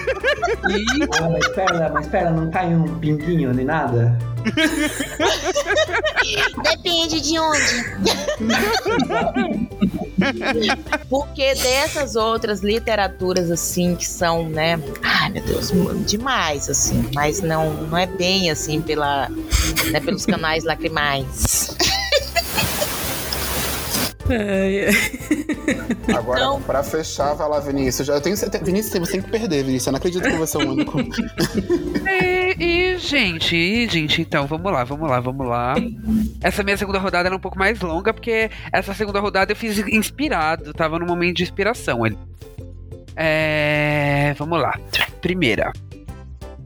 Ah, 1.20 1.28
mas 1.30 1.44
espera, 1.46 1.90
mas 1.92 2.06
espera, 2.06 2.30
não 2.30 2.50
cai 2.50 2.74
um 2.74 2.98
pinguinho 2.98 3.52
nem 3.52 3.64
nada? 3.64 4.16
Depende 6.62 7.20
de 7.20 7.38
onde. 7.38 7.84
Porque 11.08 11.54
dessas 11.54 12.16
outras 12.16 12.60
literaturas, 12.60 13.50
assim, 13.50 13.94
que 13.94 14.06
são, 14.06 14.48
né? 14.48 14.78
Ai, 15.02 15.30
meu 15.30 15.42
Deus, 15.42 15.72
demais, 16.06 16.68
assim. 16.68 17.08
Mas 17.14 17.40
não, 17.40 17.72
não 17.74 17.98
é 17.98 18.06
bem 18.06 18.50
assim 18.50 18.80
pela, 18.80 19.28
né, 19.90 20.00
pelos 20.00 20.24
canais 20.26 20.64
lacrimais. 20.64 21.76
Ai, 24.30 24.86
ai. 24.86 26.16
Agora, 26.16 26.40
Não. 26.40 26.62
pra 26.62 26.82
fechar, 26.82 27.34
vai 27.34 27.48
lá, 27.48 27.60
Vinícius. 27.60 28.06
Já 28.06 28.20
tenho 28.20 28.36
certeza. 28.36 28.64
Vinícius, 28.64 28.98
você 29.00 29.12
tem 29.12 29.22
que 29.22 29.30
perder, 29.30 29.64
Vinícius. 29.64 29.86
Eu 29.88 29.92
não 29.92 29.98
acredito 29.98 30.22
que 30.22 30.36
você 30.36 30.56
é 30.56 30.60
o 30.60 30.70
único. 30.70 30.98
Gente, 33.02 33.88
gente, 33.88 34.22
então, 34.22 34.46
vamos 34.46 34.70
lá, 34.72 34.84
vamos 34.84 35.10
lá, 35.10 35.18
vamos 35.18 35.44
lá. 35.44 35.74
Essa 36.40 36.62
minha 36.62 36.76
segunda 36.76 37.00
rodada 37.00 37.28
era 37.28 37.34
um 37.34 37.40
pouco 37.40 37.58
mais 37.58 37.80
longa, 37.80 38.14
porque 38.14 38.48
essa 38.72 38.94
segunda 38.94 39.18
rodada 39.18 39.50
eu 39.50 39.56
fiz 39.56 39.76
inspirado, 39.88 40.72
tava 40.72 41.00
num 41.00 41.06
momento 41.06 41.38
de 41.38 41.42
inspiração 41.42 42.04
ali. 42.04 42.16
É. 43.16 44.34
Vamos 44.38 44.60
lá. 44.60 44.78
Primeira. 45.20 45.72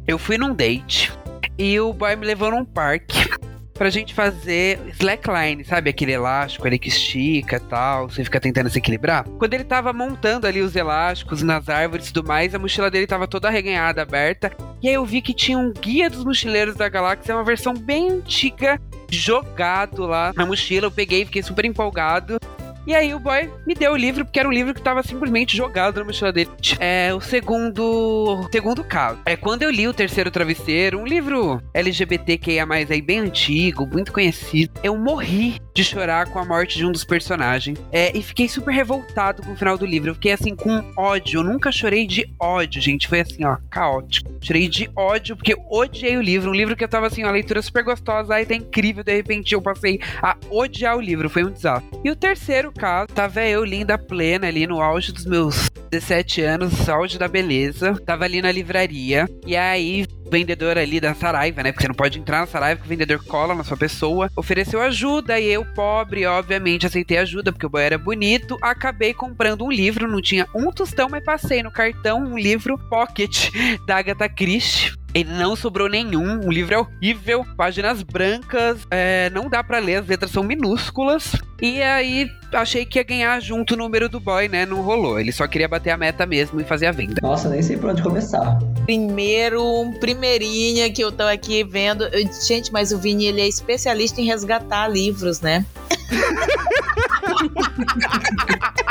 Eu 0.07 0.19
fui 0.19 0.37
num 0.37 0.55
date 0.55 1.11
e 1.59 1.81
o 1.81 1.93
boy 1.95 2.15
me 2.17 2.27
levou 2.27 2.51
num 2.51 2.67
parque 2.67 3.29
pra 3.77 3.91
gente 3.91 4.15
fazer 4.15 4.81
slackline, 4.99 5.65
sabe? 5.65 5.91
Aquele 5.91 6.13
elástico 6.13 6.67
ali 6.67 6.79
que 6.79 6.89
estica 6.89 7.61
tal, 7.61 8.09
você 8.09 8.25
fica 8.25 8.41
tentando 8.41 8.71
se 8.71 8.79
equilibrar. 8.79 9.25
Quando 9.39 9.55
ele 9.55 9.65
tava 9.65 9.93
montando 9.93 10.47
ali 10.47 10.61
os 10.61 10.75
elásticos 10.75 11.43
nas 11.43 11.69
árvores 11.69 12.09
e 12.09 12.13
tudo 12.13 12.27
mais, 12.27 12.55
a 12.55 12.59
mochila 12.59 12.91
dele 12.91 13.07
tava 13.07 13.27
toda 13.29 13.49
arreganhada, 13.49 14.03
aberta. 14.03 14.53
E 14.83 14.89
aí 14.89 14.95
eu 14.95 15.05
vi 15.05 15.21
que 15.21 15.35
tinha 15.35 15.59
um 15.59 15.73
guia 15.73 16.11
dos 16.11 16.25
mochileiros 16.25 16.75
da 16.75 16.89
galáxia, 16.89 17.35
uma 17.35 17.45
versão 17.45 17.75
bem 17.75 18.11
antiga, 18.11 18.81
jogado 19.11 20.07
lá 20.07 20.33
na 20.35 20.47
mochila. 20.47 20.87
Eu 20.87 20.91
peguei, 20.91 21.25
fiquei 21.25 21.43
super 21.43 21.65
empolgado. 21.65 22.39
E 22.87 22.95
aí 22.95 23.13
o 23.13 23.19
boy 23.19 23.51
me 23.67 23.75
deu 23.75 23.93
o 23.93 23.97
livro, 23.97 24.25
porque 24.25 24.39
era 24.39 24.49
um 24.49 24.53
livro 24.53 24.73
que 24.73 24.81
tava 24.81 25.03
simplesmente 25.03 25.57
jogado 25.57 25.99
na 25.99 26.05
mochila 26.05 26.33
dele. 26.33 26.51
É 26.79 27.13
o 27.13 27.21
segundo. 27.21 28.49
Segundo 28.53 28.85
caso. 28.85 29.19
É 29.27 29.37
quando 29.37 29.63
eu 29.63 29.71
li 29.71 29.89
o 29.89 29.93
terceiro 29.93 30.31
travesseiro, 30.31 31.01
um 31.01 31.05
livro 31.05 31.61
LGBTQIA, 31.75 32.65
aí 32.71 33.03
bem 33.03 33.19
antigo, 33.19 33.87
muito 33.87 34.13
conhecido. 34.13 34.73
Eu 34.85 34.97
morri 34.97 35.61
de 35.75 35.83
chorar 35.83 36.29
com 36.29 36.39
a 36.39 36.45
morte 36.45 36.79
de 36.79 36.87
um 36.87 36.93
dos 36.93 37.03
personagens. 37.03 37.77
É, 37.91 38.17
e 38.17 38.23
fiquei 38.23 38.49
super 38.49 38.73
revoltado 38.73 39.43
com 39.43 39.53
o 39.53 39.57
final 39.57 39.77
do 39.77 39.85
livro. 39.85 40.11
Eu 40.11 40.15
fiquei 40.15 40.33
assim, 40.33 40.55
com 40.55 40.85
ódio. 40.97 41.41
Eu 41.41 41.45
nunca 41.45 41.73
chorei 41.73 42.07
de 42.07 42.25
ódio, 42.41 42.81
gente. 42.81 43.09
Foi 43.09 43.21
assim, 43.21 43.45
ó, 43.45 43.57
caótico. 43.69 44.31
Chorei 44.41 44.69
de 44.69 44.89
ódio, 44.95 45.35
porque 45.35 45.57
odiei 45.69 46.17
o 46.17 46.23
livro. 46.23 46.51
Um 46.51 46.55
livro 46.55 46.77
que 46.77 46.85
eu 46.85 46.89
tava 46.89 47.09
assim, 47.09 47.25
ó, 47.25 47.31
leitura 47.33 47.61
super 47.61 47.83
gostosa, 47.83 48.35
ai, 48.35 48.47
tá 48.47 48.55
incrível. 48.55 49.03
De 49.03 49.15
repente 49.15 49.55
eu 49.55 49.61
passei 49.61 50.01
a 50.23 50.37
odiar 50.51 50.97
o 50.97 51.01
livro. 51.01 51.29
Foi 51.29 51.45
um 51.45 51.51
desastre. 51.51 51.99
E 52.05 52.11
o 52.11 52.17
terceiro 52.17 52.73
caso, 52.77 53.09
tava 53.09 53.43
eu, 53.45 53.65
linda, 53.65 53.99
plena, 53.99 54.47
ali 54.47 54.67
no 54.67 54.81
auge 54.81 55.13
dos 55.13 55.25
meus 55.25 55.71
17 55.91 56.43
anos, 56.43 56.89
auge 56.89 57.19
da 57.19 57.29
beleza. 57.29 57.95
Tava 58.05 58.25
ali 58.25 58.43
na 58.43 58.53
livraria. 58.53 59.29
E 59.47 59.57
aí, 59.57 60.07
o 60.27 60.31
vendedor 60.31 60.77
ali 60.77 61.01
da 61.01 61.15
Saraiva, 61.15 61.63
né? 61.63 61.73
Porque 61.73 61.85
você 61.85 61.89
não 61.89 61.95
pode 61.95 62.19
entrar 62.19 62.41
na 62.41 62.47
Saraiva, 62.47 62.81
que 62.81 62.87
o 62.87 62.89
vendedor 62.89 63.25
cola 63.25 63.55
na 63.55 63.65
sua 63.65 63.77
pessoa. 63.77 64.31
Ofereceu 64.37 64.81
ajuda 64.81 65.39
e 65.39 65.47
eu, 65.47 65.65
pobre, 65.65 66.27
obviamente, 66.27 66.87
aceitei 66.87 67.19
ajuda, 67.19 67.53
porque 67.53 67.67
o 67.67 67.71
boy 67.71 67.83
era 67.83 67.99
bonito. 67.99 68.59
Acabei 68.61 69.15
comprando 69.15 69.65
um 69.65 69.71
livro, 69.71 70.09
não 70.09 70.21
tinha 70.21 70.47
um 70.55 70.71
tostão, 70.71 71.09
mas 71.09 71.25
passei 71.25 71.63
no 71.63 71.71
cartão 71.71 72.23
um 72.23 72.39
livro 72.39 72.79
pocket 72.91 73.51
da 73.87 73.97
Agatha 73.97 74.29
Christie. 74.29 74.93
Ele 75.17 75.33
não 75.33 75.57
sobrou 75.57 75.89
nenhum, 75.89 76.47
o 76.47 76.53
livro 76.53 76.75
é 76.75 76.79
horrível, 76.79 77.43
páginas 77.57 78.03
brancas, 78.03 78.87
é, 78.91 79.31
não 79.31 79.49
dá 79.49 79.65
pra 79.65 79.79
ler, 79.79 80.03
as 80.03 80.07
letras 80.07 80.31
são 80.31 80.43
minúsculas. 80.43 81.33
E 81.63 81.81
aí 81.81 82.29
achei 82.53 82.85
que 82.85 82.99
ia 82.99 83.03
ganhar 83.03 83.41
junto 83.41 83.73
o 83.73 83.79
número 83.79 84.11
do 84.11 84.21
boy, 84.21 84.47
né? 84.47 84.67
Não 84.67 84.83
rolou. 84.83 85.19
Ele 85.19 85.33
só 85.33 85.47
queria 85.47 85.67
bater 85.67 85.89
a 85.89 85.97
meta 85.97 86.27
mesmo 86.27 86.61
e 86.61 86.65
fazer 86.65 86.85
a 86.85 86.93
venda. 86.93 87.15
Nossa, 87.23 87.49
nem 87.49 87.63
sei 87.63 87.79
por 87.79 87.89
onde 87.89 88.03
começar. 88.03 88.59
Primeiro, 88.85 89.65
um 89.65 89.91
primeirinha 89.99 90.93
que 90.93 91.03
eu 91.03 91.11
tô 91.11 91.23
aqui 91.23 91.65
vendo. 91.65 92.05
Eu- 92.09 92.29
gente, 92.47 92.71
mas 92.71 92.93
o 92.93 92.99
Vini, 92.99 93.25
ele 93.27 93.41
é 93.41 93.49
especialista 93.49 94.21
em 94.21 94.27
resgatar 94.27 94.87
livros, 94.87 95.41
né? 95.41 95.65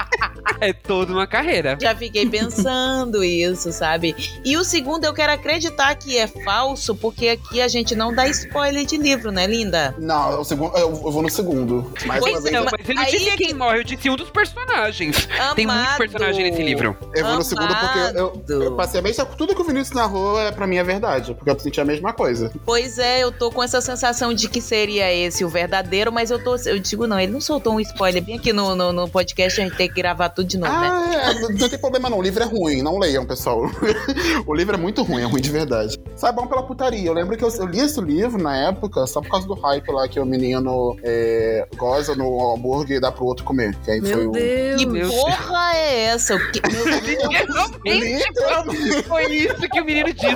É 0.61 0.71
toda 0.73 1.11
uma 1.11 1.27
carreira. 1.27 1.77
Já 1.81 1.95
fiquei 1.95 2.25
pensando 2.27 3.23
isso, 3.23 3.71
sabe? 3.71 4.15
E 4.43 4.55
o 4.57 4.63
segundo, 4.63 5.05
eu 5.05 5.13
quero 5.13 5.33
acreditar 5.33 5.93
que 5.95 6.17
é 6.17 6.27
falso, 6.27 6.95
porque 6.95 7.29
aqui 7.29 7.61
a 7.61 7.67
gente 7.67 7.95
não 7.95 8.13
dá 8.13 8.27
spoiler 8.27 8.85
de 8.85 8.97
livro, 8.97 9.31
né, 9.31 9.45
linda? 9.47 9.93
Não, 9.99 10.41
o 10.41 10.43
segundo, 10.45 10.75
eu, 10.77 10.89
eu 10.89 11.11
vou 11.11 11.21
no 11.21 11.29
segundo. 11.29 11.91
Mais 12.05 12.19
Pois 12.21 12.35
uma 12.35 12.41
vez, 12.41 12.53
é, 12.55 12.57
Não, 12.59 12.65
mas 12.65 12.95
não 12.95 13.03
Aí 13.03 13.11
disse 13.11 13.31
que- 13.31 13.37
quem 13.37 13.53
morre, 13.53 13.79
eu 13.79 13.83
disse 13.83 14.09
um 14.09 14.15
dos 14.15 14.29
personagens. 14.29 15.27
Tem 15.55 15.65
muito 15.65 15.77
Amado. 15.79 15.97
personagem 15.97 16.49
nesse 16.49 16.63
livro. 16.63 16.97
eu 17.13 17.25
vou 17.25 17.35
no 17.35 17.43
segundo 17.43 17.67
porque 17.75 17.99
eu, 18.17 18.27
Amado. 18.29 18.63
eu 18.63 18.75
passei 18.75 18.99
a 18.99 19.03
mesma. 19.03 19.25
Tudo 19.25 19.53
que 19.55 19.61
o 19.61 19.65
Vinícius 19.65 19.95
narrou 19.95 20.39
é, 20.39 20.51
pra 20.51 20.65
mim 20.65 20.77
é 20.77 20.83
verdade. 20.83 21.33
Porque 21.33 21.49
eu 21.49 21.59
senti 21.59 21.79
a 21.81 21.85
mesma 21.85 22.13
coisa. 22.13 22.51
Pois 22.65 22.97
é, 22.97 23.23
eu 23.23 23.31
tô 23.31 23.51
com 23.51 23.61
essa 23.63 23.81
sensação 23.81 24.33
de 24.33 24.47
que 24.49 24.61
seria 24.61 25.11
esse 25.13 25.43
o 25.43 25.49
verdadeiro, 25.49 26.11
mas 26.11 26.31
eu 26.31 26.41
tô. 26.43 26.55
Eu 26.65 26.79
digo, 26.79 27.05
não, 27.07 27.19
ele 27.19 27.31
não 27.31 27.41
soltou 27.41 27.73
um 27.73 27.79
spoiler 27.79 28.23
bem 28.23 28.37
aqui 28.37 28.53
no, 28.53 28.75
no, 28.75 28.93
no 28.93 29.09
podcast, 29.09 29.59
a 29.59 29.63
gente 29.65 29.75
tem 29.75 29.87
que 29.87 29.95
gravar 29.95 30.29
tudo 30.29 30.44
de 30.45 30.57
novo, 30.57 30.71
né? 30.71 30.89
Ah, 31.23 31.31
é, 31.31 31.39
não, 31.39 31.69
tem 31.69 31.79
problema 31.79 32.09
não. 32.09 32.19
O 32.19 32.21
livro 32.21 32.43
é 32.43 32.45
ruim, 32.45 32.81
não 32.81 32.97
leiam, 32.97 33.25
pessoal. 33.25 33.61
o 34.45 34.53
livro 34.53 34.75
é 34.75 34.77
muito 34.77 35.03
ruim, 35.03 35.21
é 35.21 35.25
ruim 35.25 35.41
de 35.41 35.51
verdade. 35.51 35.97
Sai 36.15 36.31
bom 36.31 36.47
pela 36.47 36.63
putaria. 36.63 37.07
Eu 37.07 37.13
lembro 37.13 37.37
que 37.37 37.43
eu, 37.43 37.49
eu 37.49 37.65
li 37.65 37.79
esse 37.79 37.99
livro 38.01 38.41
na 38.41 38.55
época 38.55 39.05
só 39.07 39.21
por 39.21 39.29
causa 39.29 39.47
do 39.47 39.53
hype 39.55 39.91
lá 39.91 40.07
que 40.07 40.19
o 40.19 40.25
menino 40.25 40.97
é, 41.03 41.67
goza 41.75 42.15
no 42.15 42.53
hambúrguer 42.53 42.97
e 42.97 42.99
dá 42.99 43.11
pro 43.11 43.25
outro 43.25 43.43
comer. 43.43 43.75
Que 43.83 43.91
aí 43.91 44.01
foi 44.01 44.15
Meu 44.15 44.29
o. 44.29 44.31
Deus. 44.33 44.81
Que 44.81 44.85
Deus. 44.87 45.13
porra 45.15 45.75
é 45.75 46.01
essa? 46.05 46.35
O 46.35 46.51
que- 46.51 46.61
meu 46.71 46.85
Deus. 46.85 47.25
Realmente 47.85 49.03
foi 49.07 49.25
isso 49.33 49.59
que 49.71 49.81
o 49.81 49.85
menino 49.85 50.13
disse. 50.13 50.35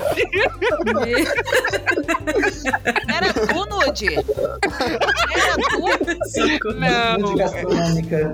Era 3.07 3.33
tu, 3.33 3.65
Nude? 3.65 4.15
Era 4.15 4.57
tu? 6.59 6.73
Não. 6.75 7.19
Muito 7.19 7.37
gastronômica. 7.37 8.33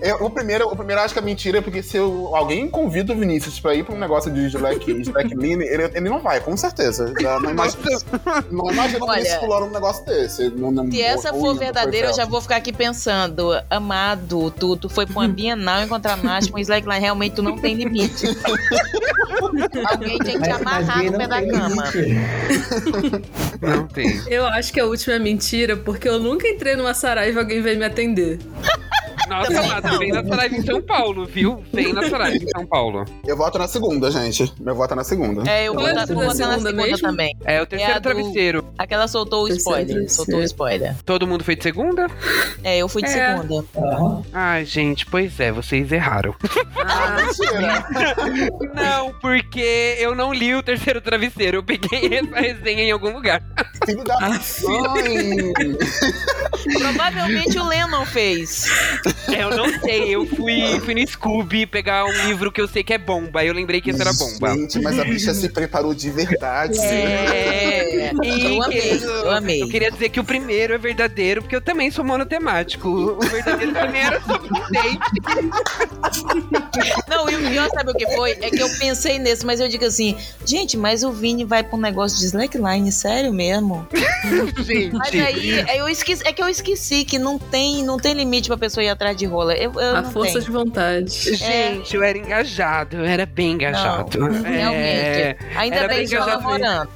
Eu- 0.00 0.24
o, 0.24 0.30
primeiro, 0.30 0.66
o 0.68 0.76
primeiro 0.76 1.00
eu 1.00 1.04
acho 1.04 1.12
que 1.12 1.18
é 1.20 1.22
mentira, 1.22 1.60
porque 1.60 1.82
se 1.82 1.96
eu- 1.96 2.34
alguém 2.34 2.68
convida 2.68 3.12
o 3.12 3.16
Vinícius 3.16 3.58
pra 3.60 3.74
ir 3.74 3.84
pra 3.84 3.94
um 3.94 3.98
negócio 3.98 4.30
de 4.32 4.46
Slack, 4.46 4.90
Slack 5.02 5.34
Mini, 5.34 5.64
ele, 5.64 5.82
ele 5.94 6.08
não 6.08 6.20
vai, 6.20 6.40
com 6.40 6.56
certeza. 6.56 7.12
Já 7.20 7.38
não 7.40 7.50
imagino, 7.50 7.82
não 8.50 8.64
Olha, 8.66 8.82
Vinícius 9.16 9.34
pulando 9.38 9.66
um 9.66 9.70
negócio 9.70 10.04
desse. 10.06 10.48
Não, 10.50 10.70
não, 10.70 10.90
Se 10.90 11.02
essa 11.02 11.32
ou- 11.34 11.40
for 11.40 11.58
verdadeira, 11.58 12.08
eu 12.08 12.14
já 12.14 12.24
vou 12.24 12.40
ficar 12.40 12.56
aqui 12.56 12.72
pensando, 12.72 13.50
amado, 13.68 14.50
tu, 14.52 14.76
tu 14.76 14.88
foi 14.88 15.04
pra 15.06 15.14
uma 15.20 15.28
Bienal 15.36 15.82
encontrar 15.82 16.16
macho 16.22 16.50
com 16.52 16.58
slackline, 16.58 17.00
realmente 17.00 17.34
tu 17.34 17.42
não 17.42 17.58
tem 17.58 17.74
limite. 17.74 18.26
Alguém 19.90 20.18
tem 20.18 20.38
que 20.38 20.42
te 20.42 20.50
amarrar 20.50 21.04
no 21.04 21.18
pé 21.18 21.26
da 21.28 21.42
cama. 21.46 21.84
Não 23.60 23.86
tem. 23.88 24.22
Eu 24.28 24.46
acho 24.46 24.72
que 24.72 24.80
a 24.80 24.86
última 24.86 25.16
é 25.16 25.18
mentira, 25.18 25.76
porque 25.76 26.08
eu 26.08 26.18
nunca 26.18 26.48
entrei 26.48 26.74
numa 26.76 26.94
Saraiva 26.94 27.38
e 27.40 27.42
alguém 27.42 27.60
veio 27.62 27.78
me 27.78 27.84
atender. 27.84 28.38
Nossa, 29.28 29.52
Também 29.52 29.80
não. 29.82 29.98
vem 29.98 30.12
na 30.12 30.24
Saraiva 30.24 30.56
em 30.56 30.62
São 30.62 30.82
Paulo, 30.82 31.26
viu? 31.26 31.64
Vem 31.72 31.92
na 31.92 32.08
Saraiva 32.08 32.36
em 32.44 32.48
São 32.48 32.66
Paulo. 32.66 33.04
Eu 33.26 33.36
voto 33.36 33.58
na 33.58 33.66
segunda, 33.68 34.10
gente. 34.10 34.52
Meu 34.60 34.74
voto 34.74 34.92
é 34.92 34.96
na 34.96 35.04
segunda. 35.04 35.50
É, 35.50 35.64
eu 35.68 35.74
vou 35.74 35.82
Qual 35.82 35.88
é 35.88 35.92
vou 35.92 36.00
na 36.00 36.06
segunda 36.06 36.34
segunda 36.34 36.72
mesmo? 36.72 36.98
também. 37.08 37.36
É 37.44 37.60
o 37.60 37.66
terceiro 37.66 37.92
É 37.92 37.96
a 37.96 37.98
do- 37.98 38.02
travesseiro. 38.02 38.64
Aquela 38.78 39.08
soltou 39.08 39.44
o 39.44 39.48
Terceiro 39.48 39.60
spoiler. 39.60 39.86
travesseiro. 39.86 40.14
Soltou 40.14 40.38
o 40.40 40.42
spoiler. 40.44 40.94
Todo 41.04 41.26
mundo 41.26 41.44
foi 41.44 41.56
de 41.56 41.62
segunda? 41.62 42.06
É, 42.62 42.78
eu 42.78 42.88
fui 42.88 43.02
de 43.02 43.08
É. 43.08 43.36
segunda. 43.36 43.64
Aham. 43.76 44.22
Ai, 44.32 44.64
gente, 44.64 45.04
pois 45.06 45.38
é, 45.40 45.50
vocês 45.52 45.90
erraram. 45.92 46.34
Ah, 46.88 47.16
Mentira! 47.16 47.84
Não, 48.74 49.12
porque 49.20 49.96
eu 49.98 50.14
não 50.14 50.32
li 50.32 50.54
o 50.54 50.62
terceiro 50.62 51.00
travesseiro. 51.00 51.56
Eu 51.58 51.62
peguei 51.64 52.10
essa 52.18 52.36
resenha 52.40 52.82
em 52.84 52.90
algum 52.92 53.12
lugar. 53.12 53.42
Filho 53.84 54.04
da 54.04 54.14
Ah, 54.20 54.28
mãe! 54.30 55.52
Provavelmente 56.78 57.58
o 57.58 57.64
Lennon 57.66 58.04
fez. 58.06 58.66
É, 59.28 59.42
eu 59.42 59.50
não 59.50 59.80
sei. 59.80 60.14
Eu 60.14 60.26
fui, 60.26 60.80
fui 60.80 60.94
no 60.94 61.06
Scooby 61.06 61.66
pegar 61.66 62.04
um 62.04 62.26
livro 62.26 62.50
que 62.52 62.60
eu 62.60 62.68
sei 62.68 62.82
que 62.84 62.92
é 62.92 62.98
bomba. 62.98 63.40
Aí 63.40 63.48
eu 63.48 63.54
lembrei 63.54 63.80
que 63.80 63.90
esse 63.90 64.00
era 64.00 64.12
bomba. 64.12 64.54
Gente, 64.54 64.80
mas 64.80 64.98
a 64.98 65.04
bicha 65.04 65.34
se 65.34 65.48
preparou 65.48 65.94
de 65.94 66.10
verdade. 66.10 66.78
É, 66.78 68.10
É, 68.10 68.12
eu 68.12 68.62
amei, 68.62 69.00
eu 69.04 69.30
amei. 69.30 69.62
Eu 69.62 69.68
queria 69.68 69.90
dizer 69.90 70.08
que 70.08 70.20
o 70.20 70.24
primeiro 70.24 70.74
é 70.74 70.78
verdadeiro, 70.78 71.42
porque 71.42 71.56
eu 71.56 71.60
também 71.60 71.90
sou 71.90 72.04
monotemático. 72.04 72.88
O 72.88 73.20
verdadeiro 73.20 73.72
também 73.72 74.02
era 74.02 74.20
surpreendente. 74.20 74.98
Não, 77.08 77.28
e 77.28 77.34
o 77.36 77.50
pior, 77.50 77.68
sabe 77.70 77.90
o 77.90 77.94
que 77.94 78.06
foi? 78.14 78.32
É 78.32 78.50
que 78.50 78.60
eu 78.62 78.68
pensei 78.78 79.18
nesse, 79.18 79.44
mas 79.44 79.60
eu 79.60 79.68
digo 79.68 79.84
assim, 79.84 80.16
gente, 80.44 80.76
mas 80.76 81.02
o 81.02 81.12
Vini 81.12 81.44
vai 81.44 81.62
pra 81.62 81.76
um 81.76 81.80
negócio 81.80 82.18
de 82.18 82.26
slackline, 82.26 82.90
sério 82.92 83.32
mesmo? 83.32 83.86
Gente. 84.64 84.94
Mas 84.94 85.14
aí, 85.14 85.60
é, 85.60 85.80
eu 85.80 85.88
esqueci, 85.88 86.22
é 86.26 86.32
que 86.32 86.42
eu 86.42 86.48
esqueci 86.48 87.04
que 87.04 87.18
não 87.18 87.38
tem, 87.38 87.82
não 87.84 87.98
tem 87.98 88.14
limite 88.14 88.48
pra 88.48 88.56
pessoa 88.56 88.82
ir 88.82 88.88
atrás 88.88 89.05
de 89.12 89.26
rola. 89.26 89.54
Eu, 89.54 89.72
eu 89.74 89.96
A 89.96 90.02
não 90.02 90.10
força 90.10 90.34
tenho. 90.34 90.44
de 90.44 90.50
vontade. 90.50 91.34
Gente, 91.36 91.94
eu 91.96 92.02
era 92.02 92.16
engajado, 92.18 92.96
eu 92.98 93.04
era 93.04 93.26
bem 93.26 93.52
engajado. 93.52 94.18
Realmente. 94.42 94.46
É, 94.82 95.36
Ainda 95.56 95.76
era 95.76 95.88
bem 95.88 95.98
bem 95.98 96.06
que 96.08 96.14
eu 96.14 96.22
engajado. 96.22 96.42
namorando. 96.42 96.88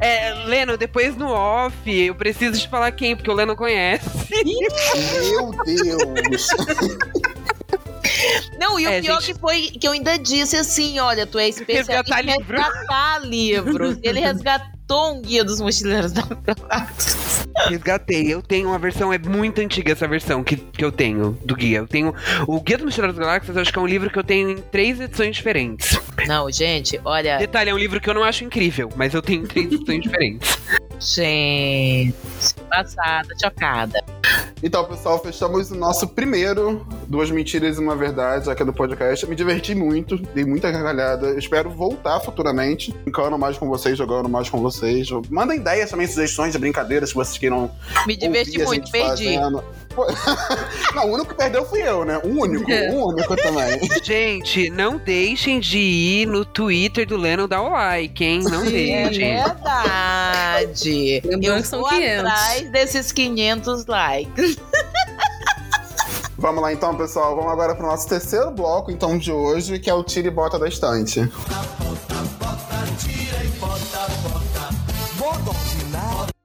é, 0.00 0.34
Leno, 0.46 0.76
depois 0.76 1.16
no 1.16 1.28
off, 1.30 1.74
eu 1.90 2.14
preciso 2.14 2.60
te 2.60 2.68
falar 2.68 2.90
quem, 2.92 3.14
porque 3.16 3.30
o 3.30 3.34
Leno 3.34 3.54
conhece. 3.56 4.08
Meu 4.44 5.50
Deus! 5.64 6.46
Não, 8.58 8.78
e 8.80 8.86
o 8.86 8.90
É, 8.90 9.00
pior 9.00 9.20
gente. 9.20 9.34
que 9.34 9.40
foi 9.40 9.60
que 9.62 9.86
eu 9.86 9.92
ainda 9.92 10.18
disse 10.18 10.56
assim: 10.56 10.98
olha, 10.98 11.26
tu 11.26 11.38
é 11.38 11.48
especialista 11.48 11.92
Resgatar 11.92 12.22
em 12.24 12.36
livro. 12.38 12.56
resgatar 12.56 13.18
livros. 13.24 13.98
Ele 14.02 14.20
resgatou 14.20 14.77
um 14.94 15.22
guia 15.22 15.44
dos 15.44 15.60
mochileiros 15.60 16.12
da 16.12 16.22
Galáxia. 16.22 17.18
Resgatei. 17.68 18.32
Eu 18.32 18.40
tenho 18.42 18.68
uma 18.68 18.78
versão, 18.78 19.12
é 19.12 19.18
muito 19.18 19.60
antiga 19.60 19.92
essa 19.92 20.06
versão 20.06 20.42
que, 20.42 20.56
que 20.56 20.84
eu 20.84 20.92
tenho 20.92 21.38
do 21.44 21.54
guia. 21.54 21.78
Eu 21.78 21.86
tenho. 21.86 22.14
O 22.46 22.60
Guia 22.60 22.78
do 22.78 22.84
Mochileiro 22.84 23.12
das 23.12 23.26
Galáxias, 23.26 23.56
eu 23.56 23.62
acho 23.62 23.72
que 23.72 23.78
é 23.78 23.82
um 23.82 23.86
livro 23.86 24.10
que 24.10 24.18
eu 24.18 24.24
tenho 24.24 24.50
em 24.50 24.56
três 24.58 25.00
edições 25.00 25.36
diferentes. 25.36 25.98
Não, 26.26 26.50
gente, 26.50 27.00
olha. 27.04 27.38
Detalhe, 27.38 27.70
é 27.70 27.74
um 27.74 27.78
livro 27.78 28.00
que 28.00 28.08
eu 28.08 28.14
não 28.14 28.24
acho 28.24 28.44
incrível, 28.44 28.90
mas 28.96 29.14
eu 29.14 29.22
tenho 29.22 29.44
em 29.44 29.46
três 29.46 29.72
edições 29.72 30.02
diferentes. 30.02 30.58
Gente, 31.00 32.14
passada, 32.68 33.28
chocada. 33.40 34.02
Então, 34.62 34.84
pessoal, 34.84 35.20
fechamos 35.22 35.70
o 35.70 35.76
nosso 35.76 36.08
primeiro 36.08 36.84
Duas 37.06 37.30
Mentiras 37.30 37.76
e 37.76 37.80
Uma 37.80 37.94
Verdade 37.94 38.50
aqui 38.50 38.64
do 38.64 38.72
podcast. 38.72 39.24
Me 39.26 39.36
diverti 39.36 39.72
muito, 39.74 40.16
dei 40.34 40.44
muita 40.44 40.68
gargalhada. 40.70 41.38
Espero 41.38 41.70
voltar 41.70 42.18
futuramente, 42.20 42.92
brincando 43.04 43.38
mais 43.38 43.56
com 43.56 43.68
vocês, 43.68 43.96
jogando 43.96 44.28
mais 44.28 44.50
com 44.50 44.58
vocês. 44.60 45.08
Mandem 45.30 45.58
ideias 45.58 45.90
também, 45.90 46.08
sugestões 46.08 46.52
de 46.52 46.58
brincadeiras 46.58 47.10
que 47.10 47.16
vocês 47.16 47.38
queiram 47.38 47.70
Me 48.06 48.16
diverti 48.16 48.50
ouvir 48.60 48.62
a 48.62 48.66
muito, 48.66 48.86
gente 48.86 48.92
perdi. 48.92 49.24
fazendo. 49.36 49.64
Não, 50.94 51.08
o 51.10 51.14
único 51.14 51.28
que 51.30 51.34
perdeu 51.34 51.64
fui 51.64 51.82
eu, 51.82 52.04
né? 52.04 52.20
O 52.24 52.28
único, 52.28 52.70
É. 52.70 52.90
o 52.92 53.06
único 53.08 53.34
também. 53.36 53.80
Gente, 54.02 54.70
não 54.70 54.96
deixem 54.96 55.58
de 55.58 55.76
ir 55.78 56.26
no 56.26 56.44
Twitter 56.44 57.04
do 57.06 57.16
Leno 57.16 57.48
dar 57.48 57.62
o 57.62 57.70
like, 57.70 58.24
hein? 58.24 58.42
Não 58.44 58.62
É 58.64 58.70
deixem. 58.70 59.34
Verdade. 60.66 61.22
Lembrando 61.24 61.74
eu 61.74 61.84
500. 61.84 62.18
atrás 62.18 62.70
desses 62.70 63.12
500 63.12 63.86
likes. 63.86 64.56
Vamos 66.36 66.62
lá 66.62 66.72
então, 66.72 66.96
pessoal. 66.96 67.34
Vamos 67.34 67.50
agora 67.50 67.74
pro 67.74 67.86
nosso 67.86 68.08
terceiro 68.08 68.50
bloco, 68.52 68.90
então, 68.92 69.18
de 69.18 69.32
hoje, 69.32 69.78
que 69.78 69.90
é 69.90 69.94
o 69.94 70.04
Tira 70.04 70.28
e 70.28 70.30
Bota 70.30 70.58
da 70.58 70.68
Estante. 70.68 71.20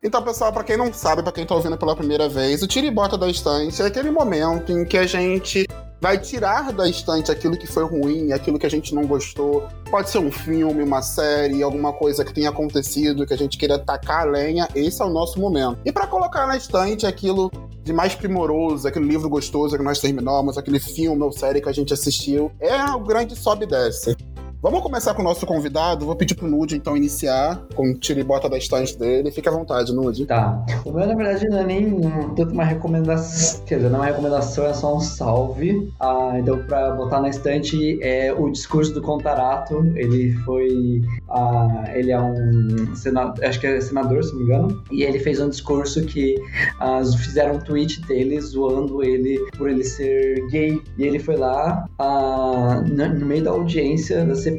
Então, 0.01 0.21
pessoal, 0.21 0.51
pra 0.51 0.63
quem 0.63 0.75
não 0.75 0.91
sabe, 0.91 1.23
pra 1.23 1.31
quem 1.31 1.45
tá 1.45 1.55
ouvindo 1.55 1.77
pela 1.77 1.95
primeira 1.95 2.27
vez, 2.27 2.61
o 2.63 2.67
Tira 2.67 2.87
e 2.87 2.91
Bota 2.91 3.17
da 3.17 3.29
Estante 3.29 3.81
é 3.81 3.85
aquele 3.85 4.09
momento 4.09 4.71
em 4.71 4.83
que 4.83 4.97
a 4.97 5.05
gente 5.05 5.67
vai 6.03 6.17
tirar 6.17 6.73
da 6.73 6.85
estante 6.85 7.31
aquilo 7.31 7.55
que 7.55 7.65
foi 7.65 7.85
ruim, 7.85 8.33
aquilo 8.33 8.59
que 8.59 8.65
a 8.65 8.69
gente 8.69 8.93
não 8.93 9.07
gostou. 9.07 9.69
Pode 9.89 10.09
ser 10.09 10.17
um 10.17 10.29
filme, 10.29 10.83
uma 10.83 11.01
série, 11.01 11.63
alguma 11.63 11.93
coisa 11.93 12.25
que 12.25 12.33
tenha 12.33 12.49
acontecido, 12.49 13.25
que 13.25 13.33
a 13.33 13.37
gente 13.37 13.57
queira 13.57 13.79
tacar 13.79 14.27
a 14.27 14.31
lenha. 14.31 14.67
Esse 14.75 15.01
é 15.01 15.05
o 15.05 15.09
nosso 15.09 15.39
momento. 15.39 15.79
E 15.85 15.93
pra 15.93 16.05
colocar 16.05 16.45
na 16.45 16.57
estante 16.57 17.07
aquilo 17.07 17.49
de 17.85 17.93
mais 17.93 18.15
primoroso, 18.15 18.85
aquele 18.85 19.05
livro 19.05 19.29
gostoso 19.29 19.77
que 19.77 19.83
nós 19.83 19.99
terminamos, 19.99 20.57
aquele 20.57 20.77
filme 20.77 21.23
ou 21.23 21.31
série 21.31 21.61
que 21.61 21.69
a 21.69 21.73
gente 21.73 21.93
assistiu, 21.93 22.51
é 22.59 22.83
o 22.91 22.99
grande 22.99 23.33
sobe 23.33 23.63
e 23.63 23.67
desce. 23.69 24.17
Vamos 24.63 24.79
começar 24.81 25.13
com 25.13 25.21
o 25.21 25.25
nosso 25.25 25.45
convidado. 25.45 26.05
Vou 26.05 26.15
pedir 26.15 26.35
pro 26.35 26.47
Nude, 26.47 26.77
então, 26.77 26.95
iniciar 26.95 27.61
com 27.75 27.91
o 27.91 27.93
tira 27.93 28.21
e 28.21 28.23
bota 28.23 28.47
da 28.47 28.57
estante 28.57 28.97
dele. 28.97 29.29
Fique 29.29 29.49
à 29.49 29.51
vontade, 29.51 29.91
Nude. 29.91 30.25
Tá. 30.25 30.65
O 30.85 30.91
meu, 30.93 31.05
na 31.05 31.13
verdade, 31.13 31.45
não 31.49 31.59
é 31.59 31.65
nem 31.65 31.99
tanto 32.33 32.53
uma 32.53 32.63
recomendação. 32.63 33.61
Quer 33.65 33.75
dizer, 33.75 33.89
não 33.89 33.97
é 33.97 34.03
uma 34.03 34.05
recomendação, 34.05 34.65
é 34.65 34.73
só 34.73 34.95
um 34.95 35.01
salve. 35.01 35.91
Ah, 35.99 36.35
então, 36.39 36.59
pra 36.59 36.91
botar 36.91 37.19
na 37.19 37.27
estante, 37.27 38.01
é 38.01 38.31
o 38.31 38.49
discurso 38.49 38.93
do 38.93 39.01
Contarato. 39.01 39.85
Ele 39.97 40.31
foi. 40.45 41.01
ah, 41.29 41.83
ele 41.93 42.13
é 42.13 42.21
um 42.21 42.95
senador, 42.95 43.43
acho 43.43 43.59
que 43.59 43.67
é 43.67 43.81
senador, 43.81 44.23
se 44.23 44.31
não 44.31 44.39
me 44.39 44.45
engano. 44.45 44.83
E 44.89 45.03
ele 45.03 45.19
fez 45.19 45.41
um 45.41 45.49
discurso 45.49 46.05
que 46.05 46.37
ah, 46.79 47.01
fizeram 47.03 47.55
um 47.55 47.59
tweet 47.59 47.99
dele 48.07 48.39
zoando 48.39 49.03
ele 49.03 49.37
por 49.57 49.69
ele 49.69 49.83
ser 49.83 50.47
gay. 50.47 50.81
E 50.97 51.03
ele 51.03 51.19
foi 51.19 51.35
lá 51.35 51.85
ah, 51.99 52.81
no 52.87 53.25
meio 53.25 53.43
da 53.43 53.51
audiência 53.51 54.23
da 54.23 54.33
CPI 54.33 54.52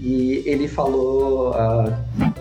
e 0.00 0.42
ele 0.46 0.68
falou. 0.68 1.52
ah, 1.54 1.92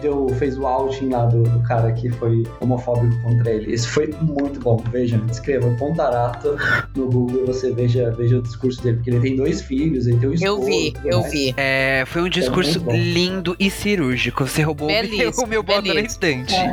deu, 0.01 0.27
fez 0.37 0.57
o 0.57 0.65
outing 0.65 1.09
lá 1.09 1.25
do, 1.25 1.43
do 1.43 1.59
cara 1.61 1.91
que 1.91 2.09
foi 2.11 2.43
homofóbico 2.59 3.15
contra 3.21 3.51
ele. 3.51 3.73
Isso 3.73 3.89
foi 3.89 4.13
muito 4.21 4.59
bom. 4.59 4.77
Veja, 4.91 5.19
escreva 5.31 5.69
Pontarato 5.77 6.55
no 6.95 7.09
Google 7.09 7.43
e 7.43 7.45
você 7.47 7.71
veja, 7.71 8.11
veja 8.11 8.37
o 8.37 8.41
discurso 8.41 8.81
dele, 8.83 8.97
porque 8.97 9.09
ele 9.09 9.19
tem 9.19 9.35
dois 9.35 9.61
filhos, 9.61 10.07
ele 10.07 10.17
tem 10.17 10.29
um 10.29 10.33
esposo. 10.33 10.61
Eu 10.61 10.65
vi, 10.65 10.93
eu 11.03 11.21
mais. 11.21 11.31
vi. 11.31 11.53
É, 11.57 12.03
foi 12.05 12.21
um 12.21 12.29
discurso 12.29 12.79
muito 12.79 12.91
bom. 12.91 12.95
lindo 12.95 13.55
e 13.59 13.69
cirúrgico. 13.69 14.47
Você 14.47 14.61
roubou 14.61 14.87
o 14.87 14.91
meu, 14.91 15.01
Belíssimo, 15.01 15.45
o 15.45 15.49
meu 15.49 15.63
bota 15.63 15.93
na 15.93 16.01
estante. 16.01 16.55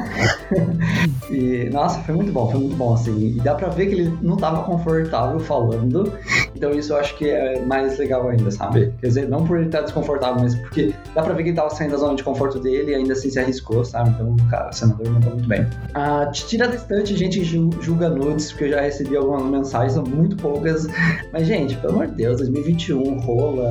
E, 1.30 1.70
nossa, 1.70 1.98
foi 2.00 2.14
muito 2.14 2.30
bom, 2.30 2.50
foi 2.50 2.60
muito 2.60 2.76
bom, 2.76 2.92
assim. 2.92 3.36
E 3.36 3.40
dá 3.40 3.54
pra 3.54 3.68
ver 3.68 3.86
que 3.86 3.94
ele 3.94 4.18
não 4.20 4.36
tava 4.36 4.64
confortável 4.64 5.40
falando. 5.40 6.12
Então 6.54 6.70
isso 6.72 6.92
eu 6.92 6.98
acho 6.98 7.16
que 7.16 7.28
é 7.28 7.60
mais 7.64 7.98
legal 7.98 8.28
ainda, 8.28 8.50
sabe? 8.50 8.92
Quer 9.00 9.06
dizer, 9.06 9.28
não 9.28 9.44
por 9.44 9.56
ele 9.56 9.66
estar 9.66 9.80
desconfortável, 9.80 10.11
mas 10.20 10.54
porque 10.54 10.94
dá 11.14 11.22
pra 11.22 11.32
ver 11.34 11.42
que 11.42 11.48
ele 11.50 11.56
tava 11.56 11.70
saindo 11.70 11.92
da 11.92 11.96
zona 11.98 12.14
de 12.16 12.22
conforto 12.22 12.58
dele 12.58 12.92
e 12.92 12.94
ainda 12.94 13.12
assim 13.12 13.30
se 13.30 13.38
arriscou, 13.38 13.84
sabe? 13.84 14.10
Então, 14.10 14.36
cara, 14.50 14.70
o 14.70 14.72
senador 14.72 15.08
mandou 15.10 15.30
muito 15.32 15.48
bem. 15.48 15.66
Ah, 15.94 16.26
tira 16.32 16.68
da 16.68 16.74
estante, 16.74 17.16
gente 17.16 17.42
ju- 17.44 17.70
julga 17.80 18.08
nudes, 18.08 18.50
porque 18.52 18.64
eu 18.64 18.70
já 18.70 18.80
recebi 18.80 19.16
algumas 19.16 19.44
mensagens, 19.44 19.92
são 19.94 20.04
muito 20.04 20.36
poucas. 20.36 20.86
Mas, 21.32 21.46
gente, 21.46 21.76
pelo 21.76 21.94
amor 21.94 22.06
de 22.08 22.14
Deus, 22.14 22.38
2021, 22.38 23.20
rola, 23.20 23.70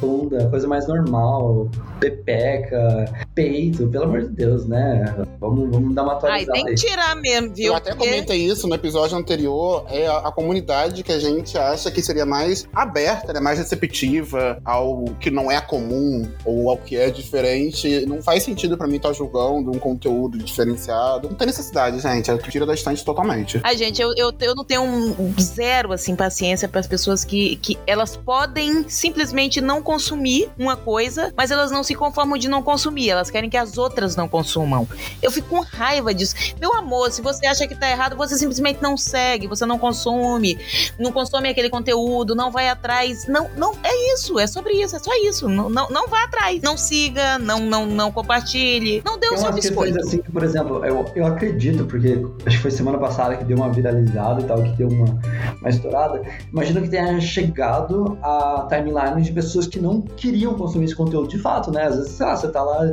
bunda, 0.00 0.48
coisa 0.48 0.66
mais 0.66 0.86
normal, 0.88 1.68
pepeca, 2.00 3.04
peito, 3.34 3.86
pelo 3.88 4.04
amor 4.04 4.22
de 4.22 4.28
Deus, 4.28 4.66
né? 4.66 5.04
Vamos, 5.40 5.70
vamos 5.70 5.94
dar 5.94 6.02
uma 6.02 6.12
Ai, 6.12 6.18
atualizada 6.18 6.52
tem 6.52 6.66
aí. 6.68 6.74
que 6.74 6.80
tirar 6.86 7.16
mesmo, 7.16 7.54
viu? 7.54 7.66
Eu 7.68 7.74
até 7.74 7.90
Porque- 7.90 8.04
comentei 8.08 8.38
isso 8.44 8.66
no 8.68 8.74
episódio 8.74 9.16
anterior. 9.16 9.84
É 9.88 10.06
a, 10.06 10.18
a 10.18 10.32
comunidade 10.32 11.02
que 11.02 11.12
a 11.12 11.18
gente 11.18 11.56
acha 11.56 11.90
que 11.90 12.02
seria 12.02 12.26
mais 12.26 12.68
aberta, 12.72 13.32
né, 13.32 13.40
mais 13.40 13.58
receptiva 13.58 14.58
ao 14.64 15.04
que 15.20 15.30
não 15.30 15.50
é 15.50 15.60
comum 15.60 16.28
ou 16.44 16.70
ao 16.70 16.76
que 16.76 16.96
é 16.96 17.10
diferente. 17.10 18.04
Não 18.06 18.22
faz 18.22 18.42
sentido 18.42 18.76
pra 18.76 18.86
mim 18.86 18.96
estar 18.96 19.12
julgando 19.12 19.70
um 19.70 19.78
conteúdo 19.78 20.38
diferenciado. 20.38 21.28
Não 21.28 21.36
tem 21.36 21.46
necessidade, 21.46 21.98
gente. 22.00 22.30
É 22.30 22.36
tira 22.52 22.66
da 22.66 22.74
estante 22.74 23.02
totalmente. 23.04 23.60
Ai, 23.62 23.76
gente, 23.78 24.02
eu, 24.02 24.12
eu, 24.16 24.30
eu 24.40 24.54
não 24.54 24.64
tenho 24.64 24.82
um 24.82 25.32
zero, 25.40 25.92
assim, 25.92 26.14
paciência 26.14 26.68
para 26.68 26.80
as 26.80 26.86
pessoas 26.86 27.24
que, 27.24 27.56
que 27.56 27.78
elas 27.86 28.14
podem 28.16 28.84
simplesmente 28.88 29.60
não 29.60 29.82
consumir 29.82 30.50
uma 30.58 30.76
coisa, 30.76 31.32
mas 31.36 31.50
elas 31.50 31.70
não 31.70 31.82
se 31.82 31.94
conformam 31.94 32.36
de 32.36 32.48
não 32.48 32.62
consumir. 32.62 33.08
Elas 33.08 33.21
querem 33.30 33.50
que 33.50 33.56
as 33.56 33.78
outras 33.78 34.16
não 34.16 34.28
consumam. 34.28 34.86
Eu 35.22 35.30
fico 35.30 35.48
com 35.48 35.60
raiva 35.60 36.14
disso. 36.14 36.34
Meu 36.60 36.74
amor, 36.74 37.10
se 37.10 37.20
você 37.20 37.46
acha 37.46 37.66
que 37.66 37.74
tá 37.74 37.88
errado, 37.90 38.16
você 38.16 38.36
simplesmente 38.36 38.82
não 38.82 38.96
segue, 38.96 39.46
você 39.46 39.66
não 39.66 39.78
consome, 39.78 40.58
não 40.98 41.12
consome 41.12 41.48
aquele 41.48 41.68
conteúdo, 41.68 42.34
não 42.34 42.50
vai 42.50 42.68
atrás. 42.68 43.26
Não, 43.26 43.50
não, 43.56 43.74
é 43.82 44.14
isso, 44.14 44.38
é 44.38 44.46
sobre 44.46 44.74
isso, 44.74 44.96
é 44.96 44.98
só 44.98 45.10
isso. 45.24 45.48
Não, 45.48 45.68
não, 45.68 45.88
não 45.90 46.08
vá 46.08 46.24
atrás. 46.24 46.60
Não 46.62 46.76
siga, 46.76 47.38
não, 47.38 47.60
não, 47.60 47.86
não 47.86 48.12
compartilhe. 48.12 49.02
Não 49.04 49.18
dê 49.18 49.28
o 49.28 49.36
seu 49.36 49.52
biscoito. 49.52 49.98
assim 50.00 50.18
que, 50.18 50.30
por 50.30 50.42
exemplo, 50.42 50.84
eu, 50.84 51.04
eu 51.14 51.26
acredito, 51.26 51.84
porque 51.84 52.24
acho 52.46 52.56
que 52.56 52.62
foi 52.62 52.70
semana 52.70 52.98
passada 52.98 53.36
que 53.36 53.44
deu 53.44 53.56
uma 53.56 53.70
viralizada 53.70 54.40
e 54.40 54.44
tal, 54.44 54.62
que 54.62 54.70
deu 54.72 54.88
uma, 54.88 55.18
uma 55.60 55.68
estourada. 55.68 56.22
Imagino 56.50 56.82
que 56.82 56.88
tenha 56.88 57.20
chegado 57.20 58.18
a 58.22 58.66
timeline 58.68 59.22
de 59.22 59.32
pessoas 59.32 59.66
que 59.66 59.80
não 59.80 60.00
queriam 60.00 60.54
consumir 60.54 60.86
esse 60.86 60.96
conteúdo 60.96 61.28
de 61.28 61.38
fato, 61.38 61.70
né? 61.70 61.84
Às 61.84 61.96
vezes, 61.96 62.12
sei 62.12 62.26
lá, 62.26 62.36
você 62.36 62.48
tá 62.48 62.62
lá 62.62 62.92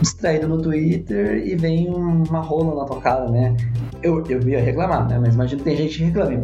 distraído 0.00 0.48
no 0.48 0.60
Twitter 0.60 1.46
e 1.46 1.56
vem 1.56 1.88
uma 1.88 2.40
rola 2.40 2.74
na 2.74 2.84
tua 2.84 3.00
cara, 3.00 3.28
né? 3.28 3.56
Eu, 4.02 4.22
eu 4.28 4.48
ia 4.48 4.60
reclamar, 4.60 5.08
né? 5.08 5.18
Mas 5.18 5.34
imagino 5.34 5.58
que 5.58 5.64
tem 5.64 5.76
gente 5.76 5.98
que 5.98 6.04
reclama. 6.04 6.40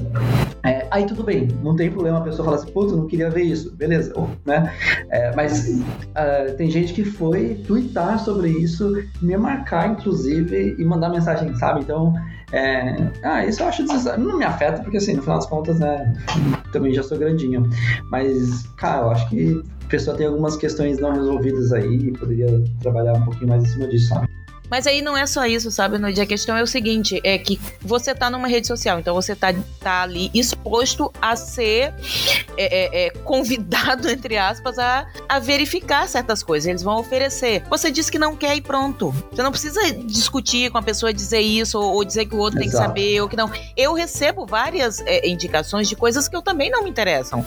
É, 0.63 0.87
aí 0.91 1.07
tudo 1.07 1.23
bem, 1.23 1.49
não 1.63 1.75
tem 1.75 1.91
problema 1.91 2.19
a 2.19 2.21
pessoa 2.23 2.45
falar 2.45 2.57
assim, 2.59 2.71
puta, 2.71 2.93
eu 2.93 2.99
não 2.99 3.07
queria 3.07 3.31
ver 3.31 3.45
isso, 3.45 3.75
beleza, 3.75 4.13
né? 4.45 4.73
É, 5.09 5.35
mas 5.35 5.81
ah, 6.15 6.53
tem 6.57 6.71
gente 6.71 6.93
que 6.93 7.05
foi 7.05 7.55
twittar 7.67 8.19
sobre 8.19 8.51
isso, 8.51 9.03
me 9.23 9.37
marcar, 9.37 9.89
inclusive, 9.89 10.77
e 10.79 10.85
mandar 10.85 11.09
mensagem, 11.09 11.55
sabe? 11.57 11.81
Então, 11.81 12.15
é, 12.53 13.11
ah, 13.23 13.45
isso 13.45 13.63
eu 13.63 13.69
acho 13.69 13.83
desnecessário. 13.83 14.25
Não 14.25 14.37
me 14.37 14.45
afeta, 14.45 14.83
porque 14.83 14.97
assim, 14.97 15.15
no 15.15 15.23
final 15.23 15.39
das 15.39 15.47
contas, 15.47 15.79
né, 15.79 16.13
também 16.73 16.93
já 16.93 17.03
sou 17.03 17.19
grandinho. 17.19 17.69
Mas, 18.11 18.67
cara, 18.77 19.03
eu 19.03 19.11
acho 19.11 19.29
que 19.29 19.63
pessoa 19.91 20.17
tem 20.17 20.27
algumas 20.27 20.57
questões 20.57 20.99
não 20.99 21.13
resolvidas 21.13 21.73
aí 21.73 22.09
e 22.09 22.13
poderia 22.13 22.63
trabalhar 22.81 23.15
um 23.15 23.25
pouquinho 23.25 23.49
mais 23.49 23.65
em 23.65 23.67
cima 23.67 23.89
disso, 23.89 24.09
sabe? 24.09 24.29
Mas 24.71 24.87
aí 24.87 25.03
não 25.03 25.17
é 25.17 25.27
só 25.27 25.45
isso, 25.45 25.71
sabe, 25.71 25.99
Nude? 25.99 26.21
A 26.21 26.27
questão 26.27 26.57
é 26.57 26.63
o 26.63 26.67
seguinte: 26.67 27.21
é 27.25 27.37
que 27.37 27.61
você 27.81 28.15
tá 28.15 28.31
numa 28.31 28.47
rede 28.47 28.67
social, 28.67 29.01
então 29.01 29.15
você 29.15 29.35
tá, 29.35 29.53
tá 29.81 30.03
ali 30.03 30.31
exposto 30.33 31.13
a 31.21 31.35
ser 31.35 31.93
é, 32.57 33.05
é, 33.05 33.07
é, 33.07 33.11
convidado, 33.11 34.09
entre 34.11 34.37
aspas, 34.37 34.79
a, 34.79 35.07
a 35.29 35.39
verificar 35.39 36.09
certas 36.09 36.43
coisas. 36.43 36.69
Eles 36.69 36.83
vão 36.83 36.99
oferecer. 36.99 37.65
Você 37.69 37.91
diz 37.91 38.09
que 38.09 38.19
não 38.19 38.37
quer 38.37 38.55
e 38.55 38.61
pronto. 38.61 39.13
Você 39.33 39.43
não 39.43 39.51
precisa 39.51 39.93
discutir 39.93 40.71
com 40.71 40.79
a 40.79 40.83
pessoa, 40.83 41.13
dizer 41.13 41.41
isso, 41.41 41.79
ou, 41.79 41.95
ou 41.95 42.05
dizer 42.05 42.27
que 42.27 42.35
o 42.35 42.39
outro 42.39 42.61
Exato. 42.61 42.71
tem 42.71 42.81
que 42.81 42.87
saber, 42.87 43.21
ou 43.21 43.29
que 43.29 43.37
não. 43.37 43.51
Eu 43.77 43.93
recebo 43.95 44.47
várias 44.47 45.01
é, 45.01 45.29
indicações 45.29 45.89
de 45.89 45.97
coisas 45.97 46.29
que 46.29 46.37
eu 46.37 46.43
também 46.43 46.71
não 46.71 46.85
me 46.85 46.91
interessam. 46.91 47.45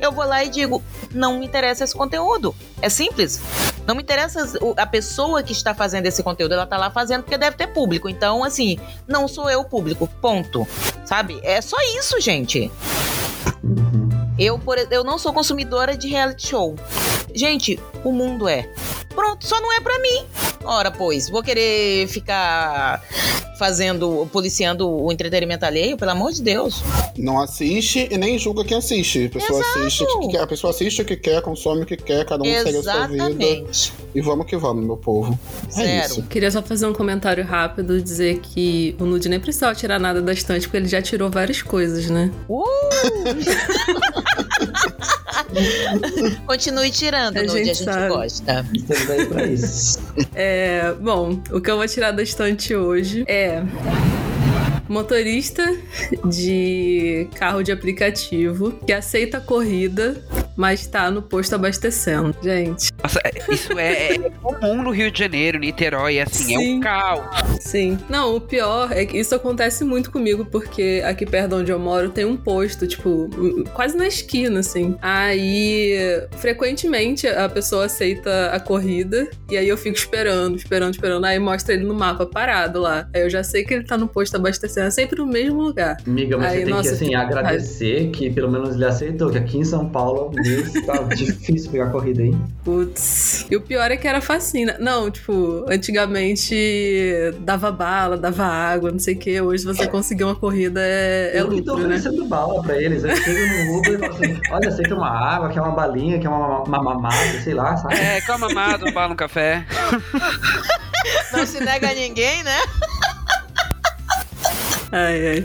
Eu 0.00 0.10
vou 0.10 0.24
lá 0.24 0.44
e 0.44 0.48
digo: 0.48 0.82
não 1.12 1.38
me 1.38 1.46
interessa 1.46 1.84
esse 1.84 1.94
conteúdo. 1.94 2.54
É 2.82 2.88
simples. 2.88 3.40
Não 3.86 3.94
me 3.94 4.02
interessa 4.02 4.58
a 4.76 4.86
pessoa 4.86 5.42
que 5.42 5.52
está 5.52 5.74
fazendo 5.74 6.06
esse 6.06 6.22
conteúdo, 6.22 6.54
ela 6.54 6.66
tá 6.66 6.76
lá 6.76 6.90
fazendo 6.90 7.22
porque 7.22 7.38
deve 7.38 7.56
ter 7.56 7.68
público. 7.68 8.08
Então, 8.08 8.42
assim, 8.42 8.78
não 9.06 9.28
sou 9.28 9.48
eu 9.48 9.60
o 9.60 9.64
público. 9.64 10.08
Ponto. 10.20 10.66
Sabe? 11.04 11.40
É 11.42 11.60
só 11.60 11.76
isso, 11.98 12.20
gente. 12.20 12.70
Uhum. 13.62 14.05
Eu, 14.38 14.58
por, 14.58 14.78
eu 14.90 15.02
não 15.02 15.18
sou 15.18 15.32
consumidora 15.32 15.96
de 15.96 16.08
reality 16.08 16.48
show. 16.48 16.76
Gente, 17.34 17.78
o 18.04 18.12
mundo 18.12 18.48
é. 18.48 18.68
Pronto, 19.14 19.46
só 19.46 19.60
não 19.60 19.72
é 19.72 19.80
para 19.80 19.98
mim. 19.98 20.24
Ora, 20.64 20.90
pois, 20.90 21.30
vou 21.30 21.42
querer 21.42 22.06
ficar 22.08 23.02
fazendo, 23.58 24.28
policiando 24.30 24.88
o 24.88 25.10
entretenimento 25.10 25.64
alheio, 25.64 25.96
pelo 25.96 26.10
amor 26.10 26.32
de 26.32 26.42
Deus. 26.42 26.82
Não 27.16 27.40
assiste 27.40 28.08
e 28.10 28.18
nem 28.18 28.38
julga 28.38 28.64
quem 28.64 28.76
assiste. 28.76 29.26
A 29.26 29.30
pessoa 29.30 29.60
Exato. 29.60 29.78
assiste 29.78 30.02
o 30.02 30.20
que 30.20 30.28
quer, 30.28 30.40
a 30.40 30.46
pessoa 30.46 30.70
assiste 30.70 31.02
o 31.02 31.04
que 31.04 31.16
quer, 31.16 31.40
consome 31.40 31.82
o 31.82 31.86
que 31.86 31.96
quer, 31.96 32.26
cada 32.26 32.42
um 32.42 32.46
Exatamente. 32.46 32.72
segue 32.74 32.88
a 32.88 32.92
sua 32.92 33.28
vida. 33.28 34.02
E 34.14 34.20
vamos 34.20 34.46
que 34.46 34.56
vamos, 34.56 34.84
meu 34.84 34.96
povo. 34.96 35.38
É 35.68 35.70
Zero. 35.70 36.06
isso. 36.06 36.22
Queria 36.24 36.50
só 36.50 36.62
fazer 36.62 36.86
um 36.86 36.92
comentário 36.92 37.44
rápido, 37.44 38.00
dizer 38.00 38.40
que 38.40 38.94
o 39.00 39.04
Nude 39.04 39.28
nem 39.28 39.40
precisava 39.40 39.74
tirar 39.74 39.98
nada 39.98 40.20
da 40.20 40.32
estante, 40.32 40.66
porque 40.66 40.76
ele 40.76 40.88
já 40.88 41.00
tirou 41.00 41.30
várias 41.30 41.62
coisas, 41.62 42.10
né? 42.10 42.30
Uh! 42.48 42.64
Continue 46.46 46.90
tirando, 46.90 47.36
a 47.38 47.42
Nude, 47.42 47.52
gente 47.52 47.70
a 47.70 47.74
gente 47.74 47.84
sabe. 47.84 48.08
gosta. 48.08 48.66
Estamos 48.74 49.10
aí 49.10 49.26
pra 49.26 49.46
isso. 49.46 49.98
É, 50.34 50.92
bom, 51.00 51.40
o 51.50 51.60
que 51.60 51.70
eu 51.70 51.76
vou 51.76 51.86
tirar 51.86 52.10
da 52.12 52.22
estante 52.22 52.74
hoje 52.74 53.24
é 53.26 53.62
motorista 54.88 55.64
de 56.26 57.26
carro 57.34 57.62
de 57.62 57.72
aplicativo 57.72 58.72
que 58.86 58.92
aceita 58.92 59.40
corrida 59.40 60.22
mas 60.56 60.86
tá 60.86 61.10
no 61.10 61.22
posto 61.22 61.54
abastecendo. 61.54 62.34
Gente. 62.42 62.90
Nossa, 63.02 63.20
é, 63.24 63.52
isso 63.52 63.78
é, 63.78 64.14
é 64.14 64.18
comum 64.42 64.82
no 64.82 64.90
Rio 64.90 65.10
de 65.10 65.18
Janeiro, 65.18 65.58
Niterói, 65.58 66.20
assim, 66.20 66.44
Sim. 66.44 66.54
é 66.54 66.76
um 66.76 66.80
caos. 66.80 67.24
Sim. 67.60 67.98
Não, 68.08 68.36
o 68.36 68.40
pior 68.40 68.90
é 68.92 69.04
que 69.04 69.18
isso 69.18 69.34
acontece 69.34 69.84
muito 69.84 70.10
comigo, 70.10 70.44
porque 70.44 71.02
aqui 71.04 71.26
perto 71.26 71.48
de 71.48 71.54
onde 71.54 71.72
eu 71.72 71.78
moro 71.78 72.10
tem 72.10 72.24
um 72.24 72.36
posto, 72.36 72.86
tipo, 72.86 73.28
quase 73.74 73.96
na 73.96 74.06
esquina, 74.06 74.60
assim. 74.60 74.96
Aí, 75.02 75.96
frequentemente, 76.38 77.26
a 77.26 77.48
pessoa 77.48 77.84
aceita 77.86 78.50
a 78.50 78.58
corrida, 78.58 79.28
e 79.50 79.56
aí 79.56 79.68
eu 79.68 79.76
fico 79.76 79.96
esperando, 79.96 80.56
esperando, 80.56 80.94
esperando. 80.94 81.24
Aí 81.24 81.38
mostra 81.38 81.74
ele 81.74 81.84
no 81.84 81.94
mapa 81.94 82.24
parado 82.26 82.80
lá. 82.80 83.08
Aí 83.14 83.22
eu 83.22 83.30
já 83.30 83.42
sei 83.42 83.64
que 83.64 83.74
ele 83.74 83.84
tá 83.84 83.98
no 83.98 84.08
posto 84.08 84.36
abastecendo, 84.36 84.86
é 84.86 84.90
sempre 84.90 85.18
no 85.18 85.26
mesmo 85.26 85.60
lugar. 85.60 85.96
Amiga, 86.06 86.36
mas 86.38 86.52
aí, 86.52 86.58
você 86.58 86.64
tem 86.64 86.74
nossa, 86.74 86.88
que, 86.88 86.94
assim, 86.94 87.14
agradecer 87.14 88.10
que 88.10 88.30
pelo 88.30 88.50
menos 88.50 88.74
ele 88.74 88.84
aceitou, 88.84 89.30
que 89.30 89.38
aqui 89.38 89.58
em 89.58 89.64
São 89.64 89.88
Paulo 89.88 90.30
tá 90.86 91.02
difícil 91.14 91.70
pegar 91.70 91.90
corrida, 91.90 92.22
hein? 92.22 92.40
Putz. 92.64 93.46
E 93.50 93.56
o 93.56 93.60
pior 93.60 93.90
é 93.90 93.96
que 93.96 94.06
era 94.06 94.20
fascina. 94.20 94.76
Não, 94.78 95.10
tipo, 95.10 95.64
antigamente 95.68 96.54
dava 97.40 97.70
bala, 97.70 98.16
dava 98.16 98.44
água, 98.44 98.90
não 98.90 98.98
sei 98.98 99.14
o 99.14 99.18
quê. 99.18 99.40
Hoje 99.40 99.64
você 99.64 99.86
conseguir 99.86 100.24
uma 100.24 100.34
corrida 100.34 100.80
é, 100.82 101.32
é 101.34 101.40
eu 101.40 101.46
lucro, 101.46 101.64
tô 101.64 101.76
né? 101.76 101.84
oferecendo 101.84 102.24
bala 102.26 102.62
pra 102.62 102.80
eles. 102.80 103.04
Eu 103.04 103.16
chego 103.16 103.64
no 103.64 103.78
Uber 103.78 103.94
e 103.94 103.98
falo 103.98 104.14
assim, 104.14 104.40
olha, 104.50 104.68
aceita 104.68 104.94
uma 104.94 105.10
água, 105.10 105.48
quer 105.48 105.60
uma 105.60 105.72
balinha, 105.72 106.18
quer 106.18 106.28
uma, 106.28 106.62
uma 106.62 106.82
mamada, 106.82 107.40
sei 107.42 107.54
lá, 107.54 107.76
sabe? 107.76 107.94
É, 107.94 108.20
quer 108.20 108.34
uma 108.34 108.48
mamada, 108.48 108.84
um 108.86 108.92
bala 108.92 109.08
no 109.08 109.16
café. 109.16 109.64
Não 111.32 111.46
se 111.46 111.62
nega 111.62 111.90
a 111.90 111.94
ninguém, 111.94 112.42
né? 112.42 112.56
Ai, 114.96 115.28
ai. 115.28 115.44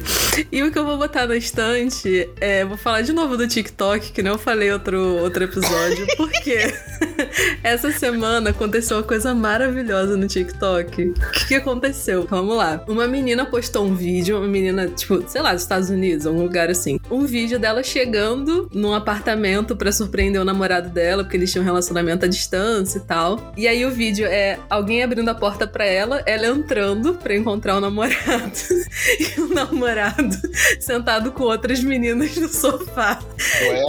E 0.49 0.63
o 0.63 0.71
que 0.71 0.79
eu 0.79 0.85
vou 0.85 0.97
botar 0.97 1.27
na 1.27 1.35
estante 1.35 2.29
é. 2.39 2.63
Vou 2.63 2.77
falar 2.77 3.01
de 3.01 3.11
novo 3.11 3.35
do 3.35 3.45
TikTok, 3.45 4.13
que 4.13 4.23
não 4.23 4.31
eu 4.31 4.37
falei 4.37 4.71
outro, 4.71 5.17
outro 5.17 5.43
episódio, 5.43 6.07
porque 6.15 6.73
essa 7.61 7.91
semana 7.91 8.51
aconteceu 8.51 8.97
uma 8.97 9.03
coisa 9.03 9.35
maravilhosa 9.35 10.15
no 10.15 10.25
TikTok. 10.25 11.09
O 11.09 11.13
que, 11.13 11.47
que 11.49 11.55
aconteceu? 11.55 12.25
Vamos 12.29 12.55
lá. 12.55 12.81
Uma 12.87 13.07
menina 13.07 13.45
postou 13.45 13.85
um 13.85 13.93
vídeo, 13.93 14.37
uma 14.37 14.47
menina, 14.47 14.87
tipo, 14.87 15.21
sei 15.27 15.41
lá, 15.41 15.51
dos 15.51 15.63
Estados 15.63 15.89
Unidos, 15.89 16.25
algum 16.25 16.43
lugar 16.43 16.69
assim. 16.69 16.97
Um 17.09 17.25
vídeo 17.25 17.59
dela 17.59 17.83
chegando 17.83 18.69
num 18.73 18.93
apartamento 18.93 19.75
para 19.75 19.91
surpreender 19.91 20.41
o 20.41 20.45
namorado 20.45 20.87
dela, 20.87 21.23
porque 21.23 21.35
eles 21.35 21.51
tinham 21.51 21.63
um 21.63 21.65
relacionamento 21.65 22.23
à 22.23 22.27
distância 22.27 22.99
e 22.99 23.01
tal. 23.01 23.51
E 23.57 23.67
aí 23.67 23.85
o 23.85 23.91
vídeo 23.91 24.25
é 24.25 24.57
alguém 24.69 25.03
abrindo 25.03 25.27
a 25.27 25.35
porta 25.35 25.67
para 25.67 25.85
ela, 25.85 26.23
ela 26.25 26.47
entrando 26.47 27.15
para 27.15 27.35
encontrar 27.35 27.75
o 27.75 27.81
namorado. 27.81 28.11
o 29.41 29.47
namorado 29.53 30.35
sentado 30.79 31.31
com 31.31 31.43
outras 31.43 31.83
meninas 31.83 32.35
no 32.35 32.47
sofá. 32.47 33.19
Ué? 33.61 33.81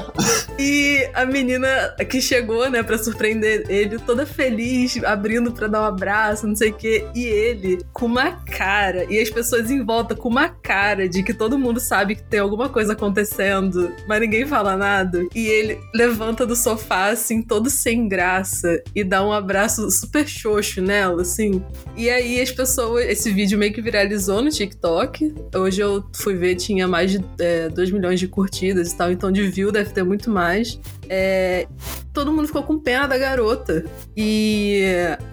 E 0.58 1.08
a 1.14 1.24
menina 1.24 1.68
que 2.08 2.20
chegou, 2.20 2.68
né, 2.70 2.82
pra 2.82 2.98
surpreender 2.98 3.64
ele, 3.68 3.98
toda 3.98 4.26
feliz, 4.26 5.02
abrindo 5.04 5.52
pra 5.52 5.66
dar 5.66 5.82
um 5.82 5.84
abraço, 5.84 6.46
não 6.46 6.56
sei 6.56 6.70
o 6.70 6.74
quê. 6.74 7.06
E 7.14 7.24
ele 7.24 7.78
com 7.92 8.06
uma 8.06 8.32
cara, 8.32 9.04
e 9.10 9.18
as 9.18 9.30
pessoas 9.30 9.70
em 9.70 9.84
volta 9.84 10.14
com 10.14 10.28
uma 10.28 10.48
cara 10.48 11.08
de 11.08 11.22
que 11.22 11.34
todo 11.34 11.58
mundo 11.58 11.80
sabe 11.80 12.16
que 12.16 12.22
tem 12.22 12.40
alguma 12.40 12.68
coisa 12.68 12.92
acontecendo, 12.92 13.92
mas 14.06 14.20
ninguém 14.20 14.46
fala 14.46 14.76
nada. 14.76 15.26
E 15.34 15.46
ele 15.46 15.80
levanta 15.94 16.46
do 16.46 16.54
sofá, 16.56 17.10
assim, 17.10 17.42
todo 17.42 17.70
sem 17.70 18.08
graça, 18.08 18.82
e 18.94 19.02
dá 19.02 19.24
um 19.24 19.32
abraço 19.32 19.90
super 19.90 20.26
xoxo 20.26 20.80
nela, 20.80 21.22
assim. 21.22 21.62
E 21.96 22.08
aí 22.10 22.40
as 22.40 22.50
pessoas, 22.50 23.06
esse 23.06 23.30
vídeo 23.30 23.58
meio 23.58 23.72
que 23.72 23.82
viralizou 23.82 24.42
no 24.42 24.50
TikTok. 24.50 25.31
Hoje 25.54 25.80
eu 25.80 26.04
fui 26.14 26.34
ver, 26.34 26.56
tinha 26.56 26.88
mais 26.88 27.10
de 27.12 27.24
é, 27.38 27.68
2 27.68 27.90
milhões 27.90 28.18
de 28.18 28.26
curtidas 28.26 28.92
e 28.92 28.96
tal, 28.96 29.12
então 29.12 29.30
de 29.30 29.42
view 29.48 29.70
deve 29.70 29.90
ter 29.90 30.02
muito 30.02 30.30
mais. 30.30 30.80
É, 31.14 31.66
todo 32.10 32.32
mundo 32.32 32.46
ficou 32.46 32.62
com 32.62 32.78
pena 32.78 33.06
da 33.06 33.18
garota. 33.18 33.84
E 34.16 34.82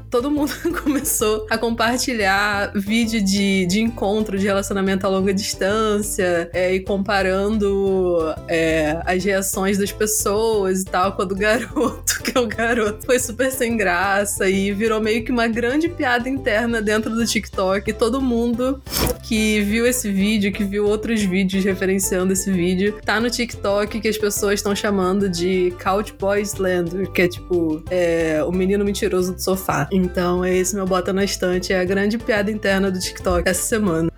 todo 0.10 0.30
mundo 0.30 0.52
começou 0.84 1.46
a 1.50 1.58
compartilhar 1.58 2.72
vídeo 2.76 3.24
de, 3.24 3.66
de 3.66 3.80
encontro 3.80 4.38
de 4.38 4.46
relacionamento 4.46 5.06
a 5.06 5.10
longa 5.10 5.34
distância 5.34 6.50
é, 6.52 6.74
e 6.74 6.80
comparando 6.80 8.34
é, 8.48 9.00
as 9.06 9.24
reações 9.24 9.78
das 9.78 9.92
pessoas 9.92 10.82
e 10.82 10.86
tal 10.86 11.14
com 11.14 11.22
a 11.22 11.26
do 11.26 11.36
garoto, 11.36 12.24
que 12.24 12.38
é 12.38 12.42
o 12.42 12.48
garoto. 12.48 13.06
Foi 13.06 13.20
super 13.20 13.52
sem 13.52 13.78
graça 13.78 14.50
e 14.50 14.74
virou 14.74 15.00
meio 15.00 15.24
que 15.24 15.32
uma 15.32 15.48
grande 15.48 15.88
piada 15.88 16.28
interna 16.28 16.82
dentro 16.82 17.14
do 17.14 17.26
TikTok. 17.26 17.90
E 17.90 17.94
todo 17.94 18.22
mundo 18.22 18.82
que 19.24 19.62
viu 19.62 19.86
esse 19.86 20.12
vídeo, 20.12 20.52
que 20.52 20.64
viu 20.64 20.86
outros 20.86 21.22
vídeos 21.22 21.64
referenciando 21.64 22.34
esse 22.34 22.52
vídeo, 22.52 23.00
tá 23.06 23.20
no 23.20 23.30
TikTok 23.30 24.02
que 24.02 24.08
as 24.08 24.18
pessoas 24.18 24.56
estão 24.56 24.76
chamando 24.76 25.30
de 25.30 25.69
Couch 25.72 26.14
Boy 26.14 26.42
Slender, 26.42 27.10
que 27.12 27.24
é 27.24 27.28
tipo 27.28 27.84
é, 27.90 28.44
o 28.46 28.52
menino 28.52 28.86
mentiroso 28.86 29.34
do 29.34 29.42
sofá. 29.42 29.88
Então, 29.92 30.44
é 30.44 30.56
esse 30.56 30.76
meu 30.76 30.86
bota 30.86 31.14
na 31.14 31.24
estante. 31.24 31.74
É 31.74 31.80
a 31.80 31.86
grande 31.86 32.18
piada 32.18 32.52
interna 32.52 32.92
do 32.92 33.00
TikTok 33.00 33.48
essa 33.48 33.62
semana. 33.62 34.12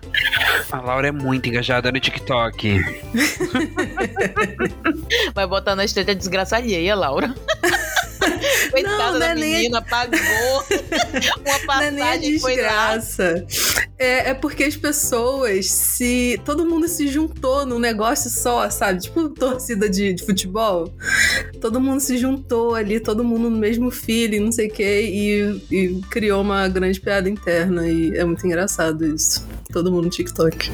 A 0.70 0.80
Laura 0.80 1.08
é 1.08 1.12
muito 1.12 1.48
engajada 1.48 1.92
no 1.92 2.00
TikTok. 2.00 2.80
Vai 5.34 5.46
botar 5.46 5.76
na 5.76 5.84
estante 5.84 6.10
a 6.10 6.14
desgraça 6.14 6.56
alheia, 6.56 6.94
Laura. 6.94 7.34
Coitada 8.70 8.96
não, 8.96 9.12
da 9.12 9.18
não 9.18 9.26
é 9.26 9.34
menina, 9.34 9.80
nem... 9.80 9.90
pagou 9.90 10.18
uma 11.40 11.58
passagem 11.66 11.66
não 11.66 11.78
é 11.78 11.90
nem 11.90 12.02
a 12.02 12.16
desgraça. 12.16 13.46
É, 13.98 14.30
é 14.30 14.34
porque 14.34 14.64
as 14.64 14.76
pessoas 14.76 15.66
se. 15.66 16.40
Todo 16.44 16.66
mundo 16.66 16.88
se 16.88 17.06
juntou 17.08 17.64
num 17.64 17.78
negócio 17.78 18.30
só, 18.30 18.68
sabe? 18.68 19.00
Tipo 19.00 19.28
torcida 19.28 19.88
de, 19.88 20.12
de 20.12 20.24
futebol. 20.24 20.92
Todo 21.60 21.80
mundo 21.80 22.00
se 22.00 22.18
juntou 22.18 22.74
ali, 22.74 22.98
todo 22.98 23.22
mundo 23.22 23.48
no 23.48 23.56
mesmo 23.56 23.90
feeling, 23.90 24.40
não 24.40 24.52
sei 24.52 24.68
o 24.68 24.72
quê, 24.72 25.02
e, 25.02 25.62
e 25.70 26.00
criou 26.10 26.42
uma 26.42 26.66
grande 26.68 27.00
piada 27.00 27.28
interna. 27.28 27.86
E 27.86 28.16
é 28.16 28.24
muito 28.24 28.44
engraçado 28.46 29.06
isso. 29.06 29.46
Todo 29.72 29.90
mundo 29.90 30.04
no 30.04 30.10
TikTok. 30.10 30.70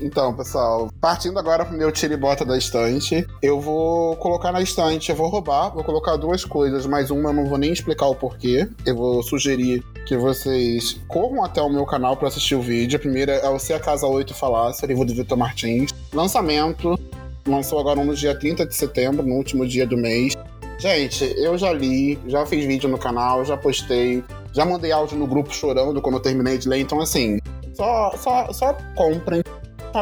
Então, 0.00 0.32
pessoal, 0.34 0.90
partindo 1.00 1.38
agora 1.38 1.64
pro 1.64 1.76
meu 1.76 1.90
tiribota 1.90 2.44
da 2.44 2.56
estante, 2.56 3.26
eu 3.42 3.60
vou 3.60 4.16
colocar 4.16 4.52
na 4.52 4.60
estante, 4.60 5.10
eu 5.10 5.16
vou 5.16 5.28
roubar, 5.28 5.70
vou 5.70 5.82
colocar 5.82 6.16
duas 6.16 6.44
coisas, 6.44 6.86
mas 6.86 7.10
uma 7.10 7.30
eu 7.30 7.34
não 7.34 7.46
vou 7.46 7.58
nem 7.58 7.72
explicar 7.72 8.06
o 8.06 8.14
porquê. 8.14 8.68
Eu 8.86 8.96
vou 8.96 9.22
sugerir 9.22 9.82
que 10.06 10.16
vocês 10.16 11.00
corram 11.08 11.44
até 11.44 11.60
o 11.60 11.68
meu 11.68 11.84
canal 11.84 12.16
para 12.16 12.28
assistir 12.28 12.54
o 12.54 12.62
vídeo. 12.62 12.96
A 12.96 13.00
primeira 13.00 13.32
é 13.32 13.48
o 13.48 13.58
Se 13.58 13.72
a 13.72 13.80
Casa 13.80 14.06
8 14.06 14.32
Falácia, 14.34 14.86
livro 14.86 15.04
do 15.04 15.14
Vitor 15.14 15.36
Martins. 15.36 15.90
Lançamento, 16.12 16.98
lançou 17.46 17.80
agora 17.80 18.04
no 18.04 18.14
dia 18.14 18.38
30 18.38 18.66
de 18.66 18.74
setembro, 18.74 19.26
no 19.26 19.34
último 19.34 19.66
dia 19.66 19.86
do 19.86 19.96
mês. 19.96 20.34
Gente, 20.78 21.24
eu 21.36 21.58
já 21.58 21.72
li, 21.72 22.16
já 22.28 22.46
fiz 22.46 22.64
vídeo 22.64 22.88
no 22.88 22.98
canal, 22.98 23.44
já 23.44 23.56
postei. 23.56 24.22
Já 24.52 24.64
mandei 24.64 24.92
áudio 24.92 25.18
no 25.18 25.26
grupo 25.26 25.52
chorando 25.52 26.00
quando 26.00 26.14
eu 26.16 26.20
terminei 26.20 26.56
de 26.56 26.68
ler. 26.68 26.78
Então, 26.78 27.00
assim, 27.00 27.38
só, 27.74 28.12
só, 28.16 28.52
só 28.52 28.76
comprem, 28.96 29.42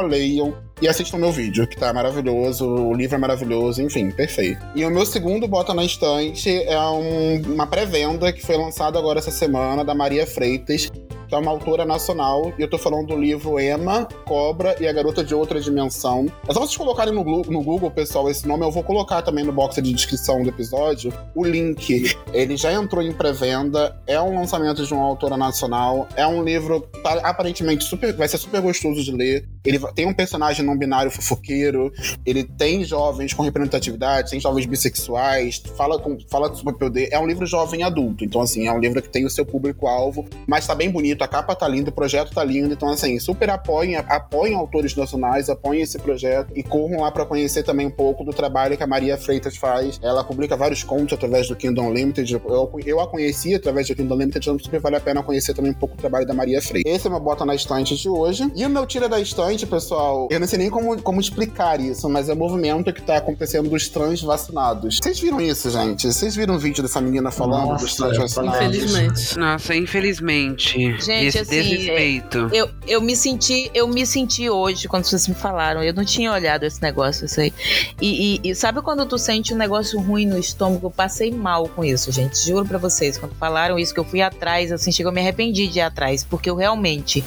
leiam 0.01 0.55
e 0.81 0.87
assistam 0.89 1.17
meu 1.19 1.33
vídeo, 1.33 1.67
que 1.67 1.77
tá 1.77 1.93
maravilhoso, 1.93 2.67
o 2.69 2.93
livro 2.95 3.17
é 3.17 3.19
maravilhoso, 3.19 3.81
enfim, 3.81 4.11
perfeito. 4.11 4.61
E 4.75 4.85
o 4.85 4.91
meu 4.91 5.07
segundo 5.07 5.49
Bota 5.49 5.73
na 5.73 5.85
Estante 5.85 6.51
é 6.65 6.79
um- 6.81 7.41
uma 7.55 7.67
pré-venda 7.67 8.33
que 8.33 8.43
foi 8.45 8.57
lançada 8.59 8.99
agora 8.99 9.19
essa 9.19 9.31
semana, 9.31 9.85
da 9.85 9.95
Maria 9.95 10.27
Freitas, 10.27 10.91
que 11.29 11.35
é 11.35 11.39
uma 11.39 11.51
autora 11.51 11.85
nacional, 11.85 12.53
e 12.57 12.63
eu 12.63 12.71
tô 12.71 12.79
falando 12.79 13.09
do 13.09 13.17
livro 13.17 13.59
Emma, 13.59 14.07
Cobra 14.27 14.77
e 14.79 14.87
a 14.87 14.93
Garota 14.93 15.25
de 15.25 15.35
Outra 15.35 15.61
Dimensão. 15.61 16.27
É 16.47 16.53
só 16.53 16.61
vocês 16.61 16.77
colocarem 16.77 17.13
no, 17.13 17.25
no 17.25 17.63
Google, 17.65 17.91
pessoal, 17.91 18.31
esse 18.31 18.47
nome, 18.47 18.65
eu 18.65 18.71
vou 18.71 18.85
colocar 18.85 19.23
também 19.23 19.43
no 19.45 19.51
box 19.53 19.83
de 19.83 19.93
descrição 19.93 20.41
do 20.45 20.49
episódio, 20.51 21.13
o 21.35 21.43
link. 21.45 22.15
Ele 22.33 22.57
já 22.57 22.73
entrou 22.73 23.03
em 23.03 23.13
pré-venda, 23.13 23.97
é 24.07 24.21
um 24.21 24.39
lançamento 24.39 24.87
de 24.87 24.95
uma 24.95 25.03
autora 25.05 25.37
nacional, 25.37 26.07
é 26.15 26.25
um 26.25 26.45
livro 26.45 26.83
pa- 27.03 27.21
aparentemente 27.25 27.83
super, 27.85 28.13
vai 28.15 28.29
ser 28.29 28.39
super 28.39 28.61
gostoso 28.61 29.03
de 29.03 29.11
ler. 29.11 29.49
Ele 29.67 29.79
tem 29.95 30.07
um 30.07 30.15
personagem 30.15 30.65
não 30.65 30.77
binário 30.77 31.11
fofoqueiro, 31.11 31.93
ele 32.25 32.45
tem 32.45 32.85
jovens 32.85 33.35
com 33.35 33.43
representatividade, 33.43 34.31
tem 34.31 34.41
jovens 34.41 34.67
bissexuais, 34.67 35.63
fala, 35.77 35.99
com, 35.99 36.19
fala 36.31 36.55
sobre 36.55 36.75
poder. 36.75 37.09
É 37.11 37.19
um 37.19 37.27
livro 37.27 37.45
jovem 37.47 37.83
adulto, 37.83 38.25
então, 38.25 38.41
assim, 38.41 38.67
é 38.67 38.73
um 38.73 38.79
livro 38.79 39.03
que 39.03 39.09
tem 39.09 39.25
o 39.25 39.31
seu 39.31 39.45
público-alvo, 39.45 40.27
mas 40.47 40.67
tá 40.67 40.75
bem 40.75 40.91
bonito, 40.91 41.23
a 41.23 41.29
capa 41.29 41.55
tá 41.55 41.67
linda, 41.67 41.91
o 41.91 41.93
projeto 41.93 42.33
tá 42.33 42.45
lindo, 42.45 42.73
então, 42.73 42.89
assim, 42.89 43.19
super 43.19 43.51
apoiem, 43.51 43.97
apoiem 43.97 44.55
autores 44.55 44.95
nacionais, 44.95 45.49
apoiem 45.49 45.83
esse 45.83 45.99
projeto 45.99 46.53
e 46.55 46.63
corram 46.63 47.01
lá 47.01 47.11
pra 47.11 47.25
conhecer 47.25 47.63
também 47.63 47.87
um 47.87 47.91
pouco 47.91 48.25
do 48.25 48.33
trabalho 48.33 48.77
que 48.77 48.83
a 48.83 48.87
Maria 48.87 49.17
Freitas 49.17 49.57
faz. 49.57 49.99
Ela 50.03 50.23
publica 50.23 50.57
vários 50.57 50.83
contos 50.83 51.15
através 51.15 51.49
do 51.49 51.57
Kingdom 51.57 51.93
Limited, 51.93 52.33
eu, 52.33 52.81
eu 52.85 53.01
a 53.01 53.07
conheci 53.07 53.55
através 53.55 53.89
do 53.89 53.95
Kingdom 53.95 54.17
Limited, 54.17 54.49
então 54.49 54.59
super 54.59 54.81
vale 54.81 54.97
a 54.97 55.01
pena 55.01 55.23
conhecer 55.23 55.55
também 55.55 55.71
um 55.71 55.75
pouco 55.75 55.95
o 55.95 55.99
trabalho 55.99 56.27
da 56.27 56.35
Maria 56.35 56.61
Freitas. 56.61 56.93
Esse 56.93 57.07
é 57.07 57.11
meu 57.11 57.21
Bota 57.21 57.45
na 57.45 57.55
Estante 57.55 57.97
de 57.97 58.09
hoje. 58.09 58.51
E 58.55 58.65
o 58.65 58.71
meu 58.71 58.87
Tira 58.87 59.09
da 59.09 59.21
Estante, 59.21 59.56
pessoal, 59.65 60.27
eu 60.29 60.41
não 60.41 60.47
sei 60.49 60.59
nem 60.59 60.69
como, 60.69 61.01
como 61.01 61.21
explicar 61.21 61.79
isso, 61.81 62.09
mas 62.09 62.29
é 62.29 62.33
o 62.33 62.37
movimento 62.37 62.93
que 62.93 63.01
tá 63.01 63.19
acontecendo 63.19 63.71
dos 63.71 63.89
trans 63.89 64.21
vacinados. 64.21 64.99
Vocês 65.01 65.21
viram 65.21 65.41
isso, 65.41 65.71
gente? 65.71 66.13
Vocês 66.13 66.35
viram 66.35 66.57
o 66.57 66.59
vídeo 66.59 66.83
dessa 66.83 67.01
menina 67.01 67.31
falando 67.31 67.69
Nossa, 67.69 67.85
dos 67.85 67.95
trans 67.95 68.17
vacinados? 68.19 68.67
Infelizmente. 68.77 69.39
Nossa, 69.39 69.75
infelizmente. 69.77 70.79
Gente, 70.99 71.27
esse 71.27 71.39
assim, 71.39 71.63
desrespeito. 71.63 72.51
Eu, 72.53 72.69
eu 72.89 73.01
me 73.01 73.15
senti, 73.15 73.71
eu 73.75 73.87
me 73.87 74.05
senti 74.07 74.51
hoje 74.51 74.89
quando 74.89 75.05
vocês 75.05 75.29
me 75.29 75.35
falaram. 75.35 75.83
Eu 75.83 75.95
não 75.95 76.05
tinha 76.05 76.33
olhado 76.33 76.65
esse 76.65 76.83
negócio, 76.83 77.27
isso 77.27 77.41
aí. 77.41 77.53
E, 78.01 78.41
e- 78.45 78.51
e 78.51 78.55
sabe 78.55 78.81
quando 78.83 79.07
tu 79.07 79.19
sente 79.19 79.55
um 79.55 79.57
negócio 79.57 80.01
ruim 80.01 80.27
no 80.27 80.39
estômago? 80.39 80.87
Eu 80.87 80.91
passei 80.91 81.31
mal 81.31 81.69
com 81.69 81.85
isso, 81.85 82.11
gente. 82.11 82.39
Juro 82.39 82.65
pra 82.67 82.79
vocês. 82.79 83.19
Quando 83.19 83.35
falaram 83.37 83.79
isso, 83.79 83.93
que 83.95 84.01
eu 84.01 84.05
fui 84.05 84.21
atrás, 84.23 84.73
assim, 84.73 84.91
chegou, 84.91 85.11
eu 85.11 85.15
me 85.15 85.21
arrependi 85.21 85.67
de 85.69 85.79
ir 85.79 85.83
atrás, 85.83 86.25
porque 86.25 86.49
eu 86.51 86.57
realmente 86.57 87.23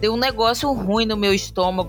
deu 0.00 0.14
um 0.14 0.16
negócio 0.16 0.72
ruim 0.72 1.04
no 1.06 1.16
meu 1.16 1.32
estômago, 1.34 1.43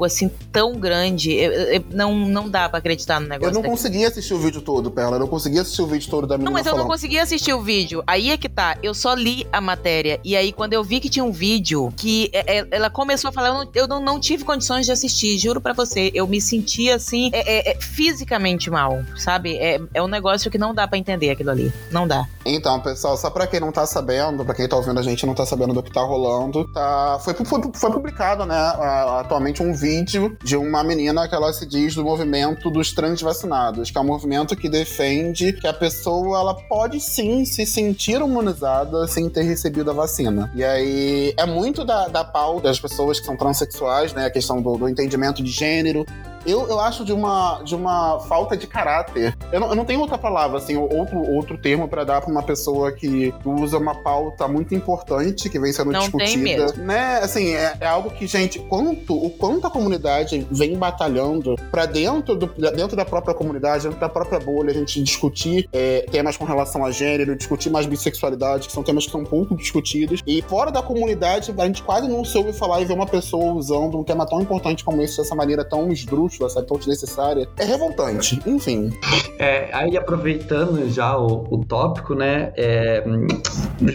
assim, 0.05 0.29
tão 0.51 0.73
grande. 0.79 1.31
Eu- 1.33 1.51
eu- 1.51 1.83
não, 1.91 2.15
não 2.15 2.49
dá 2.49 2.67
pra 2.69 2.79
acreditar 2.79 3.19
no 3.19 3.25
Eu 3.25 3.29
negócio. 3.29 3.53
não 3.53 3.61
daquele. 3.61 3.77
consegui 3.77 4.05
assistir 4.05 4.33
o 4.33 4.39
vídeo 4.39 4.61
todo, 4.61 4.91
Perla. 4.91 5.15
Eu 5.15 5.19
não 5.19 5.27
consegui 5.27 5.59
assistir 5.59 5.81
o 5.81 5.87
vídeo 5.87 6.09
todo 6.09 6.27
da 6.27 6.35
menina 6.37 6.49
Não, 6.49 6.53
mas 6.53 6.65
eu 6.65 6.71
não 6.71 6.77
falando. 6.79 6.91
consegui 6.91 7.19
assistir 7.19 7.53
o 7.53 7.61
vídeo. 7.61 8.03
Aí 8.07 8.31
é 8.31 8.37
que 8.37 8.49
tá. 8.49 8.77
Eu 8.83 8.93
só 8.93 9.13
li 9.13 9.47
a 9.51 9.59
matéria. 9.61 10.19
E 10.23 10.35
aí, 10.35 10.51
quando 10.51 10.73
eu 10.73 10.83
vi 10.83 10.99
que 10.99 11.09
tinha 11.09 11.23
um 11.23 11.31
vídeo 11.31 11.93
que 11.95 12.29
é, 12.33 12.59
é, 12.59 12.67
ela 12.71 12.89
começou 12.89 13.29
a 13.29 13.31
falar, 13.31 13.49
eu, 13.49 13.53
não, 13.53 13.69
eu 13.73 13.87
não, 13.87 14.01
não 14.01 14.19
tive 14.19 14.43
condições 14.43 14.85
de 14.85 14.91
assistir. 14.91 15.37
Juro 15.37 15.59
pra 15.61 15.73
você. 15.73 16.11
Eu 16.13 16.27
me 16.27 16.39
senti 16.41 16.89
assim, 16.89 17.29
é, 17.33 17.69
é, 17.69 17.71
é, 17.71 17.81
fisicamente 17.81 18.69
mal, 18.69 18.99
sabe? 19.17 19.57
É, 19.57 19.79
é 19.93 20.01
um 20.01 20.07
negócio 20.07 20.49
que 20.51 20.57
não 20.57 20.73
dá 20.73 20.87
pra 20.87 20.97
entender 20.97 21.29
aquilo 21.29 21.49
ali. 21.51 21.73
Não 21.91 22.07
dá. 22.07 22.25
Então, 22.45 22.79
pessoal, 22.79 23.17
só 23.17 23.29
pra 23.29 23.47
quem 23.47 23.59
não 23.59 23.71
tá 23.71 23.85
sabendo, 23.85 24.45
pra 24.45 24.53
quem 24.53 24.67
tá 24.67 24.75
ouvindo 24.75 24.99
a 24.99 25.03
gente 25.03 25.23
e 25.23 25.25
não 25.25 25.33
tá 25.33 25.45
sabendo 25.45 25.73
do 25.73 25.81
que 25.81 25.91
tá 25.91 26.01
rolando, 26.01 26.63
tá... 26.71 27.19
Foi, 27.23 27.33
foi, 27.33 27.61
foi 27.73 27.91
publicado, 27.91 28.45
né, 28.45 28.55
a- 28.55 29.19
atualmente 29.35 29.61
um 29.61 29.73
vídeo 29.73 30.37
de 30.43 30.55
uma 30.55 30.81
menina 30.83 31.27
que 31.27 31.35
ela 31.35 31.51
se 31.51 31.65
diz 31.65 31.93
do 31.93 32.03
movimento 32.03 32.69
dos 32.69 32.93
trans 32.93 33.21
vacinados, 33.21 33.91
que 33.91 33.97
é 33.97 34.01
um 34.01 34.05
movimento 34.05 34.55
que 34.55 34.69
defende 34.69 35.51
que 35.51 35.67
a 35.67 35.73
pessoa, 35.73 36.39
ela 36.39 36.53
pode 36.53 37.01
sim 37.01 37.43
se 37.43 37.65
sentir 37.65 38.21
imunizada 38.21 39.07
sem 39.07 39.29
ter 39.29 39.43
recebido 39.43 39.91
a 39.91 39.93
vacina. 39.93 40.49
E 40.55 40.63
aí, 40.63 41.33
é 41.37 41.45
muito 41.45 41.83
da, 41.83 42.07
da 42.07 42.23
pauta 42.23 42.69
das 42.69 42.79
pessoas 42.79 43.19
que 43.19 43.25
são 43.25 43.35
transexuais, 43.35 44.13
né, 44.13 44.25
a 44.25 44.29
questão 44.29 44.61
do, 44.61 44.77
do 44.77 44.87
entendimento 44.87 45.43
de 45.43 45.51
gênero, 45.51 46.05
eu, 46.45 46.67
eu 46.67 46.79
acho 46.79 47.03
de 47.03 47.13
uma, 47.13 47.61
de 47.63 47.75
uma 47.75 48.19
falta 48.21 48.55
de 48.55 48.67
caráter. 48.67 49.35
Eu 49.51 49.59
não, 49.59 49.69
eu 49.69 49.75
não 49.75 49.85
tenho 49.85 49.99
outra 49.99 50.17
palavra, 50.17 50.57
assim, 50.57 50.75
ou 50.75 50.91
outro, 50.93 51.17
outro 51.19 51.57
termo 51.57 51.87
pra 51.87 52.03
dar 52.03 52.21
pra 52.21 52.31
uma 52.31 52.43
pessoa 52.43 52.91
que 52.91 53.33
usa 53.43 53.77
uma 53.77 53.95
pauta 53.95 54.47
muito 54.47 54.73
importante 54.73 55.49
que 55.49 55.59
vem 55.59 55.71
sendo 55.71 55.91
Não 55.91 56.09
tem 56.11 56.19
discutida. 56.19 56.43
mesmo. 56.43 56.83
Né? 56.83 57.19
Assim, 57.19 57.53
é, 57.53 57.77
é 57.79 57.87
algo 57.87 58.09
que, 58.09 58.27
gente, 58.27 58.59
quanto, 58.59 59.15
o 59.15 59.29
quanto 59.29 59.67
a 59.67 59.69
comunidade 59.69 60.45
vem 60.51 60.77
batalhando 60.77 61.55
pra 61.71 61.85
dentro, 61.85 62.35
do, 62.35 62.47
dentro 62.47 62.95
da 62.95 63.05
própria 63.05 63.33
comunidade, 63.33 63.83
dentro 63.83 63.99
da 63.99 64.09
própria 64.09 64.39
bolha, 64.39 64.71
a 64.71 64.73
gente 64.73 65.01
discutir 65.01 65.67
é, 65.71 66.05
temas 66.11 66.37
com 66.37 66.45
relação 66.45 66.85
a 66.85 66.91
gênero, 66.91 67.35
discutir 67.35 67.69
mais 67.69 67.85
bissexualidade, 67.85 68.67
que 68.67 68.73
são 68.73 68.83
temas 68.83 69.05
que 69.05 69.11
são 69.11 69.23
pouco 69.23 69.55
discutidos. 69.55 70.21
E 70.25 70.41
fora 70.41 70.71
da 70.71 70.81
comunidade, 70.81 71.53
a 71.57 71.65
gente 71.65 71.83
quase 71.83 72.07
não 72.07 72.23
soube 72.23 72.53
falar 72.53 72.81
e 72.81 72.85
ver 72.85 72.93
uma 72.93 73.07
pessoa 73.07 73.53
usando 73.53 73.97
um 73.97 74.03
tema 74.03 74.25
tão 74.25 74.41
importante 74.41 74.83
como 74.83 75.01
esse 75.01 75.17
dessa 75.17 75.35
maneira 75.35 75.63
tão 75.63 75.91
esdrúxula, 75.91 76.34
sabe, 76.37 76.67
tão 76.67 76.77
desnecessária. 76.77 77.47
É 77.57 77.65
revoltante. 77.65 78.39
Enfim. 78.45 78.91
É, 79.39 79.69
aí 79.73 79.97
aproveitando 79.97 80.89
já 80.89 81.17
o, 81.17 81.45
o 81.49 81.65
tópico, 81.65 82.13
né? 82.13 82.51
é, 82.57 83.03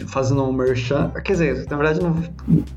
fazendo 0.07 0.43
um 0.45 0.53
merchan. 0.53 1.11
Quer 1.25 1.33
dizer, 1.33 1.67
na 1.69 1.77
verdade 1.77 2.01
não. 2.01 2.23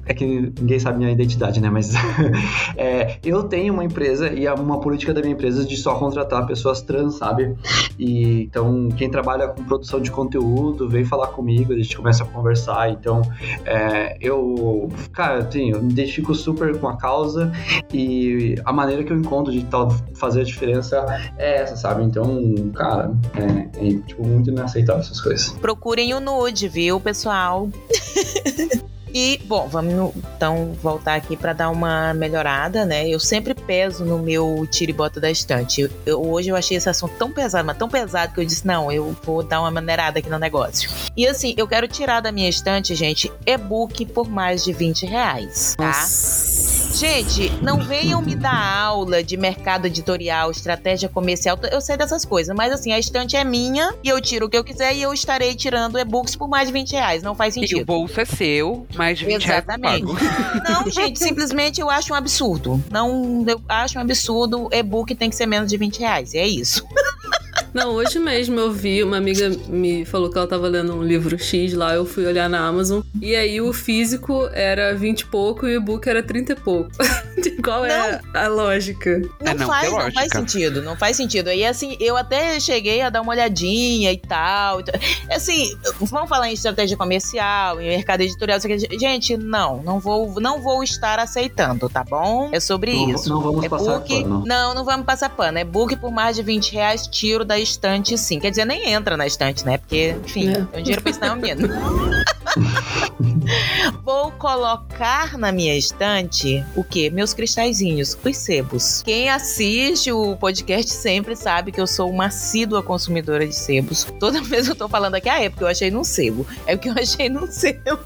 É 0.05 0.13
que 0.13 0.25
ninguém 0.25 0.79
sabe 0.79 0.97
minha 0.97 1.11
identidade, 1.11 1.61
né? 1.61 1.69
Mas 1.69 1.93
é, 2.77 3.17
eu 3.23 3.43
tenho 3.43 3.73
uma 3.73 3.83
empresa 3.83 4.31
e 4.31 4.45
é 4.45 4.53
uma 4.53 4.79
política 4.79 5.13
da 5.13 5.21
minha 5.21 5.33
empresa 5.33 5.65
de 5.65 5.77
só 5.77 5.95
contratar 5.95 6.45
pessoas 6.45 6.81
trans, 6.81 7.15
sabe? 7.15 7.55
E 7.97 8.43
então 8.43 8.89
quem 8.97 9.09
trabalha 9.09 9.47
com 9.47 9.63
produção 9.63 10.01
de 10.01 10.11
conteúdo 10.11 10.89
vem 10.89 11.05
falar 11.05 11.27
comigo, 11.27 11.73
a 11.73 11.77
gente 11.77 11.95
começa 11.95 12.23
a 12.23 12.27
conversar. 12.27 12.89
Então 12.89 13.21
é, 13.65 14.17
eu, 14.19 14.89
cara, 15.11 15.39
assim, 15.39 15.71
eu 15.71 15.81
me 15.81 15.91
identifico 15.91 16.33
super 16.33 16.77
com 16.79 16.87
a 16.87 16.97
causa 16.97 17.51
e 17.93 18.55
a 18.65 18.73
maneira 18.73 19.03
que 19.03 19.11
eu 19.11 19.17
encontro 19.17 19.51
de 19.59 19.65
tal 19.65 19.89
fazer 20.15 20.41
a 20.41 20.43
diferença 20.43 21.05
é 21.37 21.61
essa, 21.61 21.75
sabe? 21.75 22.03
Então, 22.03 22.71
cara, 22.75 23.11
é, 23.35 23.87
é, 23.87 23.93
tipo, 24.07 24.25
muito 24.25 24.49
inaceitável 24.49 25.01
essas 25.01 25.19
coisas. 25.21 25.49
Procurem 25.61 26.13
o 26.13 26.19
nude, 26.19 26.67
viu, 26.67 26.99
pessoal? 26.99 27.69
E, 29.15 29.39
bom, 29.45 29.67
vamos 29.67 30.11
então 30.35 30.73
voltar 30.81 31.13
aqui 31.13 31.37
pra 31.37 31.53
dar 31.53 31.69
uma 31.69 32.15
melhorada, 32.15 32.83
né? 32.83 33.07
Eu 33.07 33.19
sempre 33.19 33.53
peso 33.53 34.03
no 34.03 34.17
meu 34.17 34.67
tira 34.71 34.89
e 34.89 34.93
bota 34.93 35.19
da 35.21 35.29
estante. 35.29 35.87
Eu- 36.03 36.19
hoje 36.27 36.49
eu 36.49 36.55
achei 36.55 36.77
esse 36.77 36.89
assunto 36.89 37.13
tão 37.19 37.31
pesado, 37.31 37.63
mas 37.63 37.77
tão 37.77 37.87
pesado 37.87 38.33
que 38.33 38.39
eu 38.39 38.45
disse: 38.45 38.65
não, 38.65 38.91
eu 38.91 39.15
vou 39.23 39.43
dar 39.43 39.61
uma 39.61 39.69
maneirada 39.69 40.17
aqui 40.17 40.27
no 40.31 40.39
negócio. 40.39 40.89
E 41.15 41.27
assim, 41.27 41.53
eu 41.57 41.67
quero 41.67 41.87
tirar 41.87 42.21
da 42.21 42.31
minha 42.31 42.49
estante, 42.49 42.95
gente, 42.95 43.31
e-book 43.45 44.03
por 44.07 44.27
mais 44.27 44.63
de 44.63 44.73
20 44.73 45.05
reais, 45.05 45.75
tá? 45.77 45.91
Gente, 46.93 47.51
não 47.61 47.79
venham 47.79 48.21
me 48.21 48.35
dar 48.35 48.55
aula 48.85 49.23
de 49.23 49.35
mercado 49.35 49.87
editorial, 49.87 50.51
estratégia 50.51 51.09
comercial. 51.09 51.57
Eu 51.71 51.81
sei 51.81 51.97
dessas 51.97 52.23
coisas, 52.23 52.55
mas 52.55 52.71
assim, 52.71 52.91
a 52.93 52.99
estante 52.99 53.35
é 53.35 53.43
minha 53.43 53.93
e 54.03 54.09
eu 54.09 54.21
tiro 54.21 54.45
o 54.45 54.49
que 54.49 54.55
eu 54.55 54.63
quiser 54.63 54.93
e 54.95 55.01
eu 55.01 55.11
estarei 55.11 55.55
tirando 55.55 55.97
e-books 55.97 56.35
por 56.35 56.47
mais 56.47 56.67
de 56.67 56.73
20 56.73 56.91
reais. 56.91 57.23
Não 57.23 57.33
faz 57.33 57.55
E 57.55 57.59
o 57.59 57.61
sentido. 57.61 57.85
bolso 57.85 58.21
é 58.21 58.25
seu, 58.25 58.85
mais 58.95 59.17
de 59.17 59.25
20 59.25 59.43
reais 59.43 59.65
eu 59.67 59.73
Exatamente. 59.73 60.13
Não, 60.69 60.89
gente, 60.89 61.17
simplesmente 61.19 61.81
eu 61.81 61.89
acho 61.89 62.13
um 62.13 62.15
absurdo. 62.15 62.81
Não, 62.91 63.43
eu 63.47 63.59
acho 63.67 63.97
um 63.97 64.01
absurdo. 64.01 64.69
E-book 64.71 65.15
tem 65.15 65.29
que 65.31 65.35
ser 65.35 65.47
menos 65.47 65.69
de 65.69 65.77
20 65.77 65.97
reais. 65.99 66.33
E 66.35 66.37
é 66.37 66.47
isso. 66.47 66.85
Não, 67.73 67.91
hoje 67.91 68.19
mesmo 68.19 68.59
eu 68.59 68.71
vi, 68.71 69.03
uma 69.03 69.17
amiga 69.17 69.49
me 69.67 70.05
falou 70.05 70.29
que 70.29 70.37
ela 70.37 70.47
tava 70.47 70.67
lendo 70.67 70.93
um 70.95 71.03
livro 71.03 71.37
X 71.39 71.73
lá, 71.73 71.93
eu 71.95 72.05
fui 72.05 72.25
olhar 72.25 72.49
na 72.49 72.59
Amazon, 72.65 73.01
e 73.21 73.35
aí 73.35 73.59
o 73.59 73.73
físico 73.73 74.47
era 74.53 74.93
20 74.95 75.21
e 75.21 75.25
pouco 75.25 75.65
e 75.67 75.75
o 75.75 75.81
e-book 75.81 76.07
era 76.07 76.21
30 76.21 76.51
e 76.51 76.55
pouco. 76.55 76.91
Qual 77.63 77.85
é 77.85 78.21
a 78.33 78.47
lógica? 78.47 79.19
Não, 79.41 79.51
É, 79.51 79.53
não, 79.53 79.67
faz, 79.67 79.91
não 79.91 80.11
faz 80.11 80.31
sentido, 80.31 80.81
não 80.81 80.95
faz 80.97 81.17
sentido. 81.17 81.49
E 81.51 81.65
assim, 81.65 81.95
eu 81.99 82.15
até 82.17 82.59
cheguei 82.59 83.01
a 83.01 83.09
dar 83.09 83.21
uma 83.21 83.31
olhadinha 83.31 84.11
e 84.11 84.17
tal. 84.17 84.79
e 84.81 84.83
tal. 84.83 84.95
Assim, 85.31 85.75
vamos 85.99 86.29
falar 86.29 86.49
em 86.49 86.53
estratégia 86.53 86.95
comercial, 86.97 87.79
em 87.81 87.87
mercado 87.87 88.21
editorial. 88.21 88.59
Gente, 88.99 89.35
não, 89.37 89.81
não 89.81 89.99
vou, 89.99 90.39
não 90.39 90.61
vou 90.61 90.83
estar 90.83 91.19
aceitando, 91.19 91.89
tá 91.89 92.03
bom? 92.03 92.49
É 92.51 92.59
sobre 92.59 92.93
Não, 92.93 93.09
isso. 93.09 93.29
não 93.29 93.41
vamos 93.41 93.63
É 93.65 93.69
passar 93.69 93.97
book, 93.99 94.21
pano. 94.23 94.43
não, 94.45 94.73
não 94.73 94.83
vamos 94.85 95.05
passar 95.05 95.29
pano. 95.29 95.57
É 95.57 95.63
book 95.63 95.95
por 95.97 96.11
mais 96.11 96.35
de 96.35 96.43
20 96.43 96.73
reais, 96.73 97.07
tiro 97.07 97.43
da 97.45 97.57
estante, 97.63 98.17
sim. 98.17 98.39
Quer 98.39 98.49
dizer, 98.51 98.65
nem 98.65 98.89
entra 98.91 99.17
na 99.17 99.25
estante, 99.25 99.65
né? 99.65 99.77
Porque, 99.77 100.15
enfim, 100.25 100.49
É. 100.49 100.61
tem 100.71 100.83
dinheiro 100.83 101.01
pra 101.01 101.11
isso 101.11 101.19
não, 101.21 101.35
menino. 101.35 101.69
Vou 104.03 104.31
colocar 104.33 105.37
na 105.37 105.51
minha 105.51 105.75
estante 105.75 106.63
o 106.75 106.83
quê? 106.83 107.09
Meus 107.09 107.33
cristalzinhos, 107.33 108.17
os 108.23 108.37
sebos. 108.37 109.01
Quem 109.03 109.29
assiste 109.29 110.11
o 110.11 110.35
podcast 110.35 110.91
sempre 110.91 111.35
sabe 111.35 111.71
que 111.71 111.79
eu 111.81 111.87
sou 111.87 112.09
uma 112.09 112.25
assídua 112.27 112.83
consumidora 112.83 113.47
de 113.47 113.55
sebos. 113.55 114.05
Toda 114.19 114.41
vez 114.43 114.67
eu 114.67 114.75
tô 114.75 114.87
falando 114.87 115.15
aqui, 115.15 115.29
ah, 115.29 115.41
é 115.41 115.49
porque 115.49 115.63
eu 115.63 115.67
achei 115.67 115.89
num 115.89 116.03
sebo. 116.03 116.45
É 116.67 116.75
porque 116.75 116.89
eu 116.89 116.93
achei 117.01 117.29
num 117.29 117.47
sebo. 117.51 117.99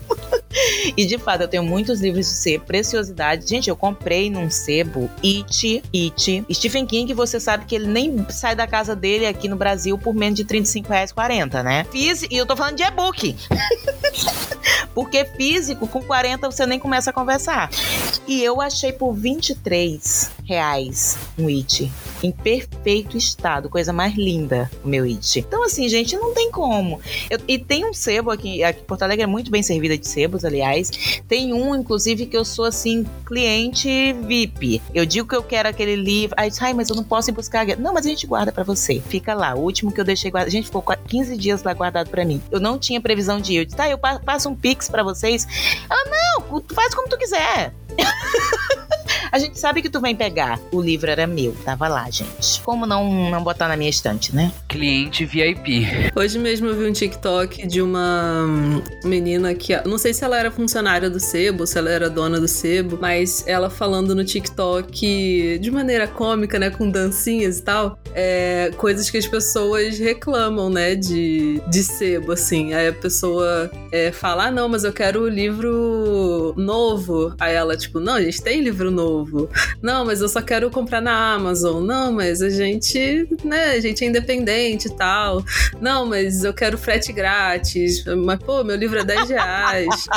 e 0.96 1.06
de 1.06 1.18
fato, 1.18 1.42
eu 1.42 1.48
tenho 1.48 1.64
muitos 1.64 2.00
livros 2.00 2.26
de 2.28 2.34
sebo, 2.34 2.66
preciosidade. 2.66 3.48
Gente, 3.50 3.70
eu 3.70 3.76
comprei 3.76 4.30
num 4.30 4.50
sebo 4.50 5.10
It, 5.24 5.84
It. 5.94 6.46
Stephen 6.54 6.86
King, 6.86 7.14
você 7.14 7.40
sabe 7.40 7.66
que 7.66 7.76
ele 7.76 7.88
nem 7.88 8.26
sai 8.30 8.56
da 8.56 8.68
casa 8.68 8.96
dele 8.96 9.26
aqui 9.26 9.47
no 9.48 9.56
Brasil 9.56 9.98
por 9.98 10.14
menos 10.14 10.38
de 10.38 10.46
35 10.46 10.90
reais 10.90 11.12
40, 11.12 11.64
né? 11.64 11.86
Fiz, 11.92 12.24
e 12.24 12.36
eu 12.36 12.46
tô 12.46 12.56
falando 12.56 12.76
de 12.76 12.84
e-book. 12.84 13.36
Porque 14.94 15.26
físico, 15.26 15.88
com 15.88 16.02
40 16.02 16.50
você 16.50 16.66
nem 16.66 16.80
começa 16.80 17.12
a 17.12 17.14
conversar. 17.14 17.70
E 18.28 18.44
eu 18.44 18.60
achei 18.60 18.92
por 18.92 19.14
23 19.14 20.32
reais 20.44 21.18
um 21.38 21.48
It. 21.48 21.92
Em 22.24 22.32
perfeito 22.32 23.16
estado. 23.16 23.70
Coisa 23.70 23.94
mais 23.94 24.16
linda, 24.16 24.72
o 24.84 24.88
meu 24.88 25.04
It. 25.04 25.40
Então, 25.40 25.64
assim, 25.64 25.88
gente, 25.88 26.16
não 26.16 26.34
tem 26.34 26.50
como. 26.50 27.00
Eu, 27.30 27.40
e 27.48 27.60
tem 27.60 27.86
um 27.86 27.94
sebo 27.94 28.32
aqui, 28.32 28.64
aqui. 28.64 28.82
Porto 28.84 29.04
Alegre 29.04 29.24
é 29.24 29.28
muito 29.28 29.52
bem 29.52 29.62
servida 29.62 29.98
de 29.98 30.08
sebos, 30.08 30.44
aliás. 30.44 30.90
Tem 31.28 31.54
um, 31.54 31.76
inclusive, 31.76 32.26
que 32.26 32.36
eu 32.36 32.46
sou, 32.46 32.66
assim, 32.66 33.06
cliente 33.26 34.14
VIP. 34.26 34.82
Eu 34.94 35.06
digo 35.06 35.28
que 35.28 35.36
eu 35.36 35.44
quero 35.44 35.70
aquele 35.70 35.96
livro. 35.96 36.36
Aí, 36.40 36.50
ai, 36.60 36.74
mas 36.74 36.90
eu 36.90 36.96
não 36.96 37.04
posso 37.04 37.30
ir 37.30 37.34
buscar. 37.34 37.66
Não, 37.78 37.94
mas 37.94 38.06
a 38.06 38.10
gente 38.10 38.26
guarda 38.26 38.52
para 38.52 38.64
você. 38.64 39.02
Fica 39.08 39.34
lá. 39.38 39.56
O 39.56 39.60
último 39.60 39.92
que 39.92 40.00
eu 40.02 40.06
deixei 40.06 40.30
guardado. 40.32 40.52
Gente 40.52 40.66
ficou 40.66 40.82
15 40.82 41.38
dias 41.38 41.64
lá 41.64 41.74
guardado 41.74 42.10
para 42.10 42.26
mim. 42.26 42.42
Eu 42.52 42.60
não 42.60 42.78
tinha 42.78 43.00
previsão 43.00 43.40
de 43.40 43.54
ir. 43.54 43.58
Eu 43.58 43.66
disse, 43.66 43.78
tá, 43.78 43.90
eu 43.90 43.98
passo 43.98 44.50
um 44.50 44.56
pix 44.56 44.90
para 44.90 45.04
vocês. 45.04 45.48
Ela, 45.90 46.04
não, 46.06 46.64
faz 46.74 46.94
como 46.94 47.08
tu 47.08 47.18
quiser. 47.18 47.74
A 49.32 49.40
gente 49.40 49.60
sabe 49.60 49.82
que 49.82 49.90
tu 49.90 50.00
vem 50.00 50.16
pegar. 50.16 50.60
O 50.72 50.82
livro 50.82 51.10
era 51.10 51.28
meu, 51.28 51.56
tava 51.66 51.88
lá, 51.88 52.10
gente. 52.10 52.62
Como 52.62 52.86
não, 52.86 53.30
não 53.30 53.44
botar 53.44 53.68
na 53.68 53.76
minha 53.76 53.90
estante, 53.90 54.34
né? 54.36 54.52
Cliente 54.68 55.26
VIP. 55.26 55.86
Hoje 56.16 56.40
mesmo 56.40 56.68
eu 56.68 56.78
vi 56.78 56.86
um 56.86 56.94
TikTok 56.94 57.68
de 57.68 57.82
uma 57.82 58.46
menina 59.04 59.54
que. 59.54 59.76
Não 59.88 59.98
sei 59.98 60.14
se 60.14 60.24
ela 60.24 60.38
era 60.38 60.52
funcionária 60.52 61.10
do 61.10 61.20
Sebo, 61.20 61.68
se 61.68 61.78
ela 61.78 61.90
era 61.90 62.10
dona 62.10 62.40
do 62.40 62.48
Sebo, 62.48 62.98
mas 63.00 63.44
ela 63.48 63.70
falando 63.70 64.16
no 64.16 64.24
TikTok 64.24 65.60
de 65.60 65.72
maneira 65.72 66.08
cômica, 66.08 66.58
né? 66.58 66.70
Com 66.70 66.90
dancinhas 66.90 67.60
e 67.60 67.64
tal. 67.64 68.00
É, 68.14 68.72
coisas 68.78 69.10
que 69.10 69.18
as 69.18 69.28
pessoas 69.28 70.00
reclamam, 70.00 70.70
né? 70.70 70.96
De, 70.96 71.62
de 71.70 71.84
Sebo, 71.84 72.32
assim. 72.32 72.74
Aí 72.74 72.88
a 72.90 72.94
pessoa 72.94 73.70
é, 73.92 74.12
fala: 74.12 74.48
ah, 74.48 74.52
não, 74.52 74.70
mas 74.70 74.84
eu 74.84 74.94
quero 74.94 75.22
o 75.22 75.30
livro 75.30 76.54
novo. 76.56 77.36
Aí 77.40 77.54
ela, 77.54 77.76
tipo, 77.76 78.00
não, 78.00 78.14
a 78.14 78.22
gente 78.22 78.42
tem 78.42 78.62
livro 78.62 78.90
novo 78.90 79.17
novo. 79.18 79.50
Não, 79.82 80.06
mas 80.06 80.22
eu 80.22 80.30
só 80.30 80.42
quero 80.42 80.70
comprar 80.70 81.02
na 81.02 81.34
Amazon. 81.34 81.84
Não, 81.84 82.12
mas 82.12 82.42
a 82.42 82.50
gente, 82.50 83.28
né, 83.44 83.72
a 83.72 83.80
gente 83.80 84.04
é 84.04 84.08
independente 84.08 84.88
e 84.88 84.92
tal. 84.92 85.44
Não, 85.82 86.06
mas 86.06 86.44
eu 86.44 86.54
quero 86.54 86.78
frete 86.78 87.12
grátis. 87.12 88.04
Mas, 88.06 88.40
pô, 88.40 88.64
meu 88.64 88.76
livro 88.76 89.00
é 89.00 89.04
10 89.04 89.30
reais. 89.30 90.08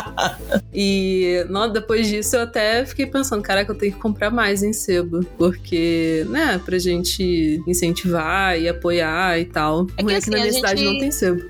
e 0.73 1.45
não, 1.49 1.71
depois 1.71 2.09
disso 2.09 2.37
eu 2.37 2.43
até 2.43 2.85
fiquei 2.85 3.07
pensando, 3.07 3.43
caraca, 3.43 3.73
eu 3.73 3.77
tenho 3.77 3.93
que 3.93 3.99
comprar 3.99 4.31
mais 4.31 4.63
em 4.63 4.73
sebo. 4.73 5.25
Porque, 5.39 6.27
né, 6.29 6.61
pra 6.65 6.79
gente 6.79 7.63
incentivar 7.67 8.59
e 8.59 8.69
apoiar 8.69 9.39
e 9.39 9.45
tal. 9.45 9.87
É 9.97 10.03
que, 10.03 10.15
assim, 10.15 10.31
na 10.31 10.39
minha 10.39 10.53
gente... 10.53 10.57
cidade 10.57 10.85
não 10.85 10.99
tem 10.99 11.11
sebo. 11.11 11.43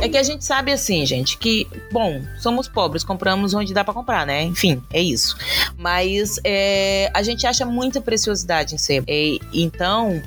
É 0.00 0.08
que 0.08 0.16
a 0.16 0.22
gente 0.22 0.44
sabe 0.44 0.72
assim, 0.72 1.04
gente, 1.06 1.38
que, 1.38 1.66
bom, 1.90 2.22
somos 2.38 2.68
pobres, 2.68 3.04
compramos 3.04 3.54
onde 3.54 3.72
dá 3.72 3.84
para 3.84 3.94
comprar, 3.94 4.26
né? 4.26 4.42
Enfim, 4.42 4.82
é 4.92 5.00
isso. 5.00 5.36
Mas 5.76 6.40
é, 6.44 6.91
é, 6.92 7.10
a 7.14 7.22
gente 7.22 7.46
acha 7.46 7.64
muita 7.64 8.00
preciosidade 8.00 8.74
em 8.74 8.78
sebo. 8.78 9.06
É, 9.08 9.38
então, 9.52 10.22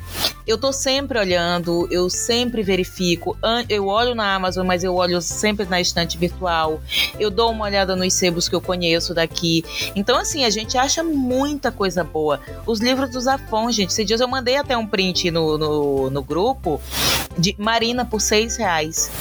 eu 0.47 0.57
tô 0.57 0.73
sempre 0.73 1.19
olhando, 1.19 1.87
eu 1.91 2.09
sempre 2.09 2.63
verifico. 2.63 3.37
Eu 3.69 3.87
olho 3.87 4.15
na 4.15 4.33
Amazon, 4.33 4.65
mas 4.65 4.83
eu 4.83 4.95
olho 4.95 5.21
sempre 5.21 5.65
na 5.65 5.79
estante 5.79 6.17
virtual. 6.17 6.81
Eu 7.19 7.29
dou 7.29 7.51
uma 7.51 7.65
olhada 7.65 7.95
nos 7.95 8.13
sebos 8.13 8.49
que 8.49 8.55
eu 8.55 8.61
conheço 8.61 9.13
daqui. 9.13 9.63
Então, 9.95 10.17
assim, 10.17 10.43
a 10.43 10.49
gente 10.49 10.77
acha 10.77 11.03
muita 11.03 11.71
coisa 11.71 12.03
boa. 12.03 12.39
Os 12.65 12.79
livros 12.79 13.11
do 13.11 13.21
Zafon, 13.21 13.71
gente. 13.71 13.91
Esses 13.91 14.05
dias 14.05 14.21
eu 14.21 14.27
mandei 14.27 14.57
até 14.57 14.75
um 14.75 14.87
print 14.87 15.29
no, 15.29 15.57
no, 15.57 16.09
no 16.09 16.23
grupo 16.23 16.81
de 17.37 17.55
Marina 17.59 18.05
por 18.05 18.21
seis 18.21 18.57
reais. 18.57 19.11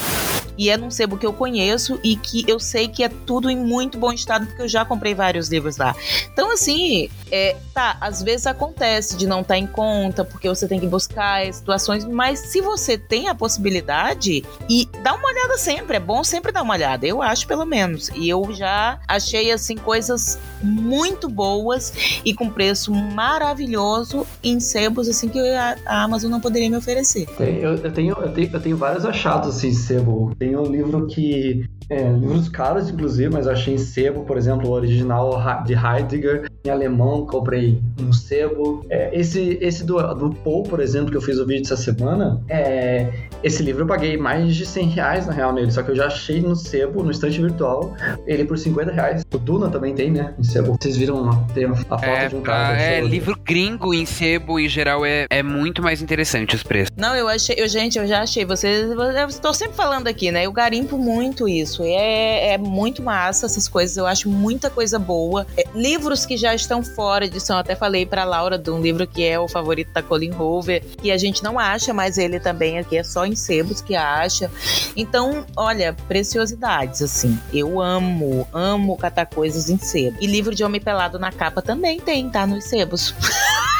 E 0.57 0.69
é 0.69 0.77
num 0.77 0.91
sebo 0.91 1.17
que 1.17 1.25
eu 1.25 1.33
conheço 1.33 1.99
e 2.03 2.15
que 2.15 2.43
eu 2.47 2.59
sei 2.59 2.87
que 2.87 3.03
é 3.03 3.09
tudo 3.09 3.49
em 3.49 3.57
muito 3.57 3.97
bom 3.97 4.11
estado, 4.11 4.45
porque 4.45 4.61
eu 4.61 4.67
já 4.67 4.85
comprei 4.85 5.13
vários 5.13 5.49
livros 5.49 5.77
lá. 5.77 5.95
Então, 6.31 6.51
assim, 6.51 7.09
é, 7.31 7.55
tá, 7.73 7.97
às 7.99 8.21
vezes 8.21 8.47
acontece 8.47 9.17
de 9.17 9.27
não 9.27 9.41
estar 9.41 9.55
tá 9.55 9.57
em 9.57 9.67
conta, 9.67 10.23
porque 10.23 10.47
você 10.47 10.67
tem 10.67 10.79
que 10.79 10.87
buscar 10.87 11.51
situações, 11.53 12.05
mas 12.05 12.39
se 12.39 12.61
você 12.61 12.97
tem 12.97 13.27
a 13.27 13.35
possibilidade, 13.35 14.43
e 14.69 14.87
dá 15.03 15.13
uma 15.13 15.27
olhada 15.27 15.57
sempre, 15.57 15.97
é 15.97 15.99
bom 15.99 16.23
sempre 16.23 16.51
dar 16.51 16.61
uma 16.61 16.73
olhada, 16.73 17.05
eu 17.05 17.21
acho 17.21 17.47
pelo 17.47 17.65
menos. 17.65 18.09
E 18.15 18.29
eu 18.29 18.51
já 18.53 18.99
achei, 19.07 19.51
assim, 19.51 19.75
coisas 19.75 20.39
muito 20.61 21.29
boas 21.29 22.21
e 22.23 22.33
com 22.33 22.49
preço 22.49 22.93
maravilhoso 22.93 24.25
em 24.43 24.59
sebos, 24.59 25.07
assim, 25.07 25.29
que 25.29 25.39
a, 25.39 25.75
Amazon 25.85 26.31
não 26.31 26.39
poderia 26.39 26.69
me 26.69 26.77
oferecer. 26.77 27.27
Eu, 27.39 27.75
eu, 27.75 27.91
tenho, 27.91 28.15
eu, 28.19 28.31
tenho, 28.33 28.49
eu 28.51 28.61
tenho 28.61 28.77
vários 28.77 29.05
achados, 29.05 29.57
assim, 29.57 29.73
sebo. 29.73 30.35
Tem 30.45 30.55
um 30.55 30.71
livro 30.71 31.07
que 31.07 31.67
é, 31.89 32.11
livros 32.11 32.49
caros, 32.49 32.89
inclusive, 32.89 33.29
mas 33.29 33.45
eu 33.45 33.51
achei 33.51 33.73
em 33.73 33.77
sebo, 33.77 34.23
por 34.23 34.37
exemplo, 34.37 34.69
o 34.69 34.71
original 34.71 35.41
de 35.65 35.73
Heidegger, 35.73 36.49
em 36.63 36.69
alemão, 36.69 37.25
comprei 37.25 37.79
um 38.01 38.11
sebo. 38.11 38.85
É, 38.89 39.09
esse 39.13 39.57
esse 39.61 39.83
do, 39.83 40.01
do 40.15 40.31
Paul, 40.31 40.63
por 40.63 40.79
exemplo, 40.79 41.11
que 41.11 41.17
eu 41.17 41.21
fiz 41.21 41.37
o 41.37 41.45
vídeo 41.45 41.63
essa 41.63 41.77
semana, 41.77 42.41
é, 42.49 43.09
esse 43.43 43.61
livro 43.61 43.83
eu 43.83 43.87
paguei 43.87 44.17
mais 44.17 44.55
de 44.55 44.65
100 44.65 44.89
reais, 44.89 45.27
na 45.27 45.33
real, 45.33 45.53
nele, 45.53 45.71
só 45.71 45.83
que 45.83 45.91
eu 45.91 45.95
já 45.95 46.07
achei 46.07 46.41
no 46.41 46.55
sebo, 46.55 47.03
no 47.03 47.11
estante 47.11 47.39
virtual, 47.39 47.95
ele 48.25 48.45
por 48.45 48.57
50 48.57 48.91
reais. 48.91 49.23
O 49.33 49.37
Duna 49.37 49.69
também 49.69 49.93
tem, 49.93 50.11
né, 50.11 50.33
em 50.39 50.43
sebo. 50.43 50.75
Vocês 50.79 50.97
viram 50.97 51.29
a, 51.29 51.35
tem 51.53 51.65
a 51.65 51.75
foto 51.75 52.03
é, 52.03 52.27
de 52.27 52.35
um 52.35 52.41
cara. 52.41 52.81
É, 52.81 53.01
livro 53.01 53.37
gringo 53.43 53.93
em 53.93 54.05
sebo, 54.05 54.59
em 54.59 54.67
geral, 54.67 55.05
é, 55.05 55.27
é 55.29 55.43
muito 55.43 55.83
mais 55.83 56.01
interessante 56.01 56.55
os 56.55 56.63
preços. 56.63 56.91
Não, 56.97 57.15
eu 57.15 57.27
achei, 57.27 57.55
eu, 57.57 57.67
gente, 57.67 57.99
eu 57.99 58.07
já 58.07 58.21
achei, 58.21 58.43
vocês, 58.43 58.89
eu 58.89 59.27
estou 59.27 59.53
sempre 59.53 59.75
falando 59.75 60.07
aqui, 60.07 60.31
né, 60.31 60.45
eu 60.45 60.51
garimpo 60.51 60.97
muito 60.97 61.47
isso 61.47 61.74
isso. 61.75 61.83
É, 61.83 62.53
é 62.53 62.57
muito 62.57 63.01
massa 63.01 63.45
essas 63.45 63.67
coisas. 63.67 63.97
Eu 63.97 64.05
acho 64.05 64.29
muita 64.29 64.69
coisa 64.69 64.97
boa. 64.97 65.45
É, 65.57 65.63
livros 65.73 66.25
que 66.25 66.37
já 66.37 66.53
estão 66.53 66.83
fora 66.83 67.27
de 67.27 67.35
edição. 67.35 67.57
Até 67.57 67.75
falei 67.75 68.05
pra 68.05 68.23
Laura 68.23 68.57
de 68.57 68.69
um 68.69 68.81
livro 68.81 69.05
que 69.07 69.23
é 69.23 69.39
o 69.39 69.47
favorito 69.47 69.91
da 69.91 70.01
Colin 70.01 70.31
Hoover, 70.33 70.83
que 71.01 71.11
a 71.11 71.17
gente 71.17 71.43
não 71.43 71.59
acha, 71.59 71.93
mas 71.93 72.17
ele 72.17 72.39
também 72.39 72.77
aqui 72.77 72.97
é 72.97 73.03
só 73.03 73.25
em 73.25 73.35
sebos 73.35 73.81
que 73.81 73.95
acha. 73.95 74.49
Então, 74.95 75.45
olha, 75.55 75.95
preciosidades, 76.07 77.01
assim. 77.01 77.37
Eu 77.53 77.81
amo, 77.81 78.47
amo 78.53 78.97
catar 78.97 79.25
coisas 79.25 79.69
em 79.69 79.77
sebo. 79.77 80.17
E 80.21 80.27
livro 80.27 80.53
de 80.53 80.63
Homem 80.63 80.81
Pelado 80.81 81.19
na 81.19 81.31
capa 81.31 81.61
também 81.61 81.99
tem, 81.99 82.29
tá? 82.29 82.45
Nos 82.45 82.65
sebos. 82.65 83.13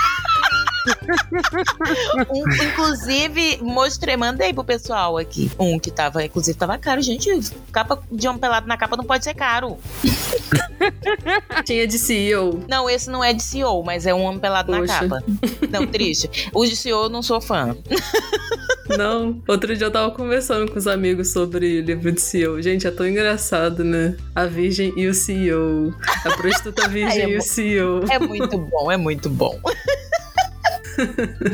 um, 2.29 2.43
inclusive, 2.63 3.59
mostrei, 3.61 4.17
mandei 4.17 4.53
pro 4.53 4.63
pessoal 4.63 5.17
aqui. 5.17 5.51
Um 5.59 5.79
que 5.79 5.91
tava, 5.91 6.23
inclusive, 6.23 6.57
tava 6.57 6.77
caro. 6.77 7.01
Gente, 7.01 7.29
capa 7.71 8.01
de 8.11 8.27
homem 8.27 8.39
pelado 8.39 8.67
na 8.67 8.77
capa 8.77 8.97
não 8.97 9.03
pode 9.03 9.23
ser 9.23 9.33
caro. 9.33 9.77
Tinha 11.65 11.87
de 11.87 11.97
CEO. 11.97 12.63
Não, 12.67 12.89
esse 12.89 13.09
não 13.09 13.23
é 13.23 13.33
de 13.33 13.43
CEO, 13.43 13.83
mas 13.83 14.05
é 14.05 14.13
um 14.13 14.23
homem 14.23 14.39
pelado 14.39 14.71
Poxa. 14.71 14.81
na 14.81 14.99
capa. 14.99 15.23
Não, 15.69 15.87
triste. 15.87 16.49
O 16.53 16.65
de 16.65 16.75
CEO 16.75 17.03
eu 17.03 17.09
não 17.09 17.21
sou 17.21 17.41
fã. 17.41 17.75
Não, 18.97 19.41
outro 19.47 19.75
dia 19.75 19.87
eu 19.87 19.91
tava 19.91 20.11
conversando 20.11 20.71
com 20.71 20.77
os 20.77 20.87
amigos 20.87 21.31
sobre 21.31 21.81
livro 21.81 22.11
de 22.11 22.21
CEO. 22.21 22.61
Gente, 22.61 22.85
é 22.85 22.91
tão 22.91 23.07
engraçado, 23.07 23.83
né? 23.83 24.15
A 24.33 24.45
Virgem 24.45 24.93
e 24.95 25.07
o 25.07 25.13
CEO. 25.13 25.93
A 26.23 26.35
prostituta 26.35 26.87
Virgem 26.89 27.23
é, 27.23 27.29
e 27.29 27.37
o 27.37 27.41
CEO. 27.41 28.05
É 28.09 28.19
muito 28.19 28.57
bom, 28.57 28.91
é 28.91 28.97
muito 28.97 29.29
bom. 29.29 29.59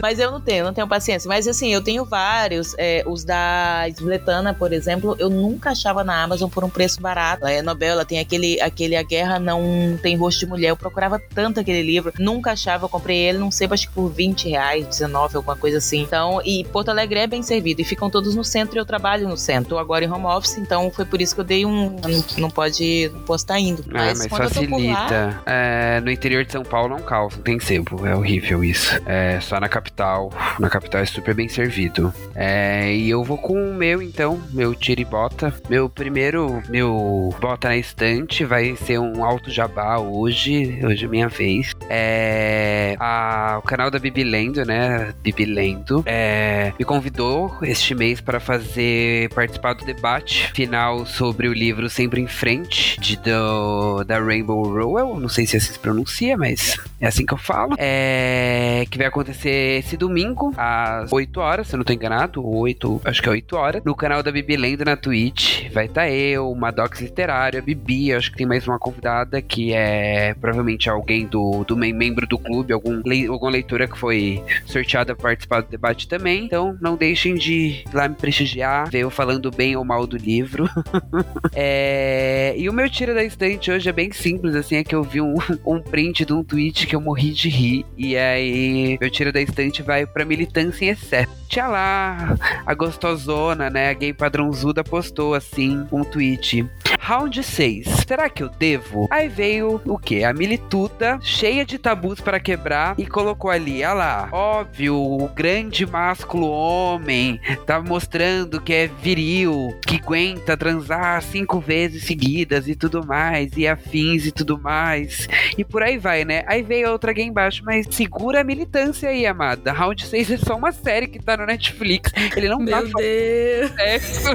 Mas 0.02 0.20
eu 0.20 0.32
não 0.32 0.42
tenho, 0.42 0.66
não 0.66 0.74
tenho 0.74 0.88
paciência. 0.88 1.28
Mas 1.28 1.48
assim, 1.48 1.74
eu 1.74 1.82
tenho 1.82 2.06
vários. 2.06 2.76
É, 2.78 3.04
os 3.06 3.24
da 3.24 3.86
Sletana, 3.90 4.54
por 4.54 4.74
exemplo, 4.74 5.16
eu 5.20 5.30
nunca 5.30 5.72
achava 5.72 6.04
na 6.04 6.24
Amazon 6.24 6.50
por 6.50 6.64
um 6.64 6.70
preço 6.70 7.02
barato. 7.02 7.46
É 7.46 7.62
Nobel, 7.62 7.94
ela 7.94 8.06
tem 8.06 8.20
aquele, 8.20 8.60
aquele 8.62 8.96
A 8.96 9.04
Guerra 9.04 9.40
Não 9.40 9.98
Tem 10.02 10.16
Rosto 10.16 10.40
de 10.40 10.46
Mulher. 10.46 10.70
Eu 10.70 10.78
procurava 10.78 11.22
tanto 11.34 11.60
aquele 11.60 11.82
livro, 11.82 12.14
nunca 12.20 12.52
achava. 12.52 12.86
Eu 12.86 12.90
comprei 12.90 13.18
ele, 13.18 13.38
não 13.38 13.52
sei, 13.52 13.68
acho 13.70 13.88
que 13.88 13.94
por 13.94 14.10
20 14.10 14.50
reais, 14.50 14.86
19, 14.86 15.38
alguma 15.38 15.56
coisa 15.56 15.78
assim. 15.78 16.02
Então, 16.02 16.42
e 16.44 16.64
Porto 16.66 16.90
Alegre 16.90 17.20
é 17.20 17.28
bem 17.28 17.42
servido. 17.42 17.82
E 17.82 17.84
ficam 17.84 18.10
todos 18.10 18.36
no 18.36 18.44
centro 18.44 18.76
e 18.78 18.80
eu 18.80 18.86
trabalho 18.86 19.28
no 19.28 19.38
centro. 19.38 19.78
Agora 19.78 20.06
em 20.06 20.12
home 20.12 20.26
office, 20.26 20.58
então 20.58 20.92
foi 20.92 21.06
por 21.06 21.22
isso 21.22 21.36
que 21.36 21.42
eu 21.42 21.46
dei 21.46 21.66
um. 21.66 21.96
Não, 22.02 22.24
não 22.38 22.50
pode, 22.50 23.10
não 23.14 23.22
posso 23.22 23.44
estar 23.44 23.60
indo. 23.60 23.84
Ah, 23.90 24.06
mas, 24.06 24.20
mas 24.20 24.28
facilita. 24.28 24.92
Lá... 24.92 25.44
É, 25.46 26.02
no 26.02 26.12
interior 26.12 26.44
de 26.46 26.52
São 26.52 26.64
Paulo 26.64 26.94
é 26.94 26.98
um 26.98 27.02
caos, 27.02 27.36
não 27.36 27.44
tem 27.44 27.60
sebo. 27.60 28.06
É 28.06 28.16
horrível 28.16 28.64
isso. 28.64 29.00
É, 29.06 29.31
É, 29.32 29.40
só 29.40 29.60
na 29.62 29.70
capital. 29.70 30.30
Na 30.60 30.70
capital 30.70 31.02
é 31.02 31.06
super 31.06 31.34
bem 31.34 31.48
servido. 31.48 32.14
É, 32.36 32.94
e 32.94 33.10
eu 33.10 33.24
vou 33.24 33.38
com 33.38 33.54
o 33.54 33.74
meu, 33.74 34.02
então, 34.02 34.42
meu 34.52 34.76
tira 34.76 35.00
e 35.00 35.06
bota. 35.06 35.54
Meu 35.70 35.90
primeiro, 35.90 36.62
meu 36.68 37.34
bota 37.40 37.70
na 37.70 37.78
estante 37.78 38.44
vai 38.44 38.76
ser 38.76 39.00
um 39.00 39.24
alto 39.24 39.50
jabá 39.50 39.98
hoje. 40.00 40.80
Hoje 40.84 41.06
é 41.06 41.08
minha 41.08 41.30
vez. 41.30 41.72
É, 41.90 42.98
a, 43.00 43.58
o 43.60 43.62
canal 43.62 43.90
da 43.90 44.00
Bibi 44.00 44.24
Lendo, 44.26 44.66
né? 44.66 45.14
Bibi 45.24 45.46
Lendo, 45.46 46.04
é, 46.06 46.74
me 46.78 46.84
convidou 46.84 47.58
este 47.62 47.96
mês 47.96 48.20
para 48.20 48.40
fazer 48.40 49.30
participar 49.30 49.76
do 49.76 49.86
debate 49.86 50.52
final 50.54 51.06
sobre 51.06 51.48
o 51.48 51.54
livro 51.54 51.90
Sempre 51.90 52.20
em 52.20 52.28
Frente, 52.28 53.00
de, 53.00 53.16
do, 53.16 54.04
da 54.04 54.20
Rainbow 54.20 54.62
Rowell. 54.64 55.18
Não 55.18 55.30
sei 55.30 55.46
se 55.46 55.56
assim 55.56 55.72
se 55.72 55.80
pronuncia, 55.80 56.36
mas 56.36 56.78
é 57.00 57.08
assim 57.08 57.26
que 57.26 57.34
eu 57.34 57.38
falo. 57.38 57.76
É, 57.78 58.86
que 58.90 58.98
vai 58.98 59.08
acontecer 59.08 59.21
esse 59.30 59.98
domingo, 59.98 60.54
às 60.58 61.12
8 61.12 61.40
horas, 61.40 61.68
se 61.68 61.76
eu 61.76 61.78
não 61.78 61.84
tô 61.84 61.94
enganado. 61.94 62.46
8, 62.46 63.02
acho 63.06 63.22
que 63.22 63.30
é 63.30 63.32
8 63.32 63.56
horas. 63.56 63.84
No 63.84 63.96
canal 63.96 64.24
da 64.24 64.32
Bibi 64.32 64.58
Lendo 64.58 64.86
na 64.86 64.96
Twitch. 64.96 65.70
Vai 65.72 65.86
estar 65.86 66.02
tá 66.02 66.10
eu, 66.10 66.54
Madox 66.56 67.02
Literário, 67.02 67.62
Bibi. 67.62 68.14
Acho 68.14 68.32
que 68.32 68.38
tem 68.38 68.48
mais 68.48 68.68
uma 68.68 68.80
convidada 68.80 69.42
que 69.42 69.74
é 69.74 70.34
provavelmente 70.34 70.90
alguém 70.90 71.26
do, 71.26 71.64
do 71.64 71.78
membro 71.78 72.28
do 72.28 72.38
clube, 72.38 72.74
algum, 72.74 73.02
alguma 73.30 73.52
leitura 73.52 73.88
que 73.88 73.98
foi 73.98 74.44
sorteada 74.66 75.16
para 75.16 75.30
participar 75.30 75.62
do 75.62 75.70
debate 75.70 76.08
também. 76.08 76.46
Então 76.46 76.78
não 76.82 76.96
deixem 76.96 77.36
de 77.36 77.54
ir 77.54 77.84
lá 77.94 78.08
me 78.08 78.16
prestigiar, 78.16 78.90
ver 78.90 79.00
eu 79.00 79.10
falando 79.10 79.52
bem 79.52 79.76
ou 79.76 79.84
mal 79.84 80.08
do 80.08 80.18
livro. 80.18 80.70
é, 81.54 82.54
e 82.58 82.70
o 82.70 82.74
meu 82.74 82.90
tiro 82.90 83.14
da 83.14 83.24
estante 83.24 83.72
hoje 83.72 83.90
é 83.90 83.92
bem 83.92 84.12
simples, 84.12 84.56
assim, 84.56 84.76
é 84.76 84.84
que 84.84 84.96
eu 84.96 85.04
vi 85.04 85.22
um, 85.22 85.36
um 85.66 85.82
print 85.82 86.26
de 86.26 86.34
um 86.34 86.44
tweet 86.44 86.88
que 86.88 86.96
eu 86.96 87.02
morri 87.02 87.32
de 87.32 87.50
rir. 87.50 87.86
E 87.98 88.16
aí, 88.18 88.98
meu 89.00 89.10
tiro 89.12 89.32
da 89.32 89.42
estante 89.42 89.84
vai 89.84 90.06
pra 90.06 90.26
militância 90.26 90.86
em 90.86 90.90
excesso. 90.90 91.32
Tinha 91.48 91.68
lá 91.68 92.38
a 92.66 92.74
gostosona, 92.74 93.70
né? 93.70 93.90
A 93.90 93.94
gay 93.94 94.14
padrãozuda 94.14 94.84
postou 94.84 95.36
assim 95.36 95.86
um 95.92 96.04
tweet. 96.04 96.68
Round 97.04 97.44
6. 97.44 97.88
Será 98.08 98.30
que 98.30 98.44
eu 98.44 98.48
devo? 98.48 99.08
Aí 99.10 99.28
veio 99.28 99.82
o 99.86 99.98
que? 99.98 100.24
A 100.24 100.32
milituda, 100.32 101.18
cheia 101.20 101.66
de 101.66 101.80
tabus 101.80 102.22
para 102.22 102.40
quebrar, 102.40 102.94
e 102.96 103.08
colocou 103.08 103.50
ali, 103.50 103.84
olha 103.84 103.94
lá, 103.94 104.30
óbvio, 104.32 104.96
o 104.96 105.28
grande 105.30 105.84
másculo 105.84 106.48
homem 106.48 107.42
tá 107.66 107.82
mostrando 107.82 108.62
que 108.62 108.72
é 108.72 108.88
viril, 108.88 109.76
que 109.86 109.96
aguenta 109.96 110.56
transar 110.56 111.24
cinco 111.24 111.60
vezes 111.60 112.04
seguidas 112.04 112.68
e 112.68 112.76
tudo 112.76 113.04
mais, 113.04 113.58
e 113.58 113.68
afins 113.68 114.28
e 114.28 114.32
tudo 114.32 114.60
mais. 114.60 115.28
E 115.58 115.66
por 115.66 115.82
aí 115.82 115.98
vai, 115.98 116.24
né? 116.24 116.44
Aí 116.46 116.62
veio 116.62 116.92
outra 116.92 117.12
aqui 117.12 117.24
embaixo, 117.24 117.64
mas 117.66 117.88
segura 117.90 118.42
a 118.42 118.44
militância 118.44 119.10
aí, 119.10 119.26
amada. 119.26 119.74
Round 119.74 120.06
6 120.06 120.32
é 120.32 120.38
só 120.38 120.56
uma 120.56 120.72
série 120.72 121.08
que 121.08 121.18
tá 121.18 121.36
no 121.36 121.48
Netflix. 121.48 122.12
Ele 122.38 122.48
não 122.48 122.60
Meu 122.60 122.72
tá 122.72 122.82
Deus. 122.82 123.72
sexo. 123.72 124.30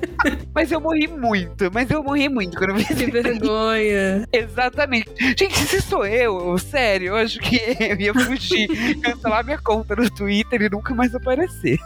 mas 0.54 0.70
eu 0.70 0.80
morri 0.80 1.06
muito, 1.06 1.70
mas 1.72 1.90
eu 1.90 2.02
morri 2.02 2.28
muito 2.28 2.56
quando 2.56 2.70
eu 2.70 2.76
vi 2.76 2.84
Que 2.84 3.06
vergonha. 3.10 4.26
Exatamente. 4.32 5.08
Gente, 5.38 5.58
se 5.58 5.80
sou 5.80 6.06
eu, 6.06 6.58
sério, 6.58 7.08
eu 7.08 7.16
acho 7.16 7.38
que 7.40 7.60
eu 7.80 8.00
ia 8.00 8.14
fugir, 8.14 8.68
cancelar 9.02 9.44
minha 9.44 9.58
conta 9.58 9.94
no 9.96 10.10
Twitter 10.10 10.62
e 10.62 10.68
nunca 10.68 10.94
mais 10.94 11.14
aparecer. 11.14 11.78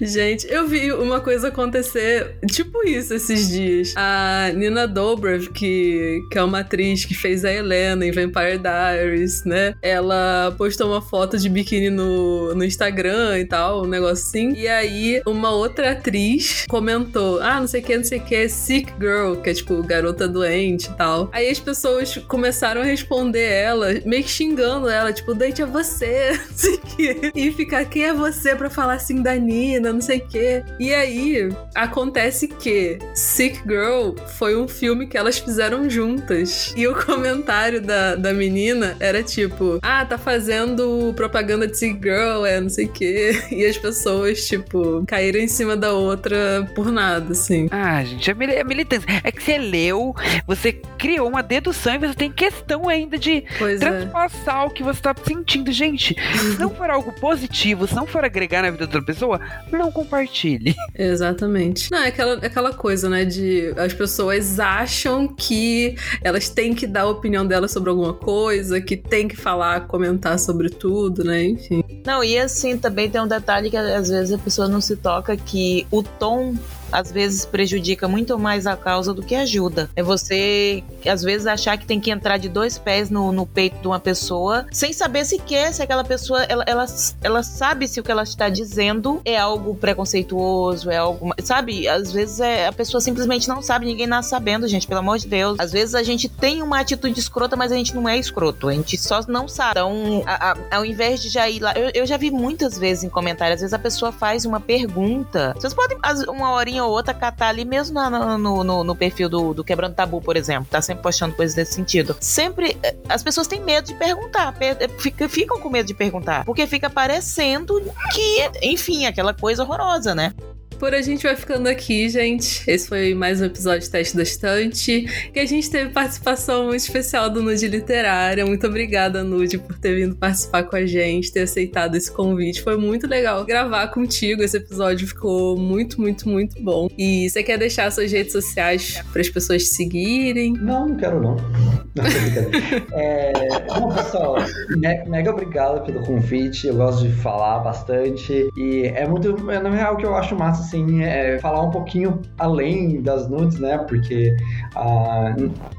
Gente, 0.00 0.46
eu 0.48 0.66
vi 0.66 0.92
uma 0.92 1.20
coisa 1.20 1.48
acontecer, 1.48 2.36
tipo 2.46 2.86
isso, 2.86 3.14
esses 3.14 3.48
dias. 3.48 3.94
A 3.96 4.50
Nina 4.54 4.86
Dobrev, 4.86 5.48
que, 5.48 6.20
que 6.30 6.38
é 6.38 6.42
uma 6.42 6.60
atriz 6.60 7.04
que 7.04 7.14
fez 7.14 7.44
a 7.44 7.52
Helena 7.52 8.04
em 8.06 8.10
Vampire 8.10 8.58
Diaries, 8.58 9.44
né? 9.44 9.74
Ela 9.82 10.54
postou 10.56 10.88
uma 10.88 11.00
foto 11.00 11.38
de 11.38 11.48
biquíni 11.48 11.90
no, 11.90 12.54
no 12.54 12.64
Instagram 12.64 13.38
e 13.38 13.44
tal, 13.44 13.82
um 13.84 13.86
negócio 13.86 14.24
assim. 14.24 14.52
E 14.54 14.68
aí, 14.68 15.22
uma 15.26 15.50
outra 15.50 15.92
atriz 15.92 16.64
comentou: 16.68 17.40
Ah, 17.52 17.60
não 17.60 17.66
sei 17.66 17.82
o 17.82 17.84
que, 17.84 17.96
não 17.98 18.04
sei 18.04 18.18
o 18.18 18.24
que, 18.24 18.48
Sick 18.48 18.94
Girl, 18.98 19.34
que 19.34 19.50
é 19.50 19.52
tipo 19.52 19.82
garota 19.82 20.26
doente 20.26 20.86
e 20.86 20.94
tal. 20.94 21.28
Aí 21.34 21.50
as 21.50 21.60
pessoas 21.60 22.16
começaram 22.26 22.80
a 22.80 22.84
responder 22.84 23.44
ela, 23.44 23.88
meio 24.06 24.22
que 24.22 24.30
xingando 24.30 24.88
ela, 24.88 25.12
tipo, 25.12 25.34
date 25.34 25.60
é 25.60 25.66
você, 25.66 26.30
não 26.48 26.56
sei 26.56 26.74
o 26.76 26.80
que. 26.80 27.32
E 27.34 27.52
ficar, 27.52 27.84
quem 27.84 28.04
é 28.04 28.14
você 28.14 28.56
pra 28.56 28.70
falar 28.70 28.94
assim 28.94 29.22
da 29.22 29.34
Nina, 29.34 29.92
não 29.92 30.00
sei 30.00 30.20
o 30.20 30.26
que. 30.28 30.64
E 30.80 30.94
aí, 30.94 31.50
acontece 31.74 32.48
que 32.48 32.98
Sick 33.14 33.60
Girl 33.68 34.14
foi 34.38 34.56
um 34.56 34.66
filme 34.66 35.06
que 35.06 35.18
elas 35.18 35.38
fizeram 35.38 35.90
juntas. 35.90 36.72
E 36.74 36.88
o 36.88 36.94
comentário 37.04 37.82
da, 37.82 38.14
da 38.14 38.32
menina 38.32 38.96
era 38.98 39.22
tipo, 39.22 39.78
ah, 39.82 40.06
tá 40.06 40.16
fazendo 40.16 41.12
propaganda 41.14 41.66
de 41.66 41.76
Sick 41.76 42.00
Girl, 42.02 42.46
é 42.46 42.58
não 42.58 42.70
sei 42.70 42.86
o 42.86 42.92
que. 42.92 43.42
E 43.52 43.66
as 43.66 43.76
pessoas, 43.76 44.46
tipo, 44.46 45.04
caíram 45.06 45.38
em 45.38 45.46
cima 45.46 45.76
da 45.76 45.92
outra 45.92 46.66
por 46.74 46.90
nada, 46.90 47.34
assim. 47.42 47.68
Ah, 47.70 48.02
gente, 48.04 48.30
é 48.30 48.34
é 48.54 48.64
militância. 48.64 49.06
É 49.22 49.30
que 49.30 49.42
você 49.42 49.58
leu, 49.58 50.14
você 50.46 50.72
criou 50.98 51.28
uma 51.28 51.42
dedução 51.42 51.94
e 51.94 51.98
você 51.98 52.14
tem 52.14 52.30
questão 52.30 52.88
ainda 52.88 53.18
de 53.18 53.44
Pois 53.58 53.80
é. 53.80 53.84
transpassar 53.84 54.66
o 54.66 54.70
que 54.70 54.82
você 54.82 55.00
tá 55.00 55.14
sentindo. 55.24 55.72
Gente, 55.72 56.14
se 56.14 56.58
não 56.58 56.70
for 56.70 56.90
algo 56.90 57.12
positivo, 57.12 57.86
se 57.86 57.94
não 57.94 58.06
for 58.06 58.24
agregar 58.24 58.62
na 58.62 58.70
vida 58.70 58.86
da 58.86 58.98
outra 58.98 59.02
pessoa, 59.02 59.40
não 59.70 59.90
compartilhe. 59.90 60.74
Exatamente. 60.94 61.90
Não, 61.90 61.98
é 61.98 62.08
aquela, 62.08 62.38
é 62.42 62.46
aquela 62.46 62.72
coisa, 62.72 63.08
né? 63.08 63.24
De 63.24 63.72
as 63.76 63.92
pessoas 63.92 64.60
acham 64.60 65.26
que 65.28 65.96
elas 66.22 66.48
têm 66.48 66.74
que 66.74 66.86
dar 66.86 67.02
a 67.02 67.08
opinião 67.08 67.46
delas 67.46 67.72
sobre 67.72 67.90
alguma 67.90 68.14
coisa, 68.14 68.80
que 68.80 68.96
tem 68.96 69.28
que 69.28 69.36
falar, 69.36 69.86
comentar 69.86 70.38
sobre 70.38 70.70
tudo, 70.70 71.24
né? 71.24 71.44
Enfim. 71.44 71.82
Não, 72.04 72.22
e 72.22 72.38
assim, 72.38 72.76
também 72.76 73.10
tem 73.10 73.20
um 73.20 73.28
detalhe 73.28 73.70
que 73.70 73.76
às 73.76 74.08
vezes 74.08 74.32
a 74.32 74.38
pessoa 74.38 74.68
não 74.68 74.80
se 74.80 74.96
toca 74.96 75.36
que 75.36 75.86
o 75.90 76.02
tom 76.02 76.54
às 76.92 77.10
vezes 77.10 77.44
prejudica 77.46 78.06
muito 78.06 78.38
mais 78.38 78.66
a 78.66 78.76
causa 78.76 79.12
do 79.14 79.22
que 79.22 79.34
ajuda. 79.34 79.88
É 79.96 80.02
você, 80.02 80.82
às 81.06 81.22
vezes, 81.22 81.46
achar 81.46 81.76
que 81.76 81.86
tem 81.86 82.00
que 82.00 82.10
entrar 82.10 82.36
de 82.36 82.48
dois 82.48 82.78
pés 82.78 83.10
no, 83.10 83.32
no 83.32 83.46
peito 83.46 83.80
de 83.80 83.86
uma 83.88 83.98
pessoa 84.00 84.66
sem 84.70 84.92
saber 84.92 85.24
se 85.24 85.38
quer, 85.38 85.72
se 85.72 85.82
aquela 85.82 86.04
pessoa 86.04 86.42
ela, 86.44 86.64
ela, 86.66 86.86
ela 87.22 87.42
sabe 87.42 87.88
se 87.88 88.00
o 88.00 88.02
que 88.02 88.10
ela 88.10 88.22
está 88.22 88.48
dizendo 88.48 89.20
é 89.24 89.36
algo 89.36 89.74
preconceituoso, 89.74 90.90
é 90.90 90.96
algo. 90.96 91.32
Sabe? 91.42 91.88
Às 91.88 92.12
vezes 92.12 92.40
é, 92.40 92.66
a 92.66 92.72
pessoa 92.72 93.00
simplesmente 93.00 93.48
não 93.48 93.62
sabe, 93.62 93.86
ninguém 93.86 94.06
nasce 94.06 94.30
sabendo, 94.30 94.68
gente, 94.68 94.86
pelo 94.86 95.00
amor 95.00 95.18
de 95.18 95.26
Deus. 95.26 95.58
Às 95.58 95.72
vezes 95.72 95.94
a 95.94 96.02
gente 96.02 96.28
tem 96.28 96.62
uma 96.62 96.80
atitude 96.80 97.18
escrota, 97.18 97.56
mas 97.56 97.72
a 97.72 97.76
gente 97.76 97.94
não 97.94 98.08
é 98.08 98.16
escroto, 98.18 98.68
a 98.68 98.72
gente 98.72 98.98
só 98.98 99.20
não 99.28 99.48
sabe. 99.48 99.72
Então, 99.72 100.22
a- 100.26 100.52
a- 100.52 100.76
ao 100.76 100.84
invés 100.84 101.20
de 101.22 101.28
já 101.28 101.48
ir 101.48 101.60
lá. 101.60 101.72
Eu, 101.74 101.90
eu 101.94 102.06
já 102.06 102.16
vi 102.16 102.30
muitas 102.30 102.78
vezes 102.78 103.04
em 103.04 103.08
comentários, 103.08 103.56
às 103.56 103.60
vezes 103.60 103.74
a 103.74 103.78
pessoa 103.78 104.12
faz 104.12 104.44
uma 104.44 104.60
pergunta. 104.60 105.54
Vocês 105.58 105.72
podem, 105.74 105.98
uma 106.28 106.52
horinha 106.52 106.81
ou 106.86 106.90
outra, 106.92 107.12
catar 107.14 107.48
ali 107.48 107.64
mesmo 107.64 107.94
na- 107.94 108.38
no, 108.38 108.62
no, 108.64 108.84
no 108.84 108.96
perfil 108.96 109.28
do, 109.28 109.54
do 109.54 109.64
Quebrando 109.64 109.94
Tabu, 109.94 110.20
por 110.20 110.36
exemplo. 110.36 110.66
Tá 110.70 110.80
sempre 110.82 111.02
postando 111.02 111.34
coisas 111.34 111.54
desse 111.54 111.74
sentido. 111.74 112.16
Sempre. 112.20 112.76
eh, 112.82 112.96
As 113.08 113.22
pessoas 113.22 113.46
têm 113.46 113.60
medo 113.60 113.86
de 113.86 113.94
perguntar. 113.94 114.52
per- 114.58 114.76
eh, 114.80 114.88
fica- 114.98 115.28
ficam 115.28 115.58
com 115.60 115.68
medo 115.70 115.86
de 115.86 115.94
perguntar. 115.94 116.44
Porque 116.44 116.66
fica 116.66 116.88
parecendo 116.90 117.80
que, 118.14 118.50
enfim, 118.62 119.06
aquela 119.06 119.32
coisa 119.34 119.62
horrorosa, 119.62 120.14
né? 120.14 120.32
Por 120.78 120.94
a 120.94 121.00
gente 121.00 121.22
vai 121.22 121.36
ficando 121.36 121.68
aqui, 121.68 122.08
gente. 122.08 122.68
Esse 122.68 122.88
foi 122.88 123.14
mais 123.14 123.40
um 123.40 123.44
episódio 123.44 123.80
de 123.82 123.90
Teste 123.90 124.16
da 124.16 124.24
Estante. 124.24 125.06
Que 125.32 125.38
a 125.38 125.46
gente 125.46 125.70
teve 125.70 125.90
participação 125.90 126.64
muito 126.66 126.80
especial 126.80 127.30
do 127.30 127.40
Nude 127.40 127.68
Literária. 127.68 128.44
Muito 128.44 128.66
obrigada, 128.66 129.22
Nude, 129.22 129.58
por 129.58 129.78
ter 129.78 129.94
vindo 129.94 130.16
participar 130.16 130.64
com 130.64 130.74
a 130.74 130.84
gente, 130.84 131.30
ter 131.32 131.42
aceitado 131.42 131.94
esse 131.94 132.10
convite. 132.10 132.60
Foi 132.62 132.76
muito 132.76 133.06
legal 133.06 133.44
gravar 133.44 133.86
contigo. 133.88 134.42
Esse 134.42 134.56
episódio 134.56 135.06
ficou 135.06 135.56
muito, 135.56 136.00
muito, 136.00 136.28
muito 136.28 136.60
bom. 136.60 136.88
E 136.98 137.30
você 137.30 137.44
quer 137.44 137.58
deixar 137.58 137.90
suas 137.92 138.10
redes 138.10 138.32
sociais 138.32 139.00
para 139.12 139.20
as 139.20 139.28
pessoas 139.28 139.62
te 139.62 139.68
seguirem? 139.74 140.52
Não, 140.54 140.88
não 140.88 140.96
quero 140.96 141.20
não. 141.22 141.36
Não, 141.36 142.04
tô. 142.04 142.92
É, 142.94 143.32
bom, 143.78 143.92
pessoal, 143.94 144.36
me- 144.70 145.04
mega 145.08 145.30
obrigado 145.30 145.84
pelo 145.86 146.04
convite. 146.04 146.66
Eu 146.66 146.74
gosto 146.74 147.06
de 147.06 147.14
falar 147.14 147.60
bastante. 147.60 148.48
E 148.56 148.82
é 148.94 149.06
muito. 149.06 149.48
é, 149.50 149.60
Na 149.60 149.70
real, 149.70 149.94
o 149.94 149.96
que 149.96 150.04
eu 150.04 150.14
acho 150.16 150.34
massa, 150.34 150.61
assim, 150.64 151.02
é 151.02 151.38
falar 151.38 151.62
um 151.62 151.70
pouquinho 151.70 152.20
além 152.38 153.00
das 153.02 153.28
nudes, 153.28 153.58
né? 153.58 153.78
Porque 153.78 154.34
ah, 154.74 155.34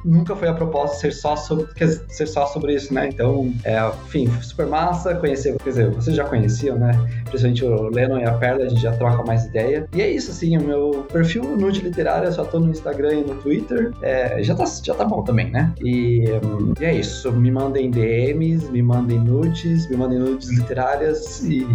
nunca 0.05 0.35
foi 0.35 0.47
a 0.47 0.53
proposta 0.53 0.97
ser 0.97 1.11
só 1.11 1.35
sobre, 1.35 1.67
ser 2.09 2.27
só 2.27 2.45
sobre 2.47 2.75
isso, 2.75 2.93
né? 2.93 3.09
Então, 3.09 3.53
é, 3.63 3.79
enfim, 4.05 4.29
super 4.41 4.67
massa 4.67 5.15
conhecer. 5.15 5.55
Quer 5.63 5.69
dizer, 5.69 5.89
vocês 5.91 6.15
já 6.15 6.25
conheciam, 6.25 6.77
né? 6.77 6.91
Principalmente 7.25 7.65
o 7.65 7.89
Lennon 7.89 8.19
e 8.19 8.25
a 8.25 8.33
Perla, 8.33 8.65
a 8.65 8.69
gente 8.69 8.81
já 8.81 8.91
troca 8.93 9.23
mais 9.23 9.45
ideia. 9.45 9.87
E 9.93 10.01
é 10.01 10.09
isso, 10.09 10.31
assim, 10.31 10.57
o 10.57 10.61
meu 10.61 11.05
perfil 11.11 11.43
nude 11.57 11.81
literário, 11.81 12.27
eu 12.27 12.31
só 12.31 12.43
tô 12.43 12.59
no 12.59 12.69
Instagram 12.69 13.13
e 13.13 13.23
no 13.23 13.35
Twitter. 13.35 13.91
É, 14.01 14.41
já, 14.43 14.55
tá, 14.55 14.65
já 14.65 14.93
tá 14.93 15.05
bom 15.05 15.23
também, 15.23 15.49
né? 15.49 15.73
E, 15.81 16.25
hum, 16.43 16.73
e 16.79 16.85
é 16.85 16.95
isso. 16.95 17.31
Me 17.31 17.51
mandem 17.51 17.89
DMs, 17.89 18.69
me 18.71 18.81
mandem 18.81 19.19
nudes, 19.19 19.87
me 19.89 19.97
mandem 19.97 20.19
nudes 20.19 20.49
literárias 20.49 21.43
e. 21.43 21.65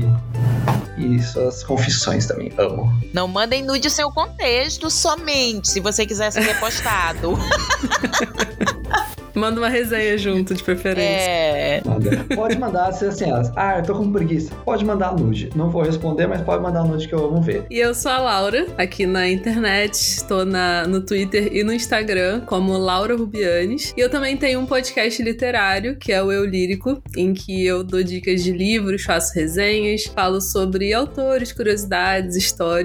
e 0.96 1.18
suas 1.20 1.62
confissões 1.62 2.26
também. 2.26 2.52
Amo. 2.58 2.92
Não 3.12 3.26
mandem 3.26 3.62
nude 3.62 3.88
sem 3.90 4.04
o 4.04 4.12
contexto 4.12 4.90
somente, 4.90 5.68
se 5.68 5.80
você 5.80 6.06
quiser 6.06 6.30
ser 6.30 6.40
repostado. 6.40 7.38
Manda 9.38 9.60
uma 9.60 9.68
resenha 9.68 10.18
junto, 10.18 10.52
de 10.52 10.62
preferência. 10.62 11.30
é. 11.30 11.82
Manda. 11.84 12.24
Pode 12.34 12.58
mandar, 12.58 12.92
se 12.92 13.04
assim, 13.04 13.26
ah, 13.54 13.78
eu 13.78 13.84
tô 13.84 13.94
com 13.94 14.10
preguiça. 14.10 14.52
Pode 14.64 14.84
mandar 14.84 15.14
nude. 15.14 15.50
Não 15.54 15.70
vou 15.70 15.82
responder, 15.82 16.26
mas 16.26 16.40
pode 16.42 16.60
mandar 16.60 16.82
nude 16.82 17.06
que 17.06 17.14
eu 17.14 17.24
amo 17.24 17.40
ver. 17.40 17.64
E 17.70 17.78
eu 17.78 17.94
sou 17.94 18.10
a 18.10 18.18
Laura, 18.18 18.66
aqui 18.76 19.06
na 19.06 19.28
internet, 19.28 19.94
estou 19.94 20.44
na, 20.44 20.86
no 20.88 21.00
Twitter 21.00 21.50
e 21.52 21.62
no 21.62 21.72
Instagram 21.72 22.40
como 22.46 22.76
Laura 22.76 23.16
Rubianes. 23.16 23.94
E 23.96 24.00
eu 24.00 24.10
também 24.10 24.36
tenho 24.36 24.58
um 24.58 24.66
podcast 24.66 25.22
literário, 25.22 25.96
que 25.96 26.12
é 26.12 26.20
o 26.20 26.32
Eu 26.32 26.44
Lírico, 26.44 27.00
em 27.16 27.32
que 27.32 27.64
eu 27.64 27.84
dou 27.84 28.02
dicas 28.02 28.42
de 28.42 28.50
livros, 28.50 29.04
faço 29.04 29.32
resenhas, 29.34 30.04
falo 30.06 30.40
sobre 30.40 30.92
autores, 30.92 31.52
curiosidades, 31.52 32.34
histórias. 32.34 32.77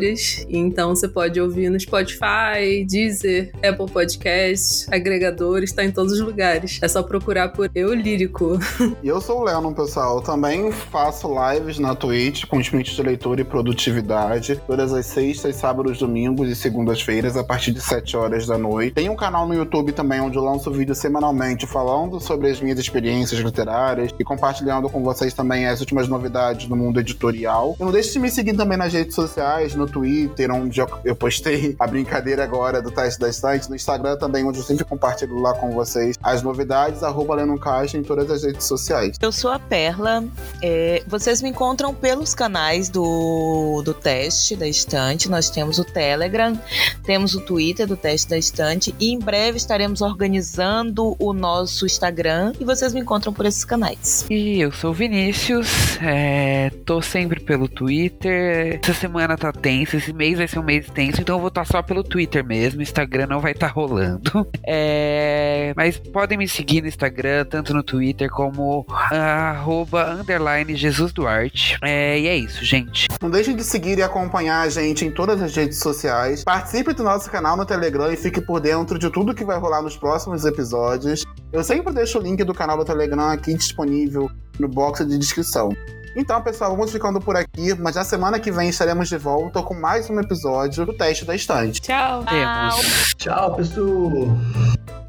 Então 0.50 0.96
você 0.96 1.08
pode 1.08 1.40
ouvir 1.40 1.70
no 1.70 1.80
Spotify, 1.80 2.86
Deezer, 2.88 3.52
Apple 3.58 3.92
Podcasts, 3.92 4.88
agregadores, 4.92 5.72
tá 5.72 5.84
em 5.84 5.92
todos 5.92 6.14
os 6.14 6.20
lugares. 6.20 6.80
É 6.82 6.88
só 6.88 7.04
procurar 7.04 7.50
por 7.50 7.70
Eu 7.74 7.94
Lírico. 7.94 8.60
E 9.04 9.08
eu 9.08 9.20
sou 9.20 9.42
o 9.42 9.44
Lennon, 9.44 9.74
pessoal. 9.74 10.18
Eu 10.18 10.22
também 10.22 10.72
faço 10.72 11.28
lives 11.28 11.78
na 11.78 11.94
Twitch 11.94 12.46
com 12.46 12.60
sprints 12.62 12.96
de 12.96 13.04
leitura 13.04 13.42
e 13.42 13.44
produtividade, 13.44 14.62
todas 14.66 14.94
as 14.94 15.06
sextas, 15.06 15.56
sábados, 15.58 15.98
domingos 15.98 16.50
e 16.50 16.56
segundas-feiras, 16.56 17.36
a 17.36 17.44
partir 17.44 17.72
de 17.72 17.82
7 17.82 18.16
horas 18.16 18.46
da 18.48 18.58
noite. 18.58 18.94
Tem 18.94 19.10
um 19.10 19.16
canal 19.16 19.48
no 19.48 19.54
YouTube 19.54 19.92
também 19.92 20.22
onde 20.22 20.38
eu 20.38 20.44
lanço 20.44 20.72
vídeos 20.72 20.98
semanalmente 20.98 21.68
falando 21.68 22.20
sobre 22.20 22.50
as 22.50 22.62
minhas 22.62 22.80
experiências 22.80 23.40
literárias 23.42 24.12
e 24.18 24.24
compartilhando 24.24 24.90
com 24.90 25.04
vocês 25.04 25.34
também 25.34 25.68
as 25.68 25.80
últimas 25.80 26.08
novidades 26.08 26.68
do 26.68 26.76
mundo 26.76 27.00
editorial. 27.00 27.76
E 27.80 27.84
não 27.84 27.92
deixe 27.92 28.14
de 28.14 28.20
me 28.20 28.30
seguir 28.30 28.56
também 28.56 28.78
nas 28.78 28.94
redes 28.94 29.16
sociais, 29.16 29.76
no 29.76 29.83
Twitter, 29.88 30.52
onde 30.52 30.80
eu- 30.80 30.88
eu 31.04 31.16
postei 31.16 31.76
a 31.80 31.88
brincadeira 31.88 32.44
agora 32.44 32.82
do 32.82 32.92
teste 32.92 33.20
da 33.20 33.30
estante, 33.30 33.70
no 33.70 33.76
Instagram 33.76 34.18
também, 34.18 34.44
onde 34.46 34.60
eu 34.60 34.64
sempre 34.64 34.86
compartilho 34.86 35.40
lá 35.40 35.54
com 35.54 35.72
vocês 35.72 36.18
as 36.22 36.42
novidades, 36.42 37.04
arroba 37.04 37.36
Lennon 37.36 37.58
Caixa 37.58 37.98
em 37.98 38.04
todas 38.04 38.30
as 38.30 38.44
redes 38.44 38.66
sociais. 38.66 39.18
Eu 39.22 39.32
sou 39.32 39.52
a 39.52 39.60
Perla. 39.60 40.24
É, 40.66 41.04
vocês 41.06 41.42
me 41.42 41.50
encontram 41.50 41.94
pelos 41.94 42.34
canais 42.34 42.88
do, 42.88 43.82
do 43.84 43.94
teste 43.94 44.56
da 44.56 44.66
estante. 44.66 45.30
Nós 45.30 45.50
temos 45.50 45.78
o 45.78 45.84
Telegram, 45.84 46.58
temos 47.04 47.36
o 47.36 47.42
Twitter 47.42 47.86
do 47.86 47.98
teste 47.98 48.30
da 48.30 48.38
estante 48.38 48.96
e 48.98 49.12
em 49.12 49.20
breve 49.20 49.58
estaremos 49.58 50.02
organizando 50.02 51.18
o 51.20 51.34
nosso 51.34 51.86
Instagram 51.86 52.54
e 52.62 52.64
vocês 52.64 52.94
me 52.94 53.02
encontram 53.02 53.34
por 53.34 53.46
esses 53.46 53.66
canais. 53.66 54.26
E 54.30 54.62
eu 54.62 54.72
sou 54.72 54.92
o 54.92 54.94
Vinícius, 54.94 55.98
é, 56.02 56.70
tô 56.86 57.02
sempre 57.02 57.42
pelo 57.42 57.68
Twitter. 57.68 58.80
Essa 58.82 58.94
semana 58.94 59.36
tá 59.36 59.52
tensa, 59.52 59.98
esse 59.98 60.14
mês 60.14 60.38
vai 60.38 60.48
ser 60.48 60.60
um 60.60 60.64
mês 60.64 60.88
tenso, 60.90 61.20
então 61.20 61.36
eu 61.36 61.40
vou 61.42 61.50
estar 61.50 61.66
só 61.66 61.82
pelo 61.82 62.04
Twitter 62.04 62.42
mesmo. 62.42 62.82
Instagram 62.82 63.28
não 63.28 63.42
vai 63.42 63.52
estar 63.52 63.68
rolando. 63.68 64.48
É, 64.66 65.74
mas 65.76 65.98
podem 65.98 66.38
me 66.38 66.48
seguir 66.48 66.82
no 66.82 66.88
Instagram, 66.88 67.46
tanto 67.46 67.74
no 67.74 67.84
Twitter 67.84 68.30
como 68.30 68.86
arroba 68.88 70.24
underline 70.54 70.76
Jesus 70.76 71.12
Duarte. 71.12 71.78
É, 71.82 72.20
e 72.20 72.28
é 72.28 72.36
isso, 72.36 72.64
gente. 72.64 73.08
Não 73.22 73.30
deixem 73.30 73.56
de 73.56 73.64
seguir 73.64 73.98
e 73.98 74.04
acompanhar 74.04 74.62
a 74.62 74.70
gente 74.70 75.06
em 75.06 75.12
todas 75.12 75.42
as 75.42 75.56
redes 75.56 75.80
sociais. 75.80 76.44
Participe 76.44 76.94
do 76.94 77.04
nosso 77.04 77.30
canal 77.30 77.58
no 77.58 77.66
Telegram 77.66 78.12
e 78.12 78.16
fique 78.16 78.40
por 78.42 78.60
dentro 78.60 79.00
de 79.00 79.10
tudo 79.10 79.34
que 79.34 79.44
vai 79.44 79.58
rolar 79.58 79.82
nos 79.82 79.98
próximos 79.98 80.46
episódios. 80.46 81.24
Eu 81.52 81.64
sempre 81.64 81.94
deixo 81.94 82.20
o 82.20 82.22
link 82.22 82.44
do 82.44 82.54
canal 82.54 82.78
do 82.78 82.86
Telegram 82.86 83.30
aqui 83.30 83.54
disponível 83.54 84.30
no 84.60 84.68
box 84.68 85.06
de 85.06 85.18
descrição. 85.18 85.70
Então, 86.16 86.40
pessoal, 86.44 86.72
vamos 86.72 86.92
ficando 86.92 87.20
por 87.20 87.36
aqui, 87.36 87.74
mas 87.74 87.96
na 87.96 88.04
semana 88.04 88.40
que 88.40 88.52
vem 88.52 88.70
estaremos 88.70 89.10
de 89.10 89.18
volta 89.18 89.64
com 89.64 89.74
mais 89.74 90.08
um 90.12 90.20
episódio 90.20 90.86
do 90.86 90.94
Teste 90.94 91.26
da 91.26 91.36
Estante. 91.36 91.82
Tchau! 91.82 92.24
Temos. 92.26 93.16
Tchau, 93.18 93.56
pessoal. 93.56 95.03